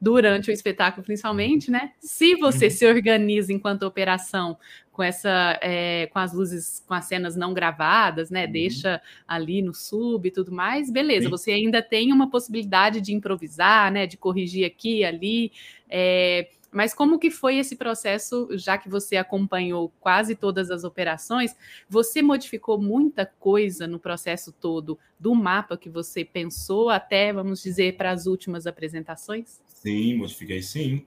durante 0.00 0.50
o 0.50 0.52
espetáculo 0.52 1.04
principalmente, 1.04 1.70
né? 1.70 1.92
Se 2.00 2.34
você 2.34 2.64
uhum. 2.64 2.70
se 2.72 2.84
organiza 2.84 3.52
enquanto 3.52 3.84
operação 3.84 4.58
com 4.90 5.04
essa, 5.04 5.56
é, 5.62 6.08
com 6.08 6.18
as 6.18 6.32
luzes, 6.32 6.82
com 6.84 6.94
as 6.94 7.04
cenas 7.04 7.36
não 7.36 7.54
gravadas, 7.54 8.28
né? 8.28 8.44
Uhum. 8.44 8.50
Deixa 8.50 9.00
ali 9.28 9.62
no 9.62 9.72
sub 9.72 10.26
e 10.26 10.32
tudo 10.32 10.50
mais, 10.50 10.90
beleza. 10.90 11.26
Sim. 11.26 11.30
Você 11.30 11.52
ainda 11.52 11.80
tem 11.80 12.12
uma 12.12 12.28
possibilidade 12.28 13.00
de 13.00 13.14
improvisar, 13.14 13.92
né? 13.92 14.04
De 14.04 14.16
corrigir 14.16 14.66
aqui, 14.66 15.04
ali. 15.04 15.52
É, 15.88 16.48
mas 16.70 16.92
como 16.92 17.18
que 17.18 17.30
foi 17.30 17.56
esse 17.56 17.76
processo, 17.76 18.48
já 18.52 18.76
que 18.76 18.88
você 18.88 19.16
acompanhou 19.16 19.92
quase 20.00 20.34
todas 20.34 20.70
as 20.70 20.84
operações, 20.84 21.56
você 21.88 22.20
modificou 22.20 22.80
muita 22.80 23.24
coisa 23.24 23.86
no 23.86 23.98
processo 23.98 24.52
todo 24.52 24.98
do 25.18 25.34
mapa 25.34 25.78
que 25.78 25.88
você 25.88 26.24
pensou 26.24 26.90
até, 26.90 27.32
vamos 27.32 27.62
dizer, 27.62 27.96
para 27.96 28.10
as 28.10 28.26
últimas 28.26 28.66
apresentações? 28.66 29.60
Sim, 29.66 30.16
modifiquei 30.16 30.62
sim. 30.62 31.06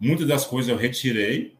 Muitas 0.00 0.26
das 0.26 0.44
coisas 0.44 0.68
eu 0.68 0.76
retirei, 0.76 1.56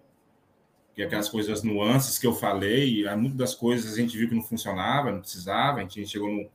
que 0.95 1.03
é 1.03 1.05
aquelas 1.05 1.29
coisas, 1.29 1.63
nuances 1.63 2.19
que 2.19 2.27
eu 2.27 2.35
falei, 2.35 3.05
muitas 3.17 3.39
das 3.39 3.55
coisas 3.55 3.93
a 3.93 3.97
gente 3.97 4.17
viu 4.17 4.29
que 4.29 4.35
não 4.35 4.43
funcionava, 4.43 5.13
não 5.13 5.21
precisava, 5.21 5.79
a 5.79 5.83
gente 5.83 6.07
chegou 6.07 6.29
no... 6.29 6.51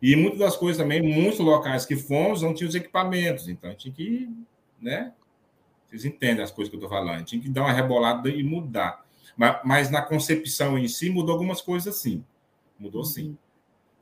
E 0.00 0.16
muitas 0.16 0.38
das 0.38 0.56
coisas 0.56 0.80
também, 0.80 1.02
muitos 1.02 1.40
locais 1.40 1.84
que 1.84 1.96
fomos 1.96 2.42
não 2.42 2.54
tinham 2.54 2.68
os 2.68 2.74
equipamentos, 2.74 3.48
então 3.48 3.68
a 3.68 3.72
gente 3.72 3.82
tinha 3.82 3.94
que, 3.94 4.28
né, 4.80 5.12
vocês 5.94 6.04
entendem 6.04 6.42
as 6.42 6.50
coisas 6.50 6.68
que 6.68 6.76
eu 6.76 6.82
estou 6.82 6.90
falando. 6.90 7.24
Tinha 7.24 7.40
que 7.40 7.48
dar 7.48 7.62
uma 7.62 7.72
rebolada 7.72 8.28
e 8.28 8.42
mudar. 8.42 9.04
Mas, 9.36 9.60
mas, 9.64 9.90
na 9.90 10.02
concepção 10.02 10.76
em 10.76 10.88
si, 10.88 11.08
mudou 11.08 11.32
algumas 11.32 11.60
coisas 11.60 11.96
sim. 11.96 12.24
Mudou 12.78 13.02
uhum. 13.02 13.06
sim. 13.06 13.38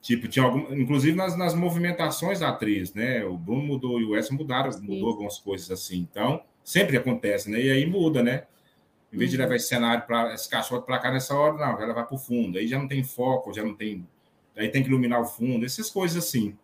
Tipo, 0.01 0.27
tinha 0.27 0.45
algum, 0.45 0.75
inclusive 0.75 1.17
nas, 1.17 1.37
nas 1.37 1.55
movimentações 1.55 2.41
da 2.41 2.49
atriz, 2.49 2.93
né? 2.93 3.25
O 3.25 3.37
Bruno 3.37 3.63
mudou 3.63 4.01
e 4.01 4.05
o 4.05 4.11
Wes 4.11 4.31
mudaram, 4.31 4.73
sim. 4.73 4.81
mudou 4.83 5.11
algumas 5.11 5.39
coisas 5.39 5.71
assim. 5.71 5.99
Então, 6.11 6.43
sempre 6.65 6.97
acontece, 6.97 7.51
né? 7.51 7.61
E 7.61 7.71
aí 7.71 7.87
muda, 7.87 8.23
né? 8.23 8.45
Em 9.13 9.19
vez 9.19 9.31
uhum. 9.31 9.37
de 9.37 9.43
levar 9.43 9.57
esse 9.57 9.69
cenário 9.69 10.07
para 10.07 10.33
esse 10.35 10.49
cachorro 10.49 10.83
para 10.83 10.99
cá 10.99 11.13
nessa 11.13 11.35
hora, 11.35 11.53
não, 11.55 11.77
vai 11.77 12.07
para 12.07 12.15
o 12.15 12.19
fundo. 12.19 12.59
Aí 12.59 12.67
já 12.67 12.79
não 12.79 12.89
tem 12.89 13.05
foco, 13.05 13.53
já 13.53 13.63
não 13.63 13.75
tem. 13.75 14.07
Aí 14.57 14.69
tem 14.69 14.83
que 14.83 14.89
iluminar 14.89 15.21
o 15.21 15.27
fundo, 15.27 15.65
essas 15.65 15.91
coisas 15.91 16.17
assim. 16.17 16.57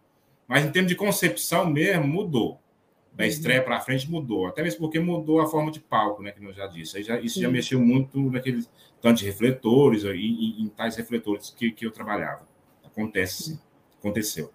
Mas 0.46 0.64
em 0.64 0.72
termos 0.72 0.90
de 0.90 0.96
concepção 0.96 1.70
mesmo, 1.70 2.06
mudou 2.06 2.59
da 3.18 3.24
uhum. 3.24 3.30
estreia 3.30 3.60
para 3.60 3.80
frente 3.80 4.08
mudou, 4.08 4.46
até 4.46 4.62
mesmo 4.62 4.78
porque 4.78 5.00
mudou 5.00 5.40
a 5.40 5.46
forma 5.48 5.72
de 5.72 5.80
palco, 5.80 6.22
né, 6.22 6.30
que 6.30 6.42
eu 6.42 6.52
já 6.52 6.68
disse. 6.68 7.02
Já, 7.02 7.18
isso 7.18 7.34
Sim. 7.34 7.42
já 7.42 7.50
mexeu 7.50 7.80
muito 7.80 8.30
naqueles 8.30 8.70
tanto 9.02 9.18
de 9.18 9.24
refletores 9.24 10.04
e 10.04 10.08
em, 10.08 10.62
em, 10.62 10.68
tais 10.68 10.94
refletores 10.94 11.50
que, 11.50 11.72
que 11.72 11.84
eu 11.84 11.90
trabalhava. 11.90 12.46
Acontece, 12.84 13.60
aconteceu. 13.98 14.52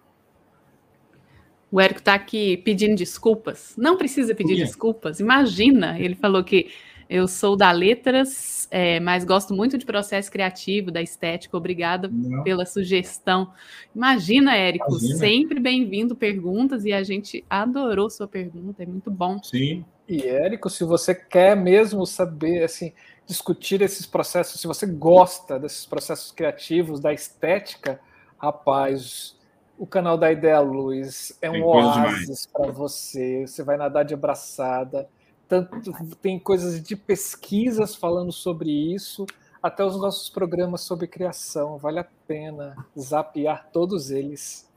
O 1.70 1.78
Érico 1.78 2.00
está 2.00 2.14
aqui 2.14 2.56
pedindo 2.58 2.96
desculpas. 2.96 3.74
Não 3.76 3.98
precisa 3.98 4.34
pedir 4.34 4.56
desculpas. 4.56 5.20
Imagina, 5.20 6.00
ele 6.00 6.14
falou 6.14 6.42
que 6.42 6.70
eu 7.08 7.28
sou 7.28 7.56
da 7.56 7.70
letras, 7.70 8.66
é, 8.70 8.98
mas 9.00 9.24
gosto 9.24 9.54
muito 9.54 9.76
de 9.76 9.84
processo 9.84 10.30
criativo, 10.30 10.90
da 10.90 11.02
estética. 11.02 11.56
Obrigada 11.56 12.08
Não. 12.10 12.42
pela 12.42 12.64
sugestão. 12.66 13.52
Imagina, 13.94 14.56
Érico, 14.56 14.90
Imagina. 14.90 15.16
sempre 15.18 15.60
bem-vindo 15.60 16.14
perguntas 16.14 16.84
e 16.84 16.92
a 16.92 17.02
gente 17.02 17.44
adorou 17.48 18.08
sua 18.10 18.26
pergunta, 18.26 18.82
é 18.82 18.86
muito 18.86 19.10
bom. 19.10 19.42
Sim. 19.42 19.84
E 20.08 20.22
Érico, 20.22 20.68
se 20.68 20.84
você 20.84 21.14
quer 21.14 21.56
mesmo 21.56 22.06
saber, 22.06 22.64
assim, 22.64 22.92
discutir 23.26 23.80
esses 23.80 24.06
processos, 24.06 24.60
se 24.60 24.66
você 24.66 24.86
gosta 24.86 25.58
desses 25.58 25.86
processos 25.86 26.30
criativos, 26.30 27.00
da 27.00 27.12
estética, 27.12 28.00
rapaz, 28.36 29.36
o 29.78 29.86
canal 29.86 30.16
da 30.16 30.30
Ideia 30.30 30.60
Luz 30.60 31.36
é 31.40 31.50
um 31.50 31.64
oásis 31.64 32.46
para 32.46 32.70
você. 32.70 33.46
Você 33.46 33.62
vai 33.62 33.76
nadar 33.76 34.04
de 34.04 34.14
abraçada 34.14 35.08
tanto 35.48 35.92
tem 36.16 36.38
coisas 36.38 36.82
de 36.82 36.96
pesquisas 36.96 37.94
falando 37.94 38.32
sobre 38.32 38.70
isso, 38.70 39.26
até 39.62 39.84
os 39.84 39.96
nossos 39.96 40.28
programas 40.28 40.82
sobre 40.82 41.06
criação. 41.06 41.78
Vale 41.78 42.00
a 42.00 42.06
pena 42.26 42.76
zapear 42.98 43.68
todos 43.72 44.10
eles. 44.10 44.68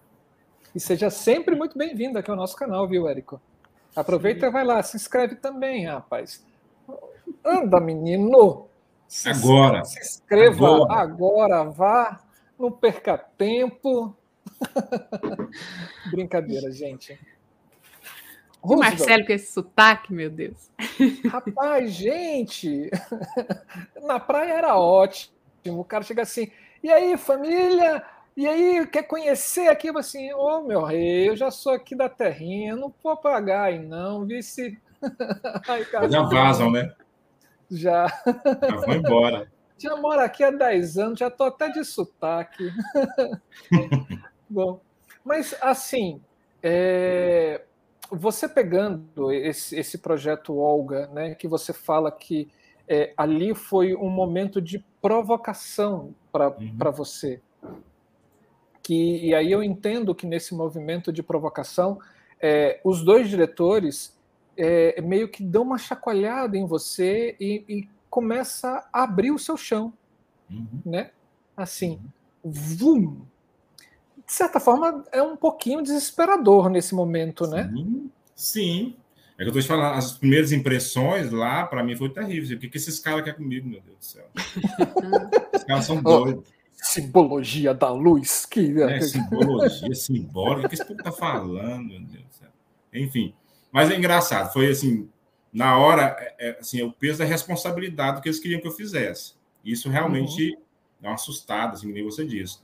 E 0.73 0.79
seja 0.79 1.09
sempre 1.09 1.55
muito 1.55 1.77
bem-vindo 1.77 2.19
aqui 2.19 2.29
ao 2.29 2.37
nosso 2.37 2.55
canal, 2.55 2.87
viu, 2.87 3.07
Érico? 3.07 3.41
Aproveita 3.95 4.41
Sim. 4.41 4.45
e 4.47 4.51
vai 4.51 4.63
lá, 4.63 4.81
se 4.83 4.95
inscreve 4.95 5.35
também, 5.35 5.85
rapaz. 5.87 6.45
Anda, 7.43 7.79
menino! 7.79 8.67
Se 9.07 9.29
agora! 9.29 9.83
Se 9.85 9.99
inscreva 9.99 10.67
agora, 10.67 10.93
agora 11.01 11.63
vá, 11.63 12.19
não 12.59 12.71
perca 12.71 13.17
tempo. 13.17 14.15
Brincadeira, 16.11 16.71
gente. 16.71 17.17
O 18.61 18.75
Marcelo 18.75 19.25
com 19.25 19.31
esse 19.31 19.51
sotaque, 19.51 20.13
meu 20.13 20.29
Deus. 20.29 20.69
Rapaz, 21.29 21.91
gente, 21.91 22.89
na 24.03 24.19
praia 24.19 24.53
era 24.53 24.77
ótimo. 24.77 25.35
O 25.65 25.83
cara 25.83 26.03
chega 26.03 26.23
assim, 26.23 26.51
e 26.83 26.89
aí, 26.89 27.17
família? 27.17 28.03
E 28.35 28.47
aí, 28.47 28.85
quer 28.87 29.03
conhecer 29.03 29.67
aqui? 29.67 29.87
Eu 29.87 29.97
assim, 29.97 30.31
ô 30.33 30.57
oh, 30.57 30.61
meu 30.61 30.83
rei, 30.83 31.29
eu 31.29 31.35
já 31.35 31.49
sou 31.49 31.73
aqui 31.73 31.95
da 31.95 32.07
terrinha, 32.07 32.75
não 32.75 32.93
vou 33.03 33.17
pagar 33.17 33.63
aí, 33.63 33.79
não. 33.79 34.25
Vi 34.25 34.43
se. 34.43 34.77
Ai, 35.67 35.85
cara, 35.85 36.09
já 36.09 36.21
vazam, 36.21 36.71
né? 36.71 36.93
Já. 37.69 38.07
Já 38.07 38.75
vão 38.75 38.95
embora. 38.95 39.51
Já 39.79 39.95
moro 39.95 40.19
aqui 40.21 40.43
há 40.43 40.49
10 40.49 40.97
anos, 40.97 41.19
já 41.19 41.29
tô 41.29 41.43
até 41.43 41.69
de 41.69 41.85
sotaque. 41.85 42.67
Bom, 44.49 44.81
mas 45.23 45.55
assim, 45.61 46.19
é, 46.63 47.61
você 48.11 48.47
pegando 48.47 49.31
esse, 49.31 49.75
esse 49.75 49.97
projeto 49.97 50.57
Olga, 50.57 51.07
né, 51.07 51.35
que 51.35 51.47
você 51.47 51.73
fala 51.73 52.11
que 52.11 52.49
é, 52.87 53.13
ali 53.17 53.53
foi 53.53 53.93
um 53.95 54.09
momento 54.09 54.61
de 54.61 54.83
provocação 55.01 56.15
para 56.31 56.49
uhum. 56.49 56.91
você. 56.91 57.41
Que, 58.81 59.25
e 59.25 59.35
aí 59.35 59.51
eu 59.51 59.61
entendo 59.61 60.15
que 60.15 60.25
nesse 60.25 60.55
movimento 60.55 61.11
de 61.11 61.21
provocação, 61.21 61.99
é, 62.39 62.79
os 62.83 63.03
dois 63.03 63.29
diretores 63.29 64.17
é, 64.55 65.01
meio 65.01 65.27
que 65.27 65.43
dão 65.43 65.63
uma 65.63 65.77
chacoalhada 65.77 66.57
em 66.57 66.65
você 66.65 67.35
e, 67.39 67.63
e 67.67 67.89
começa 68.09 68.87
a 68.91 69.03
abrir 69.03 69.31
o 69.31 69.37
seu 69.37 69.57
chão, 69.57 69.93
uhum. 70.49 70.65
né? 70.85 71.11
Assim, 71.55 71.99
uhum. 72.43 72.51
vum, 72.51 73.21
de 74.27 74.33
certa 74.33 74.59
forma, 74.59 75.05
é 75.13 75.21
um 75.21 75.37
pouquinho 75.37 75.81
desesperador 75.81 76.69
nesse 76.69 76.93
momento, 76.93 77.47
né? 77.47 77.71
sim, 77.73 77.83
né? 77.83 78.09
Sim. 78.35 78.95
É 79.37 79.43
que 79.43 79.43
eu 79.43 79.47
estou 79.47 79.61
te 79.61 79.67
falando, 79.67 79.95
as 79.95 80.13
primeiras 80.13 80.51
impressões 80.51 81.31
lá, 81.31 81.65
para 81.65 81.81
mim, 81.83 81.95
foi 81.95 82.09
terrível. 82.09 82.57
O 82.57 82.59
que, 82.59 82.67
que 82.67 82.77
esses 82.77 82.99
caras 82.99 83.23
querem 83.23 83.39
comigo, 83.39 83.69
meu 83.69 83.79
Deus 83.79 83.97
do 83.97 84.03
céu? 84.03 84.25
Os 85.55 85.63
caras 85.63 85.85
são 85.85 86.01
doidos. 86.03 86.43
Oh, 86.43 86.83
simbologia 86.83 87.73
da 87.73 87.89
luz. 87.89 88.45
Que... 88.45 88.81
É, 88.81 88.99
simbologia, 88.99 89.93
simbólica. 89.95 90.65
O 90.65 90.69
que 90.69 90.75
esse 90.75 90.85
povo 90.85 90.99
está 90.99 91.11
falando, 91.11 91.87
meu 91.87 91.99
Deus 92.01 92.25
do 92.25 92.33
céu? 92.33 92.49
Enfim. 92.93 93.33
Mas 93.71 93.91
é 93.91 93.95
engraçado. 93.95 94.51
Foi 94.51 94.69
assim, 94.69 95.07
na 95.53 95.77
hora, 95.77 96.15
é, 96.19 96.49
é, 96.49 96.59
assim, 96.59 96.81
o 96.81 96.91
peso 96.91 97.19
da 97.19 97.25
responsabilidade 97.25 98.17
do 98.17 98.21
que 98.23 98.29
eles 98.29 98.39
queriam 98.39 98.59
que 98.59 98.67
eu 98.67 98.71
fizesse. 98.71 99.35
Isso 99.63 99.87
realmente 99.87 100.51
uhum. 100.51 100.61
dá 100.99 101.09
uma 101.09 101.15
assustada, 101.15 101.73
assim, 101.73 101.91
nem 101.91 102.03
você 102.03 102.25
disse. 102.25 102.59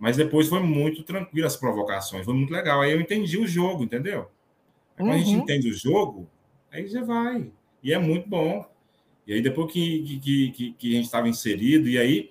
Mas 0.00 0.16
depois 0.16 0.48
foi 0.48 0.60
muito 0.60 1.02
tranquilo 1.02 1.46
as 1.46 1.56
provocações, 1.56 2.24
foi 2.24 2.32
muito 2.32 2.50
legal. 2.50 2.80
Aí 2.80 2.90
eu 2.90 3.00
entendi 3.00 3.36
o 3.36 3.46
jogo, 3.46 3.84
entendeu? 3.84 4.20
Aí, 4.96 5.04
quando 5.04 5.12
a 5.12 5.18
gente 5.18 5.36
uhum. 5.36 5.42
entende 5.42 5.68
o 5.68 5.74
jogo, 5.74 6.26
aí 6.72 6.88
já 6.88 7.04
vai. 7.04 7.52
E 7.82 7.92
é 7.92 7.98
muito 7.98 8.26
bom. 8.26 8.66
E 9.26 9.34
aí, 9.34 9.42
depois 9.42 9.70
que, 9.70 10.18
que, 10.18 10.50
que, 10.52 10.72
que 10.72 10.92
a 10.92 10.96
gente 10.96 11.04
estava 11.04 11.28
inserido, 11.28 11.86
e 11.86 11.98
aí, 11.98 12.30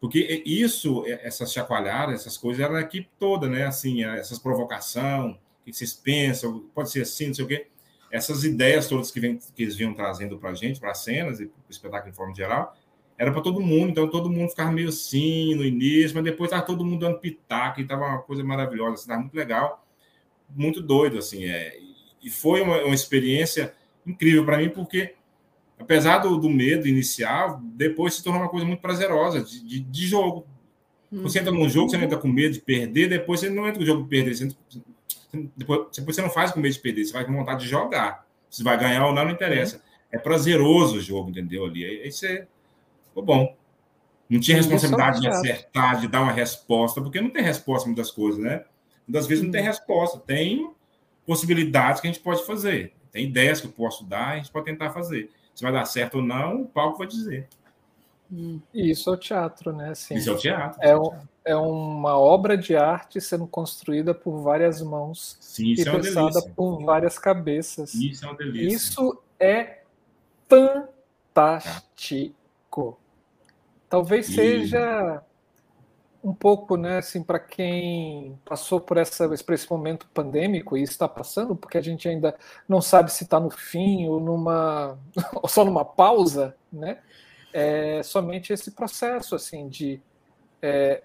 porque 0.00 0.42
isso, 0.44 1.04
essas 1.06 1.52
chacoalhadas, 1.52 2.20
essas 2.20 2.36
coisas, 2.36 2.60
era 2.60 2.78
a 2.78 2.80
equipe 2.80 3.08
toda, 3.16 3.48
né? 3.48 3.64
Assim, 3.64 4.02
essas 4.04 4.40
provocações, 4.40 5.36
o 5.36 5.38
que 5.64 5.72
vocês 5.72 5.94
pensam, 5.94 6.64
pode 6.74 6.90
ser 6.90 7.02
assim, 7.02 7.28
não 7.28 7.34
sei 7.34 7.44
o 7.44 7.48
quê. 7.48 7.68
Essas 8.10 8.42
ideias 8.42 8.88
todas 8.88 9.12
que, 9.12 9.20
vem, 9.20 9.38
que 9.38 9.62
eles 9.62 9.76
vinham 9.76 9.94
trazendo 9.94 10.36
para 10.36 10.50
a 10.50 10.54
gente, 10.54 10.80
para 10.80 10.90
as 10.90 10.98
cenas 10.98 11.38
e 11.38 11.46
para 11.46 11.54
o 11.68 11.70
espetáculo 11.70 12.10
de 12.10 12.16
forma 12.16 12.34
geral, 12.34 12.76
era 13.16 13.32
para 13.32 13.40
todo 13.40 13.60
mundo, 13.60 13.90
então 13.90 14.08
todo 14.08 14.30
mundo 14.30 14.50
ficava 14.50 14.72
meio 14.72 14.88
assim 14.88 15.54
no 15.54 15.64
início, 15.64 16.14
mas 16.14 16.24
depois 16.24 16.48
estava 16.48 16.66
todo 16.66 16.84
mundo 16.84 17.00
dando 17.00 17.18
pitaco, 17.18 17.80
e 17.80 17.82
estava 17.82 18.04
uma 18.04 18.22
coisa 18.22 18.42
maravilhosa, 18.42 18.94
estava 18.94 19.14
assim, 19.14 19.22
muito 19.22 19.34
legal, 19.34 19.86
muito 20.54 20.82
doido, 20.82 21.18
assim, 21.18 21.44
é, 21.44 21.78
e 22.22 22.30
foi 22.30 22.62
uma, 22.62 22.82
uma 22.84 22.94
experiência 22.94 23.74
incrível 24.06 24.44
para 24.44 24.58
mim, 24.58 24.68
porque 24.68 25.14
apesar 25.78 26.18
do, 26.18 26.36
do, 26.38 26.50
medo 26.50 26.88
inicial, 26.88 27.60
depois 27.62 28.14
se 28.14 28.22
tornou 28.22 28.42
uma 28.42 28.48
coisa 28.48 28.66
muito 28.66 28.80
prazerosa 28.80 29.42
de, 29.42 29.64
de, 29.64 29.80
de 29.80 30.06
jogo. 30.06 30.46
Você 31.12 31.38
entra 31.38 31.52
num 31.52 31.68
jogo, 31.68 31.90
você 31.90 31.96
não 31.96 32.04
entra 32.04 32.18
com 32.18 32.26
medo 32.26 32.54
de 32.54 32.60
perder, 32.60 33.08
depois 33.08 33.38
você 33.38 33.48
não 33.48 33.68
entra 33.68 33.78
no 33.78 33.86
jogo 33.86 34.02
de 34.02 34.08
perder, 34.08 34.34
você, 34.34 34.44
entra, 34.44 34.56
depois, 35.56 35.86
depois 35.96 36.16
você 36.16 36.22
não 36.22 36.30
faz 36.30 36.50
com 36.50 36.58
medo 36.58 36.72
de 36.72 36.80
perder, 36.80 37.04
você 37.04 37.12
vai 37.12 37.24
com 37.24 37.32
vontade 37.32 37.64
de 37.64 37.70
jogar. 37.70 38.26
Se 38.50 38.64
vai 38.64 38.78
ganhar 38.78 39.06
ou 39.06 39.12
não, 39.12 39.24
não 39.24 39.30
interessa. 39.30 39.82
É 40.10 40.18
prazeroso 40.18 40.96
o 40.96 41.00
jogo, 41.00 41.30
entendeu? 41.30 41.64
Ali. 41.64 41.84
Aí 41.84 42.10
você 42.10 42.48
ficou 43.14 43.24
bom. 43.24 43.56
Não 44.28 44.40
tinha 44.40 44.56
responsabilidade 44.56 45.20
de 45.20 45.28
acertar, 45.28 46.00
de 46.00 46.08
dar 46.08 46.22
uma 46.22 46.32
resposta, 46.32 47.00
porque 47.00 47.20
não 47.20 47.30
tem 47.30 47.42
resposta 47.42 47.86
muitas 47.86 48.10
coisas, 48.10 48.40
né? 48.40 48.64
Muitas 49.06 49.26
vezes 49.26 49.44
não 49.44 49.50
tem 49.50 49.62
resposta, 49.62 50.18
tem 50.18 50.70
possibilidades 51.26 52.00
que 52.00 52.08
a 52.08 52.12
gente 52.12 52.22
pode 52.22 52.44
fazer, 52.44 52.94
tem 53.12 53.26
ideias 53.26 53.60
que 53.60 53.66
eu 53.66 53.72
posso 53.72 54.04
dar, 54.04 54.30
a 54.30 54.36
gente 54.36 54.50
pode 54.50 54.64
tentar 54.64 54.90
fazer. 54.90 55.30
Se 55.54 55.62
vai 55.62 55.72
dar 55.72 55.84
certo 55.84 56.16
ou 56.16 56.22
não, 56.22 56.62
o 56.62 56.66
palco 56.66 56.98
vai 56.98 57.06
dizer. 57.06 57.48
Isso 58.72 59.10
é 59.10 59.12
o 59.12 59.16
teatro, 59.16 59.72
né? 59.72 59.90
Assim, 59.90 60.16
isso 60.16 60.30
é 60.30 60.32
o 60.32 60.36
teatro. 60.36 60.82
É, 60.82 60.98
um, 60.98 61.12
é 61.44 61.54
uma 61.54 62.18
obra 62.18 62.56
de 62.56 62.74
arte 62.74 63.20
sendo 63.20 63.46
construída 63.46 64.14
por 64.14 64.40
várias 64.40 64.82
mãos 64.82 65.36
Sim, 65.40 65.74
e 65.76 65.80
é 65.80 65.84
pensada 65.84 66.42
por 66.56 66.82
várias 66.82 67.18
cabeças. 67.18 67.94
Isso 67.94 68.24
é 68.24 68.28
uma 68.28 68.36
delícia. 68.36 68.74
Isso 68.74 69.22
é 69.38 69.82
fantástico. 70.48 72.98
Talvez 73.88 74.26
seja 74.26 75.22
um 76.24 76.32
pouco, 76.32 76.78
né, 76.78 76.96
assim, 76.98 77.22
para 77.22 77.38
quem 77.38 78.40
passou 78.46 78.80
por, 78.80 78.96
essa, 78.96 79.28
por 79.28 79.54
esse 79.54 79.70
momento 79.70 80.08
pandêmico 80.14 80.74
e 80.74 80.82
está 80.82 81.06
passando, 81.06 81.54
porque 81.54 81.76
a 81.76 81.82
gente 81.82 82.08
ainda 82.08 82.34
não 82.66 82.80
sabe 82.80 83.12
se 83.12 83.24
está 83.24 83.38
no 83.38 83.50
fim 83.50 84.08
ou 84.08 84.18
numa 84.18 84.98
ou 85.36 85.46
só 85.46 85.64
numa 85.66 85.84
pausa, 85.84 86.56
né? 86.72 86.98
É 87.52 88.02
somente 88.02 88.52
esse 88.52 88.70
processo, 88.70 89.34
assim, 89.34 89.68
de 89.68 90.02
é, 90.62 91.02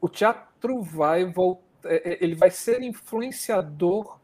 o 0.00 0.08
teatro 0.08 0.82
vai 0.82 1.26
voltar, 1.26 1.62
é, 1.84 2.12
é, 2.12 2.24
ele 2.24 2.34
vai 2.34 2.50
ser 2.50 2.82
influenciador 2.82 4.18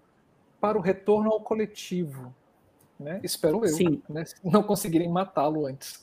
para 0.58 0.78
o 0.78 0.80
retorno 0.80 1.30
ao 1.30 1.40
coletivo, 1.40 2.34
né? 3.00 3.20
Espero 3.22 3.64
eu, 3.64 3.68
Sim. 3.68 4.02
Né? 4.08 4.24
Não 4.44 4.62
conseguirem 4.62 5.08
matá-lo 5.08 5.66
antes. 5.66 6.02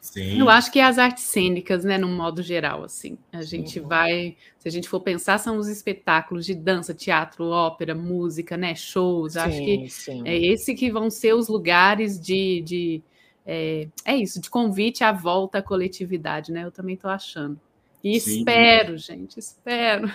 Sim. 0.00 0.38
Eu 0.38 0.48
acho 0.48 0.70
que 0.70 0.78
é 0.78 0.84
as 0.84 0.98
artes 0.98 1.24
cênicas, 1.24 1.84
né, 1.84 1.98
no 1.98 2.08
modo 2.08 2.42
geral, 2.42 2.84
assim. 2.84 3.18
A 3.32 3.42
gente 3.42 3.80
vai, 3.80 4.36
se 4.58 4.68
a 4.68 4.70
gente 4.70 4.88
for 4.88 5.00
pensar, 5.00 5.38
são 5.38 5.56
os 5.56 5.68
espetáculos 5.68 6.46
de 6.46 6.54
dança, 6.54 6.94
teatro, 6.94 7.46
ópera, 7.46 7.94
música, 7.94 8.56
né, 8.56 8.74
shows. 8.74 9.32
Sim, 9.32 9.38
acho 9.38 9.58
que 9.58 9.88
sim. 9.88 10.22
é 10.24 10.36
esse 10.36 10.74
que 10.74 10.90
vão 10.90 11.10
ser 11.10 11.34
os 11.34 11.48
lugares 11.48 12.20
de, 12.20 12.60
de 12.62 13.02
é, 13.44 13.88
é, 14.04 14.16
isso, 14.16 14.40
de 14.40 14.50
convite 14.50 15.02
à 15.02 15.10
volta 15.10 15.58
à 15.58 15.62
coletividade, 15.62 16.52
né? 16.52 16.64
Eu 16.64 16.70
também 16.70 16.94
estou 16.94 17.10
achando. 17.10 17.58
E 18.04 18.20
sim. 18.20 18.38
espero, 18.38 18.96
gente, 18.98 19.38
espero. 19.38 20.10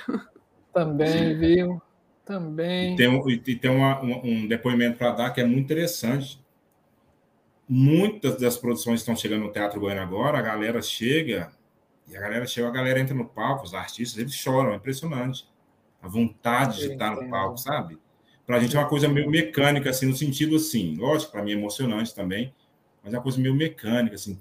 Também, 0.71 1.37
viu? 1.37 1.81
Também. 2.25 2.93
E 2.93 2.97
tem, 2.97 3.27
e 3.27 3.55
tem 3.55 3.71
uma, 3.71 4.01
um 4.01 4.47
depoimento 4.47 4.97
para 4.97 5.11
dar 5.11 5.29
que 5.31 5.41
é 5.41 5.45
muito 5.45 5.65
interessante 5.65 6.43
muitas 7.67 8.37
das 8.39 8.57
produções 8.57 8.99
estão 8.99 9.15
chegando 9.15 9.45
no 9.45 9.51
Teatro 9.51 9.79
Goiano 9.79 10.01
agora, 10.01 10.37
a 10.37 10.41
galera 10.41 10.81
chega, 10.81 11.51
e 12.07 12.15
a 12.15 12.19
galera 12.19 12.45
chega, 12.45 12.67
a 12.67 12.71
galera 12.71 12.99
entra 12.99 13.15
no 13.15 13.25
palco, 13.25 13.63
os 13.63 13.73
artistas, 13.73 14.19
eles 14.19 14.33
choram, 14.33 14.73
é 14.73 14.75
impressionante. 14.75 15.47
A 16.01 16.07
vontade 16.07 16.79
de 16.79 16.93
estar 16.93 17.15
no 17.15 17.29
palco, 17.29 17.57
sabe? 17.57 17.97
Para 18.45 18.57
a 18.57 18.59
gente 18.59 18.75
é 18.75 18.79
uma 18.79 18.89
coisa 18.89 19.07
meio 19.07 19.29
mecânica, 19.29 19.89
assim, 19.89 20.05
no 20.05 20.15
sentido 20.15 20.57
assim, 20.57 20.95
lógico, 20.97 21.31
para 21.31 21.41
mim 21.41 21.51
é 21.51 21.53
emocionante 21.53 22.13
também, 22.13 22.53
mas 23.01 23.13
é 23.13 23.17
uma 23.17 23.23
coisa 23.23 23.39
meio 23.39 23.55
mecânica, 23.55 24.15
assim. 24.15 24.39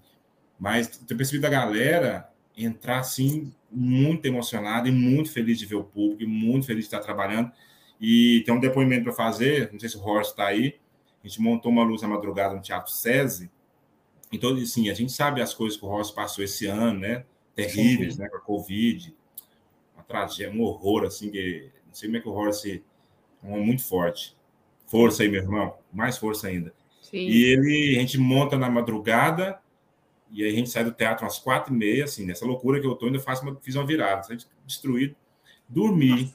Mas 0.58 1.00
eu 1.08 1.16
percebido 1.16 1.46
a 1.46 1.50
galera 1.50 2.28
entrar, 2.56 2.98
assim, 2.98 3.52
muito 3.70 4.26
emocionada 4.26 4.88
e 4.88 4.92
muito 4.92 5.30
feliz 5.30 5.58
de 5.58 5.64
ver 5.64 5.76
o 5.76 5.84
público, 5.84 6.22
e 6.24 6.26
muito 6.26 6.66
feliz 6.66 6.82
de 6.82 6.88
estar 6.88 6.98
trabalhando. 6.98 7.50
E 8.02 8.42
tem 8.44 8.52
um 8.52 8.58
depoimento 8.58 9.04
para 9.04 9.12
fazer, 9.12 9.72
não 9.72 9.78
sei 9.78 9.88
se 9.88 9.96
o 9.96 10.00
Horst 10.00 10.32
está 10.32 10.48
aí, 10.48 10.74
a 11.22 11.28
gente 11.28 11.40
montou 11.40 11.70
uma 11.70 11.84
luz 11.84 12.02
na 12.02 12.08
madrugada 12.08 12.52
no 12.52 12.60
Teatro 12.60 12.92
SESI. 12.92 13.48
Então, 14.32 14.54
assim, 14.56 14.90
a 14.90 14.94
gente 14.94 15.12
sabe 15.12 15.40
as 15.40 15.54
coisas 15.54 15.78
que 15.78 15.84
o 15.84 15.88
Rossi 15.88 16.12
passou 16.12 16.42
esse 16.42 16.66
ano, 16.66 16.98
né? 16.98 17.24
Terríveis, 17.54 18.16
né? 18.16 18.28
Com 18.28 18.38
a 18.38 18.40
Covid. 18.40 19.14
Uma 19.94 20.02
tragédia, 20.02 20.50
um 20.50 20.62
horror, 20.62 21.04
assim, 21.04 21.30
que 21.30 21.70
não 21.86 21.94
sei 21.94 22.08
como 22.08 22.16
é 22.16 22.20
que 22.20 22.28
o 22.28 22.32
Rossi 22.32 22.82
é 23.42 23.46
um 23.46 23.64
muito 23.64 23.84
forte. 23.84 24.36
Força 24.86 25.22
aí, 25.22 25.28
meu 25.28 25.42
irmão. 25.42 25.76
Mais 25.92 26.18
força 26.18 26.48
ainda. 26.48 26.74
Sim. 27.02 27.18
E 27.18 27.44
ele, 27.44 27.96
a 27.96 28.00
gente 28.00 28.18
monta 28.18 28.58
na 28.58 28.68
madrugada 28.68 29.60
e 30.32 30.42
aí 30.42 30.50
a 30.50 30.56
gente 30.56 30.70
sai 30.70 30.82
do 30.82 30.92
teatro 30.92 31.26
às 31.26 31.38
quatro 31.38 31.74
e 31.74 31.76
meia, 31.76 32.04
assim, 32.04 32.24
nessa 32.24 32.46
loucura 32.46 32.80
que 32.80 32.86
eu 32.86 32.94
tô, 32.94 33.06
ainda 33.06 33.20
faço 33.20 33.42
uma, 33.42 33.54
fiz 33.60 33.74
uma 33.74 33.86
virada, 33.86 34.26
a 34.26 34.32
gente 34.32 34.46
destruído, 34.66 35.14
dormi, 35.68 36.34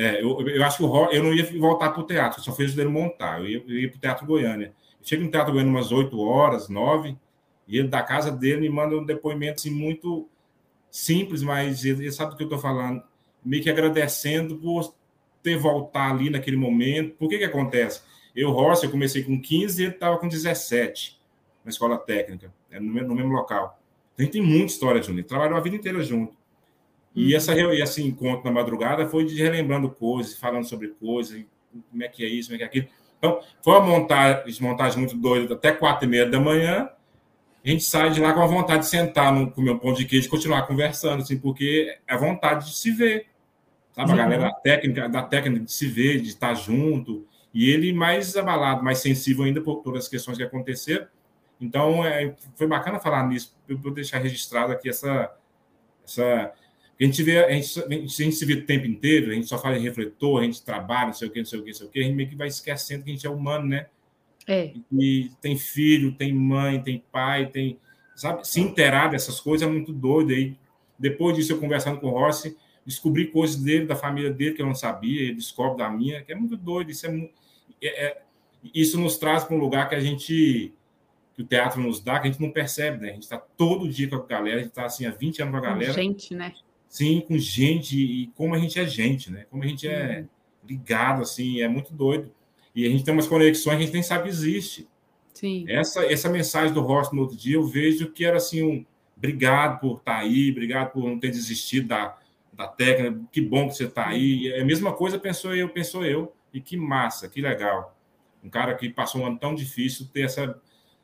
é, 0.00 0.22
eu, 0.22 0.40
eu, 0.48 0.64
acho 0.64 0.76
que 0.76 0.84
o 0.84 1.10
eu 1.10 1.24
não 1.24 1.34
ia 1.34 1.44
voltar 1.58 1.90
para 1.90 2.00
o 2.00 2.06
teatro, 2.06 2.40
só 2.40 2.52
fez 2.52 2.78
ele 2.78 2.88
montar. 2.88 3.40
Eu 3.40 3.48
ia, 3.48 3.80
ia 3.80 3.88
para 3.90 3.96
o 3.96 4.00
Teatro 4.00 4.26
Goiânia. 4.26 4.72
Chego 5.02 5.24
no 5.24 5.30
Teatro 5.30 5.52
Goiânia 5.52 5.72
umas 5.72 5.90
8 5.90 6.16
horas, 6.20 6.68
9, 6.68 7.16
e 7.66 7.78
ele 7.78 7.88
da 7.88 8.00
casa 8.00 8.30
dele 8.30 8.60
me 8.60 8.70
manda 8.70 8.96
um 8.96 9.04
depoimento 9.04 9.54
assim, 9.54 9.72
muito 9.72 10.28
simples, 10.88 11.42
mas 11.42 11.84
ele, 11.84 12.04
ele 12.04 12.12
sabe 12.12 12.30
do 12.30 12.36
que 12.36 12.44
eu 12.44 12.46
estou 12.46 12.60
falando. 12.60 13.02
Meio 13.44 13.60
que 13.60 13.68
agradecendo 13.68 14.56
por 14.58 14.94
ter 15.42 15.56
voltado 15.56 16.20
ali 16.20 16.30
naquele 16.30 16.56
momento. 16.56 17.16
Por 17.16 17.28
que 17.28 17.36
que 17.36 17.44
acontece? 17.44 18.02
Eu, 18.36 18.52
Rossi, 18.52 18.86
eu 18.86 18.92
comecei 18.92 19.24
com 19.24 19.42
15 19.42 19.82
e 19.82 19.86
ele 19.86 19.94
estava 19.94 20.16
com 20.18 20.28
17 20.28 21.20
na 21.64 21.70
escola 21.70 21.98
técnica, 21.98 22.54
no 22.70 22.82
mesmo, 22.82 23.08
no 23.08 23.14
mesmo 23.16 23.32
local. 23.32 23.80
Então, 24.14 24.22
a 24.22 24.22
gente 24.22 24.32
tem 24.32 24.42
muita 24.42 24.66
história 24.66 25.02
junto, 25.02 25.24
trabalhou 25.24 25.58
a 25.58 25.60
vida 25.60 25.74
inteira 25.74 26.00
junto. 26.04 26.37
E, 27.18 27.34
essa, 27.34 27.54
e 27.54 27.82
esse 27.82 28.02
encontro 28.02 28.44
na 28.44 28.50
madrugada 28.50 29.08
foi 29.08 29.24
de 29.24 29.40
relembrando 29.40 29.90
coisas, 29.90 30.36
falando 30.36 30.64
sobre 30.64 30.88
coisas, 30.88 31.44
como 31.90 32.02
é 32.02 32.08
que 32.08 32.24
é 32.24 32.28
isso, 32.28 32.48
como 32.48 32.56
é 32.56 32.58
que 32.58 32.64
é 32.64 32.66
aquilo. 32.66 32.88
Então, 33.18 33.40
foi 33.62 33.74
uma 33.74 33.86
montagem, 33.86 34.54
montagem 34.60 34.98
muito 34.98 35.16
doida, 35.16 35.54
até 35.54 35.72
quatro 35.72 36.06
e 36.06 36.08
meia 36.08 36.26
da 36.26 36.38
manhã. 36.38 36.88
A 37.64 37.68
gente 37.68 37.82
sai 37.82 38.10
de 38.10 38.20
lá 38.20 38.32
com 38.32 38.40
a 38.40 38.46
vontade 38.46 38.84
de 38.84 38.88
sentar, 38.88 39.32
no, 39.32 39.50
comer 39.50 39.72
um 39.72 39.78
pão 39.78 39.92
de 39.92 40.04
queijo 40.04 40.26
e 40.26 40.30
continuar 40.30 40.66
conversando, 40.66 41.22
assim, 41.22 41.38
porque 41.38 41.98
é 42.06 42.14
a 42.14 42.16
vontade 42.16 42.66
de 42.66 42.76
se 42.76 42.90
ver. 42.92 43.26
Sabe? 43.92 44.12
A 44.12 44.16
galera 44.16 44.42
da 44.42 44.52
técnica, 44.52 45.08
da 45.08 45.22
técnica 45.22 45.64
de 45.64 45.72
se 45.72 45.88
ver, 45.88 46.20
de 46.20 46.28
estar 46.28 46.54
junto. 46.54 47.26
E 47.52 47.68
ele 47.68 47.92
mais 47.92 48.36
abalado, 48.36 48.84
mais 48.84 48.98
sensível 48.98 49.44
ainda 49.44 49.60
por 49.60 49.82
todas 49.82 50.04
as 50.04 50.08
questões 50.08 50.38
que 50.38 50.44
aconteceram. 50.44 51.06
Então, 51.60 52.06
é, 52.06 52.36
foi 52.54 52.68
bacana 52.68 53.00
falar 53.00 53.26
nisso, 53.26 53.56
para 53.66 53.76
eu 53.84 53.90
deixar 53.90 54.18
registrado 54.18 54.72
aqui 54.72 54.88
essa, 54.88 55.34
essa 56.06 56.52
a 57.00 57.04
gente 57.04 57.22
vê, 57.22 57.44
a 57.44 57.50
gente, 57.52 57.80
a 57.80 57.88
gente 57.90 58.32
se 58.32 58.44
vê 58.44 58.54
o 58.54 58.66
tempo 58.66 58.86
inteiro, 58.86 59.30
a 59.30 59.34
gente 59.34 59.46
só 59.46 59.56
fala 59.56 59.78
em 59.78 59.82
refletor, 59.82 60.40
a 60.40 60.44
gente 60.44 60.62
trabalha, 60.62 61.06
não 61.06 61.12
sei 61.12 61.28
o 61.28 61.30
que, 61.30 61.38
não 61.38 61.46
sei 61.46 61.58
o 61.60 61.62
que, 61.62 61.70
não 61.70 61.76
sei 61.76 61.86
o 61.86 61.90
que, 61.90 62.00
a 62.00 62.02
gente 62.02 62.14
meio 62.14 62.28
que 62.28 62.34
vai 62.34 62.48
esquecendo 62.48 63.04
que 63.04 63.10
a 63.10 63.12
gente 63.12 63.26
é 63.26 63.30
humano, 63.30 63.66
né? 63.66 63.86
É. 64.48 64.72
E 64.92 65.30
tem 65.42 65.56
filho, 65.56 66.12
tem 66.12 66.32
mãe, 66.32 66.82
tem 66.82 67.04
pai, 67.12 67.46
tem. 67.50 67.78
Sabe? 68.16 68.48
Se 68.48 68.60
inteirar 68.60 69.08
dessas 69.08 69.38
coisas 69.38 69.68
é 69.68 69.70
muito 69.70 69.92
doido. 69.92 70.32
Aí, 70.32 70.56
depois 70.98 71.36
disso, 71.36 71.52
eu 71.52 71.60
conversando 71.60 72.00
com 72.00 72.08
o 72.08 72.10
Rossi, 72.10 72.56
descobri 72.84 73.26
coisas 73.26 73.56
dele, 73.56 73.86
da 73.86 73.94
família 73.94 74.32
dele, 74.32 74.54
que 74.54 74.62
eu 74.62 74.66
não 74.66 74.74
sabia, 74.74 75.22
ele 75.22 75.34
descobre 75.34 75.78
da 75.78 75.90
minha, 75.90 76.22
que 76.22 76.32
é 76.32 76.34
muito 76.34 76.56
doido. 76.56 76.90
Isso, 76.90 77.06
é, 77.06 77.30
é, 77.82 78.06
é 78.06 78.22
isso 78.74 78.98
nos 78.98 79.18
traz 79.18 79.44
para 79.44 79.54
um 79.54 79.60
lugar 79.60 79.88
que 79.88 79.94
a 79.94 80.00
gente. 80.00 80.72
que 81.36 81.42
o 81.42 81.44
teatro 81.44 81.80
nos 81.80 82.00
dá, 82.00 82.18
que 82.18 82.26
a 82.26 82.30
gente 82.30 82.42
não 82.42 82.50
percebe, 82.50 83.02
né? 83.02 83.10
A 83.10 83.12
gente 83.12 83.24
está 83.24 83.36
todo 83.36 83.88
dia 83.88 84.08
com 84.08 84.16
a 84.16 84.26
galera, 84.26 84.56
a 84.56 84.60
gente 84.60 84.70
está 84.70 84.86
assim 84.86 85.04
há 85.04 85.10
20 85.10 85.42
anos 85.42 85.52
com 85.52 85.58
a 85.58 85.60
galera. 85.60 85.92
Gente, 85.92 86.34
né? 86.34 86.54
Sim, 86.88 87.20
com 87.20 87.36
gente 87.38 87.96
e 87.96 88.28
como 88.28 88.54
a 88.54 88.58
gente 88.58 88.78
é 88.78 88.86
gente, 88.86 89.30
né? 89.30 89.46
Como 89.50 89.62
a 89.62 89.66
gente 89.66 89.86
é 89.86 90.20
uhum. 90.20 90.26
ligado, 90.66 91.22
assim, 91.22 91.60
é 91.60 91.68
muito 91.68 91.92
doido. 91.92 92.32
E 92.74 92.86
a 92.86 92.88
gente 92.88 93.04
tem 93.04 93.12
umas 93.12 93.26
conexões 93.26 93.76
que 93.76 93.82
a 93.82 93.86
gente 93.86 93.94
nem 93.94 94.02
sabe 94.02 94.28
existe. 94.28 94.88
Sim. 95.34 95.64
Essa, 95.68 96.04
essa 96.04 96.28
mensagem 96.28 96.72
do 96.72 96.80
Ross 96.80 97.12
no 97.12 97.22
outro 97.22 97.36
dia, 97.36 97.56
eu 97.56 97.66
vejo 97.66 98.10
que 98.10 98.24
era 98.24 98.38
assim, 98.38 98.62
um 98.62 98.84
obrigado 99.16 99.80
por 99.80 99.98
estar 99.98 100.14
tá 100.14 100.18
aí, 100.18 100.50
obrigado 100.50 100.92
por 100.92 101.04
não 101.04 101.18
ter 101.18 101.30
desistido 101.30 101.88
da, 101.88 102.16
da 102.52 102.66
técnica, 102.66 103.20
que 103.30 103.40
bom 103.40 103.68
que 103.68 103.76
você 103.76 103.84
está 103.84 104.08
aí. 104.08 104.48
É 104.48 104.62
a 104.62 104.64
mesma 104.64 104.92
coisa, 104.92 105.18
pensou 105.18 105.54
eu, 105.54 105.68
pensou 105.68 106.04
eu. 106.04 106.32
E 106.52 106.60
que 106.60 106.76
massa, 106.76 107.28
que 107.28 107.40
legal. 107.40 107.96
Um 108.42 108.48
cara 108.48 108.74
que 108.74 108.88
passou 108.88 109.20
um 109.20 109.26
ano 109.26 109.38
tão 109.38 109.54
difícil 109.54 110.06
ter 110.12 110.22
essa, 110.22 110.60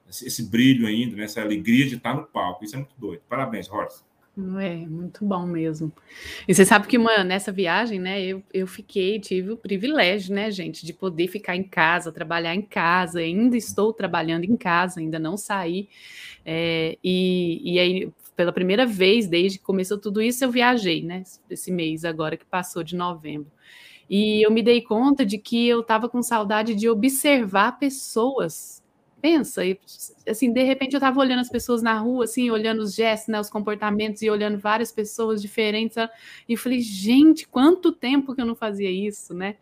esse 0.09 0.49
brilho 0.49 0.87
ainda, 0.87 1.17
né? 1.17 1.25
essa 1.25 1.41
alegria 1.41 1.87
de 1.87 1.97
estar 1.97 2.15
no 2.15 2.25
palco. 2.25 2.65
Isso 2.65 2.75
é 2.75 2.79
muito 2.79 2.95
doido. 2.97 3.23
Parabéns, 3.29 3.69
É, 4.37 4.75
muito 4.87 5.25
bom 5.25 5.47
mesmo. 5.47 5.93
E 6.49 6.53
você 6.53 6.65
sabe 6.65 6.89
que 6.89 6.99
uma, 6.99 7.23
nessa 7.23 7.53
viagem, 7.53 8.01
né, 8.01 8.21
eu, 8.21 8.43
eu 8.53 8.67
fiquei, 8.67 9.21
tive 9.21 9.53
o 9.53 9.57
privilégio, 9.57 10.35
né, 10.35 10.51
gente, 10.51 10.85
de 10.85 10.93
poder 10.93 11.29
ficar 11.29 11.55
em 11.55 11.63
casa, 11.63 12.11
trabalhar 12.11 12.53
em 12.53 12.63
casa, 12.63 13.21
ainda 13.21 13.57
estou 13.57 13.93
trabalhando 13.93 14.43
em 14.45 14.57
casa, 14.57 14.99
ainda 14.99 15.21
não 15.21 15.37
saí. 15.37 15.89
É, 16.45 16.99
e, 17.03 17.75
e 17.75 17.79
aí, 17.79 18.13
pela 18.35 18.53
primeira 18.53 18.85
vez, 18.85 19.29
desde 19.29 19.59
que 19.59 19.65
começou 19.65 19.99
tudo 19.99 20.21
isso, 20.21 20.45
eu 20.45 20.51
viajei, 20.51 21.01
né, 21.05 21.23
esse 21.49 21.71
mês 21.71 22.05
agora 22.05 22.37
que 22.37 22.45
passou 22.45 22.83
de 22.83 22.97
novembro. 22.97 23.53
E 24.11 24.45
eu 24.45 24.51
me 24.51 24.63
dei 24.63 24.83
conta 24.83 25.25
de 25.25 25.39
que 25.39 25.69
eu 25.69 25.81
estava 25.81 26.09
com 26.09 26.21
saudade 26.23 26.75
de 26.75 26.89
observar 26.89 27.79
pessoas 27.79 28.84
pensa, 29.25 29.65
e, 29.65 29.81
assim, 30.29 30.53
de 30.53 30.63
repente 30.63 30.93
eu 30.93 30.99
estava 30.99 31.19
olhando 31.19 31.41
as 31.41 31.49
pessoas 31.49 31.81
na 31.81 31.99
rua, 31.99 32.25
assim, 32.25 32.51
olhando 32.51 32.83
os 32.83 32.95
gestos, 32.95 33.29
né, 33.29 33.41
os 33.41 33.49
comportamentos 33.49 34.21
e 34.21 34.29
olhando 34.29 34.59
várias 34.59 34.93
pessoas 34.93 35.41
diferentes, 35.41 35.97
e 36.47 36.59
falei, 36.59 36.83
gente, 36.83 37.49
quanto 37.49 37.91
tempo 37.91 38.35
que 38.35 38.43
eu 38.43 38.45
não 38.45 38.55
fazia 38.55 38.91
isso, 38.91 39.33
né? 39.33 39.57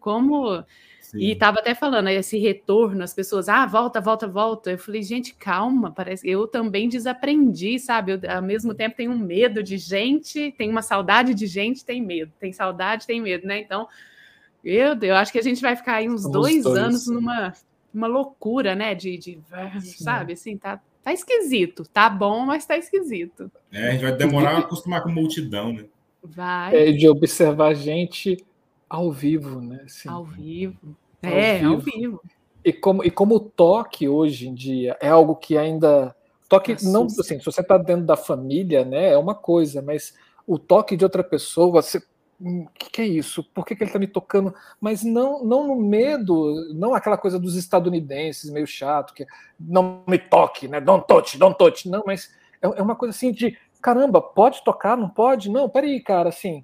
Como 0.00 0.64
Sim. 1.00 1.18
E 1.18 1.30
estava 1.30 1.60
até 1.60 1.76
falando 1.76 2.08
esse 2.08 2.36
retorno, 2.38 3.04
as 3.04 3.14
pessoas, 3.14 3.48
ah, 3.48 3.64
volta, 3.64 4.00
volta, 4.00 4.26
volta. 4.26 4.72
Eu 4.72 4.78
falei, 4.78 5.00
gente, 5.00 5.32
calma, 5.32 5.92
parece 5.92 6.28
eu 6.28 6.48
também 6.48 6.88
desaprendi, 6.88 7.78
sabe? 7.78 8.14
Eu, 8.14 8.20
ao 8.28 8.42
mesmo 8.42 8.74
tempo 8.74 8.96
tenho 8.96 9.12
um 9.12 9.18
medo 9.18 9.62
de 9.62 9.78
gente, 9.78 10.52
tenho 10.58 10.72
uma 10.72 10.82
saudade 10.82 11.34
de 11.34 11.46
gente, 11.46 11.84
tem 11.84 12.02
medo, 12.02 12.32
tem 12.40 12.52
saudade, 12.52 13.06
tem 13.06 13.20
medo, 13.20 13.46
né? 13.46 13.60
Então, 13.60 13.86
eu, 14.64 14.98
eu 15.00 15.14
acho 15.14 15.30
que 15.30 15.38
a 15.38 15.42
gente 15.42 15.62
vai 15.62 15.76
ficar 15.76 15.94
aí 15.94 16.08
uns 16.08 16.28
dois, 16.28 16.64
dois, 16.64 16.78
anos 16.78 17.06
numa 17.06 17.52
uma 17.94 18.06
loucura, 18.06 18.74
né? 18.74 18.94
De, 18.94 19.16
de 19.16 19.38
sabe, 19.80 20.32
assim, 20.32 20.56
tá, 20.56 20.80
tá 21.02 21.12
esquisito. 21.12 21.84
Tá 21.86 22.10
bom, 22.10 22.44
mas 22.44 22.66
tá 22.66 22.76
esquisito. 22.76 23.50
É, 23.72 23.88
a 23.88 23.92
gente 23.92 24.02
vai 24.02 24.16
demorar 24.16 24.56
a 24.56 24.58
acostumar 24.58 25.02
com 25.02 25.10
multidão, 25.10 25.72
né? 25.72 25.84
Vai. 26.22 26.88
É, 26.88 26.92
de 26.92 27.08
observar 27.08 27.74
gente 27.74 28.44
ao 28.88 29.12
vivo, 29.12 29.60
né? 29.60 29.82
Assim, 29.84 30.08
ao 30.08 30.24
vivo. 30.24 30.96
É, 31.22 31.62
ao 31.62 31.78
vivo. 31.78 32.20
E 32.64 32.72
como, 32.72 33.04
e 33.04 33.10
como 33.10 33.34
o 33.36 33.40
toque 33.40 34.08
hoje 34.08 34.48
em 34.48 34.54
dia 34.54 34.96
é 35.00 35.08
algo 35.08 35.36
que 35.36 35.58
ainda. 35.58 36.14
Toque, 36.48 36.72
Assusta. 36.72 36.92
não, 36.92 37.04
assim, 37.06 37.38
se 37.38 37.44
você 37.44 37.60
está 37.60 37.76
dentro 37.76 38.06
da 38.06 38.16
família, 38.16 38.84
né, 38.84 39.12
é 39.12 39.18
uma 39.18 39.34
coisa, 39.34 39.82
mas 39.82 40.14
o 40.46 40.58
toque 40.58 40.96
de 40.96 41.04
outra 41.04 41.22
pessoa, 41.22 41.82
você. 41.82 42.02
O 42.44 42.48
hum, 42.48 42.66
que, 42.74 42.90
que, 42.90 43.00
é 43.00 43.06
isso? 43.06 43.42
Por 43.42 43.64
que, 43.64 43.74
que 43.74 43.82
ele 43.82 43.88
está 43.88 43.98
me 43.98 44.06
tocando? 44.06 44.54
Mas 44.78 45.02
não, 45.02 45.42
não 45.42 45.66
no 45.66 45.76
medo, 45.76 46.74
não 46.74 46.94
aquela 46.94 47.16
coisa 47.16 47.38
dos 47.38 47.56
estadunidenses, 47.56 48.50
meio 48.50 48.66
chato, 48.66 49.14
que 49.14 49.26
não 49.58 50.02
me 50.06 50.18
toque, 50.18 50.68
né? 50.68 50.78
Don't 50.78 51.06
touch, 51.06 51.38
don't 51.38 51.56
touch. 51.56 51.88
Não, 51.88 52.04
mas 52.06 52.30
é, 52.60 52.66
é 52.66 52.82
uma 52.82 52.94
coisa 52.94 53.16
assim 53.16 53.32
de 53.32 53.56
caramba, 53.80 54.20
pode 54.20 54.62
tocar, 54.62 54.94
não 54.94 55.08
pode? 55.08 55.50
Não, 55.50 55.70
peraí, 55.70 56.00
cara, 56.00 56.28
assim. 56.28 56.62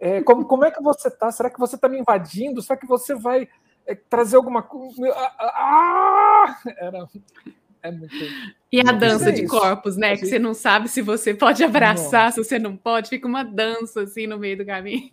É, 0.00 0.22
como, 0.22 0.46
como 0.46 0.64
é 0.64 0.70
que 0.70 0.82
você 0.82 1.08
está? 1.08 1.30
Será 1.30 1.50
que 1.50 1.58
você 1.58 1.74
está 1.74 1.88
me 1.88 1.98
invadindo? 1.98 2.62
Será 2.62 2.78
que 2.78 2.86
você 2.86 3.14
vai 3.14 3.48
é, 3.86 3.94
trazer 3.94 4.36
alguma 4.36 4.62
coisa. 4.62 5.12
Ah, 5.14 5.34
ah! 5.38 6.58
Era. 6.78 7.08
É 7.82 7.90
muito... 7.90 8.14
E 8.70 8.80
a 8.80 8.92
dança 8.92 9.30
é 9.30 9.32
de 9.32 9.46
corpos, 9.46 9.96
né? 9.96 10.16
Que 10.16 10.26
você 10.26 10.38
não 10.38 10.52
sabe 10.52 10.88
se 10.88 11.00
você 11.00 11.32
pode 11.32 11.64
abraçar, 11.64 12.26
Nossa. 12.26 12.42
se 12.42 12.48
você 12.48 12.58
não 12.58 12.76
pode, 12.76 13.08
fica 13.08 13.26
uma 13.26 13.42
dança 13.42 14.02
assim 14.02 14.26
no 14.26 14.38
meio 14.38 14.58
do 14.58 14.66
caminho. 14.66 15.10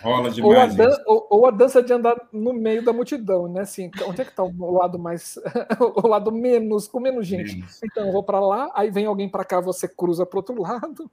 Rola 0.00 0.30
demais. 0.30 0.56
Ou 0.56 0.60
a, 0.60 0.66
dan 0.66 1.02
ou, 1.06 1.26
ou 1.30 1.46
a, 1.46 1.50
dança 1.50 1.82
de 1.82 1.92
andar 1.92 2.16
no 2.32 2.52
meio 2.52 2.84
da 2.84 2.92
multidão, 2.92 3.46
né? 3.46 3.60
Assim, 3.60 3.90
onde 4.06 4.20
é 4.20 4.24
que 4.24 4.30
está 4.30 4.42
o 4.42 4.72
lado 4.72 4.98
mais. 4.98 5.38
o 5.78 6.06
lado 6.06 6.32
menos, 6.32 6.88
com 6.88 6.98
menos 6.98 7.26
gente? 7.26 7.54
Menos. 7.56 7.80
Então, 7.82 8.06
eu 8.06 8.12
vou 8.12 8.24
para 8.24 8.40
lá, 8.40 8.72
aí 8.74 8.90
vem 8.90 9.06
alguém 9.06 9.28
para 9.28 9.44
cá, 9.44 9.60
você 9.60 9.86
cruza 9.86 10.26
para 10.26 10.38
outro 10.38 10.60
lado. 10.60 11.08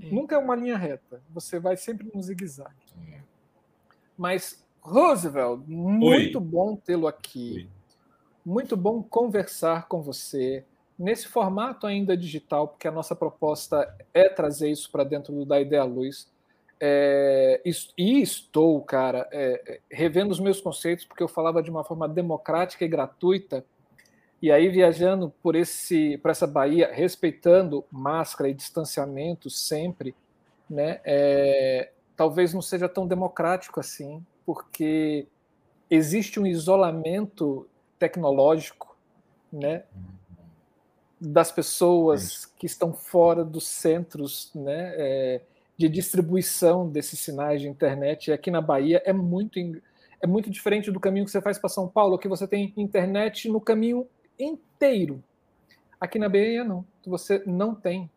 É. 0.00 0.06
Nunca 0.10 0.36
é 0.36 0.38
uma 0.38 0.56
linha 0.56 0.78
reta, 0.78 1.20
você 1.28 1.58
vai 1.58 1.76
sempre 1.76 2.10
no 2.14 2.22
zigue-zague. 2.22 2.70
É. 3.12 3.18
Mas 4.16 4.64
Roosevelt, 4.80 5.62
muito 5.66 6.38
Oi. 6.38 6.44
bom 6.44 6.76
tê-lo 6.76 7.06
aqui. 7.06 7.52
Oi. 7.56 7.81
Muito 8.44 8.76
bom 8.76 9.02
conversar 9.02 9.86
com 9.86 10.02
você 10.02 10.64
nesse 10.98 11.28
formato 11.28 11.86
ainda 11.86 12.16
digital, 12.16 12.68
porque 12.68 12.88
a 12.88 12.92
nossa 12.92 13.14
proposta 13.14 13.92
é 14.12 14.28
trazer 14.28 14.70
isso 14.70 14.90
para 14.90 15.04
dentro 15.04 15.44
da 15.44 15.60
Ideia 15.60 15.84
Luz. 15.84 16.28
É, 16.80 17.60
e 17.96 18.20
estou, 18.20 18.80
cara, 18.82 19.28
é, 19.30 19.78
revendo 19.88 20.32
os 20.32 20.40
meus 20.40 20.60
conceitos, 20.60 21.04
porque 21.04 21.22
eu 21.22 21.28
falava 21.28 21.62
de 21.62 21.70
uma 21.70 21.84
forma 21.84 22.08
democrática 22.08 22.84
e 22.84 22.88
gratuita, 22.88 23.64
e 24.40 24.50
aí 24.50 24.68
viajando 24.68 25.32
por, 25.40 25.54
esse, 25.54 26.18
por 26.18 26.32
essa 26.32 26.46
Bahia, 26.46 26.90
respeitando 26.92 27.84
máscara 27.92 28.50
e 28.50 28.54
distanciamento 28.54 29.48
sempre, 29.48 30.16
né, 30.68 31.00
é, 31.04 31.92
talvez 32.16 32.52
não 32.52 32.60
seja 32.60 32.88
tão 32.88 33.06
democrático 33.06 33.78
assim, 33.78 34.20
porque 34.44 35.28
existe 35.88 36.40
um 36.40 36.46
isolamento 36.46 37.68
tecnológico, 38.02 38.96
né, 39.52 39.84
das 41.20 41.52
pessoas 41.52 42.46
que 42.58 42.66
estão 42.66 42.92
fora 42.92 43.44
dos 43.44 43.64
centros, 43.68 44.50
né, 44.52 44.92
é, 44.96 45.40
de 45.76 45.88
distribuição 45.88 46.88
desses 46.88 47.20
sinais 47.20 47.60
de 47.60 47.68
internet. 47.68 48.28
E 48.28 48.32
aqui 48.32 48.50
na 48.50 48.60
Bahia 48.60 49.00
é 49.04 49.12
muito 49.12 49.58
é 50.20 50.26
muito 50.26 50.50
diferente 50.50 50.90
do 50.90 51.00
caminho 51.00 51.24
que 51.24 51.30
você 51.30 51.40
faz 51.40 51.58
para 51.58 51.68
São 51.68 51.88
Paulo, 51.88 52.18
que 52.18 52.28
você 52.28 52.46
tem 52.46 52.72
internet 52.76 53.48
no 53.48 53.60
caminho 53.60 54.06
inteiro. 54.38 55.22
Aqui 56.00 56.18
na 56.18 56.28
Bahia 56.28 56.64
não, 56.64 56.84
você 57.06 57.42
não 57.46 57.74
tem. 57.74 58.10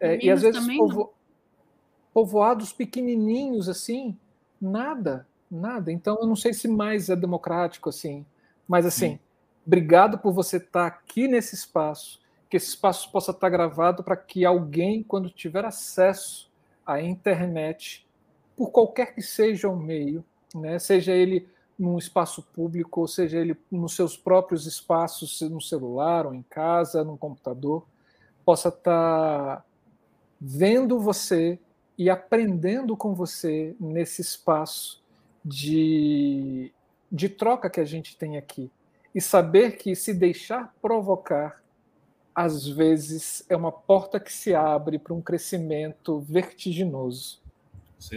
É, 0.00 0.24
e 0.24 0.30
às 0.30 0.42
vezes 0.42 0.64
povo, 0.76 1.12
povoados 2.12 2.72
pequenininhos 2.72 3.68
assim, 3.68 4.16
nada 4.60 5.26
nada. 5.54 5.92
Então, 5.92 6.18
eu 6.20 6.26
não 6.26 6.36
sei 6.36 6.52
se 6.52 6.68
mais 6.68 7.08
é 7.08 7.16
democrático 7.16 7.88
assim. 7.88 8.26
Mas, 8.66 8.86
assim, 8.86 9.18
obrigado 9.66 10.18
por 10.18 10.32
você 10.32 10.56
estar 10.56 10.86
aqui 10.86 11.28
nesse 11.28 11.54
espaço, 11.54 12.20
que 12.48 12.56
esse 12.56 12.68
espaço 12.68 13.10
possa 13.10 13.30
estar 13.30 13.48
gravado 13.48 14.02
para 14.02 14.16
que 14.16 14.44
alguém, 14.44 15.02
quando 15.02 15.30
tiver 15.30 15.64
acesso 15.64 16.50
à 16.86 17.00
internet, 17.00 18.06
por 18.56 18.70
qualquer 18.70 19.14
que 19.14 19.22
seja 19.22 19.68
o 19.68 19.76
meio, 19.76 20.24
né, 20.54 20.78
seja 20.78 21.12
ele 21.12 21.48
num 21.78 21.98
espaço 21.98 22.42
público, 22.42 23.00
ou 23.00 23.08
seja 23.08 23.38
ele 23.38 23.56
nos 23.70 23.96
seus 23.96 24.16
próprios 24.16 24.66
espaços, 24.66 25.40
no 25.42 25.60
celular 25.60 26.26
ou 26.26 26.34
em 26.34 26.42
casa, 26.42 27.02
no 27.02 27.16
computador, 27.16 27.84
possa 28.44 28.68
estar 28.68 29.64
vendo 30.40 31.00
você 31.00 31.58
e 31.96 32.10
aprendendo 32.10 32.96
com 32.96 33.14
você 33.14 33.74
nesse 33.80 34.20
espaço 34.20 35.02
de, 35.44 36.72
de 37.14 37.28
troca 37.28 37.70
que 37.70 37.80
a 37.80 37.84
gente 37.84 38.16
tem 38.16 38.36
aqui. 38.36 38.68
E 39.14 39.20
saber 39.20 39.76
que 39.76 39.94
se 39.94 40.12
deixar 40.12 40.74
provocar, 40.82 41.62
às 42.34 42.66
vezes 42.66 43.46
é 43.48 43.56
uma 43.56 43.70
porta 43.70 44.18
que 44.18 44.32
se 44.32 44.52
abre 44.52 44.98
para 44.98 45.14
um 45.14 45.22
crescimento 45.22 46.18
vertiginoso. 46.18 47.40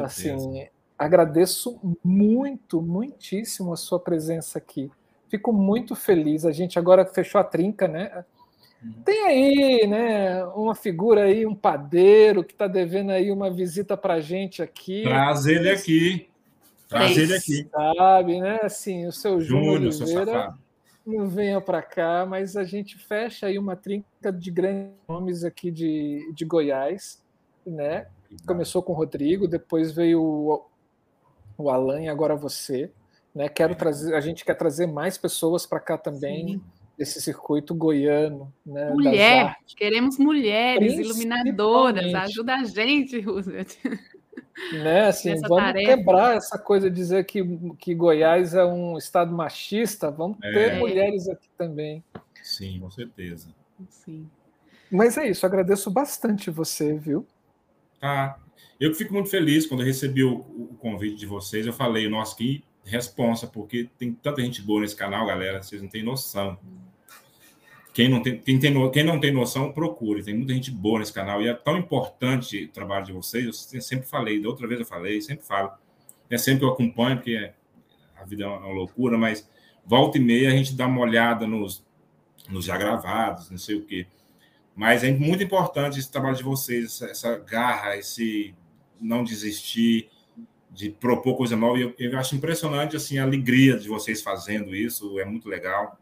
Assim, 0.02 0.68
agradeço 0.98 1.80
muito, 2.04 2.82
muitíssimo 2.82 3.72
a 3.72 3.78
sua 3.78 4.00
presença 4.00 4.58
aqui. 4.58 4.90
Fico 5.30 5.54
muito 5.54 5.94
feliz. 5.96 6.44
A 6.44 6.52
gente 6.52 6.80
agora 6.80 7.06
fechou 7.06 7.40
a 7.40 7.44
trinca, 7.44 7.88
né? 7.88 8.26
Uhum. 8.84 8.94
Tem 9.06 9.26
aí, 9.28 9.88
né, 9.88 10.44
uma 10.46 10.74
figura 10.74 11.26
aí, 11.26 11.46
um 11.46 11.56
padeiro 11.56 12.44
que 12.44 12.54
está 12.54 12.68
devendo 12.68 13.12
aí 13.12 13.32
uma 13.32 13.52
visita 13.52 13.96
para 13.96 14.16
a 14.16 14.20
gente 14.20 14.64
aqui. 14.64 15.04
Traz 15.04 15.46
ele 15.46 15.70
aqui. 15.70 16.28
Traz 16.88 17.18
ele 17.18 17.36
aqui. 17.36 17.68
Sabe, 17.70 18.40
né? 18.40 18.60
Assim, 18.64 19.06
o 19.06 19.12
seu 19.12 19.42
Júnior 19.42 19.76
Oliveira 19.76 20.54
não 21.06 21.28
venha 21.28 21.62
para 21.62 21.82
cá, 21.82 22.26
mas 22.26 22.56
a 22.56 22.64
gente 22.64 22.98
fecha 22.98 23.48
aí 23.48 23.58
uma 23.58 23.76
trinca 23.76 24.32
de 24.32 24.52
grandes 24.52 24.94
nomes 25.08 25.44
aqui 25.44 25.72
de, 25.72 26.32
de 26.34 26.46
Goiás, 26.46 27.24
né? 27.66 28.08
Começou 28.46 28.84
com 28.84 28.92
o 28.92 28.96
Rodrigo, 28.96 29.48
depois 29.48 29.92
veio 29.92 30.22
o, 30.22 30.66
o 31.58 31.70
Alan 31.70 32.02
e 32.02 32.10
agora 32.10 32.36
você, 32.36 32.92
né? 33.34 33.48
Quero 33.48 33.76
trazer, 33.76 34.14
a 34.16 34.22
gente 34.22 34.44
quer 34.44 34.56
trazer 34.56 34.86
mais 34.86 35.18
pessoas 35.18 35.66
para 35.66 35.80
cá 35.80 35.98
também. 35.98 36.48
Sim 36.48 36.62
desse 36.98 37.22
circuito 37.22 37.76
goiano. 37.76 38.52
Né, 38.66 38.90
Mulher, 38.90 39.56
queremos 39.76 40.18
mulheres 40.18 40.94
iluminadoras, 40.98 42.12
ajuda 42.12 42.56
a 42.56 42.64
gente, 42.64 43.20
Roosevelt. 43.20 43.76
Né, 44.74 45.08
assim, 45.08 45.40
vamos 45.42 45.58
tarefa. 45.58 45.96
quebrar 45.96 46.36
essa 46.36 46.58
coisa 46.58 46.90
de 46.90 46.96
dizer 46.96 47.26
que, 47.26 47.44
que 47.80 47.94
Goiás 47.94 48.56
é 48.56 48.66
um 48.66 48.98
estado 48.98 49.32
machista, 49.32 50.10
vamos 50.10 50.38
é. 50.44 50.52
ter 50.52 50.80
mulheres 50.80 51.30
aqui 51.30 51.48
também. 51.58 52.04
Sim, 52.42 52.80
com 52.80 52.90
certeza. 52.90 53.50
Sim. 53.88 54.28
Mas 54.92 55.18
é 55.18 55.30
isso, 55.30 55.46
agradeço 55.46 55.92
bastante 55.92 56.50
você, 56.50 56.98
viu? 56.98 57.26
Ah, 58.02 58.38
eu 58.80 58.94
fico 58.94 59.14
muito 59.14 59.30
feliz 59.30 59.66
quando 59.66 59.82
eu 59.82 59.86
recebi 59.86 60.24
o, 60.24 60.40
o 60.40 60.76
convite 60.80 61.18
de 61.18 61.26
vocês. 61.26 61.66
Eu 61.66 61.74
falei, 61.74 62.10
nossa, 62.10 62.36
que 62.36 62.64
responsa, 62.84 63.46
porque 63.48 63.90
tem 63.98 64.14
tanta 64.14 64.42
gente 64.42 64.62
boa 64.62 64.82
nesse 64.82 64.96
canal, 64.96 65.28
galera, 65.28 65.62
vocês 65.62 65.82
não 65.82 65.90
têm 65.90 66.04
noção. 66.04 66.58
Quem 67.98 68.10
não 68.10 68.22
tem, 68.22 68.38
quem 68.38 68.60
tem, 68.60 68.92
quem 68.92 69.04
não 69.04 69.20
tem 69.20 69.32
noção, 69.32 69.72
procure. 69.72 70.24
Tem 70.24 70.36
muita 70.36 70.54
gente 70.54 70.70
boa 70.70 71.00
nesse 71.00 71.12
canal. 71.12 71.42
E 71.42 71.48
é 71.48 71.54
tão 71.56 71.80
importante 71.80 72.66
o 72.66 72.68
trabalho 72.68 73.04
de 73.04 73.12
vocês. 73.12 73.74
Eu 73.74 73.82
sempre 73.82 74.08
falei, 74.08 74.40
da 74.40 74.48
outra 74.48 74.68
vez 74.68 74.80
eu 74.80 74.86
falei, 74.86 75.20
sempre 75.20 75.44
falo. 75.44 75.72
É 76.30 76.38
sempre 76.38 76.60
que 76.60 76.66
eu 76.66 76.70
acompanho, 76.70 77.18
porque 77.18 77.52
a 78.16 78.24
vida 78.24 78.44
é 78.44 78.48
uma 78.48 78.72
loucura, 78.72 79.18
mas 79.18 79.50
volta 79.84 80.20
e 80.20 80.22
meia 80.22 80.50
a 80.50 80.52
gente 80.56 80.76
dá 80.76 80.86
uma 80.86 81.02
olhada 81.02 81.48
nos, 81.48 81.84
nos 82.48 82.66
já 82.66 82.78
gravados, 82.78 83.50
não 83.50 83.58
sei 83.58 83.78
o 83.78 83.84
quê. 83.84 84.06
Mas 84.76 85.04
é 85.04 85.12
muito 85.12 85.42
importante 85.42 85.98
esse 85.98 86.12
trabalho 86.12 86.38
de 86.38 86.44
vocês, 86.44 86.86
essa, 86.86 87.08
essa 87.08 87.40
garra, 87.40 87.98
esse 87.98 88.54
não 89.02 89.24
desistir, 89.24 90.08
de 90.70 90.92
propor 90.92 91.36
coisa 91.36 91.56
nova. 91.56 91.80
E 91.80 91.82
eu, 91.82 91.96
eu 91.98 92.20
acho 92.20 92.36
impressionante 92.36 92.96
assim, 92.96 93.18
a 93.18 93.24
alegria 93.24 93.76
de 93.76 93.88
vocês 93.88 94.22
fazendo 94.22 94.76
isso, 94.76 95.20
é 95.20 95.26
muito 95.26 95.50
legal 95.50 95.98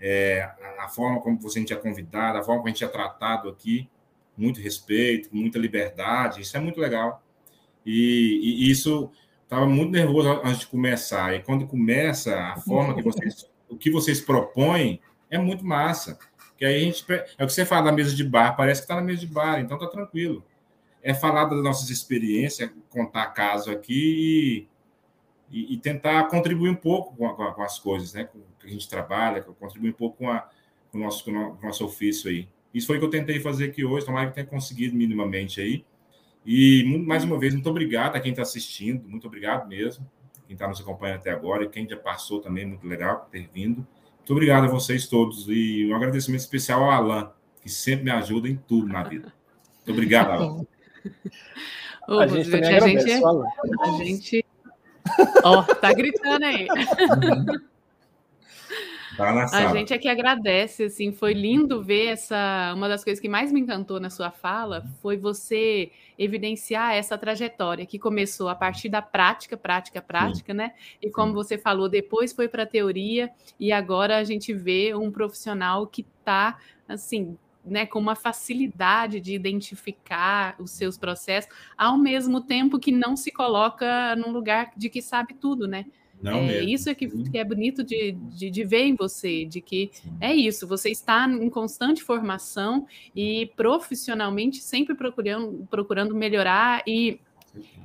é, 0.00 0.50
a 0.78 0.88
forma 0.88 1.20
como 1.20 1.40
você 1.40 1.58
gente 1.58 1.72
é 1.72 1.76
convidado, 1.76 2.38
a 2.38 2.42
forma 2.42 2.60
como 2.60 2.68
a 2.68 2.72
gente 2.72 2.84
é 2.84 2.88
tratado 2.88 3.48
aqui, 3.48 3.88
muito 4.36 4.60
respeito, 4.60 5.28
muita 5.32 5.58
liberdade, 5.58 6.40
isso 6.40 6.56
é 6.56 6.60
muito 6.60 6.80
legal. 6.80 7.22
E, 7.84 8.40
e 8.42 8.70
isso, 8.70 9.10
estava 9.42 9.66
muito 9.66 9.90
nervoso 9.90 10.28
antes 10.44 10.60
de 10.60 10.66
começar. 10.66 11.34
E 11.34 11.42
quando 11.42 11.66
começa, 11.66 12.38
a 12.38 12.56
forma 12.56 12.94
que 12.94 13.02
vocês, 13.02 13.50
o 13.68 13.76
que 13.76 13.90
vocês 13.90 14.20
propõem 14.20 15.00
é 15.30 15.38
muito 15.38 15.64
massa. 15.64 16.18
Que 16.56 16.64
aí 16.64 16.76
a 16.76 16.80
gente 16.80 17.04
é 17.10 17.44
o 17.44 17.46
que 17.46 17.52
você 17.52 17.64
fala 17.64 17.86
da 17.86 17.92
mesa 17.92 18.14
de 18.14 18.24
bar, 18.24 18.56
parece 18.56 18.80
que 18.80 18.84
está 18.84 18.96
na 18.96 19.02
mesa 19.02 19.20
de 19.20 19.26
bar, 19.26 19.60
então 19.60 19.78
tá 19.78 19.86
tranquilo. 19.86 20.44
É 21.02 21.14
falar 21.14 21.44
das 21.44 21.62
nossas 21.62 21.90
experiências, 21.90 22.70
contar 22.90 23.26
caso 23.28 23.70
aqui 23.70 24.68
e, 25.50 25.74
e 25.74 25.78
tentar 25.78 26.24
contribuir 26.28 26.70
um 26.70 26.74
pouco 26.74 27.16
com, 27.16 27.26
a, 27.26 27.54
com, 27.54 27.62
as 27.62 27.78
coisas, 27.78 28.12
né? 28.12 28.24
Com 28.24 28.40
que 28.68 28.74
a 28.74 28.78
gente 28.78 28.88
trabalha, 28.88 29.42
contribuir 29.42 29.90
um 29.90 29.94
pouco 29.94 30.18
com, 30.18 30.30
a, 30.30 30.48
com, 30.90 30.98
o 30.98 31.00
nosso, 31.00 31.24
com 31.24 31.30
o 31.30 31.58
nosso 31.62 31.84
ofício 31.84 32.30
aí. 32.30 32.48
Isso 32.72 32.86
foi 32.86 32.96
o 32.96 33.00
que 33.00 33.06
eu 33.06 33.10
tentei 33.10 33.40
fazer 33.40 33.66
aqui 33.66 33.84
hoje, 33.84 34.06
tomara 34.06 34.28
que 34.28 34.34
tenha 34.34 34.46
conseguido 34.46 34.94
minimamente 34.94 35.60
aí. 35.60 35.84
E 36.44 36.84
mais 37.06 37.24
uma 37.24 37.38
vez, 37.38 37.54
muito 37.54 37.68
obrigado 37.68 38.16
a 38.16 38.20
quem 38.20 38.30
está 38.30 38.42
assistindo, 38.42 39.08
muito 39.08 39.26
obrigado 39.26 39.68
mesmo, 39.68 40.08
quem 40.46 40.54
está 40.54 40.68
nos 40.68 40.80
acompanhando 40.80 41.18
até 41.18 41.30
agora 41.30 41.64
e 41.64 41.68
quem 41.68 41.88
já 41.88 41.96
passou 41.96 42.40
também, 42.40 42.66
muito 42.66 42.86
legal 42.86 43.20
por 43.20 43.30
ter 43.30 43.48
vindo. 43.52 43.86
Muito 44.18 44.32
obrigado 44.32 44.64
a 44.64 44.68
vocês 44.68 45.06
todos 45.06 45.46
e 45.48 45.86
um 45.90 45.94
agradecimento 45.96 46.40
especial 46.40 46.84
ao 46.84 46.90
Alan, 46.90 47.32
que 47.62 47.68
sempre 47.68 48.04
me 48.04 48.10
ajuda 48.10 48.48
em 48.48 48.56
tudo 48.56 48.88
na 48.88 49.02
vida. 49.02 49.32
Muito 49.76 49.92
obrigado, 49.92 50.30
Alan. 50.30 50.66
Ô, 52.08 52.18
a 52.18 52.26
gente, 52.26 52.54
a, 52.54 52.80
gente, 52.80 53.10
é- 53.10 53.20
a 53.22 53.90
gente, 53.92 54.46
ó, 55.44 55.62
tá 55.62 55.92
gritando 55.92 56.44
aí. 56.44 56.66
Tá 59.18 59.48
a 59.52 59.74
gente 59.74 59.92
é 59.92 59.98
que 59.98 60.08
agradece, 60.08 60.84
assim, 60.84 61.10
foi 61.10 61.32
lindo 61.32 61.82
ver 61.82 62.06
essa. 62.06 62.72
Uma 62.76 62.88
das 62.88 63.02
coisas 63.02 63.20
que 63.20 63.28
mais 63.28 63.50
me 63.50 63.58
encantou 63.58 63.98
na 63.98 64.10
sua 64.10 64.30
fala 64.30 64.86
foi 65.02 65.16
você 65.16 65.90
evidenciar 66.16 66.94
essa 66.94 67.18
trajetória 67.18 67.84
que 67.84 67.98
começou 67.98 68.48
a 68.48 68.54
partir 68.54 68.88
da 68.88 69.02
prática, 69.02 69.56
prática, 69.56 70.00
prática, 70.00 70.52
Sim. 70.52 70.58
né? 70.58 70.72
E 71.02 71.10
como 71.10 71.30
Sim. 71.30 71.34
você 71.34 71.58
falou, 71.58 71.88
depois 71.88 72.32
foi 72.32 72.48
para 72.48 72.62
a 72.62 72.66
teoria 72.66 73.28
e 73.58 73.72
agora 73.72 74.18
a 74.18 74.22
gente 74.22 74.54
vê 74.54 74.94
um 74.94 75.10
profissional 75.10 75.84
que 75.88 76.06
está 76.20 76.56
assim 76.88 77.36
né, 77.64 77.86
com 77.86 77.98
uma 77.98 78.14
facilidade 78.14 79.20
de 79.20 79.34
identificar 79.34 80.54
os 80.60 80.70
seus 80.70 80.96
processos, 80.96 81.50
ao 81.76 81.98
mesmo 81.98 82.40
tempo 82.40 82.78
que 82.78 82.92
não 82.92 83.16
se 83.16 83.32
coloca 83.32 84.14
num 84.16 84.30
lugar 84.30 84.70
de 84.76 84.88
que 84.88 85.02
sabe 85.02 85.34
tudo, 85.34 85.66
né? 85.66 85.86
É, 86.24 86.64
isso 86.64 86.90
é 86.90 86.94
que, 86.94 87.06
que, 87.06 87.38
é 87.38 87.44
bonito 87.44 87.84
de, 87.84 88.12
de, 88.12 88.50
de, 88.50 88.64
ver 88.64 88.84
em 88.84 88.94
você, 88.94 89.44
de 89.44 89.60
que 89.60 89.90
Sim. 89.92 90.16
é 90.20 90.34
isso, 90.34 90.66
você 90.66 90.90
está 90.90 91.28
em 91.28 91.48
constante 91.48 92.02
formação 92.02 92.86
e 93.14 93.46
profissionalmente 93.56 94.60
sempre 94.60 94.94
procurando, 94.96 95.66
procurando 95.70 96.14
melhorar 96.14 96.82
e, 96.86 97.20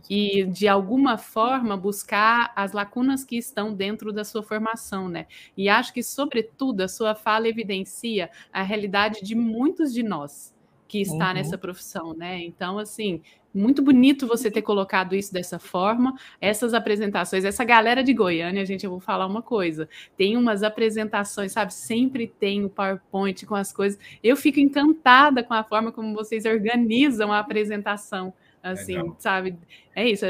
e, 0.09 0.45
de 0.45 0.67
alguma 0.67 1.17
forma, 1.17 1.77
buscar 1.77 2.51
as 2.55 2.71
lacunas 2.71 3.23
que 3.23 3.37
estão 3.37 3.73
dentro 3.73 4.11
da 4.11 4.23
sua 4.23 4.41
formação, 4.41 5.07
né? 5.07 5.27
E 5.55 5.69
acho 5.69 5.93
que, 5.93 6.01
sobretudo, 6.01 6.81
a 6.81 6.87
sua 6.87 7.13
fala 7.13 7.47
evidencia 7.47 8.31
a 8.51 8.63
realidade 8.63 9.23
de 9.23 9.35
muitos 9.35 9.93
de 9.93 10.01
nós 10.01 10.52
que 10.93 11.01
está 11.01 11.29
uhum. 11.29 11.33
nessa 11.33 11.57
profissão, 11.57 12.13
né? 12.13 12.43
Então, 12.43 12.77
assim, 12.77 13.19
muito 13.51 13.81
bonito 13.81 14.27
você 14.27 14.51
ter 14.51 14.61
colocado 14.61 15.15
isso 15.15 15.33
dessa 15.33 15.57
forma. 15.57 16.15
Essas 16.39 16.71
apresentações, 16.71 17.43
essa 17.43 17.63
galera 17.63 18.03
de 18.03 18.13
Goiânia, 18.13 18.63
gente, 18.63 18.83
eu 18.83 18.91
vou 18.91 18.99
falar 18.99 19.25
uma 19.25 19.41
coisa. 19.41 19.89
Tem 20.15 20.37
umas 20.37 20.61
apresentações, 20.61 21.51
sabe? 21.51 21.73
Sempre 21.73 22.27
tem 22.27 22.63
o 22.63 22.69
PowerPoint 22.69 23.43
com 23.47 23.55
as 23.55 23.73
coisas. 23.73 23.99
Eu 24.23 24.37
fico 24.37 24.59
encantada 24.59 25.41
com 25.41 25.55
a 25.55 25.63
forma 25.63 25.91
como 25.91 26.13
vocês 26.13 26.45
organizam 26.45 27.33
a 27.33 27.39
apresentação. 27.39 28.31
Assim, 28.61 28.97
Legal. 28.97 29.15
sabe? 29.17 29.57
É 29.95 30.07
isso 30.07 30.27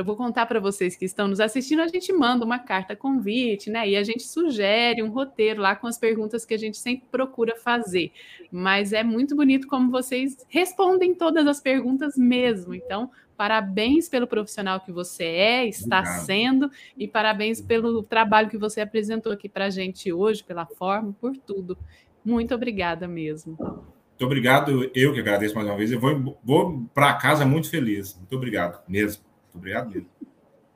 eu 0.00 0.04
vou 0.04 0.16
contar 0.16 0.46
para 0.46 0.58
vocês 0.58 0.96
que 0.96 1.04
estão 1.04 1.28
nos 1.28 1.40
assistindo, 1.40 1.80
a 1.80 1.86
gente 1.86 2.12
manda 2.12 2.44
uma 2.44 2.58
carta 2.58 2.96
convite, 2.96 3.70
né? 3.70 3.88
E 3.88 3.96
a 3.96 4.02
gente 4.02 4.24
sugere 4.24 5.02
um 5.02 5.10
roteiro 5.10 5.62
lá 5.62 5.76
com 5.76 5.86
as 5.86 5.98
perguntas 5.98 6.44
que 6.44 6.54
a 6.54 6.58
gente 6.58 6.76
sempre 6.76 7.06
procura 7.10 7.54
fazer. 7.56 8.12
Mas 8.50 8.92
é 8.92 9.04
muito 9.04 9.36
bonito 9.36 9.68
como 9.68 9.90
vocês 9.90 10.44
respondem 10.48 11.14
todas 11.14 11.46
as 11.46 11.60
perguntas 11.60 12.16
mesmo. 12.16 12.74
Então, 12.74 13.10
parabéns 13.36 14.08
pelo 14.08 14.26
profissional 14.26 14.80
que 14.80 14.92
você 14.92 15.24
é, 15.24 15.66
está 15.66 16.00
Obrigado. 16.00 16.24
sendo, 16.24 16.70
e 16.96 17.06
parabéns 17.06 17.60
pelo 17.60 18.02
trabalho 18.02 18.48
que 18.48 18.58
você 18.58 18.80
apresentou 18.80 19.32
aqui 19.32 19.48
para 19.48 19.66
a 19.66 19.70
gente 19.70 20.12
hoje, 20.12 20.42
pela 20.42 20.66
forma, 20.66 21.14
por 21.20 21.36
tudo. 21.36 21.76
Muito 22.24 22.54
obrigada 22.54 23.06
mesmo. 23.06 23.56
Muito 23.58 24.24
obrigado, 24.24 24.90
eu 24.94 25.12
que 25.12 25.20
agradeço 25.20 25.54
mais 25.54 25.66
uma 25.66 25.76
vez. 25.76 25.90
Eu 25.90 26.00
vou, 26.00 26.38
vou 26.42 26.88
para 26.94 27.14
casa 27.14 27.44
muito 27.44 27.68
feliz. 27.68 28.16
Muito 28.16 28.34
obrigado 28.36 28.80
mesmo. 28.88 29.33
Obrigado 29.54 29.90
mesmo. 29.90 30.08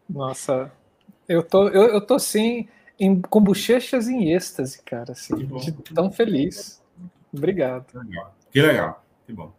Nossa, 0.09 0.73
eu 1.29 1.43
tô, 1.43 1.69
eu, 1.69 1.89
eu 1.89 2.01
tô 2.01 2.15
assim, 2.15 2.69
em, 2.99 3.21
com 3.21 3.41
bochechas 3.41 4.09
em 4.09 4.33
êxtase, 4.33 4.83
cara, 4.83 5.13
assim, 5.13 5.37
de 5.37 5.73
tão 5.73 6.11
feliz. 6.11 6.83
Obrigado. 7.33 7.87
Legal. 7.95 8.35
Que 8.51 8.63
legal, 8.63 9.05
que 9.27 9.33
bom. 9.33 9.53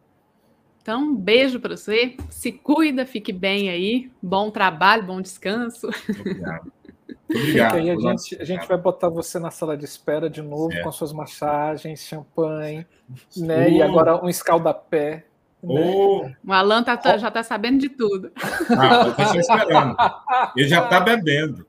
Então, 0.82 1.04
um 1.04 1.16
beijo 1.16 1.60
para 1.60 1.78
você. 1.78 2.16
Se 2.30 2.52
cuida, 2.52 3.06
fique 3.06 3.32
bem 3.32 3.70
aí. 3.70 4.10
Bom 4.22 4.50
trabalho, 4.50 5.06
bom 5.06 5.22
descanso. 5.22 5.88
Obrigado. 6.10 6.72
Obrigado. 7.30 7.76
Aí 7.76 7.92
a 7.92 7.96
gente, 7.96 8.42
a 8.42 8.44
gente 8.44 8.68
vai 8.68 8.78
botar 8.78 9.08
você 9.08 9.38
na 9.38 9.52
sala 9.52 9.78
de 9.78 9.86
espera 9.86 10.28
de 10.28 10.42
novo 10.42 10.72
certo. 10.72 10.84
com 10.84 10.92
suas 10.92 11.14
massagens, 11.14 12.00
champanhe, 12.00 12.88
né? 13.38 13.68
Uh. 13.68 13.70
E 13.70 13.82
agora 13.84 14.24
um 14.24 14.28
escaldapé 14.28 15.26
Oh. 15.62 16.30
O 16.46 16.54
Alan 16.54 16.84
tá, 16.84 16.96
tá, 16.96 17.18
já 17.18 17.28
está 17.28 17.44
sabendo 17.44 17.80
de 17.80 17.90
tudo. 17.90 18.32
Ah, 18.78 19.06
eu 19.06 19.12
estou 19.12 19.40
esperando. 19.40 19.96
Ele 20.56 20.68
já 20.68 20.84
está 20.84 21.00
bebendo. 21.02 21.68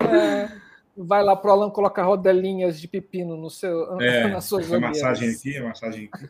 É, 0.00 0.48
vai 0.96 1.22
lá 1.22 1.36
para 1.36 1.50
o 1.50 1.52
Alan 1.52 1.70
colocar 1.70 2.04
rodelinhas 2.04 2.80
de 2.80 2.88
pepino 2.88 3.36
no 3.36 3.50
seu, 3.50 4.00
é, 4.00 4.28
na 4.32 4.40
sua 4.40 4.60
massagem 4.80 5.30
aqui, 5.30 5.60
massagem 5.60 6.10
aqui. 6.12 6.26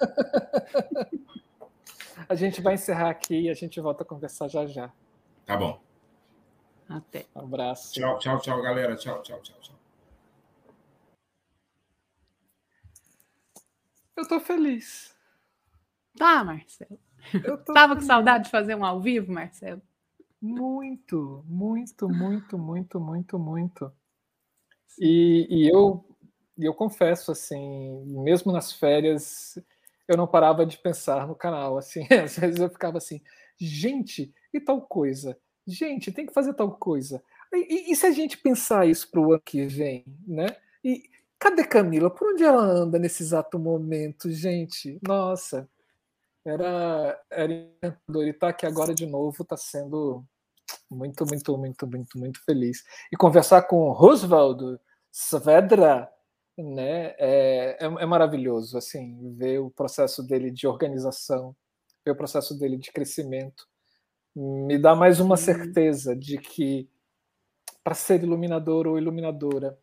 A 2.28 2.34
gente 2.34 2.60
vai 2.60 2.74
encerrar 2.74 3.10
aqui 3.10 3.42
e 3.42 3.48
a 3.48 3.54
gente 3.54 3.80
volta 3.80 4.02
a 4.02 4.06
conversar 4.06 4.48
já 4.48 4.66
já. 4.66 4.90
Tá 5.44 5.56
bom. 5.56 5.78
Até. 6.88 7.26
Um 7.34 7.40
abraço. 7.40 7.92
Tchau, 7.92 8.18
tchau, 8.18 8.40
tchau, 8.40 8.60
galera. 8.62 8.96
Tchau, 8.96 9.22
tchau, 9.22 9.40
tchau, 9.42 9.56
tchau. 9.60 9.75
Eu 14.16 14.26
tô 14.26 14.40
feliz. 14.40 15.14
Tá, 16.16 16.42
Marcelo. 16.42 16.98
Eu 17.44 17.58
Tava 17.64 17.94
feliz. 17.94 18.04
com 18.04 18.06
saudade 18.06 18.44
de 18.44 18.50
fazer 18.50 18.74
um 18.74 18.84
ao 18.84 19.00
vivo, 19.00 19.32
Marcelo? 19.32 19.82
Muito, 20.40 21.44
muito, 21.46 22.08
muito, 22.08 22.58
muito, 22.58 23.00
muito, 23.00 23.38
muito. 23.38 23.92
E, 24.98 25.46
e 25.50 25.68
eu, 25.68 26.04
eu 26.58 26.72
confesso, 26.72 27.32
assim, 27.32 28.04
mesmo 28.06 28.52
nas 28.52 28.72
férias, 28.72 29.58
eu 30.08 30.16
não 30.16 30.26
parava 30.26 30.64
de 30.64 30.78
pensar 30.78 31.26
no 31.26 31.34
canal. 31.34 31.76
Assim, 31.76 32.06
às 32.24 32.38
vezes 32.38 32.60
eu 32.60 32.70
ficava 32.70 32.98
assim, 32.98 33.20
gente, 33.58 34.32
e 34.52 34.60
tal 34.60 34.80
coisa? 34.80 35.38
Gente, 35.66 36.12
tem 36.12 36.24
que 36.24 36.32
fazer 36.32 36.54
tal 36.54 36.70
coisa. 36.72 37.22
E, 37.52 37.90
e, 37.90 37.92
e 37.92 37.96
se 37.96 38.06
a 38.06 38.10
gente 38.12 38.38
pensar 38.38 38.86
isso 38.86 39.10
para 39.10 39.20
o 39.20 39.32
ano 39.32 39.42
que 39.44 39.66
vem, 39.66 40.04
né? 40.26 40.56
E, 40.82 41.10
Cadê 41.38 41.64
Camila? 41.64 42.10
Por 42.10 42.32
onde 42.32 42.42
ela 42.42 42.62
anda 42.62 42.98
nesse 42.98 43.22
exato 43.22 43.58
momento, 43.58 44.30
gente? 44.30 44.98
Nossa, 45.06 45.68
era, 46.44 47.20
era 47.30 47.52
encantador. 47.52 48.26
E 48.26 48.32
tá 48.32 48.48
aqui 48.48 48.66
agora 48.66 48.94
de 48.94 49.06
novo 49.06 49.42
está 49.42 49.56
sendo 49.56 50.24
muito, 50.90 51.26
muito, 51.26 51.58
muito, 51.58 51.86
muito, 51.86 52.18
muito 52.18 52.44
feliz. 52.44 52.84
E 53.12 53.16
conversar 53.16 53.62
com 53.62 53.90
Roosevelt 53.92 54.80
Svedra, 55.12 56.10
né, 56.56 57.14
é, 57.18 57.76
é, 57.80 57.84
é, 57.84 58.06
maravilhoso, 58.06 58.78
assim, 58.78 59.34
ver 59.34 59.58
o 59.58 59.70
processo 59.70 60.22
dele 60.22 60.50
de 60.50 60.66
organização, 60.66 61.54
ver 62.04 62.12
o 62.12 62.16
processo 62.16 62.58
dele 62.58 62.76
de 62.76 62.90
crescimento. 62.92 63.66
Me 64.34 64.78
dá 64.78 64.94
mais 64.94 65.20
uma 65.20 65.36
certeza 65.36 66.14
de 66.14 66.38
que 66.38 66.88
para 67.82 67.94
ser 67.94 68.22
iluminador 68.22 68.86
ou 68.86 68.98
iluminadora, 68.98 69.78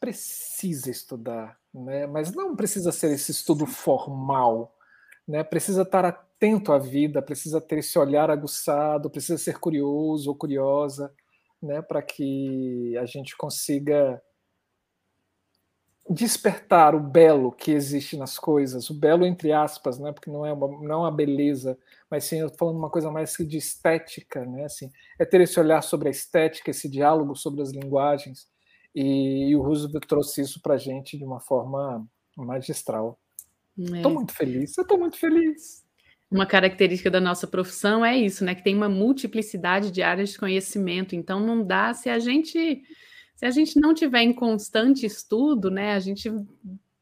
precisa 0.00 0.90
estudar, 0.90 1.58
né? 1.72 2.06
mas 2.06 2.32
não 2.32 2.54
precisa 2.54 2.92
ser 2.92 3.12
esse 3.12 3.30
estudo 3.30 3.66
formal. 3.66 4.74
Né? 5.26 5.42
Precisa 5.42 5.82
estar 5.82 6.04
atento 6.04 6.72
à 6.72 6.78
vida, 6.78 7.22
precisa 7.22 7.60
ter 7.60 7.78
esse 7.78 7.98
olhar 7.98 8.30
aguçado, 8.30 9.10
precisa 9.10 9.38
ser 9.38 9.58
curioso 9.58 10.30
ou 10.30 10.36
curiosa, 10.36 11.12
né? 11.62 11.82
para 11.82 12.02
que 12.02 12.96
a 12.98 13.06
gente 13.06 13.36
consiga 13.36 14.22
despertar 16.08 16.94
o 16.94 17.00
belo 17.00 17.50
que 17.50 17.72
existe 17.72 18.16
nas 18.16 18.38
coisas, 18.38 18.88
o 18.90 18.94
belo 18.94 19.26
entre 19.26 19.52
aspas, 19.52 19.98
né? 19.98 20.12
porque 20.12 20.30
não 20.30 20.46
é 20.46 20.52
uma, 20.52 20.68
não 20.68 20.92
é 20.92 20.96
uma 20.96 21.10
beleza, 21.10 21.76
mas 22.08 22.24
sim 22.24 22.38
eu 22.38 22.50
falando 22.56 22.76
uma 22.76 22.90
coisa 22.90 23.10
mais 23.10 23.34
de 23.36 23.56
estética, 23.56 24.44
né? 24.44 24.66
assim, 24.66 24.88
é 25.18 25.24
ter 25.24 25.40
esse 25.40 25.58
olhar 25.58 25.82
sobre 25.82 26.06
a 26.06 26.10
estética, 26.12 26.70
esse 26.70 26.88
diálogo 26.88 27.34
sobre 27.34 27.60
as 27.60 27.72
linguagens, 27.72 28.46
e, 28.96 29.54
o 29.54 29.60
Roosevelt 29.62 30.06
trouxe 30.06 30.40
isso 30.40 30.60
para 30.62 30.74
a 30.74 30.78
gente 30.78 31.18
de 31.18 31.24
uma 31.24 31.38
forma 31.38 32.06
magistral. 32.36 33.18
Estou 33.76 34.10
é. 34.10 34.14
muito 34.14 34.32
feliz, 34.32 34.76
eu 34.78 34.82
estou 34.82 34.98
muito 34.98 35.18
feliz. 35.18 35.84
Uma 36.30 36.46
característica 36.46 37.10
da 37.10 37.20
nossa 37.20 37.46
profissão 37.46 38.04
é 38.04 38.16
isso, 38.16 38.44
né? 38.44 38.54
Que 38.54 38.64
tem 38.64 38.74
uma 38.74 38.88
multiplicidade 38.88 39.90
de 39.90 40.02
áreas 40.02 40.30
de 40.30 40.38
conhecimento. 40.38 41.14
Então, 41.14 41.38
não 41.38 41.64
dá 41.64 41.94
se 41.94 42.08
a 42.08 42.18
gente 42.18 42.82
se 43.36 43.44
a 43.44 43.50
gente 43.50 43.78
não 43.78 43.92
tiver 43.92 44.22
em 44.22 44.32
constante 44.32 45.04
estudo, 45.04 45.70
né? 45.70 45.92
A 45.92 46.00
gente 46.00 46.30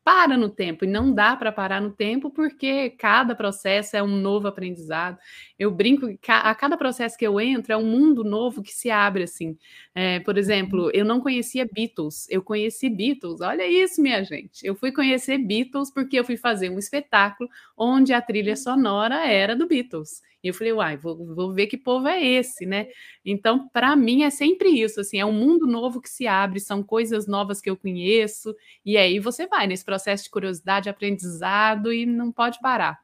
para 0.05 0.37
no 0.37 0.51
tempo 0.51 0.85
e 0.85 0.89
não 0.89 1.13
dá 1.13 1.35
para 1.35 1.51
parar 1.51 1.81
no 1.81 1.91
tempo 1.91 2.31
porque 2.31 2.91
cada 2.91 3.35
processo 3.35 3.97
é 3.97 4.03
um 4.03 4.17
novo 4.17 4.47
aprendizado. 4.47 5.19
Eu 5.59 5.71
brinco 5.71 6.07
que 6.19 6.31
a 6.31 6.55
cada 6.55 6.77
processo 6.77 7.17
que 7.17 7.27
eu 7.27 7.41
entro 7.41 7.73
é 7.73 7.77
um 7.77 7.87
mundo 7.87 8.23
novo 8.23 8.63
que 8.63 8.73
se 8.73 8.91
abre 8.91 9.23
assim. 9.23 9.57
É, 9.95 10.21
por 10.21 10.37
exemplo, 10.37 10.91
eu 10.93 11.05
não 11.05 11.21
conhecia 11.21 11.67
Beatles, 11.71 12.27
eu 12.29 12.43
conheci 12.43 12.91
Beatles. 12.91 13.41
Olha 13.41 13.67
isso, 13.67 14.03
minha 14.03 14.23
gente. 14.23 14.65
Eu 14.67 14.75
fui 14.75 14.93
conhecer 14.93 15.39
Beatles 15.39 15.91
porque 15.91 16.19
eu 16.19 16.25
fui 16.25 16.37
fazer 16.37 16.69
um 16.71 16.79
espetáculo 16.79 17.49
onde 17.77 18.13
a 18.13 18.21
trilha 18.21 18.57
sonora 18.57 19.27
era 19.27 19.57
do 19.57 19.67
Beatles. 19.67 20.21
E 20.45 20.49
eu 20.49 20.55
falei, 20.55 20.75
uai, 20.75 20.99
vou, 20.99 21.17
vou 21.35 21.55
ver 21.55 21.67
que 21.67 21.79
povo 21.79 22.07
é 22.07 22.23
esse, 22.23 22.67
né? 22.67 22.89
Então, 23.25 23.67
para 23.73 23.97
mim, 23.97 24.25
é 24.25 24.31
sempre 24.31 24.69
isso, 24.69 25.01
assim, 25.01 25.19
é 25.19 25.25
um 25.25 25.33
mundo 25.33 25.67
novo 25.67 26.03
que 26.03 26.11
se 26.11 26.27
abre, 26.27 26.61
são 26.61 26.83
coisas 26.83 27.27
novas 27.27 27.63
que 27.63 27.71
eu 27.71 27.77
conheço, 27.79 28.55
e 28.85 28.99
aí 28.99 29.19
você 29.19 29.47
vai 29.47 29.67
nesse 29.67 29.87
processo 29.87 30.25
de 30.25 30.31
curiosidade, 30.31 30.91
aprendizado, 30.91 31.91
e 31.91 32.05
não 32.05 32.31
pode 32.31 32.61
parar. 32.61 32.99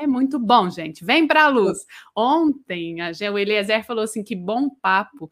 É 0.00 0.06
muito 0.06 0.38
bom, 0.38 0.70
gente. 0.70 1.04
Vem 1.04 1.26
para 1.26 1.44
a 1.44 1.48
luz. 1.48 1.78
Ontem, 2.16 3.00
a 3.00 3.10
o 3.32 3.38
Eliezer 3.38 3.84
falou 3.84 4.02
assim: 4.02 4.24
que 4.24 4.34
bom 4.34 4.68
papo. 4.68 5.30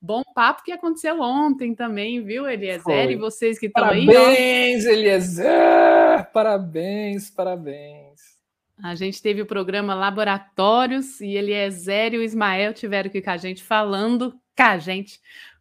Bom 0.00 0.22
papo 0.34 0.62
que 0.62 0.70
aconteceu 0.70 1.20
ontem 1.20 1.74
também, 1.74 2.22
viu, 2.22 2.48
Eliezer? 2.48 2.82
Foi. 2.82 3.12
E 3.12 3.16
vocês 3.16 3.58
que 3.58 3.66
estão 3.66 3.86
aí. 3.86 4.06
Parabéns, 4.06 4.84
Eliezer! 4.84 6.30
Parabéns, 6.32 7.30
parabéns. 7.30 8.33
A 8.82 8.94
gente 8.94 9.22
teve 9.22 9.40
o 9.40 9.46
programa 9.46 9.94
Laboratórios 9.94 11.20
e 11.20 11.36
Eliezer 11.36 12.14
e 12.14 12.18
o 12.18 12.22
Ismael 12.22 12.74
tiveram 12.74 13.08
que 13.08 13.22
com 13.22 13.30
a 13.30 13.36
gente 13.36 13.62
falando, 13.62 14.32
com 14.56 14.62
a 14.62 14.78
gente, 14.78 15.20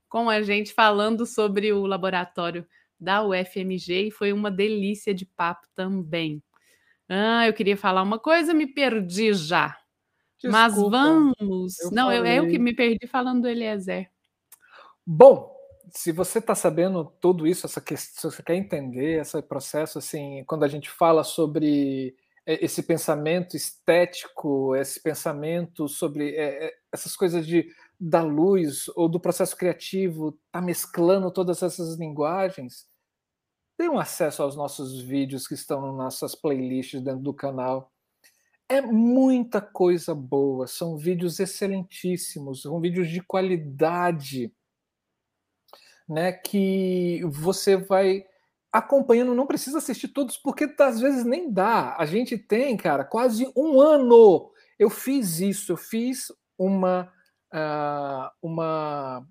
com 0.09 0.29
a 0.29 0.41
gente 0.41 0.73
falando 0.73 1.25
sobre 1.25 1.71
o 1.71 1.85
laboratório 1.85 2.65
da 2.99 3.23
UFMG 3.23 4.07
e 4.07 4.11
foi 4.11 4.33
uma 4.33 4.49
delícia 4.49 5.13
de 5.13 5.25
papo 5.25 5.67
também. 5.75 6.41
Ah, 7.07 7.45
eu 7.45 7.53
queria 7.53 7.77
falar 7.77 8.01
uma 8.01 8.17
coisa, 8.17 8.53
me 8.53 8.65
perdi 8.65 9.33
já. 9.33 9.77
Desculpa, 10.41 10.57
Mas 10.57 10.75
vamos. 10.75 11.79
Eu 11.79 11.91
Não, 11.91 12.11
eu, 12.11 12.25
eu 12.25 12.47
que 12.47 12.57
me 12.57 12.75
perdi 12.75 13.07
falando 13.07 13.43
do 13.43 13.47
Eliezer. 13.47 14.09
Bom, 15.05 15.53
se 15.91 16.11
você 16.11 16.39
está 16.39 16.55
sabendo 16.55 17.13
tudo 17.21 17.45
isso, 17.45 17.65
essa 17.65 17.79
questão, 17.79 18.31
se 18.31 18.37
você 18.37 18.43
quer 18.43 18.55
entender 18.55 19.21
esse 19.21 19.41
processo, 19.41 19.99
assim, 19.99 20.43
quando 20.47 20.63
a 20.63 20.67
gente 20.67 20.89
fala 20.89 21.23
sobre 21.23 22.07
é, 22.07 22.22
esse 22.45 22.83
pensamento 22.83 23.55
estético, 23.55 24.75
esse 24.75 25.01
pensamento 25.01 25.87
sobre 25.87 26.35
é, 26.35 26.65
é, 26.65 26.73
essas 26.91 27.15
coisas 27.15 27.47
de 27.47 27.67
da 27.99 28.21
luz 28.21 28.89
ou 28.95 29.07
do 29.07 29.19
processo 29.19 29.55
criativo, 29.55 30.37
tá 30.51 30.61
mesclando 30.61 31.31
todas 31.31 31.63
essas 31.63 31.97
linguagens, 31.97 32.85
tenham 33.77 33.97
acesso 33.97 34.43
aos 34.43 34.57
nossos 34.57 35.01
vídeos 35.01 35.47
que 35.47 35.53
estão 35.53 35.81
nas 35.81 35.95
nossas 35.95 36.35
playlists 36.35 37.01
dentro 37.01 37.21
do 37.21 37.33
canal. 37.33 37.91
É 38.67 38.81
muita 38.81 39.61
coisa 39.61 40.13
boa, 40.13 40.67
são 40.67 40.97
vídeos 40.97 41.39
excelentíssimos, 41.39 42.63
são 42.63 42.81
vídeos 42.81 43.09
de 43.09 43.21
qualidade, 43.21 44.53
né, 46.07 46.33
que 46.33 47.21
você 47.25 47.77
vai 47.77 48.25
acompanhando, 48.73 49.35
não 49.35 49.45
precisa 49.45 49.77
assistir 49.77 50.07
todos, 50.07 50.35
porque 50.35 50.73
às 50.79 50.99
vezes 50.99 51.23
nem 51.23 51.53
dá. 51.53 51.95
A 51.95 52.07
gente 52.07 52.35
tem, 52.39 52.75
cara, 52.75 53.05
quase 53.05 53.49
um 53.55 53.79
ano. 53.79 54.51
Eu 54.79 54.89
fiz 54.89 55.39
isso, 55.39 55.71
eu 55.71 55.77
fiz 55.77 56.31
uma. 56.57 57.13
Uh, 57.53 58.31
uma 58.41 59.27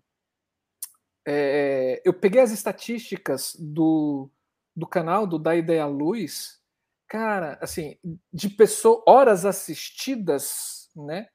é, 1.26 2.00
eu 2.04 2.14
peguei 2.14 2.40
as 2.40 2.52
estatísticas 2.52 3.56
do, 3.58 4.30
do 4.76 4.86
canal 4.86 5.26
do 5.26 5.38
Da 5.38 5.56
Ideia 5.56 5.86
Luz, 5.86 6.60
cara, 7.08 7.58
assim, 7.60 7.98
de 8.32 8.48
pessoas, 8.48 9.02
horas 9.06 9.44
assistidas, 9.44 10.88
né? 10.94 11.28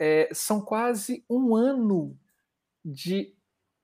É, 0.00 0.28
são 0.32 0.60
quase 0.60 1.24
um 1.30 1.54
ano 1.54 2.18
de 2.84 3.32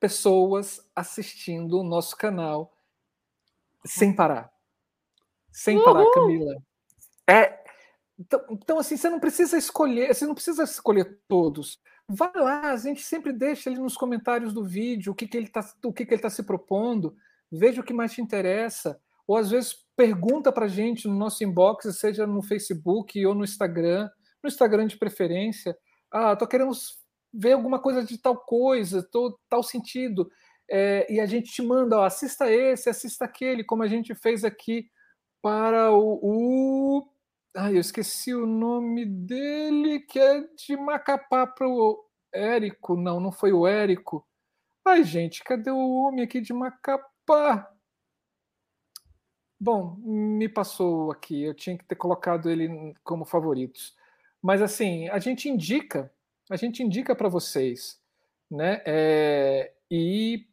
pessoas 0.01 0.81
assistindo 0.95 1.79
o 1.79 1.85
nosso 1.85 2.17
canal 2.17 2.73
sem 3.85 4.15
parar. 4.15 4.51
Sem 5.51 5.77
Uhul. 5.77 5.85
parar, 5.85 6.11
Camila. 6.13 6.55
É. 7.29 7.61
Então, 8.19 8.45
então, 8.51 8.79
assim, 8.79 8.97
você 8.97 9.09
não 9.09 9.19
precisa 9.19 9.57
escolher, 9.57 10.15
você 10.15 10.27
não 10.27 10.35
precisa 10.35 10.65
escolher 10.65 11.21
todos. 11.27 11.81
Vai 12.07 12.33
lá, 12.35 12.73
a 12.73 12.77
gente 12.77 13.03
sempre 13.03 13.33
deixa 13.33 13.71
ali 13.71 13.79
nos 13.79 13.97
comentários 13.97 14.53
do 14.53 14.65
vídeo 14.65 15.13
o 15.13 15.15
que, 15.15 15.27
que 15.27 15.37
ele 15.37 15.47
está 15.47 15.61
o 15.85 15.93
que, 15.93 16.05
que 16.05 16.15
ele 16.15 16.21
tá 16.23 16.29
se 16.29 16.43
propondo, 16.43 17.17
veja 17.51 17.81
o 17.81 17.85
que 17.85 17.95
mais 17.95 18.13
te 18.13 18.21
interessa. 18.21 19.01
Ou 19.27 19.37
às 19.37 19.51
vezes 19.51 19.87
pergunta 19.97 20.51
para 20.51 20.67
a 20.67 20.69
gente 20.69 21.07
no 21.07 21.15
nosso 21.15 21.43
inbox, 21.45 21.97
seja 21.97 22.27
no 22.27 22.43
Facebook 22.43 23.25
ou 23.25 23.35
no 23.35 23.45
Instagram, 23.45 24.11
no 24.43 24.49
Instagram 24.49 24.87
de 24.87 24.99
preferência. 24.99 25.77
Ah, 26.11 26.35
tô 26.35 26.47
querendo 26.47 26.73
ver 27.33 27.53
alguma 27.53 27.79
coisa 27.79 28.05
de 28.05 28.19
tal 28.19 28.37
coisa, 28.37 29.03
tô, 29.03 29.39
tal 29.49 29.63
sentido 29.63 30.29
é, 30.71 31.13
e 31.13 31.19
a 31.19 31.27
gente 31.27 31.51
te 31.51 31.63
manda, 31.63 31.99
ó, 31.99 32.05
assista 32.05 32.51
esse, 32.51 32.89
assista 32.89 33.25
aquele, 33.25 33.65
como 33.65 33.83
a 33.83 33.89
gente 33.89 34.15
fez 34.15 34.45
aqui 34.45 34.89
para 35.43 35.91
o. 35.91 36.21
o... 36.23 37.09
Ai, 37.57 37.75
eu 37.75 37.81
esqueci 37.81 38.33
o 38.33 38.47
nome 38.47 39.05
dele, 39.05 40.01
que 40.01 40.19
é 40.19 40.47
de 40.57 40.77
Macapá 40.77 41.47
para 41.47 41.69
o 41.69 42.05
Érico. 42.33 42.97
Não, 42.97 43.19
não 43.19 43.33
foi 43.33 43.53
o 43.53 43.67
Érico. 43.67 44.25
Ai, 44.85 45.03
gente, 45.03 45.43
cadê 45.43 45.71
o 45.71 46.05
homem 46.05 46.25
aqui 46.25 46.41
de 46.41 46.53
Macapá? 46.53 47.69
Bom, 49.59 49.97
me 49.97 50.49
passou 50.49 51.11
aqui, 51.11 51.43
eu 51.43 51.55
tinha 51.55 51.77
que 51.77 51.85
ter 51.85 51.97
colocado 51.97 52.49
ele 52.49 52.95
como 53.03 53.25
favoritos. 53.25 53.95
Mas 54.41 54.63
assim, 54.63 55.09
a 55.09 55.19
gente 55.19 55.49
indica, 55.49 56.11
a 56.49 56.57
gente 56.57 56.83
indica 56.83 57.15
para 57.15 57.29
vocês, 57.29 58.01
né? 58.51 58.83
É, 58.87 59.75
e 59.91 60.50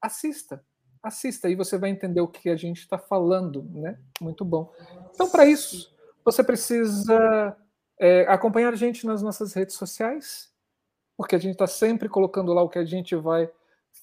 assista. 0.00 0.64
Assista 1.02 1.48
e 1.48 1.54
você 1.54 1.78
vai 1.78 1.90
entender 1.90 2.20
o 2.20 2.28
que 2.28 2.50
a 2.50 2.56
gente 2.56 2.80
está 2.80 2.98
falando, 2.98 3.62
né? 3.70 3.98
Muito 4.20 4.44
bom. 4.44 4.72
Então, 5.14 5.30
para 5.30 5.46
isso, 5.46 5.96
você 6.24 6.44
precisa 6.44 7.56
é, 7.98 8.22
acompanhar 8.22 8.72
a 8.72 8.76
gente 8.76 9.06
nas 9.06 9.22
nossas 9.22 9.54
redes 9.54 9.76
sociais, 9.76 10.52
porque 11.16 11.34
a 11.34 11.38
gente 11.38 11.52
está 11.52 11.66
sempre 11.66 12.08
colocando 12.08 12.52
lá 12.52 12.62
o 12.62 12.68
que 12.68 12.78
a 12.78 12.84
gente 12.84 13.14
vai 13.14 13.50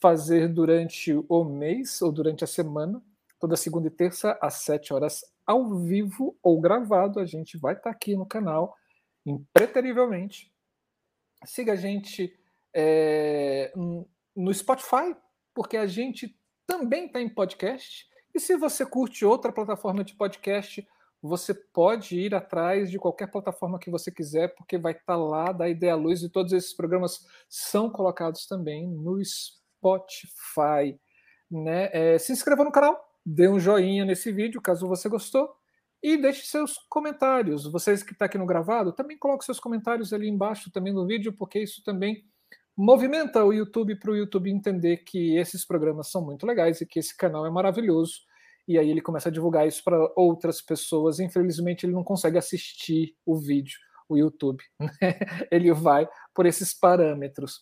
fazer 0.01 0.47
durante 0.47 1.13
o 1.27 1.43
mês 1.43 2.01
ou 2.01 2.11
durante 2.11 2.43
a 2.43 2.47
semana, 2.47 3.01
toda 3.39 3.55
segunda 3.55 3.87
e 3.87 3.91
terça, 3.91 4.37
às 4.41 4.55
7 4.55 4.93
horas, 4.93 5.23
ao 5.45 5.75
vivo 5.79 6.37
ou 6.43 6.59
gravado. 6.59 7.19
A 7.19 7.25
gente 7.25 7.57
vai 7.57 7.73
estar 7.73 7.83
tá 7.83 7.89
aqui 7.89 8.15
no 8.15 8.25
canal, 8.25 8.75
impreterivelmente. 9.25 10.51
Siga 11.45 11.73
a 11.73 11.75
gente 11.75 12.37
é, 12.73 13.71
no 14.35 14.53
Spotify, 14.53 15.15
porque 15.57 15.75
a 15.75 15.87
gente 15.87 16.39
também 16.67 17.07
está 17.07 17.19
em 17.19 17.27
podcast. 17.27 18.05
E 18.31 18.39
se 18.39 18.55
você 18.55 18.85
curte 18.85 19.25
outra 19.25 19.51
plataforma 19.51 20.03
de 20.03 20.13
podcast, 20.13 20.87
você 21.19 21.51
pode 21.51 22.15
ir 22.15 22.35
atrás 22.35 22.91
de 22.91 22.99
qualquer 22.99 23.25
plataforma 23.31 23.79
que 23.79 23.89
você 23.89 24.11
quiser, 24.11 24.53
porque 24.53 24.77
vai 24.77 24.91
estar 24.91 25.03
tá 25.07 25.17
lá 25.17 25.51
da 25.51 25.67
Ideia 25.67 25.95
Luz 25.95 26.21
e 26.21 26.29
todos 26.29 26.53
esses 26.53 26.75
programas 26.75 27.25
são 27.49 27.89
colocados 27.89 28.45
também 28.45 28.87
no 28.87 29.19
Spotify. 29.25 30.95
Né? 31.49 31.89
É, 31.91 32.19
se 32.19 32.31
inscreva 32.31 32.63
no 32.63 32.71
canal, 32.71 33.03
dê 33.25 33.47
um 33.49 33.59
joinha 33.59 34.05
nesse 34.05 34.31
vídeo, 34.31 34.61
caso 34.61 34.87
você 34.87 35.09
gostou, 35.09 35.51
e 36.03 36.17
deixe 36.17 36.45
seus 36.45 36.77
comentários. 36.87 37.65
Vocês 37.65 38.03
que 38.03 38.11
estão 38.11 38.19
tá 38.19 38.25
aqui 38.25 38.37
no 38.37 38.45
gravado, 38.45 38.93
também 38.93 39.17
coloquem 39.17 39.43
seus 39.43 39.59
comentários 39.59 40.13
ali 40.13 40.29
embaixo 40.29 40.69
também 40.69 40.93
no 40.93 41.07
vídeo, 41.07 41.33
porque 41.33 41.57
isso 41.57 41.83
também 41.83 42.23
movimenta 42.77 43.43
o 43.43 43.51
YouTube 43.51 43.95
para 43.95 44.11
o 44.11 44.15
YouTube 44.15 44.51
entender 44.51 44.97
que 44.97 45.35
esses 45.35 45.65
programas 45.65 46.11
são 46.11 46.23
muito 46.23 46.45
legais 46.45 46.79
e 46.79 46.85
que 46.85 46.99
esse 46.99 47.17
canal 47.17 47.43
é 47.45 47.49
maravilhoso. 47.49 48.21
E 48.67 48.77
aí 48.77 48.89
ele 48.89 49.01
começa 49.01 49.29
a 49.29 49.31
divulgar 49.31 49.67
isso 49.67 49.83
para 49.83 49.97
outras 50.15 50.61
pessoas. 50.61 51.19
Infelizmente, 51.19 51.85
ele 51.85 51.93
não 51.93 52.03
consegue 52.03 52.37
assistir 52.37 53.15
o 53.25 53.35
vídeo, 53.35 53.79
o 54.07 54.15
YouTube. 54.15 54.63
Né? 54.79 54.89
Ele 55.49 55.71
vai 55.71 56.07
por 56.33 56.45
esses 56.45 56.73
parâmetros. 56.73 57.61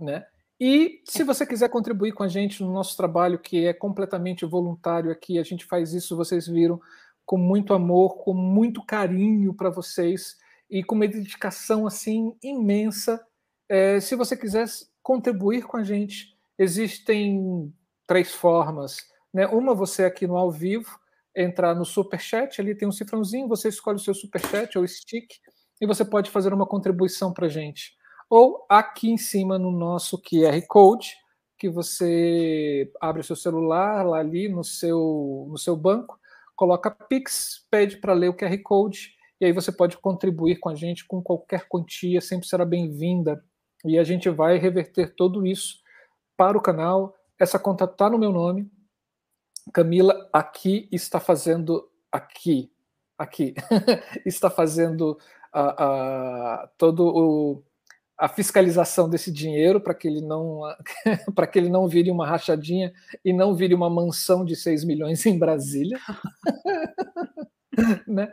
Né? 0.00 0.26
E 0.58 1.00
se 1.04 1.22
você 1.22 1.46
quiser 1.46 1.68
contribuir 1.68 2.12
com 2.12 2.24
a 2.24 2.28
gente 2.28 2.60
no 2.60 2.72
nosso 2.72 2.96
trabalho, 2.96 3.38
que 3.38 3.66
é 3.66 3.72
completamente 3.72 4.44
voluntário 4.44 5.12
aqui, 5.12 5.38
a 5.38 5.44
gente 5.44 5.64
faz 5.64 5.92
isso, 5.92 6.16
vocês 6.16 6.48
viram, 6.48 6.80
com 7.24 7.38
muito 7.38 7.72
amor, 7.72 8.16
com 8.16 8.34
muito 8.34 8.84
carinho 8.84 9.54
para 9.54 9.70
vocês 9.70 10.36
e 10.68 10.82
com 10.82 10.96
uma 10.96 11.06
dedicação 11.06 11.86
assim 11.86 12.36
imensa 12.42 13.24
é, 13.68 14.00
se 14.00 14.14
você 14.14 14.36
quiser 14.36 14.66
contribuir 15.02 15.64
com 15.64 15.76
a 15.76 15.82
gente, 15.82 16.36
existem 16.58 17.72
três 18.06 18.32
formas. 18.32 18.96
Né? 19.32 19.46
Uma, 19.46 19.74
você 19.74 20.04
aqui 20.04 20.26
no 20.26 20.36
ao 20.36 20.50
vivo, 20.50 20.98
entrar 21.34 21.74
no 21.74 21.84
super 21.84 22.20
chat, 22.20 22.60
ali 22.60 22.74
tem 22.74 22.86
um 22.86 22.92
cifrãozinho, 22.92 23.48
você 23.48 23.68
escolhe 23.68 23.96
o 23.96 24.00
seu 24.00 24.14
super 24.14 24.40
chat 24.40 24.78
ou 24.78 24.86
stick, 24.86 25.32
e 25.80 25.86
você 25.86 26.04
pode 26.04 26.30
fazer 26.30 26.52
uma 26.52 26.66
contribuição 26.66 27.32
para 27.32 27.46
a 27.46 27.50
gente. 27.50 27.96
Ou 28.30 28.64
aqui 28.68 29.10
em 29.10 29.16
cima 29.16 29.58
no 29.58 29.70
nosso 29.70 30.20
QR 30.22 30.60
Code, 30.68 31.14
que 31.58 31.68
você 31.68 32.90
abre 33.00 33.20
o 33.20 33.24
seu 33.24 33.36
celular 33.36 34.04
lá 34.04 34.18
ali 34.18 34.48
no 34.48 34.62
seu, 34.62 35.46
no 35.48 35.58
seu 35.58 35.76
banco, 35.76 36.18
coloca 36.54 36.90
Pix, 36.90 37.66
pede 37.70 37.96
para 37.96 38.12
ler 38.12 38.28
o 38.28 38.36
QR 38.36 38.56
Code, 38.62 39.14
e 39.40 39.46
aí 39.46 39.52
você 39.52 39.72
pode 39.72 39.98
contribuir 39.98 40.56
com 40.56 40.68
a 40.68 40.74
gente 40.74 41.06
com 41.06 41.22
qualquer 41.22 41.66
quantia, 41.68 42.20
sempre 42.20 42.46
será 42.46 42.64
bem-vinda. 42.64 43.44
E 43.84 43.98
a 43.98 44.04
gente 44.04 44.28
vai 44.30 44.58
reverter 44.58 45.14
tudo 45.14 45.46
isso 45.46 45.78
para 46.36 46.56
o 46.56 46.62
canal. 46.62 47.14
Essa 47.38 47.58
conta 47.58 47.84
está 47.84 48.08
no 48.08 48.18
meu 48.18 48.32
nome. 48.32 48.70
Camila 49.72 50.28
aqui 50.32 50.88
está 50.92 51.18
fazendo 51.18 51.88
aqui, 52.12 52.70
aqui 53.18 53.54
está 54.26 54.50
fazendo 54.50 55.18
a, 55.52 56.62
a, 56.62 56.66
todo 56.76 57.06
o 57.06 57.62
a 58.16 58.28
fiscalização 58.28 59.08
desse 59.08 59.32
dinheiro 59.32 59.80
para 59.80 59.92
que 59.92 60.06
ele 60.06 60.20
não 60.20 60.60
para 61.34 61.46
que 61.46 61.58
ele 61.58 61.68
não 61.68 61.88
vire 61.88 62.10
uma 62.10 62.26
rachadinha 62.26 62.92
e 63.24 63.32
não 63.32 63.54
vire 63.54 63.74
uma 63.74 63.90
mansão 63.90 64.44
de 64.44 64.54
6 64.54 64.84
milhões 64.84 65.24
em 65.26 65.38
Brasília. 65.38 65.98
né? 68.06 68.30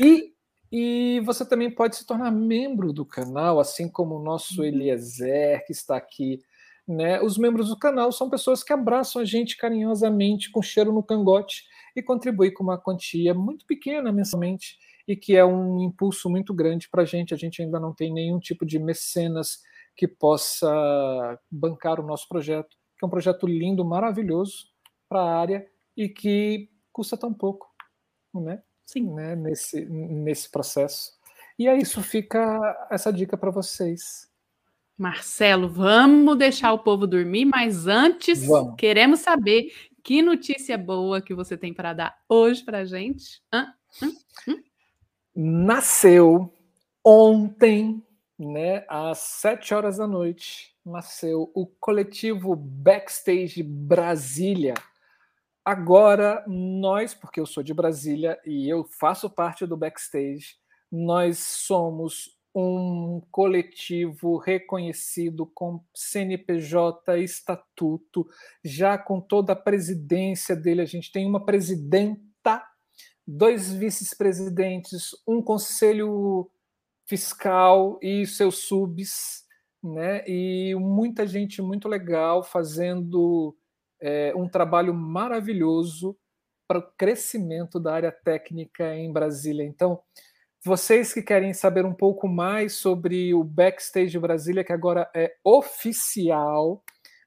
E, 0.00 0.32
e 0.72 1.20
você 1.24 1.44
também 1.44 1.70
pode 1.70 1.96
se 1.96 2.06
tornar 2.06 2.30
membro 2.30 2.92
do 2.92 3.04
canal, 3.04 3.58
assim 3.58 3.88
como 3.88 4.16
o 4.16 4.22
nosso 4.22 4.60
uhum. 4.60 4.66
Eliezer, 4.66 5.64
que 5.66 5.72
está 5.72 5.96
aqui. 5.96 6.40
Né? 6.86 7.20
Os 7.20 7.36
membros 7.36 7.68
do 7.68 7.78
canal 7.78 8.12
são 8.12 8.30
pessoas 8.30 8.62
que 8.62 8.72
abraçam 8.72 9.20
a 9.20 9.24
gente 9.24 9.56
carinhosamente, 9.56 10.50
com 10.50 10.62
cheiro 10.62 10.92
no 10.92 11.02
cangote, 11.02 11.64
e 11.94 12.02
contribuem 12.02 12.52
com 12.52 12.62
uma 12.62 12.78
quantia 12.78 13.34
muito 13.34 13.66
pequena 13.66 14.12
mensalmente 14.12 14.78
e 15.08 15.16
que 15.16 15.36
é 15.36 15.44
um 15.44 15.82
impulso 15.82 16.30
muito 16.30 16.54
grande 16.54 16.88
para 16.88 17.02
a 17.02 17.04
gente. 17.04 17.34
A 17.34 17.36
gente 17.36 17.60
ainda 17.60 17.80
não 17.80 17.92
tem 17.92 18.12
nenhum 18.12 18.38
tipo 18.38 18.64
de 18.64 18.78
mecenas 18.78 19.60
que 19.96 20.06
possa 20.06 21.38
bancar 21.50 21.98
o 21.98 22.06
nosso 22.06 22.28
projeto, 22.28 22.76
que 22.96 23.04
é 23.04 23.06
um 23.06 23.10
projeto 23.10 23.46
lindo, 23.46 23.84
maravilhoso 23.84 24.68
para 25.08 25.20
a 25.20 25.40
área 25.40 25.66
e 25.96 26.08
que 26.08 26.70
custa 26.92 27.16
tão 27.16 27.34
pouco, 27.34 27.68
né? 28.32 28.62
Sim. 28.92 29.12
Né? 29.14 29.36
Nesse, 29.36 29.84
nesse 29.84 30.48
processo. 30.48 31.12
E 31.58 31.68
é 31.68 31.76
isso, 31.76 32.02
fica 32.02 32.88
essa 32.90 33.12
dica 33.12 33.36
para 33.36 33.50
vocês. 33.50 34.28
Marcelo, 34.96 35.68
vamos 35.68 36.36
deixar 36.36 36.72
o 36.72 36.78
povo 36.78 37.06
dormir, 37.06 37.44
mas 37.44 37.86
antes 37.86 38.46
vamos. 38.46 38.74
queremos 38.76 39.20
saber 39.20 39.72
que 40.02 40.22
notícia 40.22 40.76
boa 40.76 41.20
que 41.20 41.34
você 41.34 41.56
tem 41.56 41.72
para 41.72 41.92
dar 41.92 42.18
hoje 42.28 42.62
para 42.62 42.78
a 42.78 42.84
gente. 42.84 43.42
Hã? 43.52 43.66
Hã? 44.02 44.08
Hã? 44.48 44.56
nasceu 45.34 46.52
ontem, 47.04 48.04
né, 48.38 48.84
às 48.88 49.18
sete 49.18 49.72
horas 49.72 49.96
da 49.98 50.06
noite, 50.06 50.74
nasceu 50.84 51.50
o 51.54 51.66
coletivo 51.66 52.54
Backstage 52.56 53.62
Brasília. 53.62 54.74
Agora, 55.64 56.42
nós, 56.46 57.14
porque 57.14 57.38
eu 57.38 57.46
sou 57.46 57.62
de 57.62 57.74
Brasília 57.74 58.38
e 58.46 58.68
eu 58.68 58.84
faço 58.98 59.28
parte 59.28 59.66
do 59.66 59.76
Backstage, 59.76 60.56
nós 60.90 61.38
somos 61.38 62.36
um 62.54 63.22
coletivo 63.30 64.36
reconhecido 64.38 65.46
com 65.54 65.80
CNPJ, 65.94 67.18
estatuto, 67.18 68.26
já 68.64 68.98
com 68.98 69.20
toda 69.20 69.52
a 69.52 69.56
presidência 69.56 70.56
dele. 70.56 70.80
A 70.80 70.86
gente 70.86 71.12
tem 71.12 71.26
uma 71.26 71.44
presidenta 71.44 72.64
dois 73.26 73.72
vice-presidentes, 73.72 75.10
um 75.26 75.40
conselho 75.40 76.50
fiscal 77.06 77.98
e 78.02 78.26
seus 78.26 78.58
subs, 78.66 79.44
né? 79.82 80.24
E 80.26 80.74
muita 80.74 81.26
gente 81.26 81.62
muito 81.62 81.88
legal 81.88 82.42
fazendo 82.42 83.56
é, 84.00 84.32
um 84.34 84.48
trabalho 84.48 84.94
maravilhoso 84.94 86.16
para 86.66 86.78
o 86.78 86.90
crescimento 86.96 87.80
da 87.80 87.94
área 87.94 88.12
técnica 88.12 88.94
em 88.94 89.12
Brasília. 89.12 89.64
Então, 89.64 90.00
vocês 90.64 91.12
que 91.12 91.22
querem 91.22 91.54
saber 91.54 91.84
um 91.84 91.94
pouco 91.94 92.28
mais 92.28 92.74
sobre 92.74 93.34
o 93.34 93.42
Backstage 93.42 94.18
Brasília, 94.18 94.62
que 94.62 94.72
agora 94.72 95.10
é 95.14 95.34
oficial, 95.42 96.84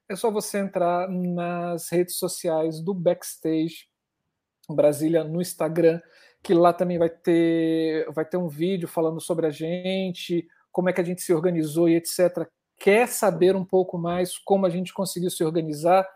é 0.08 0.14
só 0.14 0.30
você 0.30 0.58
entrar 0.58 1.08
nas 1.08 1.90
redes 1.90 2.16
sociais 2.16 2.80
do 2.80 2.94
Backstage 2.94 3.88
Brasília 4.70 5.24
no 5.24 5.42
Instagram, 5.42 6.00
que 6.42 6.54
lá 6.54 6.72
também 6.72 6.98
vai 6.98 7.08
ter, 7.08 8.10
vai 8.12 8.24
ter 8.24 8.36
um 8.36 8.48
vídeo 8.48 8.86
falando 8.86 9.20
sobre 9.20 9.46
a 9.46 9.50
gente, 9.50 10.46
como 10.70 10.88
é 10.88 10.92
que 10.92 11.00
a 11.00 11.04
gente 11.04 11.22
se 11.22 11.32
organizou 11.32 11.88
e 11.88 11.96
etc. 11.96 12.46
Quer 12.78 13.08
saber 13.08 13.56
um 13.56 13.64
pouco 13.64 13.98
mais 13.98 14.38
como 14.38 14.66
a 14.66 14.70
gente 14.70 14.92
conseguiu 14.92 15.30
se 15.30 15.42
organizar? 15.42 16.08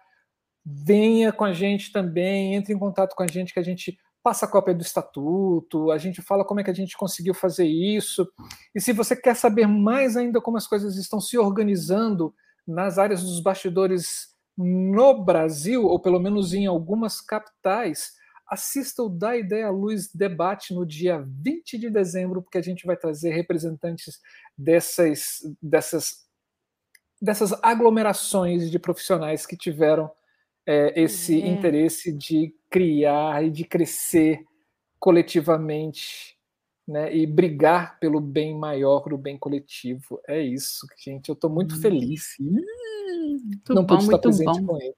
Venha 0.64 1.32
com 1.32 1.44
a 1.44 1.52
gente 1.52 1.92
também, 1.92 2.54
entre 2.54 2.74
em 2.74 2.78
contato 2.78 3.14
com 3.14 3.22
a 3.22 3.26
gente 3.26 3.52
que 3.52 3.60
a 3.60 3.64
gente 3.64 3.98
passa 4.22 4.46
a 4.46 4.48
cópia 4.48 4.74
do 4.74 4.82
estatuto, 4.82 5.90
a 5.90 5.98
gente 5.98 6.20
fala 6.20 6.44
como 6.44 6.60
é 6.60 6.64
que 6.64 6.70
a 6.70 6.74
gente 6.74 6.96
conseguiu 6.96 7.32
fazer 7.32 7.66
isso. 7.66 8.30
E 8.74 8.80
se 8.80 8.92
você 8.92 9.16
quer 9.16 9.34
saber 9.34 9.66
mais 9.66 10.16
ainda 10.16 10.40
como 10.40 10.56
as 10.56 10.66
coisas 10.66 10.96
estão 10.96 11.20
se 11.20 11.38
organizando 11.38 12.34
nas 12.66 12.98
áreas 12.98 13.22
dos 13.22 13.40
bastidores 13.40 14.34
no 14.56 15.24
Brasil, 15.24 15.84
ou 15.84 16.00
pelo 16.00 16.18
menos 16.18 16.52
em 16.52 16.66
algumas 16.66 17.20
capitais, 17.20 18.12
assista 18.46 19.02
o 19.02 19.08
Da 19.08 19.36
Ideia 19.36 19.70
Luz 19.70 20.12
debate 20.12 20.74
no 20.74 20.84
dia 20.84 21.24
20 21.26 21.78
de 21.78 21.88
dezembro, 21.88 22.42
porque 22.42 22.58
a 22.58 22.62
gente 22.62 22.86
vai 22.86 22.96
trazer 22.96 23.30
representantes 23.30 24.20
dessas, 24.56 25.38
dessas, 25.62 26.26
dessas 27.20 27.52
aglomerações 27.62 28.70
de 28.70 28.78
profissionais 28.78 29.46
que 29.46 29.56
tiveram 29.56 30.10
é, 30.70 31.02
esse 31.02 31.40
é. 31.40 31.48
interesse 31.48 32.12
de 32.12 32.54
criar 32.68 33.42
e 33.42 33.50
de 33.50 33.64
crescer 33.64 34.44
coletivamente. 35.00 36.36
Né, 36.86 37.14
e 37.14 37.26
brigar 37.26 37.98
pelo 38.00 38.18
bem 38.18 38.56
maior, 38.56 39.12
o 39.12 39.18
bem 39.18 39.36
coletivo. 39.36 40.18
É 40.26 40.40
isso, 40.40 40.86
gente. 40.96 41.28
Eu 41.28 41.34
estou 41.34 41.50
muito 41.50 41.74
hum. 41.74 41.80
feliz. 41.82 42.34
Muito 42.40 43.74
Não 43.74 43.84
bom, 43.84 43.98
pude 43.98 44.04
estar 44.04 44.16
presente 44.16 44.60
bom. 44.62 44.66
com 44.68 44.80
ele. 44.80 44.94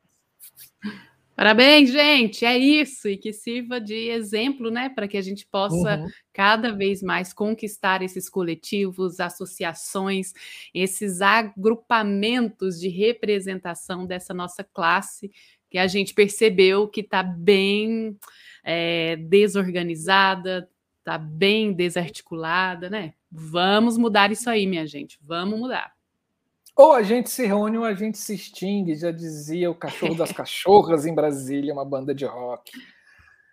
Parabéns, 1.40 1.90
gente! 1.90 2.44
É 2.44 2.58
isso, 2.58 3.08
e 3.08 3.16
que 3.16 3.32
sirva 3.32 3.80
de 3.80 3.94
exemplo, 4.10 4.70
né, 4.70 4.90
para 4.90 5.08
que 5.08 5.16
a 5.16 5.22
gente 5.22 5.46
possa 5.46 5.96
uhum. 5.96 6.06
cada 6.34 6.70
vez 6.70 7.02
mais 7.02 7.32
conquistar 7.32 8.02
esses 8.02 8.28
coletivos, 8.28 9.18
associações, 9.18 10.34
esses 10.74 11.22
agrupamentos 11.22 12.78
de 12.78 12.88
representação 12.88 14.04
dessa 14.04 14.34
nossa 14.34 14.62
classe, 14.62 15.32
que 15.70 15.78
a 15.78 15.86
gente 15.86 16.12
percebeu 16.12 16.88
que 16.88 17.00
está 17.00 17.22
bem 17.22 18.18
é, 18.64 19.16
desorganizada, 19.16 20.68
está 20.98 21.16
bem 21.16 21.72
desarticulada, 21.72 22.90
né? 22.90 23.14
Vamos 23.30 23.96
mudar 23.96 24.32
isso 24.32 24.50
aí, 24.50 24.66
minha 24.66 24.86
gente, 24.86 25.18
vamos 25.22 25.58
mudar. 25.58 25.92
Ou 26.76 26.92
a 26.92 27.02
gente 27.02 27.30
se 27.30 27.46
reúne 27.46 27.78
ou 27.78 27.84
a 27.84 27.94
gente 27.94 28.18
se 28.18 28.34
extingue, 28.34 28.94
já 28.94 29.10
dizia 29.10 29.70
o 29.70 29.74
cachorro 29.74 30.14
das 30.14 30.32
cachorras 30.32 31.06
em 31.06 31.14
Brasília, 31.14 31.72
uma 31.72 31.84
banda 31.84 32.14
de 32.14 32.24
rock. 32.24 32.72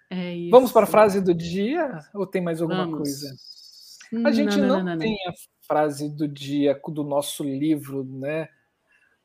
É 0.09 0.49
Vamos 0.49 0.71
para 0.71 0.83
a 0.83 0.87
frase 0.87 1.21
do 1.21 1.33
dia? 1.33 1.99
Ou 2.13 2.25
tem 2.25 2.41
mais 2.41 2.61
alguma 2.61 2.85
Vamos. 2.85 2.99
coisa? 2.99 3.35
A 4.25 4.31
gente 4.31 4.57
não, 4.57 4.67
não, 4.67 4.77
não, 4.77 4.91
não, 4.93 4.97
tem 4.97 5.17
a 5.27 5.33
frase 5.67 6.09
do 6.09 6.27
dia 6.27 6.79
do 6.87 7.03
nosso 7.03 7.43
livro, 7.43 8.05
né? 8.05 8.47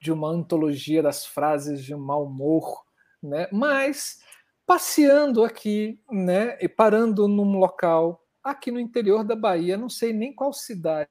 De 0.03 0.11
uma 0.11 0.29
antologia 0.29 1.03
das 1.03 1.24
frases 1.24 1.85
de 1.85 1.95
mau 1.95 2.27
humor, 2.27 2.85
né? 3.23 3.49
Mas 3.53 4.20
passeando 4.66 5.45
aqui, 5.45 6.01
né? 6.11 6.59
E 6.61 6.69
parando 6.69 7.29
num 7.29 7.59
local 7.59 8.27
aqui 8.43 8.70
no 8.73 8.81
interior 8.81 9.23
da 9.23 9.37
Bahia, 9.37 9.77
não 9.77 9.89
sei 9.89 10.12
nem 10.12 10.35
qual 10.35 10.53
cidade 10.53 11.09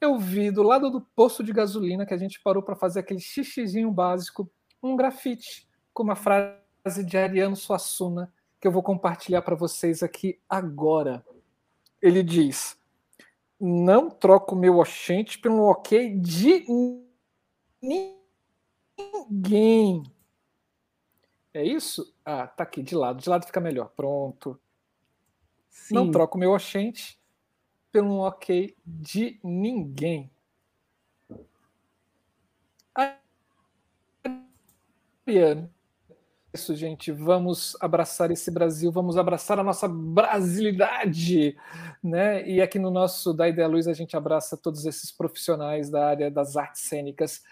eu 0.00 0.18
vi 0.18 0.50
do 0.50 0.62
lado 0.62 0.90
do 0.90 1.00
posto 1.00 1.42
de 1.42 1.52
gasolina 1.52 2.04
que 2.04 2.14
a 2.14 2.18
gente 2.18 2.40
parou 2.40 2.62
para 2.62 2.76
fazer 2.76 3.00
aquele 3.00 3.20
xixizinho 3.20 3.90
básico, 3.90 4.50
um 4.82 4.96
grafite 4.96 5.66
com 5.92 6.02
uma 6.02 6.14
frase 6.14 7.04
de 7.04 7.16
Ariano 7.16 7.56
Suassuna 7.56 8.32
que 8.60 8.66
eu 8.66 8.72
vou 8.72 8.82
compartilhar 8.82 9.42
para 9.42 9.54
vocês 9.54 10.02
aqui 10.02 10.38
agora. 10.48 11.24
Ele 12.00 12.22
diz: 12.22 12.78
Não 13.60 14.10
troco 14.10 14.54
meu 14.54 14.78
oxente 14.78 15.38
pelo 15.38 15.64
ok 15.64 16.18
de 16.18 16.64
ninguém. 18.98 20.02
É 21.54 21.64
isso? 21.64 22.14
Ah, 22.24 22.46
tá 22.46 22.64
aqui 22.64 22.82
de 22.82 22.94
lado. 22.94 23.20
De 23.22 23.28
lado 23.28 23.46
fica 23.46 23.60
melhor. 23.60 23.90
Pronto. 23.96 24.60
Sim. 25.70 25.94
Não 25.94 26.10
troco 26.10 26.36
meu 26.36 26.52
oxente 26.52 27.18
pelo 27.90 28.18
ok 28.18 28.76
de 28.84 29.40
ninguém. 29.42 30.30
Ariane, 35.26 35.70
isso, 36.52 36.74
gente. 36.74 37.10
Vamos 37.10 37.76
abraçar 37.80 38.30
esse 38.30 38.50
Brasil, 38.50 38.92
vamos 38.92 39.16
abraçar 39.16 39.58
a 39.58 39.62
nossa 39.62 39.88
brasilidade, 39.88 41.56
né? 42.02 42.46
E 42.48 42.60
aqui 42.60 42.78
no 42.78 42.90
nosso 42.90 43.32
Da 43.32 43.48
Ideia 43.48 43.68
Luz 43.68 43.88
a 43.88 43.92
gente 43.92 44.16
abraça 44.16 44.56
todos 44.56 44.86
esses 44.86 45.10
profissionais 45.10 45.90
da 45.90 46.06
área 46.06 46.30
das 46.30 46.56
artes 46.56 46.82
cênicas 46.82 47.42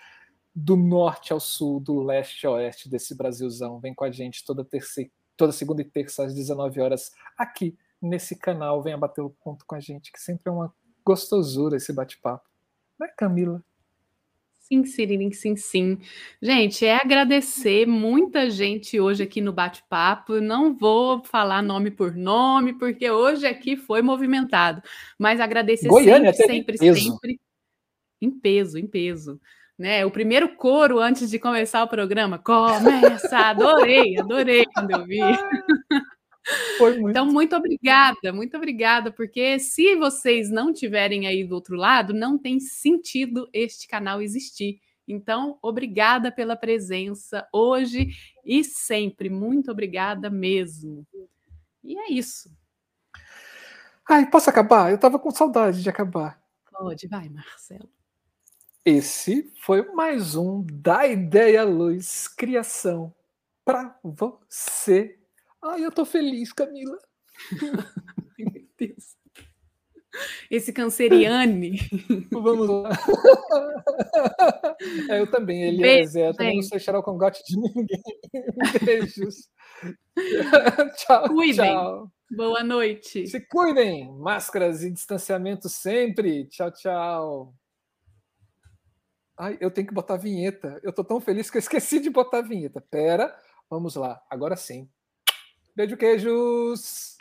do 0.55 0.77
norte 0.77 1.33
ao 1.33 1.41
sul, 1.41 1.81
do 1.81 2.01
leste 2.03 2.47
ao 2.47 2.55
oeste 2.55 2.89
desse 2.89 3.15
Brasilzão. 3.15 3.81
Vem 3.81 3.95
com 3.95 4.05
a 4.05 4.11
gente 4.11 4.45
toda 4.45 4.65
terça, 4.65 5.05
toda 5.37 5.53
segunda 5.53 5.83
e 5.83 5.85
terça 5.85 6.25
às 6.25 6.35
19 6.35 6.81
horas 6.81 7.11
aqui 7.37 7.77
nesse 8.01 8.39
canal. 8.39 8.83
Venha 8.83 8.97
bater 8.97 9.21
o 9.21 9.31
ponto 9.31 9.65
com 9.67 9.75
a 9.75 9.81
gente, 9.81 10.13
que 10.13 10.21
sempre 10.21 10.45
é 10.47 10.51
uma 10.51 10.73
gostosura 11.05 11.77
esse 11.77 11.93
bate-papo. 11.93 12.49
Né, 12.99 13.09
Camila? 13.17 13.63
Sim, 14.61 14.83
Siririm, 14.85 15.31
sim, 15.31 15.57
sim. 15.57 15.99
Gente, 16.41 16.87
é 16.87 16.97
agradecer 16.97 17.87
muita 17.87 18.49
gente 18.49 18.99
hoje 18.99 19.23
aqui 19.23 19.43
no 19.43 19.53
bate-papo. 19.53 20.41
Não 20.41 20.75
vou 20.75 21.23
falar 21.23 21.63
nome 21.63 21.91
por 21.91 22.15
nome, 22.15 22.73
porque 22.73 23.11
hoje 23.11 23.47
aqui 23.47 23.77
foi 23.77 24.01
movimentado. 24.01 24.83
Mas 25.19 25.39
agradecer 25.39 25.89
Goiânia, 25.89 26.33
sempre, 26.33 26.79
sempre, 26.79 26.99
sempre. 26.99 27.41
Em 28.23 28.31
peso, 28.31 28.79
em 28.79 28.87
peso. 28.87 29.39
Né? 29.79 30.05
O 30.07 30.11
primeiro 30.11 30.57
coro 30.57 31.01
antes 31.01 31.31
de 31.31 31.39
começar 31.39 31.83
o 31.83 31.89
programa. 31.89 32.39
Começa! 32.39 33.39
Adorei, 33.39 34.19
adorei 34.19 34.65
quando 34.73 34.91
eu 34.93 35.05
vi. 35.05 35.19
Muito. 36.79 37.09
Então, 37.09 37.27
muito 37.27 37.57
obrigada, 37.57 38.33
muito 38.33 38.57
obrigada, 38.57 39.11
porque 39.11 39.59
se 39.59 39.97
vocês 39.97 40.51
não 40.51 40.75
tiverem 40.75 41.27
aí 41.27 41.43
do 41.43 41.55
outro 41.55 41.75
lado, 41.75 42.13
não 42.13 42.37
tem 42.37 42.61
sentido 42.61 43.49
este 43.51 43.89
canal 43.89 44.21
existir. 44.21 44.79
Então, 45.07 45.59
obrigada 45.63 46.33
pela 46.33 46.57
presença 46.57 47.47
hoje 47.53 48.09
e 48.45 48.65
sempre. 48.65 49.29
Muito 49.29 49.71
obrigada 49.71 50.31
mesmo. 50.31 51.07
E 51.83 51.99
é 51.99 52.11
isso. 52.11 52.51
Ai, 54.09 54.29
posso 54.29 54.51
acabar? 54.51 54.91
Eu 54.91 54.97
estava 54.97 55.19
com 55.19 55.31
saudade 55.31 55.83
de 55.83 55.89
acabar. 55.89 56.39
Pode, 56.71 57.07
vai, 57.07 57.29
Marcelo. 57.29 57.89
Esse 58.85 59.51
foi 59.61 59.83
mais 59.93 60.37
um 60.37 60.65
Da 60.71 61.07
Ideia 61.07 61.65
Luz 61.65 62.29
Criação 62.29 63.15
para 63.65 63.99
você 64.03 65.19
Ai, 65.67 65.83
eu 65.83 65.91
tô 65.91 66.05
feliz, 66.05 66.53
Camila. 66.53 66.99
Ai, 67.53 68.45
meu 68.45 68.69
Deus. 68.79 69.17
Esse 70.51 70.73
canceriane. 70.73 71.79
Vamos 72.31 72.69
lá. 72.69 72.91
É, 75.09 75.21
eu 75.21 75.31
também, 75.31 75.63
Eliezer. 75.63 76.27
Eu 76.27 76.35
também 76.35 76.57
não 76.57 76.63
sei 76.63 76.79
cheirar 76.79 77.01
o 77.01 77.05
congote 77.05 77.43
de 77.45 77.57
ninguém. 77.57 78.03
Beijos. 78.85 79.49
tchau. 80.97 81.29
Cuidem. 81.29 81.73
Tchau. 81.73 82.13
Boa 82.31 82.63
noite. 82.63 83.27
Se 83.27 83.41
cuidem. 83.41 84.13
Máscaras 84.19 84.83
e 84.83 84.91
distanciamento 84.91 85.69
sempre. 85.69 86.47
Tchau, 86.47 86.71
tchau. 86.73 87.55
Ai, 89.37 89.59
eu 89.61 89.71
tenho 89.71 89.87
que 89.87 89.95
botar 89.95 90.17
vinheta. 90.17 90.81
Eu 90.83 90.93
tô 90.93 91.03
tão 91.03 91.21
feliz 91.21 91.51
que 91.51 91.57
eu 91.57 91.61
esqueci 91.61 91.99
de 92.01 92.11
botar 92.11 92.41
vinheta. 92.41 92.81
Pera, 92.81 93.37
vamos 93.69 93.97
lá. 93.97 94.23
Agora 94.31 94.57
sim. 94.57 94.89
Beijo, 95.75 95.97
queijos! 95.97 97.17